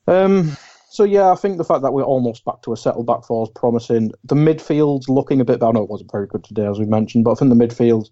Um, 0.07 0.55
so 0.89 1.03
yeah, 1.03 1.31
I 1.31 1.35
think 1.35 1.57
the 1.57 1.65
fact 1.65 1.81
that 1.81 1.91
we're 1.91 2.03
almost 2.03 2.45
back 2.45 2.61
to 2.63 2.73
a 2.73 2.77
settled 2.77 3.07
back 3.07 3.25
four 3.25 3.43
is 3.43 3.51
promising. 3.53 4.11
The 4.23 4.35
midfield's 4.35 5.09
looking 5.09 5.41
a 5.41 5.45
bit 5.45 5.59
better. 5.59 5.69
I 5.69 5.73
know 5.73 5.83
it 5.83 5.89
wasn't 5.89 6.11
very 6.11 6.27
good 6.27 6.43
today, 6.43 6.65
as 6.67 6.79
we 6.79 6.85
mentioned, 6.85 7.25
but 7.25 7.31
I 7.31 7.35
think 7.35 7.49
the 7.49 7.65
midfield 7.65 8.09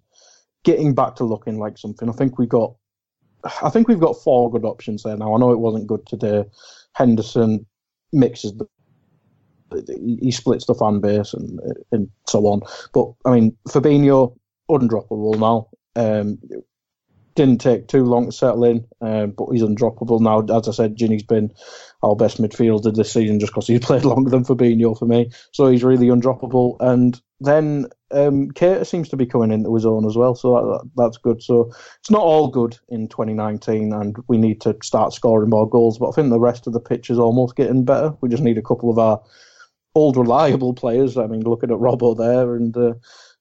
getting 0.63 0.93
back 0.93 1.15
to 1.15 1.23
looking 1.23 1.59
like 1.59 1.77
something. 1.77 2.09
I 2.09 2.13
think 2.13 2.37
we 2.37 2.45
got, 2.45 2.75
I 3.61 3.69
think 3.69 3.87
we've 3.87 3.99
got 3.99 4.21
four 4.21 4.51
good 4.51 4.65
options 4.65 5.03
there 5.03 5.15
now. 5.15 5.33
I 5.33 5.37
know 5.37 5.51
it 5.51 5.59
wasn't 5.59 5.87
good 5.87 6.05
today. 6.05 6.43
Henderson 6.93 7.65
mixes 8.11 8.53
the, 8.53 8.67
he 10.21 10.31
splits 10.31 10.65
the 10.65 10.75
fan 10.75 10.99
base 10.99 11.33
and 11.33 11.59
and 11.91 12.09
so 12.27 12.45
on. 12.47 12.61
But 12.93 13.11
I 13.25 13.33
mean, 13.35 13.57
Fabinho 13.67 14.37
undroppable 14.69 15.39
now. 15.39 15.69
Um, 15.95 16.39
didn't 17.35 17.61
take 17.61 17.87
too 17.87 18.03
long 18.03 18.27
to 18.27 18.31
settle 18.31 18.63
in, 18.63 18.85
um, 19.01 19.31
but 19.31 19.47
he's 19.51 19.63
undroppable 19.63 20.19
now. 20.19 20.41
As 20.55 20.67
I 20.67 20.71
said, 20.71 20.95
Gini's 20.95 21.23
been 21.23 21.51
our 22.03 22.15
best 22.15 22.41
midfielder 22.41 22.93
this 22.93 23.11
season 23.11 23.39
just 23.39 23.51
because 23.53 23.67
he's 23.67 23.79
played 23.85 24.05
longer 24.05 24.29
than 24.29 24.43
Fabinho 24.43 24.97
for 24.97 25.05
me. 25.05 25.31
So 25.51 25.67
he's 25.67 25.83
really 25.83 26.07
undroppable. 26.07 26.77
And 26.79 27.19
then 27.39 27.87
um, 28.11 28.51
seems 28.83 29.09
to 29.09 29.17
be 29.17 29.25
coming 29.25 29.51
into 29.51 29.73
his 29.73 29.85
own 29.85 30.05
as 30.05 30.15
well, 30.15 30.35
so 30.35 30.53
that, 30.55 30.89
that's 30.95 31.17
good. 31.17 31.41
So 31.41 31.71
it's 31.99 32.11
not 32.11 32.21
all 32.21 32.47
good 32.47 32.77
in 32.89 33.07
2019, 33.07 33.91
and 33.93 34.15
we 34.27 34.37
need 34.37 34.61
to 34.61 34.77
start 34.83 35.13
scoring 35.13 35.49
more 35.49 35.69
goals. 35.69 35.97
But 35.97 36.09
I 36.09 36.11
think 36.11 36.29
the 36.29 36.39
rest 36.39 36.67
of 36.67 36.73
the 36.73 36.79
pitch 36.79 37.09
is 37.09 37.19
almost 37.19 37.55
getting 37.55 37.85
better. 37.85 38.13
We 38.21 38.29
just 38.29 38.43
need 38.43 38.57
a 38.57 38.63
couple 38.63 38.89
of 38.89 38.99
our 38.99 39.21
old 39.95 40.17
reliable 40.17 40.73
players. 40.73 41.17
I 41.17 41.27
mean, 41.27 41.41
looking 41.41 41.71
at 41.71 41.77
Robbo 41.77 42.17
there 42.17 42.55
and 42.55 42.75
uh, 42.77 42.93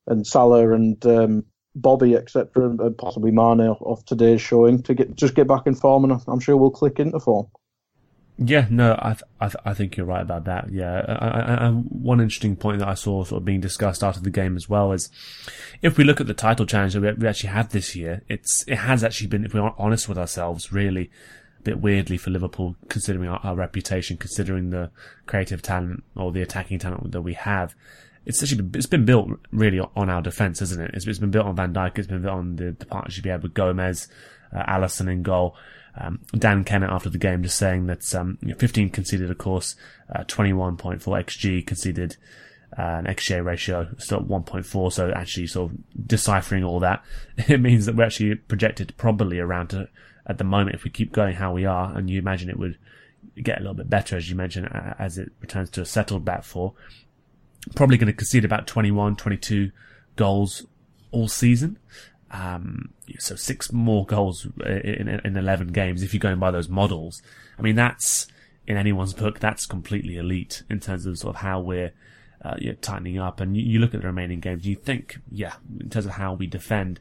and 0.07 0.27
Salah 0.27 0.73
and 0.73 1.05
um, 1.07 1.45
Bobby, 1.75 2.17
etc., 2.17 2.69
and 2.69 2.81
uh, 2.81 2.91
possibly 2.91 3.31
Mane 3.31 3.75
of 3.81 4.05
today's 4.05 4.41
showing 4.41 4.83
to 4.83 4.95
get 4.95 5.15
just 5.15 5.35
get 5.35 5.47
back 5.47 5.67
in 5.67 5.75
form, 5.75 6.05
and 6.05 6.21
I'm 6.27 6.41
sure 6.41 6.57
we'll 6.57 6.71
click 6.71 7.01
into 7.01 7.21
form. 7.21 7.47
Yeah, 8.39 8.67
no, 8.71 8.99
I 8.99 9.11
th- 9.11 9.23
I, 9.41 9.47
th- 9.47 9.63
I 9.65 9.75
think 9.75 9.97
you're 9.97 10.07
right 10.07 10.23
about 10.23 10.45
that. 10.45 10.71
Yeah, 10.71 11.05
I, 11.07 11.29
I, 11.29 11.67
I, 11.67 11.71
one 11.71 12.21
interesting 12.21 12.57
point 12.57 12.79
that 12.79 12.89
I 12.89 12.95
saw 12.95 13.25
sort 13.25 13.41
of 13.41 13.45
being 13.45 13.61
discussed 13.61 14.03
after 14.03 14.21
the 14.21 14.31
game 14.31 14.57
as 14.57 14.69
well 14.69 14.93
is 14.93 15.11
if 15.83 15.99
we 15.99 16.05
look 16.05 16.21
at 16.21 16.27
the 16.27 16.35
title 16.35 16.65
challenge 16.67 16.95
that 16.95 17.03
we, 17.03 17.13
we 17.13 17.29
actually 17.29 17.51
had 17.51 17.71
this 17.71 17.95
year, 17.95 18.23
it's 18.29 18.65
it 18.67 18.77
has 18.77 19.05
actually 19.05 19.27
been, 19.29 19.45
if 19.45 19.55
we're 19.55 19.71
honest 19.79 20.09
with 20.09 20.19
ourselves, 20.19 20.73
really 20.73 21.11
a 21.61 21.63
bit 21.63 21.81
weirdly 21.81 22.17
for 22.17 22.31
Liverpool, 22.31 22.75
considering 22.89 23.29
our, 23.29 23.39
our 23.45 23.55
reputation, 23.55 24.17
considering 24.17 24.71
the 24.71 24.91
creative 25.27 25.61
talent 25.61 26.03
or 26.17 26.33
the 26.33 26.43
attacking 26.43 26.79
talent 26.79 27.13
that 27.13 27.23
we 27.23 27.35
have 27.35 27.75
it's 28.25 28.43
actually 28.43 28.69
it's 28.75 28.87
been 28.87 29.05
built 29.05 29.29
really 29.51 29.81
on 29.81 30.09
our 30.09 30.23
defence, 30.23 30.63
isn't 30.63 30.81
it? 30.81 30.93
It's, 30.95 31.07
it's 31.07 31.19
been 31.19 31.31
built 31.31 31.47
on 31.47 31.57
Van 31.57 31.75
Dijk. 31.75 31.99
It's 31.99 32.07
been 32.07 32.23
built 32.23 32.35
on 32.35 32.57
the, 32.57 32.77
the 32.79 32.87
partnership 32.87 33.25
we 33.25 33.31
had 33.31 33.43
with 33.43 33.55
Gomez, 33.55 34.09
uh, 34.55 34.63
Alisson 34.65 35.11
in 35.11 35.23
goal. 35.23 35.57
Um, 35.95 36.21
Dan 36.33 36.65
Kennett 36.65 36.91
after 36.91 37.11
the 37.11 37.19
game 37.19 37.43
just 37.43 37.59
saying 37.59 37.87
that 37.87 38.15
um, 38.15 38.39
you 38.41 38.49
know, 38.49 38.55
15 38.55 38.91
conceded, 38.91 39.31
of 39.31 39.39
course, 39.39 39.77
uh, 40.15 40.25
21.4 40.25 41.01
xg 41.01 41.67
conceded, 41.67 42.17
uh, 42.79 42.83
an 42.83 43.05
xg 43.05 43.45
ratio 43.45 43.89
still 43.99 44.21
at 44.21 44.25
1.4. 44.25 44.93
So 44.93 45.11
actually, 45.11 45.49
sort 45.49 45.73
of 45.73 45.79
deciphering 46.07 46.65
all 46.65 46.81
that, 46.81 47.05
it 47.37 47.61
means 47.61 47.87
that 47.87 47.97
we're 47.97 48.05
actually 48.05 48.37
projected 48.37 48.95
probably 48.97 49.39
around 49.39 49.69
to 49.69 49.89
at 50.27 50.39
the 50.39 50.45
moment 50.45 50.77
if 50.77 50.85
we 50.85 50.91
keep 50.91 51.13
going 51.13 51.35
how 51.35 51.53
we 51.53 51.65
are, 51.65 51.97
and 51.97 52.09
you 52.09 52.19
imagine 52.19 52.49
it 52.49 52.59
would 52.59 52.79
get 53.43 53.59
a 53.59 53.61
little 53.61 53.75
bit 53.75 53.91
better 53.91 54.17
as 54.17 54.29
you 54.29 54.37
mentioned 54.37 54.69
as 54.99 55.19
it 55.19 55.33
returns 55.41 55.71
to 55.71 55.81
a 55.81 55.85
settled 55.85 56.25
back 56.25 56.45
four. 56.45 56.75
Probably 57.75 57.97
going 57.97 58.09
to 58.09 58.13
concede 58.13 58.45
about 58.45 58.67
21, 58.67 59.17
22 59.17 59.71
goals 60.17 60.67
all 61.11 61.29
season. 61.29 61.79
Um, 62.31 62.95
so 63.19 63.37
six 63.37 63.73
more 63.73 64.07
goals 64.07 64.47
in, 64.65 65.09
in 65.09 65.37
11 65.37 65.69
games 65.69 66.03
if 66.03 66.15
you're 66.15 66.19
going 66.19 66.39
by 66.39 66.51
those 66.51 66.69
models. 66.69 67.23
I 67.59 67.63
mean, 67.63 67.77
that's 67.77 68.27
in 68.67 68.77
anyone's 68.77 69.13
book, 69.13 69.39
that's 69.39 69.67
completely 69.67 70.17
elite 70.17 70.63
in 70.71 70.81
terms 70.81 71.05
of 71.05 71.19
sort 71.19 71.37
of 71.37 71.43
how 71.43 71.61
we're 71.61 71.93
uh, 72.45 72.57
you 72.59 72.71
know, 72.71 72.77
tightening 72.81 73.19
up. 73.19 73.41
And 73.41 73.57
you, 73.57 73.63
you, 73.63 73.79
look 73.79 73.95
at 73.95 74.01
the 74.01 74.07
remaining 74.07 74.41
games, 74.41 74.67
you 74.67 74.77
think, 74.77 75.19
yeah, 75.31 75.55
in 75.81 75.91
terms 75.91 76.07
of 76.07 76.13
how 76.13 76.35
we 76.35 76.47
defend, 76.47 77.01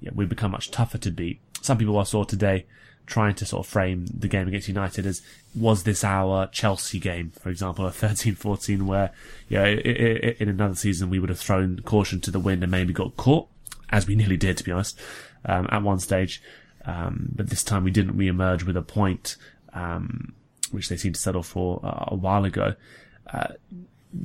yeah, 0.00 0.10
we've 0.14 0.28
become 0.28 0.50
much 0.50 0.70
tougher 0.70 0.98
to 0.98 1.10
beat. 1.10 1.40
Some 1.62 1.78
people 1.78 1.98
I 1.98 2.04
saw 2.04 2.24
today 2.24 2.66
trying 3.06 3.34
to 3.36 3.46
sort 3.46 3.64
of 3.64 3.70
frame 3.70 4.06
the 4.12 4.28
game 4.28 4.48
against 4.48 4.68
United 4.68 5.06
as 5.06 5.22
was 5.54 5.84
this 5.84 6.04
our 6.04 6.46
Chelsea 6.48 6.98
game, 6.98 7.30
for 7.30 7.48
example, 7.48 7.86
a 7.86 7.90
13-14 7.90 8.82
where, 8.82 9.12
you 9.48 9.58
know, 9.58 9.64
in 9.64 10.48
another 10.48 10.74
season 10.74 11.08
we 11.08 11.18
would 11.18 11.30
have 11.30 11.38
thrown 11.38 11.80
caution 11.80 12.20
to 12.20 12.30
the 12.30 12.40
wind 12.40 12.62
and 12.62 12.70
maybe 12.70 12.92
got 12.92 13.16
caught 13.16 13.48
as 13.90 14.06
we 14.06 14.16
nearly 14.16 14.36
did, 14.36 14.58
to 14.58 14.64
be 14.64 14.72
honest, 14.72 15.00
um, 15.44 15.66
at 15.70 15.82
one 15.82 15.98
stage. 15.98 16.42
Um, 16.84 17.30
but 17.34 17.48
this 17.48 17.64
time 17.64 17.84
we 17.84 17.90
didn't 17.90 18.16
re-emerge 18.16 18.64
with 18.64 18.76
a 18.76 18.82
point, 18.82 19.36
um, 19.72 20.34
which 20.70 20.88
they 20.88 20.96
seemed 20.96 21.14
to 21.14 21.20
settle 21.20 21.42
for 21.42 21.80
uh, 21.84 22.04
a 22.08 22.14
while 22.14 22.44
ago. 22.44 22.74
Uh, 23.32 23.48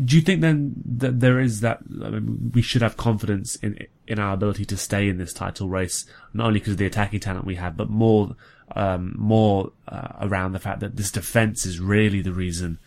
do 0.05 0.15
you 0.15 0.21
think 0.21 0.41
then 0.41 0.73
that 0.85 1.19
there 1.19 1.39
is 1.39 1.61
that 1.61 1.79
I 2.03 2.09
mean, 2.11 2.51
we 2.53 2.61
should 2.61 2.81
have 2.81 2.97
confidence 2.97 3.55
in 3.57 3.87
in 4.07 4.19
our 4.19 4.33
ability 4.33 4.65
to 4.65 4.77
stay 4.77 5.09
in 5.09 5.17
this 5.17 5.33
title 5.33 5.69
race, 5.69 6.05
not 6.33 6.47
only 6.47 6.59
because 6.59 6.73
of 6.73 6.77
the 6.77 6.85
attacking 6.85 7.19
talent 7.19 7.45
we 7.45 7.55
have, 7.55 7.75
but 7.75 7.89
more 7.89 8.35
um, 8.75 9.15
more 9.17 9.71
uh, 9.87 10.13
around 10.21 10.53
the 10.53 10.59
fact 10.59 10.79
that 10.79 10.95
this 10.95 11.11
defense 11.11 11.65
is 11.65 11.79
really 11.79 12.21
the 12.21 12.31
reason 12.31 12.79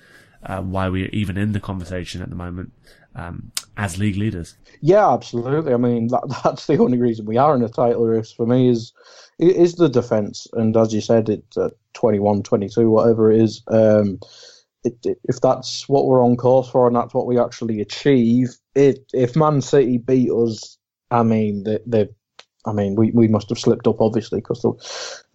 uh, 0.44 0.60
why 0.60 0.88
we're 0.88 1.08
even 1.08 1.36
in 1.36 1.52
the 1.52 1.60
conversation 1.60 2.22
at 2.22 2.30
the 2.30 2.36
moment 2.36 2.72
um, 3.14 3.52
as 3.76 3.98
league 3.98 4.16
leaders. 4.16 4.56
Yeah, 4.80 5.12
absolutely. 5.12 5.72
I 5.72 5.76
mean, 5.76 6.08
that, 6.08 6.40
that's 6.44 6.66
the 6.66 6.78
only 6.78 6.98
reason 6.98 7.26
we 7.26 7.36
are 7.36 7.54
in 7.54 7.62
a 7.62 7.68
title 7.68 8.06
race 8.06 8.32
for 8.32 8.46
me 8.46 8.68
is 8.68 8.92
is 9.38 9.74
the 9.74 9.88
defence. 9.88 10.46
And 10.52 10.76
as 10.76 10.94
you 10.94 11.00
said, 11.00 11.28
it's 11.28 11.56
uh, 11.56 11.70
21, 11.94 12.44
22, 12.44 12.88
whatever 12.88 13.32
it 13.32 13.40
is. 13.40 13.62
Um, 13.66 14.20
it, 14.84 14.96
it, 15.04 15.18
if 15.24 15.40
that's 15.40 15.88
what 15.88 16.06
we're 16.06 16.22
on 16.22 16.36
course 16.36 16.68
for 16.68 16.86
and 16.86 16.94
that's 16.94 17.14
what 17.14 17.26
we 17.26 17.38
actually 17.38 17.80
achieve, 17.80 18.54
it, 18.76 19.00
if 19.12 19.34
Man 19.34 19.60
City 19.60 19.98
beat 19.98 20.30
us, 20.30 20.78
I 21.10 21.24
mean, 21.24 21.64
they, 21.64 21.78
they 21.84 22.08
I 22.66 22.72
mean, 22.72 22.94
we, 22.94 23.10
we 23.10 23.28
must 23.28 23.48
have 23.48 23.58
slipped 23.58 23.86
up 23.86 24.00
obviously 24.00 24.38
because 24.40 24.64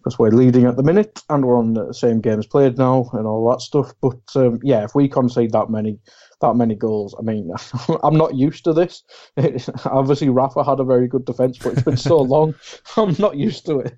because 0.00 0.18
we're 0.18 0.30
leading 0.30 0.64
at 0.64 0.76
the 0.76 0.82
minute 0.82 1.22
and 1.28 1.44
we're 1.44 1.58
on 1.58 1.74
the 1.74 1.92
same 1.92 2.20
games 2.20 2.46
played 2.46 2.78
now 2.78 3.08
and 3.12 3.26
all 3.26 3.48
that 3.50 3.60
stuff. 3.60 3.92
But 4.00 4.20
um, 4.34 4.58
yeah, 4.62 4.82
if 4.84 4.94
we 4.94 5.08
concede 5.08 5.52
that 5.52 5.68
many 5.68 5.98
that 6.40 6.56
many 6.56 6.74
goals, 6.74 7.14
I 7.18 7.22
mean, 7.22 7.52
I'm 8.02 8.16
not 8.16 8.34
used 8.34 8.64
to 8.64 8.72
this. 8.72 9.02
It, 9.36 9.68
obviously, 9.84 10.30
Rafa 10.30 10.64
had 10.64 10.80
a 10.80 10.84
very 10.84 11.06
good 11.06 11.26
defence, 11.26 11.58
but 11.58 11.74
it's 11.74 11.82
been 11.82 11.96
so 11.98 12.16
long, 12.20 12.54
I'm 12.96 13.14
not 13.18 13.36
used 13.36 13.66
to 13.66 13.80
it. 13.80 13.94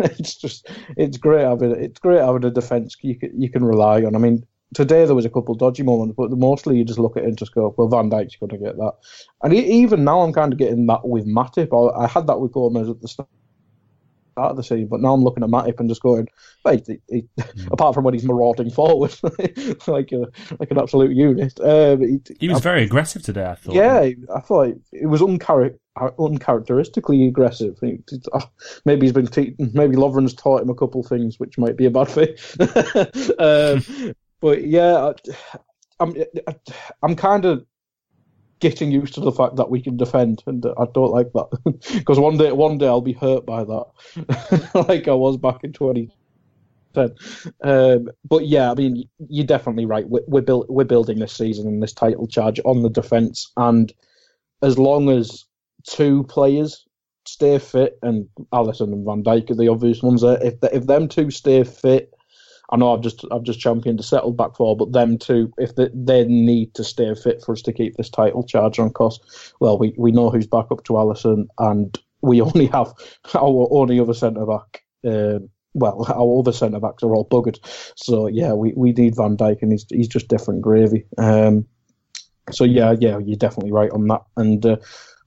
it's 0.00 0.36
just 0.36 0.68
it's 0.96 1.16
great 1.16 1.44
having 1.44 1.72
it's 1.72 1.98
great 1.98 2.20
having 2.20 2.44
a 2.44 2.50
defence 2.50 2.96
you 3.02 3.18
can 3.18 3.40
you 3.40 3.50
can 3.50 3.64
rely 3.64 4.02
on. 4.02 4.14
I 4.14 4.18
mean, 4.18 4.46
today 4.74 5.06
there 5.06 5.14
was 5.14 5.24
a 5.24 5.30
couple 5.30 5.54
dodgy 5.54 5.82
moments, 5.82 6.14
but 6.16 6.30
mostly 6.32 6.76
you 6.76 6.84
just 6.84 6.98
look 6.98 7.16
at 7.16 7.22
it 7.22 7.28
and 7.28 7.38
just 7.38 7.54
go, 7.54 7.74
well, 7.78 7.88
Van 7.88 8.10
Dijk's 8.10 8.36
going 8.36 8.50
to 8.50 8.58
get 8.58 8.76
that. 8.76 8.92
And 9.42 9.54
even 9.54 10.04
now, 10.04 10.20
I'm 10.20 10.32
kind 10.32 10.52
of 10.52 10.58
getting 10.58 10.86
that 10.86 11.06
with 11.06 11.26
Matip. 11.26 11.72
I, 11.72 12.04
I 12.04 12.06
had 12.06 12.26
that 12.26 12.40
with 12.40 12.52
Gomez 12.52 12.88
at 12.88 13.00
the 13.00 13.08
start 13.08 13.28
of 14.36 14.56
the 14.56 14.62
season, 14.62 14.88
but 14.88 15.00
now 15.00 15.12
I'm 15.12 15.22
looking 15.22 15.42
at 15.42 15.50
Matip 15.50 15.80
and 15.80 15.88
just 15.88 16.02
going, 16.02 16.28
wait, 16.64 16.86
he, 16.86 16.98
he, 17.08 17.24
mm. 17.38 17.66
apart 17.72 17.94
from 17.94 18.04
when 18.04 18.14
he's 18.14 18.24
marauding 18.24 18.70
forward, 18.70 19.14
like 19.86 20.12
a, 20.12 20.26
like 20.58 20.70
an 20.70 20.78
absolute 20.78 21.12
unit. 21.12 21.58
Um, 21.60 22.00
he, 22.00 22.20
he, 22.40 22.48
was 22.48 22.58
I, 22.58 22.60
very 22.60 22.82
aggressive 22.84 23.22
today. 23.22 23.46
I 23.46 23.54
thought. 23.54 23.74
Yeah, 23.74 24.08
I 24.34 24.40
thought 24.40 24.68
it, 24.68 24.80
it 24.92 25.06
was 25.06 25.20
unchar- 25.20 25.78
uncharacteristically 26.18 27.26
aggressive. 27.26 27.78
Oh, 28.32 28.50
maybe 28.84 29.06
he's 29.06 29.12
been 29.12 29.26
te- 29.26 29.56
maybe 29.58 29.96
Lovren's 29.96 30.34
taught 30.34 30.62
him 30.62 30.70
a 30.70 30.74
couple 30.74 31.02
things, 31.02 31.38
which 31.38 31.58
might 31.58 31.76
be 31.76 31.86
a 31.86 31.90
bad 31.90 32.08
thing. 32.08 32.34
um, 33.38 34.14
but 34.40 34.66
yeah, 34.66 35.12
I'm 36.00 36.14
I'm 37.02 37.16
kind 37.16 37.44
of 37.44 37.64
getting 38.62 38.92
used 38.92 39.14
to 39.14 39.20
the 39.20 39.32
fact 39.32 39.56
that 39.56 39.70
we 39.70 39.82
can 39.82 39.96
defend, 39.96 40.42
and 40.46 40.64
I 40.78 40.86
don't 40.94 41.10
like 41.10 41.32
that 41.32 41.82
because 41.94 42.18
one 42.18 42.38
day, 42.38 42.52
one 42.52 42.78
day 42.78 42.86
I'll 42.86 43.00
be 43.00 43.12
hurt 43.12 43.44
by 43.44 43.64
that, 43.64 44.70
like 44.88 45.08
I 45.08 45.14
was 45.14 45.36
back 45.36 45.64
in 45.64 45.72
2010. 45.72 47.10
Um, 47.64 48.08
but 48.24 48.46
yeah, 48.46 48.70
I 48.70 48.74
mean, 48.74 49.04
you're 49.28 49.44
definitely 49.44 49.84
right. 49.84 50.08
We're 50.08 50.22
we're, 50.28 50.64
we're 50.68 50.84
building 50.84 51.18
this 51.18 51.32
season 51.32 51.66
and 51.66 51.82
this 51.82 51.92
title 51.92 52.28
charge 52.28 52.60
on 52.64 52.82
the 52.82 52.88
defence, 52.88 53.50
and 53.56 53.92
as 54.62 54.78
long 54.78 55.10
as 55.10 55.44
two 55.84 56.22
players 56.24 56.86
stay 57.26 57.58
fit, 57.58 57.98
and 58.02 58.28
Alisson 58.52 58.92
and 58.92 59.04
Van 59.04 59.24
Dijk 59.24 59.50
are 59.50 59.56
the 59.56 59.68
obvious 59.68 60.02
ones. 60.02 60.22
There, 60.22 60.38
if 60.40 60.54
if 60.72 60.86
them 60.86 61.08
two 61.08 61.32
stay 61.32 61.64
fit 61.64 62.14
I 62.72 62.76
know 62.76 62.94
I've 62.94 63.02
just 63.02 63.24
I've 63.30 63.42
just 63.42 63.60
championed 63.60 64.00
a 64.00 64.02
settled 64.02 64.38
back 64.38 64.56
four, 64.56 64.76
but 64.76 64.92
them 64.92 65.18
two, 65.18 65.52
if 65.58 65.76
they, 65.76 65.90
they 65.92 66.24
need 66.24 66.74
to 66.74 66.82
stay 66.82 67.14
fit 67.14 67.42
for 67.44 67.52
us 67.52 67.60
to 67.62 67.72
keep 67.72 67.96
this 67.96 68.08
title 68.08 68.42
charge 68.42 68.78
on 68.78 68.90
course, 68.90 69.20
well, 69.60 69.78
we, 69.78 69.94
we 69.98 70.10
know 70.10 70.30
who's 70.30 70.46
back 70.46 70.66
up 70.70 70.82
to 70.84 70.94
Alisson, 70.94 71.46
and 71.58 71.98
we 72.22 72.40
only 72.40 72.66
have 72.66 72.92
our 73.34 73.68
only 73.70 74.00
other 74.00 74.14
centre 74.14 74.46
back. 74.46 74.82
Um, 75.06 75.50
well, 75.74 76.06
our 76.08 76.40
other 76.40 76.52
centre 76.52 76.80
backs 76.80 77.02
are 77.02 77.14
all 77.14 77.28
buggered, 77.28 77.58
so 77.94 78.26
yeah, 78.26 78.54
we, 78.54 78.72
we 78.74 78.92
need 78.92 79.16
Van 79.16 79.36
Dijk, 79.36 79.60
and 79.60 79.72
he's 79.72 79.84
he's 79.90 80.08
just 80.08 80.28
different 80.28 80.62
gravy. 80.62 81.04
Um, 81.18 81.66
so 82.50 82.64
yeah, 82.64 82.94
yeah, 82.98 83.18
you're 83.18 83.36
definitely 83.36 83.72
right 83.72 83.90
on 83.90 84.06
that, 84.06 84.22
and 84.38 84.64
uh, 84.64 84.76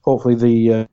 hopefully 0.02 0.34
the. 0.34 0.72
Uh, 0.74 0.86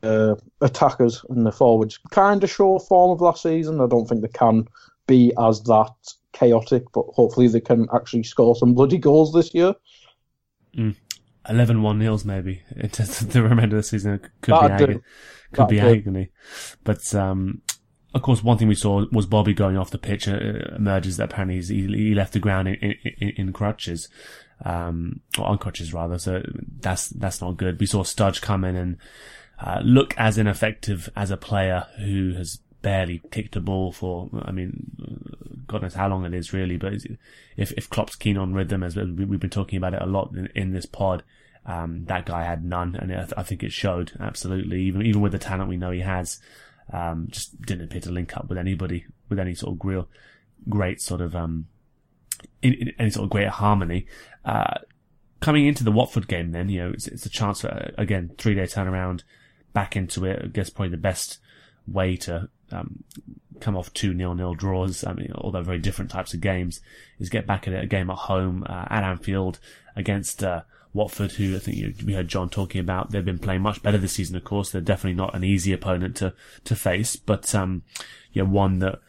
uh, 0.00 0.36
attackers 0.60 1.24
and 1.28 1.44
the 1.44 1.50
forwards 1.50 1.98
kind 2.12 2.44
of 2.44 2.48
show 2.48 2.78
form 2.78 3.10
of 3.10 3.20
last 3.20 3.42
season. 3.42 3.80
I 3.80 3.88
don't 3.88 4.06
think 4.06 4.22
they 4.22 4.28
can 4.28 4.64
be 5.08 5.32
as 5.36 5.60
that 5.64 5.90
chaotic, 6.32 6.84
but 6.94 7.06
hopefully 7.08 7.48
they 7.48 7.60
can 7.60 7.88
actually 7.92 8.22
score 8.22 8.54
some 8.54 8.74
bloody 8.74 8.98
goals 8.98 9.32
this 9.32 9.52
year. 9.52 9.74
Mm. 10.76 10.94
11 11.48 11.82
1 11.82 11.98
nils 11.98 12.26
maybe 12.26 12.60
the 12.76 13.42
remainder 13.42 13.76
of 13.76 13.82
the 13.82 13.88
season 13.88 14.20
could 14.42 14.54
That'd 14.54 14.88
be, 14.88 14.94
ag- 14.94 15.02
could 15.52 15.68
be 15.68 15.80
agony. 15.80 16.30
But, 16.84 17.14
um, 17.14 17.62
of 18.14 18.22
course, 18.22 18.42
one 18.42 18.58
thing 18.58 18.68
we 18.68 18.74
saw 18.74 19.04
was 19.10 19.26
Bobby 19.26 19.54
going 19.54 19.76
off 19.76 19.90
the 19.90 19.98
pitch. 19.98 20.28
Uh, 20.28 20.38
emerges 20.76 21.16
that 21.16 21.32
apparently 21.32 21.60
he, 21.62 21.86
he 21.86 22.14
left 22.14 22.32
the 22.32 22.38
ground 22.38 22.68
in, 22.68 22.94
in, 23.18 23.28
in 23.30 23.52
crutches, 23.52 24.08
um, 24.64 25.20
or 25.38 25.46
on 25.46 25.58
crutches 25.58 25.92
rather. 25.92 26.18
So 26.18 26.42
that's 26.80 27.08
that's 27.08 27.40
not 27.40 27.56
good. 27.56 27.78
We 27.78 27.86
saw 27.86 28.02
Studge 28.02 28.40
come 28.40 28.64
in 28.64 28.76
and 28.76 28.96
uh, 29.60 29.80
look 29.84 30.14
as 30.16 30.38
ineffective 30.38 31.10
as 31.16 31.30
a 31.30 31.36
player 31.36 31.86
who 31.98 32.32
has 32.34 32.60
barely 32.82 33.22
kicked 33.30 33.56
a 33.56 33.60
ball 33.60 33.92
for, 33.92 34.30
I 34.42 34.52
mean, 34.52 35.64
God 35.66 35.82
knows 35.82 35.94
how 35.94 36.08
long 36.08 36.24
it 36.24 36.34
is 36.34 36.52
really, 36.52 36.76
but 36.76 36.94
if, 37.56 37.72
if 37.72 37.90
Klopp's 37.90 38.16
keen 38.16 38.36
on 38.36 38.54
rhythm, 38.54 38.82
as 38.82 38.96
we've 38.96 39.40
been 39.40 39.50
talking 39.50 39.76
about 39.76 39.94
it 39.94 40.02
a 40.02 40.06
lot 40.06 40.32
in, 40.34 40.48
in 40.54 40.72
this 40.72 40.86
pod, 40.86 41.22
um, 41.68 42.06
that 42.06 42.24
guy 42.24 42.44
had 42.44 42.64
none, 42.64 42.96
and 42.96 43.12
I 43.36 43.42
think 43.42 43.62
it 43.62 43.72
showed 43.72 44.12
absolutely. 44.18 44.80
Even 44.84 45.02
even 45.02 45.20
with 45.20 45.32
the 45.32 45.38
talent 45.38 45.68
we 45.68 45.76
know 45.76 45.90
he 45.90 46.00
has, 46.00 46.40
um, 46.90 47.28
just 47.30 47.60
didn't 47.60 47.84
appear 47.84 48.00
to 48.00 48.10
link 48.10 48.34
up 48.36 48.48
with 48.48 48.56
anybody 48.56 49.04
with 49.28 49.38
any 49.38 49.54
sort 49.54 49.74
of 49.74 49.84
real 49.84 50.08
great 50.70 51.02
sort 51.02 51.20
of 51.20 51.36
um, 51.36 51.66
in, 52.62 52.72
in 52.72 52.92
any 52.98 53.10
sort 53.10 53.24
of 53.24 53.30
great 53.30 53.48
harmony. 53.48 54.06
Uh, 54.46 54.78
coming 55.40 55.66
into 55.66 55.84
the 55.84 55.92
Watford 55.92 56.26
game, 56.26 56.52
then 56.52 56.70
you 56.70 56.80
know 56.80 56.90
it's, 56.90 57.06
it's 57.06 57.26
a 57.26 57.30
chance 57.30 57.60
for 57.60 57.92
again 57.98 58.30
three 58.38 58.54
day 58.54 58.62
turnaround 58.62 59.22
back 59.74 59.94
into 59.94 60.24
it. 60.24 60.40
I 60.42 60.46
guess 60.46 60.70
probably 60.70 60.90
the 60.90 60.96
best 60.96 61.38
way 61.86 62.16
to 62.16 62.48
um, 62.70 63.04
come 63.60 63.76
off 63.76 63.92
two 63.92 64.14
nil-nil 64.14 64.54
draws. 64.54 65.04
I 65.04 65.12
mean, 65.12 65.32
although 65.34 65.62
very 65.62 65.78
different 65.78 66.10
types 66.10 66.34
of 66.34 66.40
games, 66.40 66.80
is 67.18 67.28
get 67.28 67.46
back 67.46 67.66
at 67.66 67.82
a 67.82 67.86
game 67.86 68.10
at 68.10 68.16
home 68.16 68.64
uh, 68.68 68.86
at 68.90 69.04
Anfield 69.04 69.58
against 69.96 70.44
uh, 70.44 70.62
Watford, 70.92 71.32
who 71.32 71.56
I 71.56 71.58
think 71.58 71.76
you, 71.76 71.94
we 72.04 72.14
heard 72.14 72.28
Jon 72.28 72.48
talking 72.48 72.80
about. 72.80 73.10
They've 73.10 73.24
been 73.24 73.38
playing 73.38 73.62
much 73.62 73.82
better 73.82 73.98
this 73.98 74.12
season. 74.12 74.36
Of 74.36 74.44
course, 74.44 74.70
they're 74.70 74.80
definitely 74.80 75.16
not 75.16 75.34
an 75.34 75.44
easy 75.44 75.72
opponent 75.72 76.16
to 76.16 76.34
to 76.64 76.76
face, 76.76 77.16
but 77.16 77.54
um, 77.54 77.82
yeah, 78.32 78.44
one 78.44 78.78
that 78.78 79.00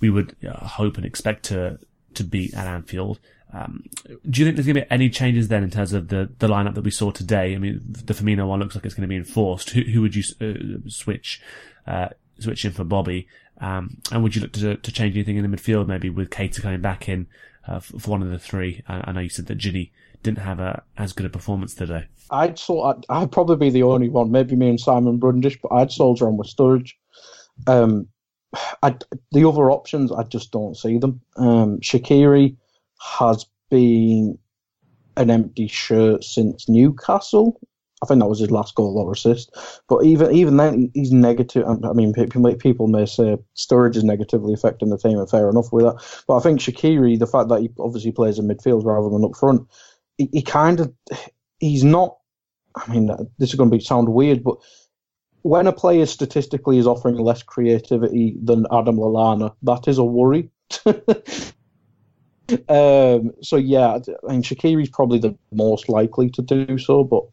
we 0.00 0.10
would 0.10 0.36
uh, 0.46 0.66
hope 0.66 0.96
and 0.96 1.06
expect 1.06 1.44
to 1.46 1.78
to 2.14 2.24
beat 2.24 2.54
at 2.54 2.66
Anfield. 2.66 3.18
Um, 3.50 3.84
do 4.28 4.40
you 4.40 4.46
think 4.46 4.56
there's 4.56 4.66
going 4.66 4.76
to 4.76 4.82
be 4.82 4.90
any 4.90 5.08
changes 5.08 5.48
then 5.48 5.64
in 5.64 5.70
terms 5.70 5.94
of 5.94 6.08
the, 6.08 6.28
the 6.38 6.48
lineup 6.48 6.74
that 6.74 6.84
we 6.84 6.90
saw 6.90 7.10
today? 7.10 7.54
I 7.54 7.58
mean, 7.58 7.80
the 7.88 8.12
Firmino 8.12 8.46
one 8.46 8.60
looks 8.60 8.74
like 8.74 8.84
it's 8.84 8.94
going 8.94 9.08
to 9.08 9.08
be 9.08 9.16
enforced. 9.16 9.70
Who, 9.70 9.80
who 9.82 10.02
would 10.02 10.14
you 10.14 10.22
uh, 10.40 10.88
switch 10.90 11.40
uh, 11.86 12.08
switch 12.38 12.64
in 12.64 12.72
for 12.72 12.84
Bobby? 12.84 13.28
Um, 13.60 13.98
and 14.12 14.22
would 14.22 14.36
you 14.36 14.42
look 14.42 14.52
to, 14.52 14.76
to 14.76 14.92
change 14.92 15.16
anything 15.16 15.36
in 15.36 15.48
the 15.48 15.56
midfield, 15.56 15.88
maybe 15.88 16.10
with 16.10 16.30
Keita 16.30 16.62
coming 16.62 16.80
back 16.80 17.08
in 17.08 17.26
uh, 17.66 17.80
for, 17.80 18.10
one 18.10 18.22
of 18.22 18.30
the 18.30 18.38
three? 18.38 18.82
I, 18.88 19.10
I, 19.10 19.12
know 19.12 19.20
you 19.20 19.28
said 19.28 19.46
that 19.46 19.58
Gini 19.58 19.90
didn't 20.22 20.38
have 20.38 20.60
a 20.60 20.82
as 20.96 21.12
good 21.12 21.26
a 21.26 21.30
performance 21.30 21.74
today. 21.74 22.06
I'd 22.30 22.58
so 22.58 22.82
I'd, 22.82 23.04
I'd, 23.08 23.32
probably 23.32 23.56
be 23.56 23.70
the 23.70 23.82
only 23.82 24.08
one, 24.08 24.30
maybe 24.30 24.54
me 24.54 24.68
and 24.68 24.80
Simon 24.80 25.18
Brundish, 25.18 25.60
but 25.60 25.72
I'd 25.72 25.90
soldier 25.90 26.26
on 26.26 26.36
with 26.36 26.48
Sturridge. 26.48 26.92
Um, 27.66 28.08
I'd, 28.82 29.04
the 29.32 29.48
other 29.48 29.70
options, 29.70 30.12
I 30.12 30.22
just 30.22 30.52
don't 30.52 30.76
see 30.76 30.98
them. 30.98 31.20
Um, 31.36 31.80
Shaqiri 31.80 32.56
has 33.00 33.46
been 33.70 34.38
an 35.16 35.30
empty 35.30 35.66
shirt 35.66 36.24
since 36.24 36.68
Newcastle. 36.68 37.60
I 38.02 38.06
think 38.06 38.20
that 38.20 38.28
was 38.28 38.38
his 38.38 38.50
last 38.50 38.74
goal 38.74 38.98
or 38.98 39.12
assist. 39.12 39.54
But 39.88 40.04
even 40.04 40.34
even 40.34 40.56
then, 40.56 40.90
he's 40.94 41.12
negative. 41.12 41.64
I 41.66 41.92
mean, 41.92 42.12
people 42.12 42.86
may 42.86 43.06
say 43.06 43.36
Sturridge 43.56 43.96
is 43.96 44.04
negatively 44.04 44.54
affecting 44.54 44.90
the 44.90 44.98
team, 44.98 45.18
and 45.18 45.28
fair 45.28 45.48
enough 45.48 45.72
with 45.72 45.84
that. 45.84 46.24
But 46.26 46.36
I 46.36 46.40
think 46.40 46.60
Shaqiri, 46.60 47.18
the 47.18 47.26
fact 47.26 47.48
that 47.48 47.60
he 47.60 47.70
obviously 47.78 48.12
plays 48.12 48.38
in 48.38 48.46
midfield 48.46 48.84
rather 48.84 49.08
than 49.08 49.24
up 49.24 49.36
front, 49.36 49.66
he, 50.16 50.28
he 50.32 50.42
kind 50.42 50.80
of 50.80 50.92
he's 51.58 51.84
not. 51.84 52.16
I 52.76 52.92
mean, 52.92 53.10
this 53.38 53.50
is 53.50 53.56
going 53.56 53.70
to 53.70 53.76
be 53.76 53.82
sound 53.82 54.08
weird, 54.10 54.44
but 54.44 54.58
when 55.42 55.66
a 55.66 55.72
player 55.72 56.06
statistically 56.06 56.78
is 56.78 56.86
offering 56.86 57.16
less 57.16 57.42
creativity 57.42 58.36
than 58.42 58.66
Adam 58.72 58.96
Lallana, 58.96 59.54
that 59.62 59.88
is 59.88 59.98
a 59.98 60.04
worry. 60.04 60.50
um, 62.68 63.32
so 63.42 63.56
yeah, 63.56 63.98
I 64.28 64.32
mean, 64.32 64.42
Shaqiri's 64.42 64.90
probably 64.90 65.18
the 65.18 65.36
most 65.52 65.88
likely 65.88 66.30
to 66.30 66.42
do 66.42 66.78
so, 66.78 67.02
but 67.02 67.24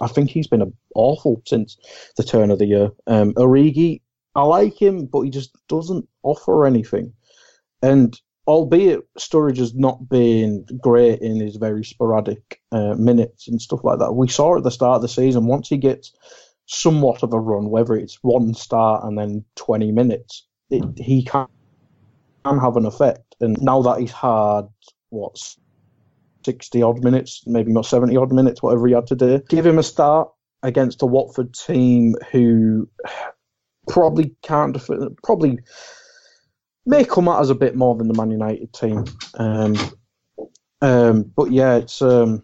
I, 0.00 0.06
think 0.06 0.30
he's 0.30 0.46
been 0.46 0.72
awful 0.94 1.42
since 1.46 1.76
the 2.16 2.22
turn 2.22 2.50
of 2.50 2.58
the 2.58 2.66
year. 2.66 2.90
Um, 3.06 3.34
Origi, 3.34 4.00
I 4.34 4.42
like 4.42 4.80
him, 4.80 5.06
but 5.06 5.22
he 5.22 5.30
just 5.30 5.56
doesn't 5.68 6.08
offer 6.22 6.66
anything. 6.66 7.12
And 7.82 8.18
albeit 8.46 9.02
Sturridge 9.18 9.58
has 9.58 9.74
not 9.74 10.08
been 10.08 10.66
great 10.80 11.20
in 11.20 11.40
his 11.40 11.56
very 11.56 11.84
sporadic 11.84 12.60
uh, 12.72 12.94
minutes 12.94 13.48
and 13.48 13.60
stuff 13.60 13.84
like 13.84 13.98
that, 13.98 14.12
we 14.12 14.28
saw 14.28 14.56
at 14.56 14.62
the 14.62 14.70
start 14.70 14.96
of 14.96 15.02
the 15.02 15.08
season 15.08 15.46
once 15.46 15.68
he 15.68 15.76
gets 15.76 16.12
somewhat 16.66 17.22
of 17.22 17.32
a 17.32 17.38
run, 17.38 17.70
whether 17.70 17.94
it's 17.94 18.18
one 18.22 18.54
start 18.54 19.04
and 19.04 19.18
then 19.18 19.44
20 19.56 19.92
minutes, 19.92 20.46
it, 20.70 20.84
he 20.96 21.22
can, 21.24 21.46
can 22.44 22.58
have 22.58 22.76
an 22.76 22.86
effect. 22.86 23.36
And 23.40 23.60
now 23.60 23.82
that 23.82 24.00
he's 24.00 24.12
had 24.12 24.62
what 25.10 25.38
60 26.44 26.82
odd 26.82 27.04
minutes, 27.04 27.42
maybe 27.46 27.72
not 27.72 27.86
70 27.86 28.16
odd 28.16 28.32
minutes, 28.32 28.62
whatever 28.62 28.86
he 28.86 28.94
had 28.94 29.06
to 29.08 29.16
do. 29.16 29.40
Give 29.48 29.66
him 29.66 29.78
a 29.78 29.82
start 29.82 30.28
against 30.62 31.02
a 31.02 31.06
Watford 31.06 31.54
team 31.54 32.14
who 32.30 32.88
probably 33.88 34.34
can't, 34.42 34.76
probably 35.22 35.58
may 36.86 37.04
come 37.04 37.28
out 37.28 37.40
as 37.40 37.50
a 37.50 37.54
bit 37.54 37.76
more 37.76 37.94
than 37.94 38.08
the 38.08 38.14
Man 38.14 38.30
United 38.30 38.72
team. 38.72 39.04
Um, 39.34 39.76
um, 40.82 41.32
but 41.34 41.50
yeah, 41.50 41.76
it's. 41.76 42.02
Um, 42.02 42.42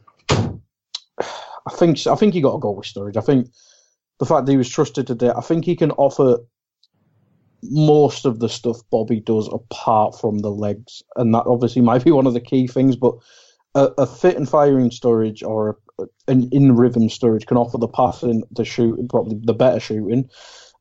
I 1.67 1.73
think 1.75 2.07
I 2.07 2.15
think 2.15 2.35
you 2.35 2.43
got 2.43 2.53
to 2.53 2.59
go 2.59 2.71
with 2.71 2.87
Sturridge. 2.87 3.17
I 3.17 3.21
think 3.21 3.49
the 4.19 4.27
fact 4.27 4.47
that 4.47 4.53
he 4.53 4.59
was 4.59 4.69
trusted 4.69 5.07
today, 5.07 5.31
I 5.37 5.41
think 5.41 5.65
he 5.65 5.77
can 5.77 5.91
offer 5.93 6.39
most 7.63 8.25
of 8.25 8.41
the 8.41 8.49
stuff 8.49 8.79
Bobby 8.91 9.21
does 9.21 9.49
apart 9.53 10.19
from 10.19 10.39
the 10.39 10.51
legs, 10.51 11.03
and 11.17 11.35
that 11.35 11.45
obviously 11.47 11.83
might 11.83 12.05
be 12.05 12.11
one 12.11 12.27
of 12.27 12.33
the 12.33 12.41
key 12.41 12.67
things. 12.67 12.97
But 12.97 13.15
a, 13.75 13.89
a 13.99 14.07
fit 14.07 14.37
and 14.37 14.49
firing 14.49 14.91
Sturridge 14.91 15.43
or 15.47 15.79
an 16.29 16.49
in 16.53 16.75
rhythm 16.77 17.09
Sturridge 17.09 17.47
can 17.47 17.57
offer 17.57 17.79
the 17.79 17.89
passing, 17.89 18.43
the 18.51 18.65
shooting, 18.65 19.09
probably 19.09 19.39
the 19.43 19.55
better 19.55 19.81
shooting. 19.81 20.29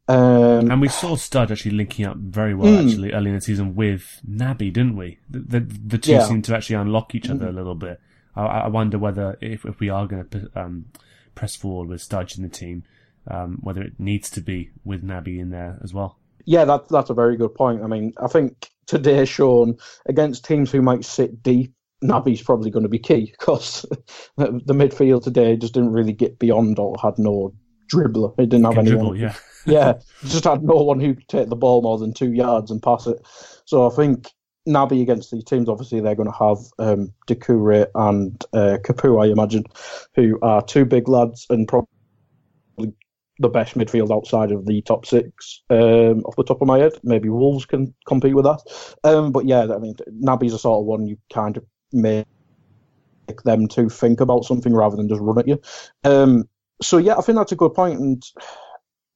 Um, 0.07 0.71
And 0.71 0.81
we 0.81 0.87
saw 0.87 1.15
Stud 1.15 1.51
actually 1.51 1.75
linking 1.75 2.05
up 2.05 2.17
very 2.17 2.55
well 2.55 2.71
Mm. 2.71 2.87
actually 2.87 3.13
early 3.13 3.29
in 3.29 3.35
the 3.35 3.41
season 3.41 3.75
with 3.75 4.21
Naby, 4.27 4.73
didn't 4.73 4.95
we? 4.97 5.19
The 5.29 5.39
the, 5.39 5.59
the 5.59 5.97
two 5.99 6.11
Yeah. 6.13 6.23
seem 6.23 6.41
to 6.43 6.55
actually 6.55 6.77
unlock 6.77 7.13
each 7.13 7.29
other 7.29 7.47
a 7.47 7.51
little 7.51 7.75
bit. 7.75 7.99
I, 8.35 8.45
I 8.45 8.67
wonder 8.69 8.97
whether 8.97 9.37
if 9.41 9.65
if 9.65 9.79
we 9.79 9.89
are 9.89 10.07
going 10.07 10.27
to 10.29 10.49
um, 10.55 10.85
press 11.35 11.55
forward 11.55 11.89
with 11.89 12.01
Studge 12.01 12.37
in 12.37 12.43
the 12.43 12.49
team, 12.49 12.83
um, 13.27 13.59
whether 13.61 13.81
it 13.83 13.99
needs 13.99 14.29
to 14.31 14.41
be 14.41 14.71
with 14.83 15.03
Naby 15.03 15.37
in 15.39 15.51
there 15.51 15.77
as 15.83 15.93
well. 15.93 16.17
Yeah, 16.45 16.65
that, 16.65 16.87
that's 16.89 17.11
a 17.11 17.13
very 17.13 17.37
good 17.37 17.53
point. 17.53 17.83
I 17.83 17.87
mean, 17.87 18.13
I 18.17 18.27
think 18.27 18.71
today 18.87 19.25
shown 19.25 19.77
against 20.07 20.45
teams 20.45 20.71
who 20.71 20.81
might 20.81 21.05
sit 21.05 21.43
deep, 21.43 21.73
Naby's 22.03 22.41
probably 22.41 22.69
going 22.69 22.83
to 22.83 22.89
be 22.89 22.99
key 22.99 23.33
because 23.37 23.85
the, 24.37 24.73
midfield 24.73 25.23
today 25.23 25.57
just 25.57 25.73
didn't 25.73 25.91
really 25.91 26.13
get 26.13 26.39
beyond 26.39 26.79
or 26.79 26.95
had 27.01 27.17
no 27.17 27.53
dribbler. 27.93 28.33
It 28.39 28.49
didn't 28.49 28.65
have 28.65 28.75
Can 28.75 28.87
anyone. 28.87 29.17
dribble, 29.17 29.17
yeah. 29.17 29.35
yeah, 29.65 29.93
just 30.25 30.45
had 30.45 30.63
no 30.63 30.75
one 30.75 30.99
who 30.99 31.13
could 31.13 31.27
take 31.27 31.49
the 31.49 31.55
ball 31.55 31.81
more 31.81 31.97
than 31.97 32.13
two 32.13 32.33
yards 32.33 32.71
and 32.71 32.81
pass 32.81 33.07
it. 33.07 33.19
So 33.65 33.89
I 33.89 33.93
think 33.93 34.31
Naby 34.67 35.01
against 35.01 35.31
these 35.31 35.43
teams, 35.43 35.67
obviously 35.67 35.99
they're 35.99 36.15
going 36.15 36.31
to 36.31 36.37
have 36.37 36.57
um, 36.79 37.13
Doucouré 37.27 37.87
and 37.95 38.43
uh, 38.53 38.77
Capoue, 38.83 39.21
I 39.21 39.31
imagine, 39.31 39.65
who 40.15 40.39
are 40.41 40.63
two 40.63 40.85
big 40.85 41.09
lads 41.09 41.45
and 41.49 41.67
probably 41.67 41.89
the 43.39 43.49
best 43.49 43.77
midfield 43.77 44.15
outside 44.15 44.51
of 44.51 44.65
the 44.65 44.81
top 44.81 45.05
six 45.05 45.63
um, 45.69 46.23
off 46.25 46.35
the 46.35 46.43
top 46.43 46.61
of 46.61 46.67
my 46.67 46.77
head. 46.77 46.93
Maybe 47.03 47.29
Wolves 47.29 47.65
can 47.65 47.93
compete 48.05 48.35
with 48.35 48.45
that. 48.45 48.61
Um, 49.03 49.31
but 49.31 49.45
yeah, 49.45 49.63
I 49.63 49.77
mean, 49.77 49.95
Naby's 50.21 50.53
a 50.53 50.59
sort 50.59 50.81
of 50.81 50.85
one 50.85 51.07
you 51.07 51.17
kind 51.33 51.57
of 51.57 51.65
make 51.91 52.25
them 53.43 53.67
to 53.69 53.89
think 53.89 54.21
about 54.21 54.45
something 54.45 54.73
rather 54.73 54.95
than 54.95 55.09
just 55.09 55.21
run 55.21 55.39
at 55.39 55.47
you. 55.47 55.61
Um, 56.03 56.49
so 56.81 56.97
yeah, 56.97 57.15
I 57.17 57.21
think 57.21 57.37
that's 57.37 57.51
a 57.51 57.57
good 57.57 57.73
point. 57.73 57.99
And 57.99 58.23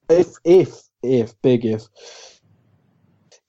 if 0.10 0.28
if 0.44 0.82
if 1.02 1.40
big 1.42 1.66
if 1.66 1.84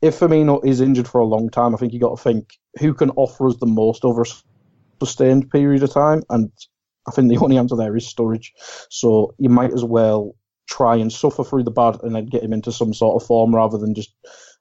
if 0.02 0.18
Firmino 0.18 0.64
is 0.64 0.80
injured 0.80 1.08
for 1.08 1.20
a 1.20 1.26
long 1.26 1.48
time, 1.50 1.74
I 1.74 1.78
think 1.78 1.92
you 1.92 2.00
got 2.00 2.16
to 2.16 2.22
think 2.22 2.58
who 2.78 2.94
can 2.94 3.10
offer 3.10 3.48
us 3.48 3.56
the 3.56 3.66
most 3.66 4.04
over 4.04 4.22
a 4.22 5.04
sustained 5.04 5.50
period 5.50 5.82
of 5.82 5.92
time. 5.92 6.22
And 6.28 6.50
I 7.08 7.10
think 7.10 7.30
the 7.30 7.38
only 7.42 7.58
answer 7.58 7.76
there 7.76 7.96
is 7.96 8.06
Sturridge. 8.06 8.48
So 8.90 9.34
you 9.38 9.48
might 9.48 9.72
as 9.72 9.84
well 9.84 10.36
try 10.68 10.96
and 10.96 11.12
suffer 11.12 11.44
through 11.44 11.64
the 11.64 11.70
bad 11.70 11.98
and 12.02 12.14
then 12.14 12.26
get 12.26 12.42
him 12.42 12.52
into 12.52 12.72
some 12.72 12.94
sort 12.94 13.20
of 13.20 13.26
form 13.26 13.54
rather 13.54 13.78
than 13.78 13.94
just 13.94 14.14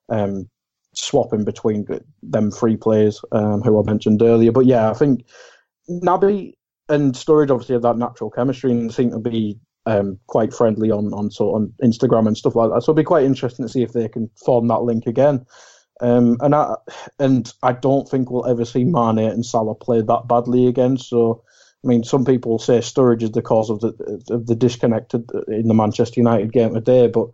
um, 0.09 0.49
swapping 0.94 1.44
between 1.44 1.86
them 2.22 2.52
three 2.52 2.78
players 2.78 3.22
um, 3.32 3.62
who 3.62 3.80
I 3.80 3.84
mentioned 3.86 4.22
earlier. 4.22 4.52
But 4.52 4.66
yeah, 4.66 4.89
I 4.89 4.94
think 4.94 5.26
Naby 5.89 6.54
and 6.89 7.14
Sturridge 7.14 7.50
obviously 7.50 7.74
have 7.74 7.82
that 7.84 7.98
natural 7.98 8.30
chemistry 8.30 8.72
and 8.72 8.94
seem 8.94 9.12
to 9.12 9.20
be 9.20 9.60
um, 9.86 10.20
quite 10.28 10.54
friendly 10.54 10.91
on 10.91 11.14
on 11.14 11.32
sort 11.32 11.62
on 11.62 11.74
Instagram 11.84 12.28
and 12.28 12.38
stuff 12.38 12.56
like 12.56 12.70
that. 12.72 12.82
So 12.82 12.91
it'll 12.91 13.02
be 13.02 13.04
quite 13.04 13.26
interesting 13.26 13.66
to 13.66 13.72
see 13.72 13.84
if 13.84 13.94
they 13.94 14.08
can 14.08 14.30
form 14.44 14.68
that 14.68 14.84
link 14.84 15.06
again. 15.06 15.46
Um, 16.02 16.38
and 16.41 16.56
I 16.56 16.76
and 17.20 17.52
I 17.64 17.74
don't 17.74 18.10
think 18.10 18.30
we'll 18.30 18.48
ever 18.48 18.66
see 18.66 18.84
Mane 18.84 19.20
and 19.20 19.46
Salah 19.46 19.76
play 19.76 20.02
that 20.02 20.28
badly 20.28 20.68
again. 20.68 20.98
So 20.98 21.44
I 21.84 21.88
mean, 21.88 22.04
some 22.04 22.24
people 22.26 22.60
say 22.60 22.80
Sturridge 22.80 23.24
is 23.24 23.32
the 23.32 23.41
cause 23.41 23.70
of 23.70 23.82
the 23.82 24.24
of 24.30 24.48
the 24.48 24.56
disconnect 24.56 25.14
in 25.14 25.68
the 25.68 25.74
Manchester 25.74 26.20
United 26.20 26.54
game 26.54 26.74
today, 26.74 27.08
but 27.08 27.28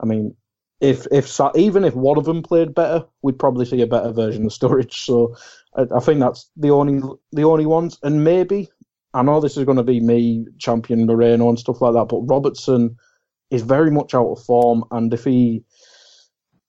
I 0.00 0.06
mean, 0.06 0.34
if 0.82 1.06
if 1.12 1.40
even 1.54 1.84
if 1.84 1.94
one 1.94 2.18
of 2.18 2.24
them 2.24 2.42
played 2.42 2.74
better, 2.74 3.06
we'd 3.22 3.38
probably 3.38 3.64
see 3.64 3.80
a 3.80 3.86
better 3.86 4.12
version 4.12 4.44
of 4.44 4.52
Sturridge. 4.52 4.92
So 4.92 5.34
I, 5.76 5.86
I 5.96 6.00
think 6.00 6.20
that's 6.20 6.50
the 6.56 6.70
only 6.70 7.00
the 7.30 7.44
only 7.44 7.66
ones, 7.66 7.98
and 8.02 8.24
maybe 8.24 8.68
I 9.14 9.22
know 9.22 9.40
this 9.40 9.56
is 9.56 9.64
going 9.64 9.78
to 9.78 9.84
be 9.84 10.00
me 10.00 10.46
champion 10.58 11.06
Moreno 11.06 11.48
and 11.48 11.58
stuff 11.58 11.80
like 11.80 11.94
that, 11.94 12.08
but 12.08 12.22
Robertson 12.22 12.96
is 13.50 13.62
very 13.62 13.90
much 13.90 14.12
out 14.12 14.32
of 14.32 14.44
form, 14.44 14.84
and 14.90 15.14
if 15.14 15.24
he 15.24 15.64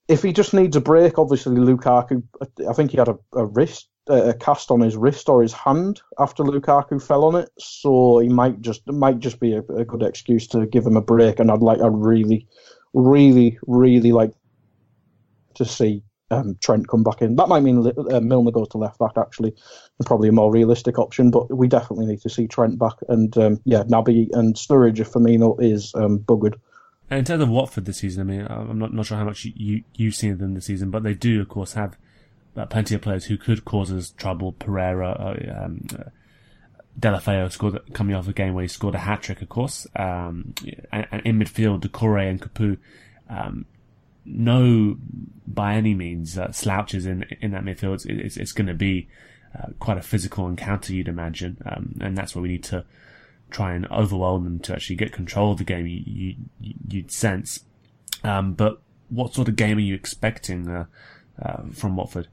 if 0.07 0.21
he 0.21 0.31
just 0.31 0.53
needs 0.53 0.75
a 0.75 0.81
break, 0.81 1.17
obviously 1.17 1.55
Lukaku, 1.55 2.21
I 2.69 2.73
think 2.73 2.91
he 2.91 2.97
had 2.97 3.07
a, 3.07 3.17
a 3.33 3.45
wrist 3.45 3.89
a 4.09 4.33
cast 4.33 4.69
on 4.69 4.81
his 4.81 4.97
wrist 4.97 5.29
or 5.29 5.41
his 5.41 5.53
hand 5.53 6.01
after 6.19 6.43
Lukaku 6.43 7.01
fell 7.01 7.23
on 7.23 7.35
it, 7.35 7.49
so 7.57 8.19
he 8.19 8.29
might 8.29 8.61
just 8.61 8.85
might 8.87 9.19
just 9.19 9.39
be 9.39 9.53
a, 9.53 9.61
a 9.75 9.85
good 9.85 10.03
excuse 10.03 10.45
to 10.47 10.67
give 10.67 10.85
him 10.85 10.97
a 10.97 11.01
break. 11.01 11.39
And 11.39 11.49
I'd 11.49 11.61
like 11.61 11.79
I 11.79 11.87
really, 11.87 12.47
really, 12.93 13.57
really 13.65 14.11
like 14.11 14.33
to 15.55 15.65
see 15.65 16.03
um, 16.31 16.57
Trent 16.61 16.87
come 16.87 17.03
back 17.03 17.21
in. 17.21 17.35
That 17.35 17.49
might 17.49 17.61
mean 17.61 17.85
uh, 17.85 18.19
Milner 18.19 18.51
goes 18.51 18.69
to 18.69 18.77
left 18.77 18.99
back 18.99 19.13
actually, 19.17 19.53
and 19.99 20.05
probably 20.05 20.29
a 20.29 20.33
more 20.33 20.51
realistic 20.51 20.97
option. 20.97 21.31
But 21.31 21.55
we 21.55 21.67
definitely 21.67 22.07
need 22.07 22.21
to 22.21 22.29
see 22.29 22.47
Trent 22.47 22.79
back. 22.79 22.95
And 23.07 23.35
um, 23.37 23.59
yeah, 23.65 23.83
Naby 23.83 24.29
and 24.33 24.55
Sturridge 24.55 24.99
if 24.99 25.11
Firmino 25.11 25.61
is 25.61 25.93
um, 25.95 26.19
buggered. 26.19 26.55
And 27.09 27.19
in 27.19 27.25
terms 27.25 27.43
of 27.43 27.49
Watford 27.49 27.85
this 27.85 27.97
season, 27.97 28.21
I 28.21 28.23
mean, 28.23 28.47
I'm 28.49 28.79
not 28.79 28.93
not 28.93 29.05
sure 29.05 29.17
how 29.17 29.25
much 29.25 29.45
you 29.45 29.83
you've 29.95 30.15
seen 30.15 30.31
of 30.31 30.39
them 30.39 30.53
this 30.53 30.65
season, 30.65 30.89
but 30.89 31.03
they 31.03 31.13
do, 31.13 31.41
of 31.41 31.49
course, 31.49 31.73
have 31.73 31.97
uh, 32.55 32.65
plenty 32.65 32.95
of 32.95 33.01
players 33.01 33.25
who 33.25 33.37
could 33.37 33.65
cause 33.65 33.91
us 33.91 34.11
trouble. 34.11 34.53
Pereyra, 34.53 35.19
uh, 35.19 35.63
um, 35.65 35.81
uh, 35.93 36.09
Deulofeu 36.99 37.51
scored 37.51 37.93
coming 37.93 38.15
off 38.15 38.27
a 38.27 38.33
game 38.33 38.53
where 38.53 38.61
he 38.61 38.67
scored 38.67 38.95
a 38.95 38.99
hat 38.99 39.23
trick, 39.23 39.41
of 39.41 39.49
course. 39.49 39.87
Um, 39.95 40.53
and, 40.91 41.07
and 41.11 41.21
in 41.25 41.39
midfield, 41.39 41.81
Doucouré 41.81 42.29
and 42.29 42.41
Capoue, 42.41 42.77
um, 43.29 43.65
no, 44.25 44.97
by 45.47 45.75
any 45.75 45.93
means, 45.93 46.37
uh, 46.37 46.51
slouches 46.51 47.05
in 47.05 47.25
in 47.41 47.51
that 47.51 47.63
midfield. 47.63 47.95
It's, 47.95 48.05
it's, 48.05 48.37
it's 48.37 48.51
going 48.51 48.67
to 48.67 48.73
be 48.73 49.07
uh, 49.57 49.67
quite 49.79 49.97
a 49.97 50.01
physical 50.01 50.47
encounter, 50.47 50.93
you'd 50.93 51.07
imagine, 51.07 51.57
um, 51.65 51.97
and 51.99 52.17
that's 52.17 52.35
where 52.35 52.41
we 52.41 52.49
need 52.49 52.63
to 52.65 52.85
try 53.49 53.73
and 53.73 53.89
overwhelm 53.91 54.43
them 54.43 54.59
to 54.59 54.73
actually 54.73 54.95
get 54.95 55.11
control 55.11 55.51
of 55.51 55.57
the 55.57 55.63
game. 55.63 55.85
You, 55.87 56.03
you 56.05 56.73
you'd 56.87 57.11
sense, 57.11 57.61
um, 58.23 58.53
but 58.53 58.81
what 59.09 59.33
sort 59.33 59.47
of 59.47 59.55
game 59.55 59.77
are 59.77 59.81
you 59.81 59.95
expecting 59.95 60.67
uh, 60.69 60.85
uh, 61.41 61.63
from 61.71 61.95
Watford? 61.95 62.27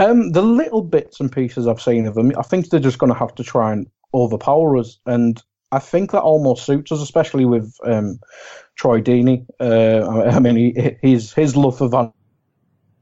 Um, 0.00 0.32
the 0.32 0.42
little 0.42 0.82
bits 0.82 1.20
and 1.20 1.30
pieces 1.30 1.66
I've 1.66 1.80
seen 1.80 2.06
of 2.06 2.14
them, 2.14 2.32
I 2.38 2.42
think 2.42 2.70
they're 2.70 2.80
just 2.80 2.98
going 2.98 3.12
to 3.12 3.18
have 3.18 3.34
to 3.34 3.44
try 3.44 3.72
and 3.72 3.86
overpower 4.14 4.78
us, 4.78 4.98
and 5.04 5.40
I 5.72 5.78
think 5.78 6.12
that 6.12 6.22
almost 6.22 6.64
suits 6.64 6.90
us, 6.90 7.00
especially 7.00 7.44
with 7.44 7.76
um, 7.84 8.18
Troy 8.76 9.02
Deeney. 9.02 9.46
Uh, 9.60 10.30
I 10.30 10.38
mean, 10.40 10.56
he, 10.56 10.96
his 11.02 11.34
his 11.34 11.54
love 11.54 11.76
for 11.76 11.88
Van 11.88 12.12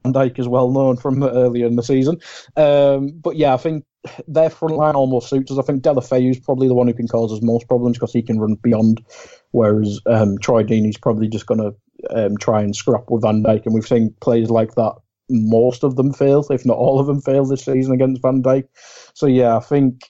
Dijk 0.05 0.40
is 0.40 0.49
well 0.49 0.70
known 0.70 0.96
from 0.96 1.22
earlier 1.22 1.66
in 1.66 1.76
the 1.76 1.84
season. 1.84 2.18
Um, 2.57 3.11
but 3.11 3.36
yeah, 3.36 3.55
I 3.55 3.59
think 3.59 3.84
their 4.26 4.51
front 4.51 4.76
line 4.76 4.96
almost 4.96 5.30
suits 5.30 5.53
us. 5.53 5.59
I 5.59 5.62
think 5.62 5.82
Deulofeu 5.82 6.30
is 6.30 6.40
probably 6.40 6.66
the 6.66 6.74
one 6.74 6.88
who 6.88 6.94
can 6.94 7.09
cause 7.09 7.32
us 7.32 7.42
most 7.42 7.68
problems 7.68 7.96
because 7.96 8.12
he 8.12 8.22
can 8.22 8.40
run 8.40 8.57
beyond, 8.57 9.05
whereas 9.53 10.01
um, 10.07 10.36
Troy 10.38 10.64
Deeney's 10.64 10.99
probably 10.99 11.28
just 11.28 11.46
going 11.46 11.61
to 11.61 11.74
um, 12.11 12.36
try 12.38 12.61
and 12.62 12.74
scrap 12.74 13.05
with 13.09 13.22
Van 13.22 13.42
Dijk. 13.42 13.66
and 13.66 13.74
we've 13.74 13.86
seen 13.86 14.14
players 14.20 14.51
like 14.51 14.74
that 14.74 14.94
most 15.29 15.85
of 15.85 15.97
them 15.97 16.12
fail, 16.12 16.45
if 16.51 16.64
not 16.64 16.76
all 16.76 17.01
of 17.01 17.07
them 17.07 17.20
fail 17.20 17.45
this 17.45 17.64
season 17.64 17.95
against 17.95 18.22
Van 18.22 18.43
Dijk. 18.43 18.64
So 19.14 19.26
yeah, 19.26 19.57
I 19.57 19.61
think 19.61 20.03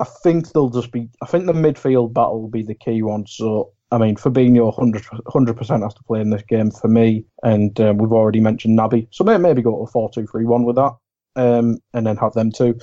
I 0.00 0.04
think 0.04 0.52
they'll 0.52 0.70
just 0.70 0.92
be. 0.92 1.08
I 1.22 1.26
think 1.26 1.46
the 1.46 1.52
midfield 1.52 2.12
battle 2.12 2.40
will 2.40 2.50
be 2.50 2.62
the 2.62 2.74
key 2.74 3.02
one. 3.02 3.26
So 3.26 3.72
I 3.90 3.98
mean, 3.98 4.16
Fabinho 4.16 4.76
100 4.76 5.56
percent 5.56 5.82
has 5.82 5.94
to 5.94 6.04
play 6.04 6.20
in 6.20 6.30
this 6.30 6.42
game 6.42 6.70
for 6.70 6.88
me, 6.88 7.24
and 7.42 7.78
um, 7.80 7.98
we've 7.98 8.12
already 8.12 8.40
mentioned 8.40 8.78
Naby. 8.78 9.08
So 9.10 9.24
maybe, 9.24 9.62
go 9.62 9.84
to 9.84 9.90
four 9.90 10.10
two 10.10 10.26
three 10.26 10.44
one 10.44 10.64
with 10.64 10.76
that. 10.76 10.92
Um, 11.36 11.78
and 11.94 12.04
then 12.04 12.16
have 12.16 12.32
them 12.32 12.50
two 12.50 12.80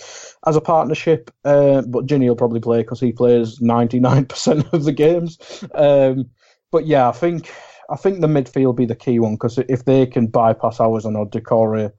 as 0.48 0.56
a 0.56 0.62
partnership. 0.62 1.30
Uh, 1.44 1.82
but 1.82 2.06
Gini 2.06 2.30
will 2.30 2.38
probably 2.38 2.62
play 2.62 2.84
because 2.84 3.02
he 3.02 3.12
plays 3.12 3.60
99% 3.60 4.72
of 4.72 4.86
the 4.86 4.94
games. 4.94 5.38
Um, 5.74 6.30
but 6.72 6.86
yeah, 6.86 7.10
I 7.10 7.12
think 7.12 7.52
I 7.90 7.96
think 7.96 8.22
the 8.22 8.28
midfield 8.28 8.66
will 8.66 8.74
be 8.74 8.86
the 8.86 8.96
key 8.96 9.20
one 9.20 9.36
because 9.36 9.58
if 9.58 9.86
they 9.86 10.06
can 10.06 10.28
bypass 10.28 10.80
ours 10.80 11.06
and 11.06 11.16
Doucouré, 11.16 11.92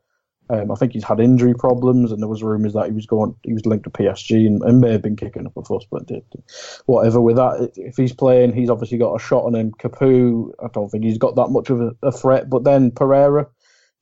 um, 0.48 0.70
I 0.70 0.74
think 0.76 0.92
he's 0.92 1.04
had 1.04 1.18
injury 1.18 1.54
problems 1.54 2.12
and 2.12 2.22
there 2.22 2.28
was 2.28 2.42
rumours 2.42 2.74
that 2.74 2.86
he 2.86 2.92
was 2.92 3.06
going, 3.06 3.34
he 3.42 3.52
was 3.52 3.66
linked 3.66 3.84
to 3.84 3.90
PSG 3.90 4.46
and, 4.46 4.62
and 4.62 4.80
may 4.80 4.92
have 4.92 5.02
been 5.02 5.16
kicking 5.16 5.46
up 5.46 5.56
a 5.56 5.62
fuss, 5.62 5.84
but 5.90 6.08
whatever 6.86 7.20
with 7.20 7.36
that. 7.36 7.72
If 7.76 7.96
he's 7.96 8.12
playing, 8.12 8.52
he's 8.52 8.70
obviously 8.70 8.98
got 8.98 9.14
a 9.14 9.18
shot 9.18 9.44
on 9.44 9.54
him. 9.54 9.72
Capoue, 9.72 10.52
I 10.62 10.68
don't 10.72 10.88
think 10.88 11.04
he's 11.04 11.18
got 11.18 11.34
that 11.36 11.48
much 11.48 11.70
of 11.70 11.80
a, 11.80 11.92
a 12.02 12.12
threat. 12.12 12.48
But 12.48 12.64
then 12.64 12.92
Pereyra, 12.92 13.46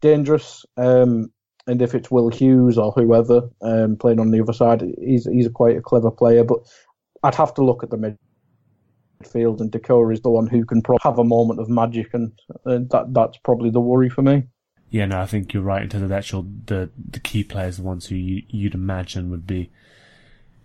dangerous. 0.03 0.67
Um, 0.77 1.33
and 1.67 1.81
if 1.81 1.95
it's 1.95 2.11
Will 2.11 2.29
Hughes 2.29 2.77
or 2.77 2.93
whoever 2.93 3.49
um, 3.63 3.97
playing 3.97 4.21
on 4.21 4.31
the 4.31 4.43
other 4.43 4.53
side, 4.53 4.83
he's 5.01 5.25
he's 5.25 5.49
quite 5.49 5.79
a 5.79 5.81
clever 5.81 6.11
player. 6.11 6.45
But 6.45 6.59
I'd 7.23 7.35
have 7.35 7.55
to 7.55 7.65
look 7.65 7.83
at 7.83 7.89
the 7.89 7.97
mid 7.97 8.19
midfield, 9.25 9.61
and 9.61 9.71
Doucouré 9.71 10.13
is 10.15 10.21
the 10.21 10.31
one 10.31 10.47
who 10.47 10.65
can 10.65 10.83
pro- 10.83 10.99
have 11.03 11.19
a 11.19 11.25
moment 11.25 11.61
of 11.61 11.69
magic, 11.69 12.13
and 12.15 12.33
uh, 12.67 12.79
that 12.91 13.07
that's 13.11 13.39
probably 13.39 13.71
the 13.71 13.81
worry 13.81 14.09
for 14.09 14.23
me. 14.23 14.45
Yeah, 14.91 15.07
no, 15.07 15.21
I 15.21 15.27
think 15.27 15.53
you're 15.53 15.63
right 15.63 15.83
in 15.83 15.89
terms 15.89 16.05
of 16.05 16.09
the 16.11 16.17
actual 16.17 16.47
the 16.67 16.91
the 17.11 17.21
key 17.21 17.45
players, 17.45 17.79
the 17.79 17.83
ones 17.83 18.07
who 18.07 18.15
you, 18.15 18.43
you'd 18.49 18.75
imagine 18.75 19.31
would 19.31 19.47
be 19.47 19.71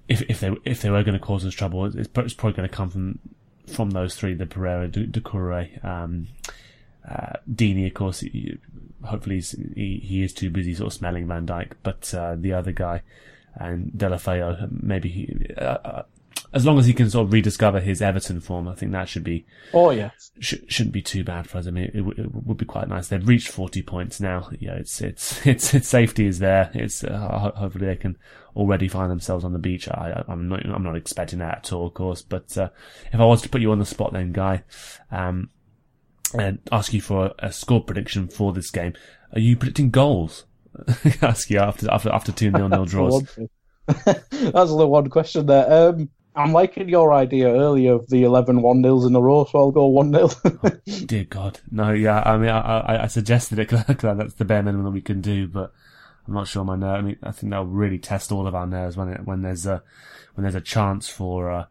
if 0.08 0.22
if 0.24 0.40
they 0.40 0.56
if 0.66 0.82
they 0.82 0.90
were 0.90 1.04
going 1.04 1.18
to 1.18 1.26
cause 1.26 1.46
us 1.46 1.54
trouble, 1.54 1.86
it's, 1.86 2.10
it's 2.16 2.34
probably 2.34 2.56
going 2.56 2.70
to 2.70 2.76
come 2.76 2.90
from 2.90 3.20
from 3.68 3.92
those 3.92 4.16
three: 4.16 4.34
the 4.34 4.46
Pereyra, 4.46 4.90
Doucouré, 4.92 5.84
um, 5.84 6.28
uh, 7.10 7.34
Deeney, 7.52 7.88
of 7.88 7.94
course. 7.94 8.24
Hopefully, 9.06 9.42
he 9.76 10.02
he 10.04 10.24
is 10.24 10.34
too 10.34 10.50
busy 10.50 10.76
sort 10.76 10.88
of 10.88 10.94
smelling 10.94 11.28
Van 11.28 11.46
Dijk, 11.46 11.72
but 11.84 12.14
uh, 12.14 12.36
the 12.38 12.54
other 12.54 12.72
guy 12.72 13.02
and 13.56 13.92
Deulofeu, 13.92 14.82
maybe 14.82 15.10
he. 15.10 15.54
Uh, 15.58 16.04
as 16.52 16.66
long 16.66 16.80
as 16.80 16.86
he 16.86 16.94
can 16.94 17.10
sort 17.10 17.28
of 17.28 17.34
rediscover 17.34 17.80
his 17.80 18.02
Everton 18.02 18.40
form, 18.40 18.68
I 18.68 18.74
think 18.74 18.92
that 18.92 19.08
should 19.08 19.24
be. 19.24 19.46
Oh 19.74 19.92
yeah, 19.92 20.12
sh- 20.40 20.56
shouldn't 20.68 20.94
be 20.94 21.02
too 21.02 21.24
bad 21.24 21.48
for 21.48 21.60
us. 21.60 21.68
I 21.68 21.72
mean, 21.72 21.92
it, 21.94 22.20
it, 22.20 22.34
would 22.34 22.58
be 22.58 22.66
quite 22.66 22.88
nice. 22.88 23.08
They've 23.08 23.28
reached 23.28 23.50
forty 23.50 23.84
points 23.84 24.20
now. 24.20 24.50
Yeah, 24.60 24.74
it's 24.74 25.00
it's 25.02 25.46
it's, 25.46 25.74
it's 25.74 25.88
safety 25.88 26.26
is 26.26 26.40
there. 26.40 26.72
It's 26.74 27.04
uh, 27.04 27.52
hopefully 27.56 27.86
they 27.86 27.96
can 27.96 28.18
already 28.56 28.88
find 28.88 29.12
themselves 29.12 29.46
on 29.46 29.54
the 29.54 29.60
beach. 29.60 29.88
I, 29.88 30.24
am 30.28 30.50
not 30.50 30.66
I'm 30.66 30.84
not 30.84 30.96
expecting 30.96 31.40
that 31.40 31.60
at 31.60 31.74
all, 31.74 31.88
of 31.88 31.94
course. 31.94 32.24
But 32.24 32.58
uh, 32.58 32.70
if 33.14 33.20
I 33.20 33.26
was 33.26 33.42
to 33.44 33.50
put 33.50 33.62
you 33.62 33.72
on 33.72 33.80
the 33.80 33.86
spot, 33.86 34.14
then 34.14 34.32
Guy, 34.32 34.64
um, 35.12 35.50
and 36.38 36.60
ask 36.72 36.94
you 36.94 37.02
for 37.02 37.28
a, 37.28 37.48
a 37.48 37.52
score 37.52 37.84
prediction 37.84 38.28
for 38.28 38.54
this 38.54 38.72
game, 38.72 38.94
are 39.34 39.40
you 39.40 39.56
predicting 39.56 39.92
goals? 39.92 40.46
ask 41.22 41.50
you 41.50 41.60
after 41.60 41.92
after 41.92 42.10
after 42.10 42.32
two 42.32 42.50
nil 42.50 42.70
nil 42.70 42.86
draws. 42.86 43.38
That's 43.86 44.70
the 44.76 44.88
one 44.88 45.10
question 45.10 45.46
there. 45.46 45.90
Um, 45.90 46.10
I'm 46.40 46.54
liking 46.54 46.88
your 46.88 47.12
idea 47.12 47.50
earlier 47.50 47.96
of 47.96 48.08
the 48.08 48.24
11 48.24 48.62
1 48.62 48.82
nils 48.82 49.06
in 49.06 49.14
a 49.14 49.20
row, 49.20 49.44
so 49.44 49.60
I'll 49.60 49.72
go 49.72 49.88
1 49.88 50.14
0. 50.14 50.30
oh, 50.46 50.72
dear 51.06 51.26
God. 51.26 51.60
No, 51.70 51.92
yeah, 51.92 52.24
I 52.26 52.38
mean, 52.38 52.50
I, 52.50 53.04
I, 53.04 53.08
suggested 53.08 53.60
it 53.60 53.70
because 53.88 54.18
that's 54.18 54.36
the 54.36 54.46
bare 54.46 54.64
minimum 54.64 54.86
that 54.86 54.92
we 54.92 55.02
can 55.02 55.20
do, 55.20 55.50
but 55.50 55.74
I'm 56.26 56.34
not 56.34 56.48
sure 56.48 56.64
my 56.64 56.78
nerve. 56.78 56.96
I 56.98 57.02
mean, 57.02 57.18
I 57.24 57.32
think 57.32 57.52
that'll 57.52 57.66
really 57.66 58.00
test 58.00 58.32
all 58.32 58.48
of 58.48 58.56
our 58.56 58.66
nerves 58.66 58.96
when 58.96 59.10
it, 59.10 59.26
when 59.26 59.42
there's 59.42 59.66
a, 59.66 59.84
when 60.36 60.44
there's 60.44 60.56
a 60.56 60.62
chance 60.62 61.10
for, 61.10 61.52
uh, 61.52 61.66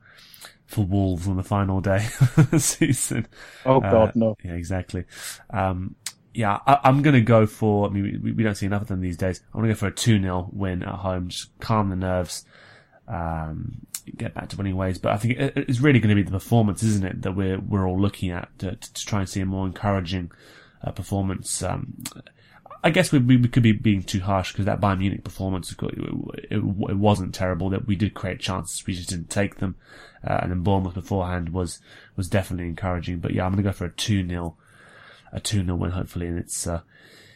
for 0.66 0.84
Wolves 0.84 1.26
on 1.26 1.38
the 1.38 1.42
final 1.42 1.80
day 1.80 2.06
of 2.36 2.50
the 2.50 2.60
season. 2.60 3.26
Oh 3.64 3.80
God, 3.80 4.10
uh, 4.10 4.12
no. 4.16 4.36
Yeah, 4.44 4.52
exactly. 4.52 5.04
Um, 5.48 5.96
yeah, 6.34 6.58
I, 6.66 6.88
am 6.90 7.00
going 7.00 7.14
to 7.14 7.22
go 7.22 7.46
for, 7.46 7.88
I 7.88 7.90
mean, 7.90 8.20
we, 8.22 8.32
we, 8.32 8.42
don't 8.42 8.54
see 8.54 8.66
enough 8.66 8.82
of 8.82 8.88
them 8.88 9.00
these 9.00 9.16
days. 9.16 9.40
I'm 9.46 9.60
going 9.60 9.70
to 9.70 9.74
go 9.74 9.78
for 9.78 9.86
a 9.86 9.92
2-0 9.92 10.52
win 10.52 10.82
at 10.82 10.94
home, 10.96 11.30
just 11.30 11.58
calm 11.58 11.88
the 11.88 11.96
nerves, 11.96 12.44
um, 13.08 13.86
get 14.16 14.34
back 14.34 14.48
to 14.50 14.56
winning 14.56 14.76
ways. 14.76 14.98
But 14.98 15.12
I 15.12 15.16
think 15.16 15.38
it, 15.38 15.52
it's 15.56 15.80
really 15.80 16.00
going 16.00 16.10
to 16.10 16.14
be 16.14 16.22
the 16.22 16.30
performance, 16.30 16.82
isn't 16.82 17.04
it, 17.04 17.22
that 17.22 17.32
we're, 17.32 17.58
we're 17.58 17.86
all 17.86 18.00
looking 18.00 18.30
at 18.30 18.56
to, 18.60 18.76
to 18.76 19.06
try 19.06 19.20
and 19.20 19.28
see 19.28 19.40
a 19.40 19.46
more 19.46 19.66
encouraging, 19.66 20.30
uh, 20.82 20.92
performance. 20.92 21.62
Um, 21.62 21.94
I 22.84 22.90
guess 22.90 23.10
we, 23.10 23.18
we 23.18 23.48
could 23.48 23.62
be 23.62 23.72
being 23.72 24.02
too 24.02 24.20
harsh 24.20 24.52
because 24.52 24.66
that 24.66 24.80
Bayern 24.80 24.98
Munich 24.98 25.24
performance, 25.24 25.72
it, 25.72 25.78
it, 25.82 26.58
it, 26.58 26.62
wasn't 26.62 27.34
terrible. 27.34 27.70
That 27.70 27.86
we 27.86 27.96
did 27.96 28.14
create 28.14 28.40
chances, 28.40 28.86
we 28.86 28.94
just 28.94 29.08
didn't 29.08 29.30
take 29.30 29.56
them. 29.56 29.76
Uh, 30.26 30.38
and 30.42 30.50
then 30.50 30.62
Bournemouth 30.62 30.94
beforehand 30.94 31.50
was, 31.50 31.80
was 32.16 32.28
definitely 32.28 32.68
encouraging. 32.68 33.18
But 33.18 33.32
yeah, 33.32 33.44
I'm 33.44 33.52
going 33.52 33.62
to 33.62 33.68
go 33.68 33.72
for 33.72 33.86
a 33.86 33.90
2-0 33.90 34.54
a 35.32 35.40
2 35.40 35.64
0 35.64 35.76
win, 35.76 35.90
hopefully, 35.90 36.26
and 36.26 36.38
it's 36.38 36.66
uh, 36.66 36.80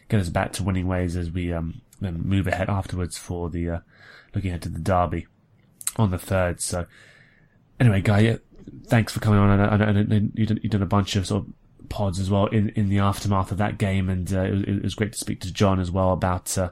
get 0.09 0.19
us 0.19 0.29
back 0.29 0.53
to 0.53 0.63
winning 0.63 0.87
ways 0.87 1.15
as 1.15 1.29
we 1.29 1.53
um, 1.53 1.81
then 2.01 2.21
move 2.23 2.47
ahead 2.47 2.69
afterwards 2.69 3.17
for 3.17 3.49
the 3.49 3.69
uh, 3.69 3.79
looking 4.33 4.49
ahead 4.49 4.63
to 4.63 4.69
the 4.69 4.79
derby 4.79 5.27
on 5.97 6.11
the 6.11 6.17
third. 6.17 6.61
So, 6.61 6.85
anyway, 7.79 8.01
Guy, 8.01 8.19
yeah, 8.19 8.37
thanks 8.87 9.13
for 9.13 9.19
coming 9.19 9.39
on. 9.39 9.59
And, 9.59 9.81
and, 9.81 10.11
and 10.13 10.31
you've, 10.35 10.49
done, 10.49 10.59
you've 10.61 10.71
done 10.71 10.81
a 10.81 10.87
bunch 10.87 11.15
of 11.15 11.27
sort 11.27 11.45
of 11.45 11.89
pods 11.89 12.19
as 12.19 12.29
well 12.29 12.47
in, 12.47 12.69
in 12.69 12.89
the 12.89 12.99
aftermath 12.99 13.51
of 13.51 13.57
that 13.59 13.77
game, 13.77 14.09
and 14.09 14.31
uh, 14.33 14.41
it, 14.41 14.51
was, 14.51 14.61
it, 14.63 14.83
was, 14.83 14.95
great 14.95 15.13
to 15.13 15.19
speak 15.19 15.39
to 15.41 15.51
Jon 15.51 15.79
as 15.79 15.91
well 15.91 16.11
about. 16.13 16.57
Uh, 16.57 16.69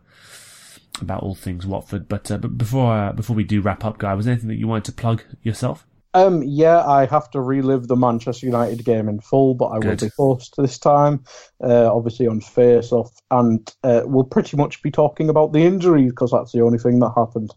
about 0.99 1.23
all 1.23 1.33
things 1.33 1.65
Watford, 1.65 2.09
but 2.09 2.29
uh, 2.29 2.37
but 2.37 2.57
before 2.57 2.93
uh, 2.93 3.11
before 3.13 3.33
we 3.33 3.45
do 3.45 3.61
wrap 3.61 3.85
up, 3.85 3.97
Guy, 3.97 4.13
was 4.13 4.25
there 4.25 4.33
anything 4.33 4.49
that 4.49 4.57
you 4.57 4.67
wanted 4.67 4.83
to 4.85 4.91
plug 4.91 5.23
yourself? 5.41 5.87
Um, 6.13 6.43
yeah, 6.43 6.85
I 6.85 7.05
have 7.05 7.31
to 7.31 7.41
relive 7.41 7.87
the 7.87 7.95
Manchester 7.95 8.45
United 8.45 8.83
game 8.83 9.07
in 9.07 9.21
full, 9.21 9.53
but 9.53 9.67
I 9.67 9.79
Good. 9.79 10.01
will 10.01 10.07
be 10.07 10.09
forced 10.09 10.55
this 10.57 10.77
time, 10.77 11.23
uh, 11.63 11.93
obviously 11.93 12.27
on 12.27 12.41
face 12.41 12.91
off, 12.91 13.11
and 13.31 13.73
uh, 13.83 14.01
we'll 14.03 14.25
pretty 14.25 14.57
much 14.57 14.81
be 14.81 14.91
talking 14.91 15.29
about 15.29 15.53
the 15.53 15.59
injury 15.59 16.07
because 16.07 16.31
that's 16.31 16.51
the 16.51 16.61
only 16.61 16.77
thing 16.77 16.99
that 16.99 17.13
happened. 17.15 17.53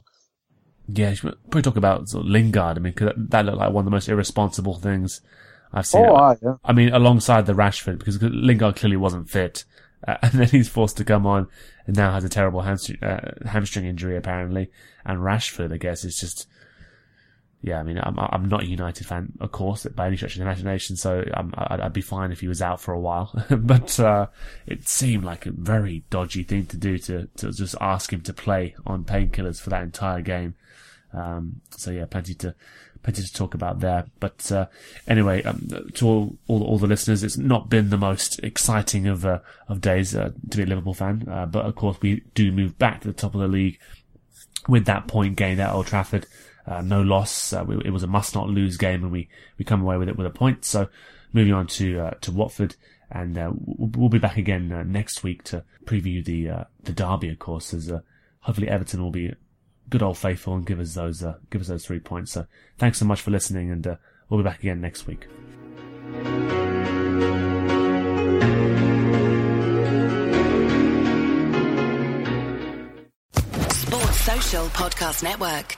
Yeah, 0.86 1.10
you 1.10 1.16
should 1.16 1.36
probably 1.44 1.62
talk 1.62 1.76
about 1.76 2.08
sort 2.08 2.24
of 2.24 2.30
Lingard. 2.30 2.76
I 2.76 2.80
mean, 2.80 2.92
cause 2.92 3.12
that 3.16 3.44
looked 3.44 3.58
like 3.58 3.72
one 3.72 3.82
of 3.82 3.84
the 3.86 3.90
most 3.90 4.08
irresponsible 4.08 4.74
things 4.74 5.20
I've 5.72 5.86
seen. 5.86 6.04
Oh, 6.04 6.14
I, 6.14 6.36
yeah. 6.42 6.56
I 6.64 6.72
mean, 6.72 6.92
alongside 6.92 7.46
the 7.46 7.54
Rashford, 7.54 7.98
because 7.98 8.22
Lingard 8.22 8.76
clearly 8.76 8.96
wasn't 8.96 9.30
fit, 9.30 9.64
uh, 10.06 10.16
and 10.22 10.32
then 10.32 10.48
he's 10.48 10.68
forced 10.68 10.96
to 10.98 11.04
come 11.04 11.26
on, 11.26 11.48
and 11.86 11.96
now 11.96 12.12
has 12.12 12.24
a 12.24 12.28
terrible 12.28 12.62
hamstring, 12.62 13.02
uh, 13.02 13.32
hamstring 13.46 13.86
injury 13.86 14.16
apparently, 14.16 14.70
and 15.04 15.20
Rashford, 15.20 15.72
I 15.72 15.78
guess, 15.78 16.04
is 16.04 16.18
just 16.18 16.46
yeah, 17.64 17.80
I 17.80 17.82
mean, 17.82 17.98
I'm 18.02 18.18
I'm 18.18 18.46
not 18.46 18.64
a 18.64 18.66
United 18.66 19.06
fan, 19.06 19.32
of 19.40 19.50
course, 19.50 19.86
by 19.86 20.06
any 20.06 20.18
stretch 20.18 20.34
of 20.34 20.40
the 20.40 20.44
imagination. 20.44 20.96
So 20.96 21.24
I'd, 21.32 21.80
I'd, 21.80 21.92
be 21.94 22.02
fine 22.02 22.30
if 22.30 22.40
he 22.40 22.46
was 22.46 22.60
out 22.60 22.78
for 22.78 22.92
a 22.92 23.00
while. 23.00 23.32
but 23.50 23.98
uh, 23.98 24.26
it 24.66 24.86
seemed 24.86 25.24
like 25.24 25.46
a 25.46 25.50
very 25.50 26.04
dodgy 26.10 26.42
thing 26.42 26.66
to 26.66 26.76
do 26.76 26.98
to 26.98 27.26
to 27.36 27.52
just 27.52 27.74
ask 27.80 28.12
him 28.12 28.20
to 28.22 28.34
play 28.34 28.74
on 28.86 29.04
painkillers 29.04 29.62
for 29.62 29.70
that 29.70 29.82
entire 29.82 30.20
game. 30.20 30.56
Um, 31.14 31.60
so 31.70 31.90
yeah, 31.90 32.06
plenty 32.06 32.34
to 32.34 32.54
plenty 33.04 33.22
to 33.22 33.32
talk 33.32 33.54
about 33.54 33.80
there. 33.80 34.06
But 34.18 34.50
uh, 34.50 34.66
anyway, 35.06 35.42
um, 35.44 35.68
to 35.94 36.06
all, 36.06 36.36
all, 36.48 36.64
all 36.64 36.78
the 36.78 36.88
listeners, 36.88 37.22
it's 37.22 37.36
not 37.36 37.68
been 37.68 37.90
the 37.90 37.98
most 37.98 38.40
exciting 38.42 39.06
of 39.06 39.24
uh, 39.24 39.38
of 39.68 39.80
days 39.80 40.16
uh, 40.16 40.30
to 40.50 40.56
be 40.56 40.64
a 40.64 40.66
Liverpool 40.66 40.94
fan. 40.94 41.28
Uh, 41.30 41.46
but 41.46 41.66
of 41.66 41.76
course, 41.76 41.98
we 42.00 42.22
do 42.34 42.50
move 42.50 42.76
back 42.78 43.02
to 43.02 43.08
the 43.08 43.14
top 43.14 43.34
of 43.34 43.40
the 43.40 43.48
league 43.48 43.78
with 44.68 44.86
that 44.86 45.06
point 45.06 45.36
gained 45.36 45.60
at 45.60 45.72
Old 45.72 45.86
Trafford. 45.86 46.26
Uh, 46.66 46.80
no 46.80 47.02
loss. 47.02 47.52
Uh, 47.52 47.62
we, 47.64 47.76
it 47.84 47.90
was 47.90 48.02
a 48.02 48.08
must 48.08 48.34
not 48.34 48.48
lose 48.48 48.78
game 48.78 49.02
and 49.02 49.12
we, 49.12 49.28
we 49.58 49.64
come 49.66 49.82
away 49.82 49.98
with 49.98 50.08
it 50.08 50.16
with 50.16 50.26
a 50.26 50.30
point. 50.30 50.64
So 50.64 50.88
moving 51.34 51.52
on 51.52 51.66
to, 51.66 52.10
to 52.22 52.32
Watford 52.32 52.74
and, 53.10 53.36
we'll, 53.36 53.90
we'll, 53.94 54.08
be 54.08 54.18
back 54.18 54.38
again 54.38 54.90
next 54.90 55.22
week 55.22 55.44
to 55.44 55.62
preview 55.84 56.24
the, 56.24 56.66
the 56.84 56.92
derby, 56.92 57.28
of 57.28 57.38
course, 57.38 57.74
as, 57.74 57.92
hopefully 58.40 58.70
Everton 58.70 59.02
will 59.02 59.10
be 59.10 59.34
good 59.90 60.02
old 60.02 60.18
faithful 60.18 60.54
and 60.54 60.66
give 60.66 60.80
us 60.80 60.94
those, 60.94 61.22
uh, 61.22 61.38
give 61.50 61.60
us 61.60 61.68
those 61.68 61.84
three 61.84 62.00
points. 62.00 62.32
So 62.32 62.46
thanks 62.78 62.98
so 62.98 63.04
much 63.04 63.20
for 63.20 63.30
listening 63.30 63.70
and, 63.70 63.86
uh, 63.86 63.96
we'll 64.28 64.40
be 64.40 64.44
back 64.44 64.60
again 64.60 64.80
next 64.80 65.06
week. 65.06 65.26
Sports 73.70 74.20
Social 74.20 74.66
Podcast 74.68 75.22
Network. 75.22 75.76